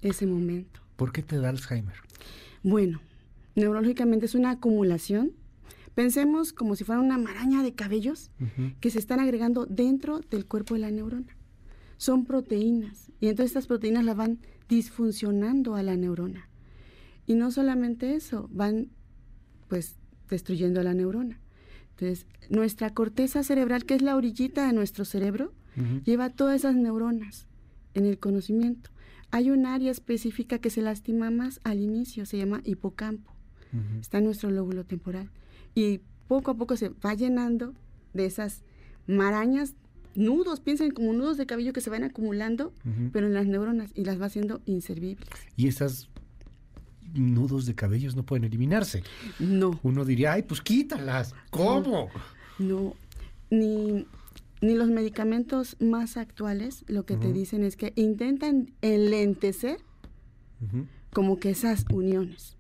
[0.01, 0.81] ese momento.
[1.01, 1.95] ¿Por qué te da Alzheimer?
[2.63, 3.01] Bueno,
[3.55, 5.33] neurológicamente es una acumulación.
[5.95, 8.31] Pensemos como si fuera una maraña de cabellos
[8.81, 11.39] que se están agregando dentro del cuerpo de la neurona.
[11.97, 16.51] Son proteínas y entonces estas proteínas la van disfuncionando a la neurona.
[17.27, 18.91] Y no solamente eso, van
[19.69, 19.97] pues
[20.29, 21.41] destruyendo a la neurona.
[21.93, 25.55] Entonces, nuestra corteza cerebral, que es la orillita de nuestro cerebro,
[26.05, 27.47] lleva todas esas neuronas
[27.95, 28.91] en el conocimiento.
[29.31, 33.33] Hay un área específica que se lastima más al inicio, se llama hipocampo.
[34.01, 35.31] Está en nuestro lóbulo temporal.
[35.75, 37.75] Y poco a poco se va llenando
[38.13, 38.63] de esas
[39.07, 39.75] marañas,
[40.15, 42.73] nudos, piensen como nudos de cabello que se van acumulando,
[43.13, 45.29] pero en las neuronas y las va haciendo inservibles.
[45.57, 46.09] Y esas
[47.15, 49.03] nudos de cabellos no pueden eliminarse.
[49.39, 49.79] No.
[49.83, 51.35] Uno diría, ay, pues quítalas.
[51.51, 52.09] ¿Cómo?
[52.59, 52.95] No,
[53.51, 54.07] ni,
[54.61, 59.79] ni los medicamentos más actuales lo que te dicen es que intentan enlentecer
[61.13, 62.57] como que esas uniones,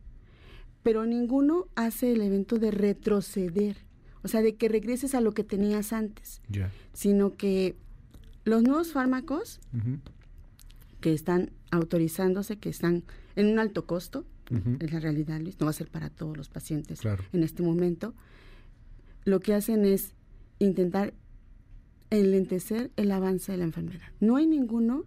[0.83, 3.77] pero ninguno hace el evento de retroceder,
[4.23, 6.41] o sea, de que regreses a lo que tenías antes,
[6.95, 7.77] sino que
[8.45, 9.61] los nuevos fármacos
[11.01, 13.05] que están autorizándose, que están
[13.37, 14.25] en un alto costo,
[14.81, 17.23] es la realidad, Luis, no va a ser para todos los pacientes Claro.
[17.33, 18.15] en este momento,
[19.25, 20.13] lo que hacen es
[20.59, 21.15] intentar
[22.11, 24.09] enlentecer el avance de la enfermedad.
[24.21, 25.05] No hay ninguno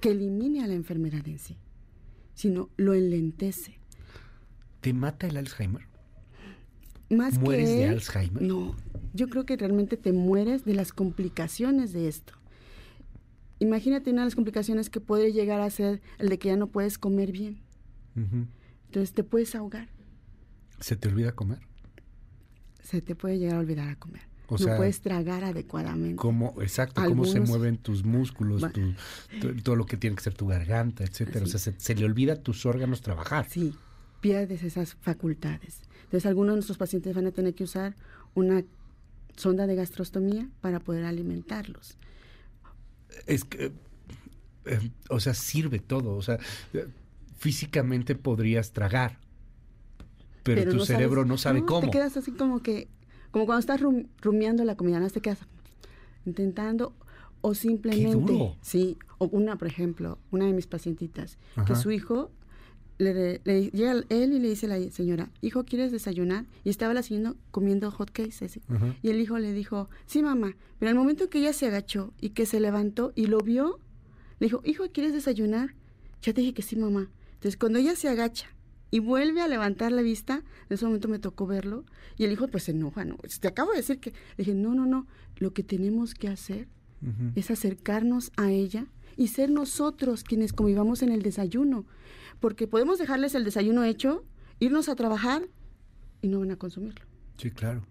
[0.00, 1.56] que elimine a la enfermedad en sí,
[2.34, 3.78] sino lo enlentece.
[4.80, 5.86] ¿Te mata el Alzheimer?
[7.10, 8.42] más ¿Mueres que de Alzheimer?
[8.42, 8.76] No,
[9.14, 12.34] yo creo que realmente te mueres de las complicaciones de esto.
[13.60, 16.68] Imagínate una de las complicaciones que puede llegar a ser el de que ya no
[16.68, 17.60] puedes comer bien.
[18.86, 19.88] Entonces te puedes ahogar,
[20.80, 21.60] ¿Se te olvida comer?
[22.82, 24.22] se te puede llegar a olvidar a comer.
[24.48, 26.16] O no sea, puedes tragar adecuadamente.
[26.16, 28.94] ¿Cómo, exacto, cómo se mueven tus músculos, Va- tu-
[29.40, 31.44] tu- todo lo que tiene que ser tu garganta, etcétera.
[31.44, 33.46] O sea, se, se le olvida a tus órganos trabajar.
[33.50, 33.74] Sí,
[34.20, 35.82] pierdes esas facultades.
[36.04, 37.94] Entonces algunos de nuestros pacientes van a tener que usar
[38.34, 38.64] una
[39.36, 41.98] sonda de gastrostomía para poder alimentarlos.
[43.26, 43.72] Es que,
[44.64, 46.16] eh, o sea, sirve todo.
[46.16, 46.38] O sea,
[46.72, 46.86] eh,
[47.36, 49.18] físicamente podrías tragar,
[50.42, 51.86] pero, tu no cerebro sabes- no sabe cómo.
[51.86, 52.88] Te quedas así como que,
[53.30, 55.38] como cuando estás rum- rumiando la comida, no te quedas
[56.26, 56.92] intentando
[57.40, 58.56] o simplemente, duro.
[58.60, 62.30] sí, o una, por ejemplo, una de mis pacientitas, que su hijo
[62.98, 66.46] le, le- llega él y le dice a la señora, hijo, ¿quieres desayunar?
[66.64, 68.60] Y estaba la señora comiendo hot cakes, así.
[69.02, 72.30] Y el hijo le dijo, sí, mamá, pero al momento que ella se agachó y
[72.30, 73.78] que se levantó y lo vio,
[74.40, 75.74] le dijo, hijo, ¿quieres desayunar?
[76.22, 77.08] Ya te dije que sí, mamá.
[77.34, 78.48] Entonces, cuando ella se agacha
[78.90, 80.36] y vuelve a levantar la vista,
[80.68, 81.84] en ese momento me tocó verlo,
[82.16, 83.16] y el hijo pues se enoja, ¿no?
[83.40, 86.68] Te acabo de decir que, le dije, no, no, no, lo que tenemos que hacer
[87.36, 88.86] es acercarnos a ella
[89.16, 91.84] y ser nosotros quienes convivamos en el desayuno,
[92.40, 94.24] porque podemos dejarles el desayuno hecho,
[94.58, 95.42] irnos a trabajar
[96.22, 97.04] y no van a consumirlo,
[97.36, 97.84] Sí, claro.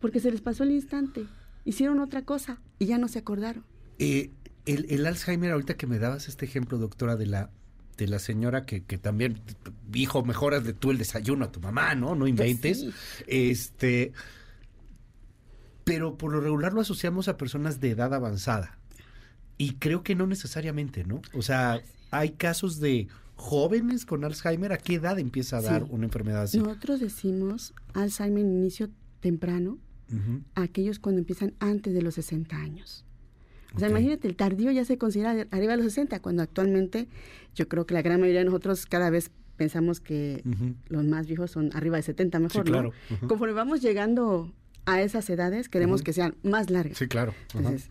[0.00, 1.26] porque se les pasó el instante,
[1.64, 3.64] hicieron otra cosa y ya no se acordaron.
[4.00, 4.30] Eh,
[4.66, 7.50] el, el Alzheimer, ahorita que me dabas este ejemplo, doctora, de la
[7.98, 9.40] de la señora que, que también,
[9.92, 12.14] hijo, mejoras de tú el desayuno a tu mamá, ¿no?
[12.14, 12.80] No inventes.
[12.80, 12.90] sí.
[13.26, 14.12] Este,
[15.84, 18.78] pero por lo regular lo asociamos a personas de edad avanzada.
[19.56, 21.20] Y creo que no necesariamente, ¿no?
[21.34, 24.72] O sea, hay casos de jóvenes con Alzheimer.
[24.72, 25.88] ¿A qué edad empieza a dar Sí.
[25.90, 26.58] una enfermedad así?
[26.58, 29.78] Nosotros decimos Alzheimer en inicio temprano,
[30.54, 33.04] aquellos cuando empiezan antes de los 60 años.
[33.74, 37.06] O sea, imagínate, el tardío ya se considera de- arriba de los 60, cuando actualmente
[37.54, 40.42] yo creo que la gran mayoría de nosotros cada vez pensamos que
[40.88, 42.92] los más viejos son arriba de 70 mejor, Sí, claro.
[43.20, 43.28] ¿no?
[43.28, 44.52] Conforme vamos llegando
[44.86, 46.96] a esas edades, queremos que sean más largas.
[46.96, 47.34] Sí, claro.
[47.54, 47.90] Entonces,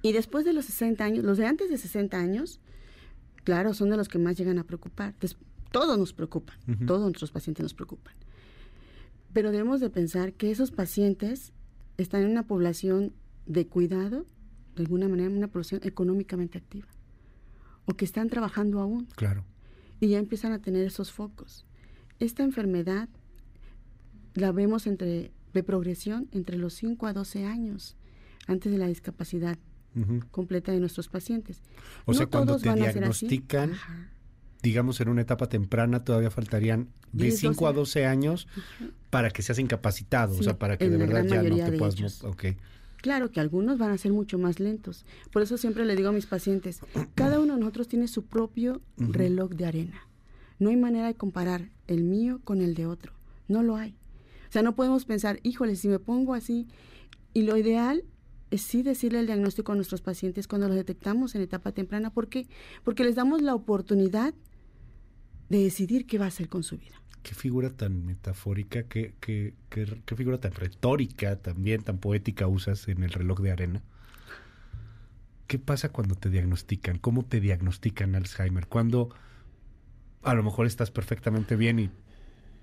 [0.00, 2.60] y después de los 60 años, los de antes de 60 años,
[3.44, 5.08] claro, son de los que más llegan a preocupar.
[5.14, 5.36] Entonces,
[5.72, 8.14] todos nos preocupan, todos nuestros pacientes nos preocupan.
[9.34, 11.52] Pero debemos de pensar que esos pacientes
[11.98, 13.12] están en una población
[13.46, 14.24] de cuidado,
[14.78, 16.86] de alguna manera, una población económicamente activa,
[17.84, 19.44] o que están trabajando aún Claro.
[20.00, 21.66] y ya empiezan a tener esos focos.
[22.20, 23.08] Esta enfermedad
[24.34, 27.96] la vemos entre, de progresión entre los 5 a 12 años,
[28.46, 29.58] antes de la discapacidad
[29.96, 30.20] Ujú.
[30.30, 31.60] completa de nuestros pacientes.
[32.04, 33.72] O sea, No cuando todos te diagnostican,
[34.62, 38.46] digamos en una etapa temprana, todavía faltarían de 10, 5 a 12 12 años
[39.10, 41.94] para que seas incapacitado, o Sí, sea, para que de verdad ya no te puedas...
[41.94, 42.22] ellos.
[43.00, 45.06] Claro que algunos van a ser mucho más lentos.
[45.30, 46.80] Por eso siempre le digo a mis pacientes,
[47.14, 50.08] cada uno de nosotros tiene su propio reloj de arena.
[50.58, 53.12] No hay manera de comparar el mío con el de otro.
[53.46, 53.96] No lo hay.
[54.48, 56.66] O sea, no podemos pensar, híjole, si me pongo así.
[57.34, 58.04] Y lo ideal
[58.50, 62.10] es sí decirle el diagnóstico a nuestros pacientes cuando los detectamos en etapa temprana.
[62.10, 62.48] ¿Por qué?
[62.82, 64.34] Porque les damos la oportunidad
[65.48, 67.00] de decidir qué va a hacer con su vida.
[67.28, 73.02] Qué figura tan metafórica, qué, qué, qué- figura tan retórica también, tan poética usas en
[73.02, 73.82] el reloj de arena.
[75.46, 76.96] ¿Qué pasa cuando te diagnostican?
[76.96, 78.66] ¿Cómo te diagnostican Alzheimer?
[78.66, 79.10] Cuando
[80.22, 81.90] a lo mejor estás perfectamente bien y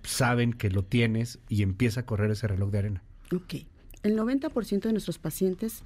[0.01, 3.03] saben que lo tienes y empieza a correr ese reloj de arena.
[3.35, 3.67] Ok.
[4.01, 5.83] El 90% de nuestros pacientes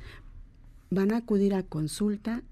[0.89, 2.43] van a acudir a consulta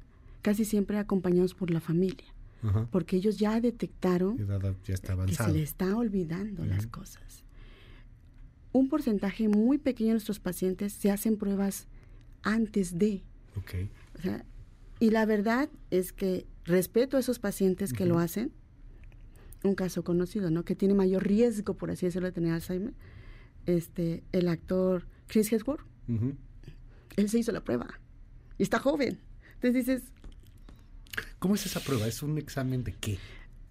[0.42, 2.26] casi siempre acompañados por la familia,
[2.64, 2.88] Ajá.
[2.92, 7.44] porque ellos ya detectaron Edad ya está que se le está olvidando las cosas.
[8.72, 11.88] Un porcentaje muy pequeño de nuestros pacientes se hacen pruebas
[12.44, 13.24] antes de.
[13.56, 13.76] Ok.
[14.18, 14.46] O sea,
[15.00, 18.52] y la verdad es que respeto a esos pacientes que lo hacen.
[19.64, 20.64] Un caso conocido, ¿no?
[20.64, 22.94] Que tiene mayor riesgo, por así decirlo, de tener Alzheimer.
[23.66, 25.82] Este, el actor Chris Hemsworth,
[27.18, 28.00] él se hizo la prueba
[28.58, 29.20] y está joven.
[29.56, 30.14] Entonces dices,
[31.40, 32.08] ¿Cómo es esa prueba?
[32.08, 33.18] ¿Es un examen de qué?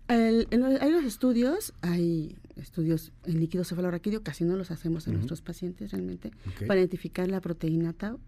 [0.09, 0.47] el-
[0.81, 5.91] hay los estudios, hay estudios en líquido cefalorraquídeo, casi no los hacemos en nuestros pacientes
[5.91, 6.31] realmente,
[6.69, 8.21] para identificar la proteína tau.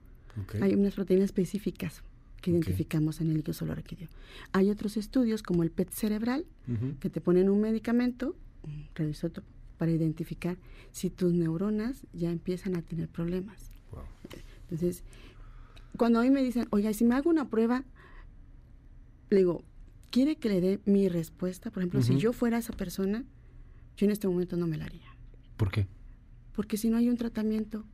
[0.60, 2.02] Hay unas proteínas específicas
[2.42, 4.08] que identificamos en el líquido cefalorraquídeo.
[4.52, 6.44] Hay otros estudios como el PET cerebral,
[7.00, 8.34] que te ponen un medicamento,
[8.64, 9.46] un radioisótopo,
[9.78, 10.56] para identificar
[10.90, 13.70] si tus neuronas ya empiezan a tener problemas.
[13.92, 14.02] Wow.
[14.62, 15.04] Entonces,
[15.96, 17.84] cuando a mí me dicen, oiga, si me hago una prueba,
[19.30, 19.62] le digo,
[20.10, 21.70] ¿quiere que le dé mi respuesta?
[21.70, 23.24] Por ejemplo, si yo fuera esa persona,
[23.96, 25.08] yo en este momento no me la haría.
[25.56, 25.86] ¿Por qué?
[26.54, 27.84] Porque si no hay un tratamiento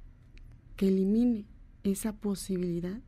[0.76, 1.46] que elimine
[1.82, 3.00] esa posibilidad,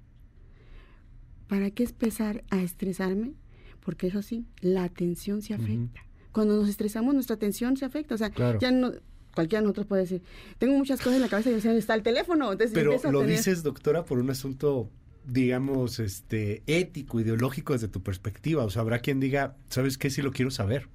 [1.49, 3.35] ¿para qué empezar a estresarme?
[3.81, 6.05] Porque eso sí, la atención se afecta.
[6.33, 8.15] Cuando nos estresamos, nuestra atención se afecta.
[8.15, 8.93] O sea, ya no,
[9.35, 10.23] cualquiera de nosotros puede decir,
[10.59, 12.51] tengo muchas cosas en la cabeza y no sé dónde está el teléfono.
[12.75, 14.91] Pero lo dices, doctora, por un asunto
[15.27, 18.65] digamos, este, ético, ideológico desde tu perspectiva.
[18.65, 20.11] O sea, habrá quien diga, ¿sabes qué?
[20.11, 20.89] Si lo quiero saber.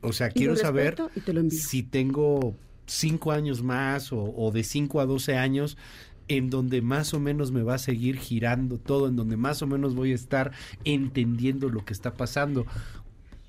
[0.00, 0.96] O sea, quiero saber
[1.50, 5.76] si tengo cinco años más o, o, de cinco a doce años
[6.28, 9.66] en donde más o menos me va a seguir girando todo, en donde más o
[9.66, 10.52] menos voy a estar
[10.84, 12.66] entendiendo lo que está pasando.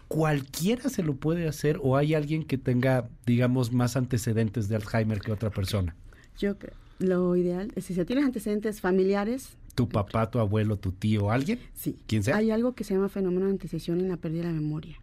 [0.07, 5.19] ¿Cualquiera se lo puede hacer o hay alguien que tenga, digamos, más antecedentes de Alzheimer
[5.19, 5.95] que otra persona?
[6.37, 11.31] Yo creo, lo ideal es si tienes antecedentes familiares, tu papá, tu abuelo, tu tío,
[11.31, 11.59] alguien?
[11.73, 11.97] Sí.
[12.07, 12.37] ¿Quién sea?
[12.37, 14.99] Hay algo que se llama fenómeno de antecesión en la pérdida de la memoria.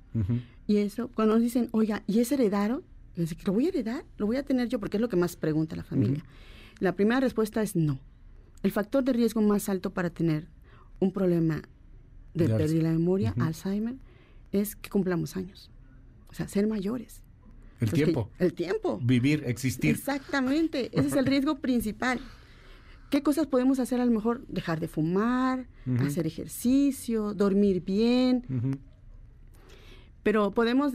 [0.67, 2.83] Y eso, cuando nos dicen, oiga, ¿y es heredado?
[3.45, 4.05] ¿Lo voy a heredar?
[4.19, 4.79] ¿Lo voy a tener yo?
[4.79, 6.25] Porque es lo que más pregunta la familia.
[6.79, 7.99] La primera respuesta es no.
[8.63, 10.49] El factor de riesgo más alto para tener
[10.99, 11.63] un problema
[12.35, 13.97] de pérdida de la memoria, Alzheimer,
[14.53, 15.71] es que cumplamos años.
[16.29, 17.23] O sea, ser mayores.
[17.81, 18.31] El tiempo.
[18.39, 19.01] el tiempo.
[19.03, 19.91] Vivir, existir.
[19.95, 20.91] Exactamente.
[20.93, 22.21] Ese es el riesgo principal.
[23.11, 24.47] ¿Qué cosas podemos hacer a lo mejor?
[24.47, 25.67] Dejar de fumar,
[25.99, 28.79] hacer ejercicio, dormir bien.
[30.23, 30.95] Pero podemos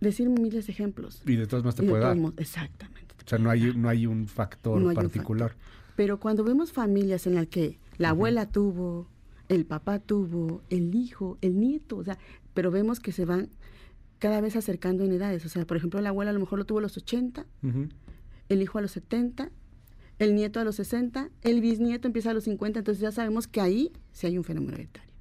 [0.00, 1.22] decir miles de ejemplos.
[1.26, 2.18] Y de todas más te puede dar.
[2.36, 3.14] Exactamente.
[3.24, 5.56] O sea, no hay, no hay un factor particular.
[5.96, 9.08] Pero cuando vemos familias en las que la abuela tuvo,
[9.48, 12.18] el papá tuvo, el hijo, el nieto, o sea,
[12.52, 13.48] pero vemos que se van
[14.18, 15.46] cada vez acercando en edades.
[15.46, 17.46] O sea, por ejemplo, la abuela a lo mejor lo tuvo a los 80,
[18.50, 19.50] el hijo a los 70
[20.18, 23.60] el nieto a los 60, el bisnieto empieza a los 50, entonces ya sabemos que
[23.60, 25.12] ahí sí hay un fenómeno hereditario.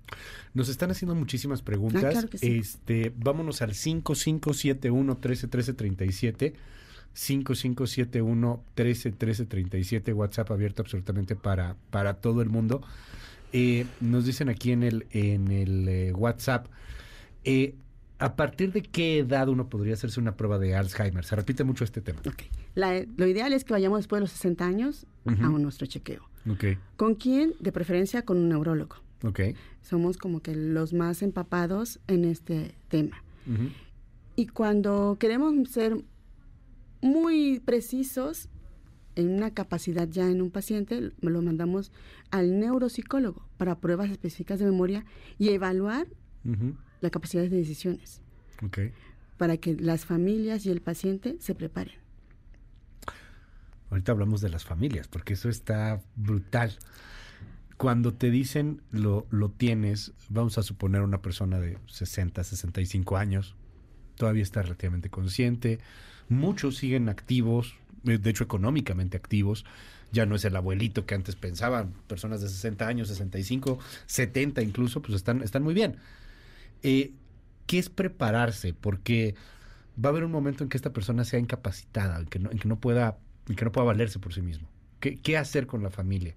[0.54, 2.26] Nos están haciendo muchísimas preguntas.
[2.26, 6.54] Ah, este, vámonos al 5571 131337.
[7.14, 12.82] 5571 131337 WhatsApp abierto absolutamente para, para todo el mundo.
[13.54, 16.68] Eh, nos dicen aquí en el, en el eh, WhatsApp,
[17.44, 17.76] eh,
[18.18, 21.26] ¿A partir de qué edad uno podría hacerse una prueba de Alzheimer?
[21.26, 22.22] Se repite mucho este tema.
[22.76, 26.30] Lo ideal es que vayamos después de los 60 años a nuestro chequeo.
[26.98, 27.54] ¿Con quién?
[27.60, 28.98] De preferencia con un neurólogo.
[29.82, 33.24] Somos como que los más empapados en este tema.
[34.36, 35.98] Y cuando queremos ser
[37.02, 38.50] muy precisos
[39.16, 41.92] en una capacidad ya en un paciente, lo mandamos
[42.32, 45.06] al neuropsicólogo para pruebas específicas de memoria
[45.40, 46.08] y evaluar
[47.02, 48.22] la capacidad de decisiones.
[49.38, 51.96] Para que las familias y el paciente se preparen.
[53.96, 56.78] Ahorita hablamos de las familias, porque eso está brutal.
[57.78, 63.56] Cuando te dicen lo, lo tienes, vamos a suponer una persona de 60, 65 años,
[64.18, 65.80] todavía está relativamente consciente,
[66.28, 69.64] muchos siguen activos, eh, de hecho económicamente activos,
[70.12, 75.02] ya no es el abuelito que antes pensaban, personas de 60 años, 65, 70 incluso,
[75.02, 75.96] pues están, están muy bien.
[76.84, 77.14] Eh,
[77.66, 78.74] ¿Qué es prepararse?
[78.74, 79.36] Porque
[79.98, 82.68] va a haber un momento en que esta persona sea incapacitada, en que en que
[82.68, 84.68] no, pueda, en que no pueda valerse por sí mismo.
[85.00, 86.36] ¿Qué, hacer con la familia?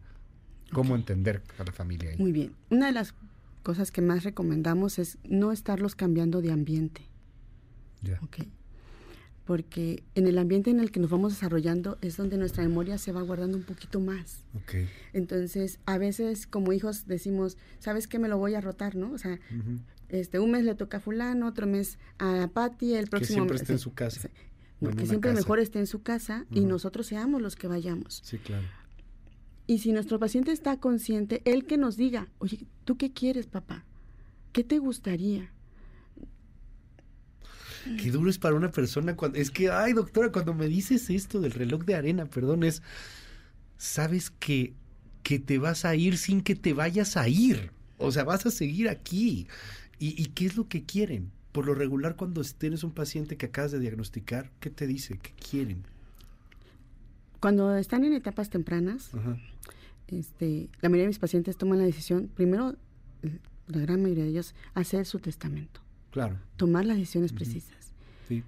[0.73, 2.11] ¿Cómo entender a la familia?
[2.19, 2.53] Muy bien.
[2.71, 3.15] Una de las
[3.63, 7.03] cosas que más recomendamos es no estarlos cambiando de ambiente.
[8.03, 8.21] Ya.
[9.47, 13.13] Porque en el ambiente en el que nos vamos desarrollando es donde nuestra memoria se
[13.13, 14.45] va guardando un poquito más.
[14.63, 14.87] Okay.
[15.15, 18.19] Entonces, a veces como hijos decimos, ¿sabes qué?
[18.19, 19.11] Me lo voy a rotar, ¿no?
[19.13, 19.41] O sea,
[20.11, 23.57] este, un mes le toca a fulano, otro mes a Patti, el próximo que siempre
[23.57, 24.29] esté en su casa.
[24.81, 28.21] Que siempre mejor esté en su casa y nosotros seamos los que vayamos.
[28.25, 28.67] Sí, claro.
[29.67, 33.85] Y si nuestro paciente está consciente, él que nos diga, oye, ¿tú qué quieres, papá?
[34.53, 35.53] ¿Qué te gustaría?
[38.03, 39.39] Qué duro es para una persona cuando...
[39.39, 42.83] Es que, ay, doctora, cuando me dices esto del reloj de arena, perdón, es...
[43.77, 44.75] Sabes que,
[45.23, 47.71] que te vas a ir sin que te vayas a ir.
[47.99, 49.47] O sea, vas a seguir aquí.
[49.99, 51.31] ¿Y, qué es lo que quieren?
[51.59, 55.19] Por lo regular, cuando tienes un paciente que acabas de diagnosticar, ¿qué te dice?
[55.19, 55.83] ¿Qué quieren?
[57.41, 59.11] Cuando están en etapas tempranas,
[60.07, 62.77] este, la mayoría de mis pacientes toman la decisión, primero,
[63.67, 65.81] la gran mayoría de ellos, hacer su testamento.
[66.13, 66.39] Claro.
[66.57, 67.93] Tomar las decisiones precisas.
[68.29, 68.45] Sí.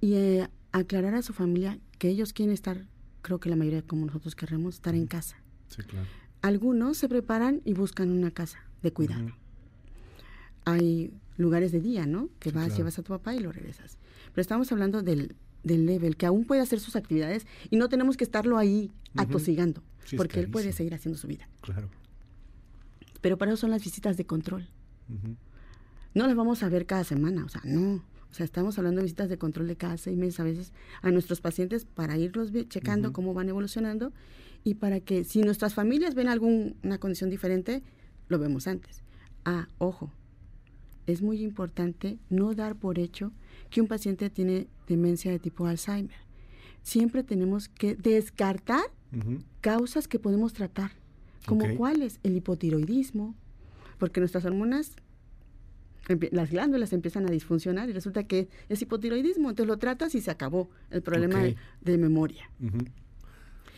[0.00, 2.86] Y eh, aclarar a su familia que ellos quieren estar,
[3.22, 5.38] creo que la mayoría como nosotros queremos, estar en casa.
[5.66, 6.06] Sí, claro.
[6.40, 9.32] Algunos se preparan y buscan una casa de cuidado
[10.64, 12.28] hay lugares de día, ¿no?
[12.38, 13.98] Que vas, llevas a tu papá y lo regresas.
[14.32, 18.16] Pero estamos hablando del, del level, que aún puede hacer sus actividades y no tenemos
[18.16, 19.82] que estarlo ahí atosigando,
[20.16, 21.48] porque él puede seguir haciendo su vida.
[21.60, 21.88] Claro.
[23.20, 24.68] Pero para eso son las visitas de control.
[26.14, 28.02] No las vamos a ver cada semana, o sea, no.
[28.30, 31.10] O sea, estamos hablando de visitas de control de cada seis meses a veces a
[31.10, 34.12] nuestros pacientes para irlos checando cómo van evolucionando
[34.64, 37.82] y para que si nuestras familias ven alguna condición diferente,
[38.28, 39.02] lo vemos antes.
[39.44, 40.10] Ah, ojo,
[41.06, 43.32] es muy importante no dar por hecho
[43.70, 46.16] que un paciente tiene demencia de tipo Alzheimer.
[46.82, 48.84] Siempre tenemos que descartar
[49.60, 50.92] causas que podemos tratar,
[51.46, 53.34] como cuáles, el hipotiroidismo,
[53.98, 54.92] porque nuestras hormonas,
[56.30, 60.30] las glándulas empiezan a disfuncionar y resulta que es hipotiroidismo, entonces lo tratas y se
[60.30, 61.42] acabó el problema
[61.80, 62.50] de, memoria.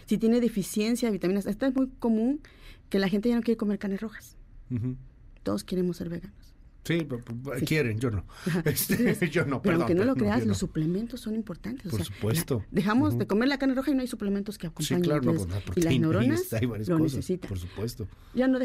[0.07, 2.41] Si tiene deficiencia de vitaminas, esto es muy común
[2.89, 4.37] que la gente ya no quiere comer carnes rojas.
[5.43, 6.44] Todos queremos ser veganos.
[6.85, 7.07] Sí,
[7.65, 8.25] quieren, yo no.
[8.65, 11.91] Este, yo no, Pero aunque no lo creas, los suplementos son importantes.
[11.91, 12.65] Por supuesto.
[12.71, 15.03] dejamos de comer la carne roja y no hay suplementos que acompañen.
[15.03, 17.49] Sí, claro, no, la y las neuronas lo necesitan.
[17.49, 18.07] Por supuesto.
[18.35, 18.59] Ya no,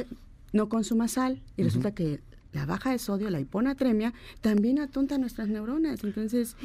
[0.51, 2.19] no consuma sal y resulta que
[2.51, 6.03] la baja de sodio, la hiponatremia, también atonta nuestras neuronas.
[6.03, 6.55] Entonces,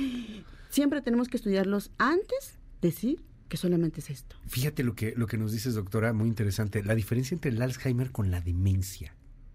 [0.71, 4.37] siempre tenemos que estudiarlos antes, decir que solamente es esto.
[4.47, 6.83] Fíjate lo que, lo que nos dices, doctora, muy interesante.
[6.83, 9.15] La diferencia entre el Alzheimer con la demencia.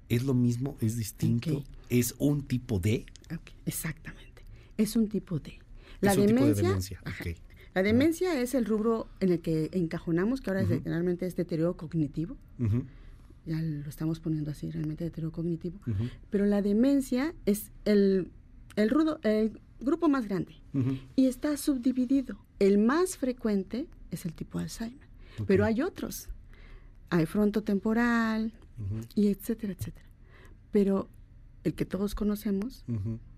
[0.09, 0.75] ¿Es lo mismo?
[0.81, 1.63] ¿Es distinto?
[1.89, 3.05] ¿Es un tipo de?
[3.65, 4.43] Exactamente.
[4.77, 5.59] Es un tipo de.
[6.01, 6.81] La demencia.
[7.75, 11.77] La demencia es el rubro en el que encajonamos, que ahora es realmente es deterioro
[11.77, 12.35] cognitivo.
[13.45, 15.79] Ya lo estamos poniendo así, realmente deterioro cognitivo.
[16.29, 18.31] Pero la demencia es el,
[18.75, 20.55] el, rudo, el grupo más grande
[21.15, 22.37] y está subdividido.
[22.57, 25.07] El más frecuente es el tipo Alzheimer,
[25.45, 26.29] pero hay otros.
[27.11, 28.51] Hay frontotemporal,
[29.15, 30.05] y etcétera, etcétera.
[30.71, 31.09] Pero
[31.63, 32.85] el que todos conocemos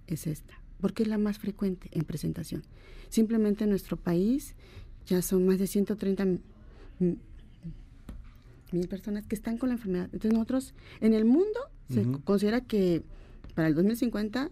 [0.08, 2.64] es esta, porque es la más frecuente en presentación.
[3.10, 4.56] Simplemente en nuestro país
[5.06, 6.26] ya son más de 130
[8.72, 10.06] mil personas que están con la enfermedad.
[10.06, 13.04] Entonces nosotros, en el mundo, se considera que
[13.54, 14.50] para el 2050,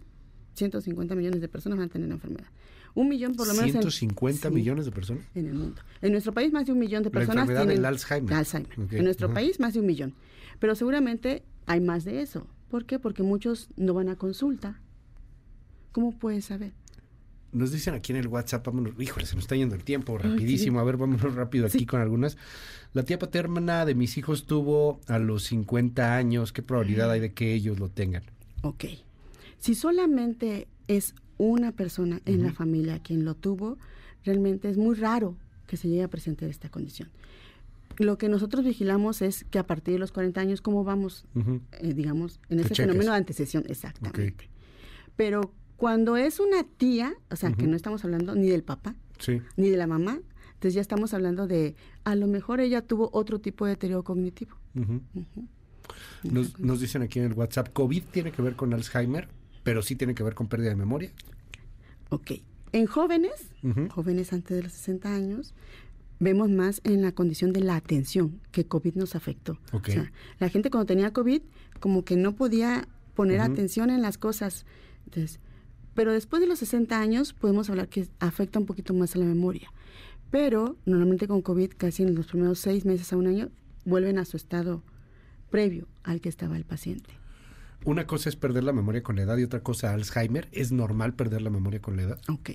[0.54, 2.48] 150 millones de personas van a tener la enfermedad.
[2.94, 3.70] Un millón por lo menos.
[3.70, 5.24] 150 millones de personas.
[5.34, 5.82] En el mundo.
[6.02, 7.48] En nuestro país más de un millón de personas.
[7.48, 8.34] La tienen Alzheimer.
[8.34, 8.70] Alzheimer.
[8.90, 10.14] En nuestro país más de un millón.
[10.58, 12.46] Pero seguramente hay más de eso.
[12.68, 12.98] ¿Por qué?
[12.98, 14.80] Porque muchos no van a consulta.
[15.92, 16.72] ¿Cómo puedes saber?
[17.52, 20.78] Nos dicen aquí en el WhatsApp, vámonos, híjole, se nos está yendo el tiempo, rapidísimo.
[20.78, 22.36] A ver, vámonos rápido aquí con algunas.
[22.92, 26.52] La tía paterna de mis hijos tuvo a los 50 años.
[26.52, 28.22] ¿Qué probabilidad hay de que ellos lo tengan?
[28.62, 28.84] Ok.
[29.58, 33.78] Si solamente es una persona en la familia quien lo tuvo,
[34.24, 35.36] realmente es muy raro
[35.66, 37.08] que se llegue a presentar esta condición.
[37.96, 41.94] Lo que nosotros vigilamos es que a partir de los 40 años, ¿cómo vamos, eh,
[41.94, 43.64] digamos, en ese fenómeno de antecesión?
[43.68, 44.50] Exactamente.
[45.16, 48.94] Pero cuando es una tía, o sea, que no estamos hablando ni del papá,
[49.56, 50.20] ni de la mamá,
[50.54, 54.56] entonces ya estamos hablando de, a lo mejor ella tuvo otro tipo de deterioro cognitivo.
[56.22, 59.28] Nos, nos, dicen aquí en el WhatsApp, ¿COVID tiene que ver con Alzheimer,
[59.70, 61.12] pero sí tiene que ver con pérdida de memoria?
[62.08, 62.32] Ok.
[62.72, 63.52] En jóvenes,
[63.90, 65.54] jóvenes antes de los 60 años,
[66.18, 69.60] vemos más en la condición de la atención que COVID nos afectó.
[69.70, 71.42] O sea, la gente cuando tenía COVID
[71.78, 74.66] como que no podía poner atención en las cosas.
[75.04, 75.38] Entonces,
[75.94, 79.24] pero después de los 60 años podemos hablar que afecta un poquito más a la
[79.24, 79.72] memoria.
[80.32, 83.50] Pero normalmente con COVID, casi en los primeros seis meses a un año,
[83.84, 84.82] vuelven a su estado
[85.48, 87.19] previo al que estaba el paciente.
[87.84, 90.48] Una cosa es perder la memoria con la edad y otra cosa Alzheimer.
[90.52, 92.20] ¿Es normal perder la memoria con la edad?
[92.28, 92.50] Ok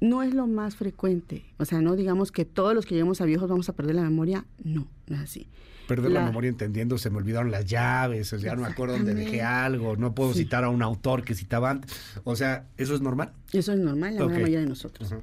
[0.00, 1.44] no es lo más frecuente.
[1.58, 4.02] O sea, no digamos que todos los que lleguemos a viejos vamos a perder la
[4.02, 4.44] memoria.
[4.62, 5.48] No, no es así.
[5.88, 9.14] Perder la, memoria entendiendo, se me olvidaron las llaves, o sea, no me acuerdo dónde
[9.14, 11.96] dejé algo, no puedo citar a un autor que citaba antes.
[12.24, 13.32] O sea, ¿eso es normal?
[13.52, 15.14] Eso es normal, la mayoría de nosotros.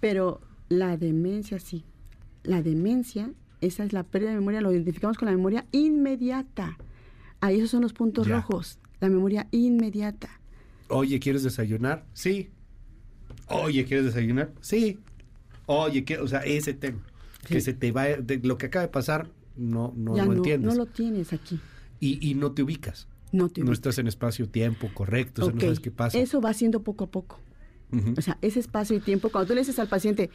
[0.00, 1.84] Pero la demencia sí.
[2.42, 3.30] La demencia,
[3.60, 6.76] esa es la pérdida de memoria, lo identificamos con la memoria inmediata.
[7.40, 10.40] Ahí esos son los puntos rojos, la memoria inmediata.
[10.88, 12.06] Oye, ¿quieres desayunar?
[12.12, 12.50] Sí,
[13.48, 14.52] Oye, ¿quieres desayunar?
[14.60, 14.98] Sí.
[15.66, 16.18] Oye, ¿qué?
[16.18, 16.98] o sea, ese tema.
[17.46, 20.72] Que se te va, de lo que acaba de pasar, no, no lo entiendes.
[20.72, 21.60] No lo tienes aquí.
[22.00, 23.06] Y, y no te ubicas.
[23.30, 23.66] No te ubicas.
[23.66, 26.18] No estás en espacio-tiempo correcto, o sea, no sabes qué pasa.
[26.18, 27.40] Eso va siendo poco a poco.
[28.16, 30.28] O sea, ese espacio y tiempo, cuando tú le dices al paciente,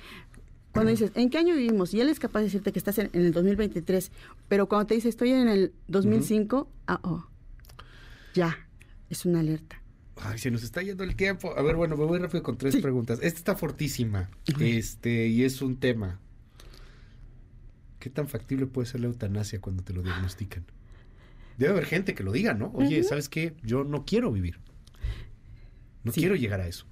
[0.73, 1.93] cuando dices, ¿en qué año vivimos?
[1.93, 4.11] Y él es capaz de decirte que estás en, el 2023,
[4.47, 7.27] pero cuando te dice, estoy en el 2005, ah, oh,
[8.33, 8.57] ya,
[9.09, 9.81] es una alerta.
[10.15, 11.57] Ay, se nos está yendo el tiempo.
[11.57, 13.19] A ver, bueno, me voy rápido con tres preguntas.
[13.21, 14.29] Esta está fortísima.
[14.59, 16.19] Este, y es un tema.
[17.99, 20.65] ¿Qué tan factible puede ser la eutanasia cuando te lo diagnostican?
[21.57, 22.71] Debe haber gente que lo diga, ¿no?
[22.73, 23.55] Oye, ¿sabes qué?
[23.63, 24.59] Yo no quiero vivir.
[26.03, 26.85] No quiero llegar a eso.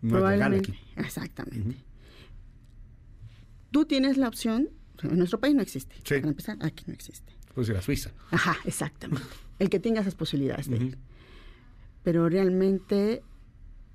[0.00, 0.72] No Probablemente.
[0.72, 0.80] Aquí.
[0.96, 1.87] Exactamente.
[3.70, 4.70] Tú tienes la opción,
[5.02, 5.94] en nuestro país no existe.
[6.08, 7.32] Para empezar, aquí no existe.
[7.54, 8.10] Pues ir a Suiza.
[8.30, 9.26] Ajá, exactamente.
[9.58, 10.96] El que tenga esas posibilidades de
[12.04, 13.22] pero realmente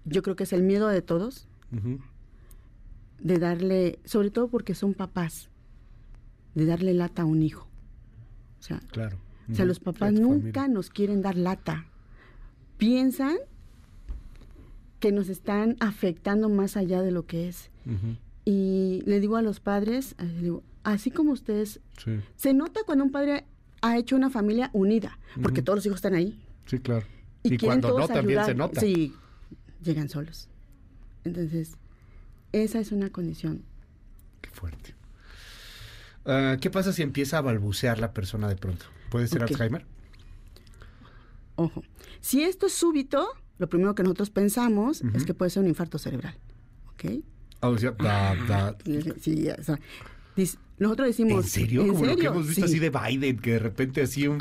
[0.05, 1.47] yo creo que es el miedo de todos
[3.19, 5.49] de darle, sobre todo porque son papás,
[6.53, 7.67] de darle lata a un hijo.
[8.59, 9.17] O sea, claro.
[9.49, 11.87] o sea los papás nunca nos quieren dar lata.
[12.77, 13.37] Piensan
[14.99, 17.71] que nos están afectando más allá de lo que es.
[18.45, 20.51] Y le digo a los padres, eh,
[20.83, 21.79] así como ustedes,
[22.35, 23.45] se nota cuando un padre
[23.81, 26.39] ha hecho una familia unida, porque todos los hijos están ahí.
[26.65, 27.05] Sí, claro.
[27.43, 28.79] Y, cuando no, también se nota.
[28.79, 29.13] Sí,
[29.81, 30.47] llegan solos.
[31.25, 31.77] Entonces,
[32.51, 33.63] esa es una condición.
[34.41, 34.95] Qué fuerte.
[36.25, 38.85] Ah, ¿Qué pasa si empieza a balbucear la persona de pronto?
[39.09, 39.85] ¿Puede ser Alzheimer?
[41.55, 41.83] Ojo,
[42.21, 45.97] si esto es súbito, lo primero que nosotros pensamos es que puede ser un infarto
[45.97, 46.35] cerebral.
[46.93, 47.23] ¿Ok?
[47.63, 48.77] Ah, o sea, da, da.
[49.21, 49.79] Sí, o sea,
[50.79, 51.45] nosotros decimos.
[51.45, 51.87] ¿En serio?
[51.87, 54.39] Como lo que hemos visto así de Biden, que de repente así un.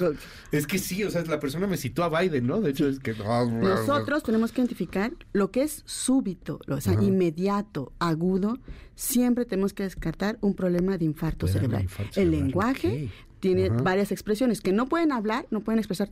[0.50, 2.60] Es que sí, o sea, la persona me citó a Biden, ¿no?
[2.60, 3.14] De hecho, es que.
[3.14, 8.58] Nosotros tenemos que identificar lo que es súbito, o sea, inmediato, agudo.
[8.96, 11.86] Siempre tenemos que descartar un problema de infarto cerebral.
[12.16, 13.10] El lenguaje
[13.40, 16.08] tiene varias expresiones que no pueden hablar, no pueden expresar.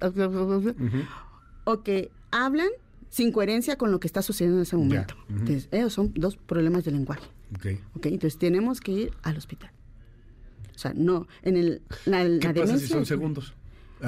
[1.64, 2.68] O que hablan
[3.10, 5.14] sin coherencia con lo que está sucediendo en ese momento.
[5.28, 7.28] Entonces, esos son dos problemas de lenguaje.
[7.56, 7.80] Okay.
[7.94, 8.06] ok.
[8.06, 9.70] Entonces, tenemos que ir al hospital.
[10.74, 13.54] O sea, no, en el, la, ¿Qué pasa si son segundos?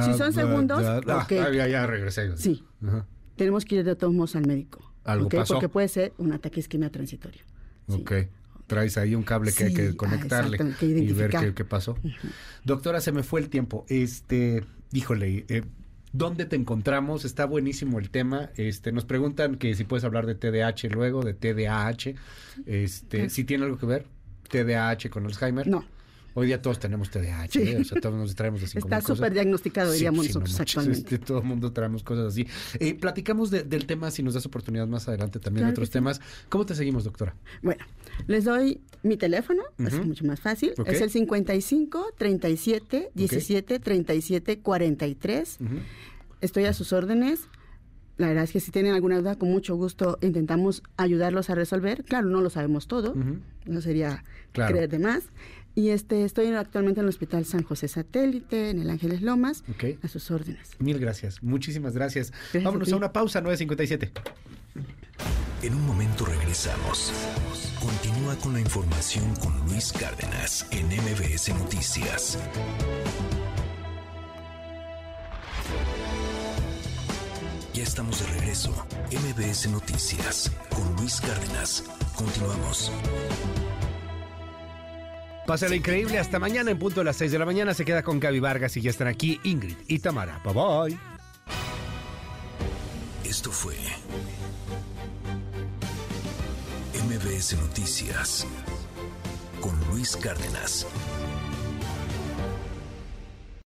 [0.05, 2.35] Si son segundos, ah, ya, ya, regresé.
[2.39, 2.65] Sí.
[3.37, 4.81] Tenemos que ir de todos modos al médico.
[5.05, 5.55] ¿Algo pasó?
[5.55, 7.43] Porque puede ser un ataque isquemia transitorio.
[7.89, 8.13] Ok.
[8.69, 11.99] Traes ahí un cable que hay que conectarle y ver qué, qué pasó.
[12.65, 13.85] Doctora, se me fue el tiempo.
[13.89, 15.65] Este, híjole, eh,
[16.13, 17.25] ¿Dónde te encontramos?
[17.25, 18.51] Está buenísimo el tema.
[18.57, 22.15] Este, nos preguntan que si puedes hablar de TDAH luego, de TDAH.
[22.67, 24.07] Este, si tiene algo que ver
[24.49, 25.67] TDAH con Alzheimer.
[25.67, 25.85] No.
[26.35, 27.79] Hoy día todos tenemos TDAH, ¿eh?
[27.81, 31.15] o sea, todos nos traemos así Está súper diagnosticado, diríamos nosotros actualmente.
[31.15, 32.47] Este, todo el mundo traemos cosas así.
[32.81, 36.21] Eh, platicamos del tema, si nos das oportunidad más adelante también de otros temas.
[36.49, 37.35] ¿Cómo te seguimos, doctora?
[37.63, 37.85] Bueno,
[38.27, 40.73] les doy mi teléfono, es mucho más fácil.
[40.87, 45.59] Es el 55 37 17 37 43.
[46.41, 47.49] Estoy a sus órdenes.
[48.19, 52.05] La verdad es que si tienen alguna duda, con mucho gusto intentamos ayudarlos a resolver.
[52.05, 53.15] Claro, no lo sabemos todo,
[53.67, 55.25] no sería creer de más.
[55.75, 59.65] Y este, estoy actualmente en el Hospital San José Satélite, en el Ángeles Lomas,
[60.03, 60.71] a sus órdenes.
[60.79, 62.33] Mil gracias, muchísimas gracias.
[62.63, 64.13] Vámonos a, una pausa, 957.
[65.63, 67.13] En un momento regresamos.
[67.81, 72.39] Continúa con la información con Luis Cárdenas en MBS Noticias.
[77.73, 78.71] Ya estamos de regreso.
[79.11, 81.85] MBS Noticias con Luis Cárdenas.
[82.17, 82.93] Continuamos.
[85.47, 86.19] Pásale increíble.
[86.19, 87.75] Hasta mañana en punto a las 6 de la mañana.
[87.75, 90.41] Se queda con Gaby Vargas y ya están aquí Ingrid y Tamara.
[90.45, 90.99] Bye bye.
[93.25, 93.77] Esto fue
[97.07, 98.47] MBS Noticias
[99.61, 100.87] con Luis Cárdenas.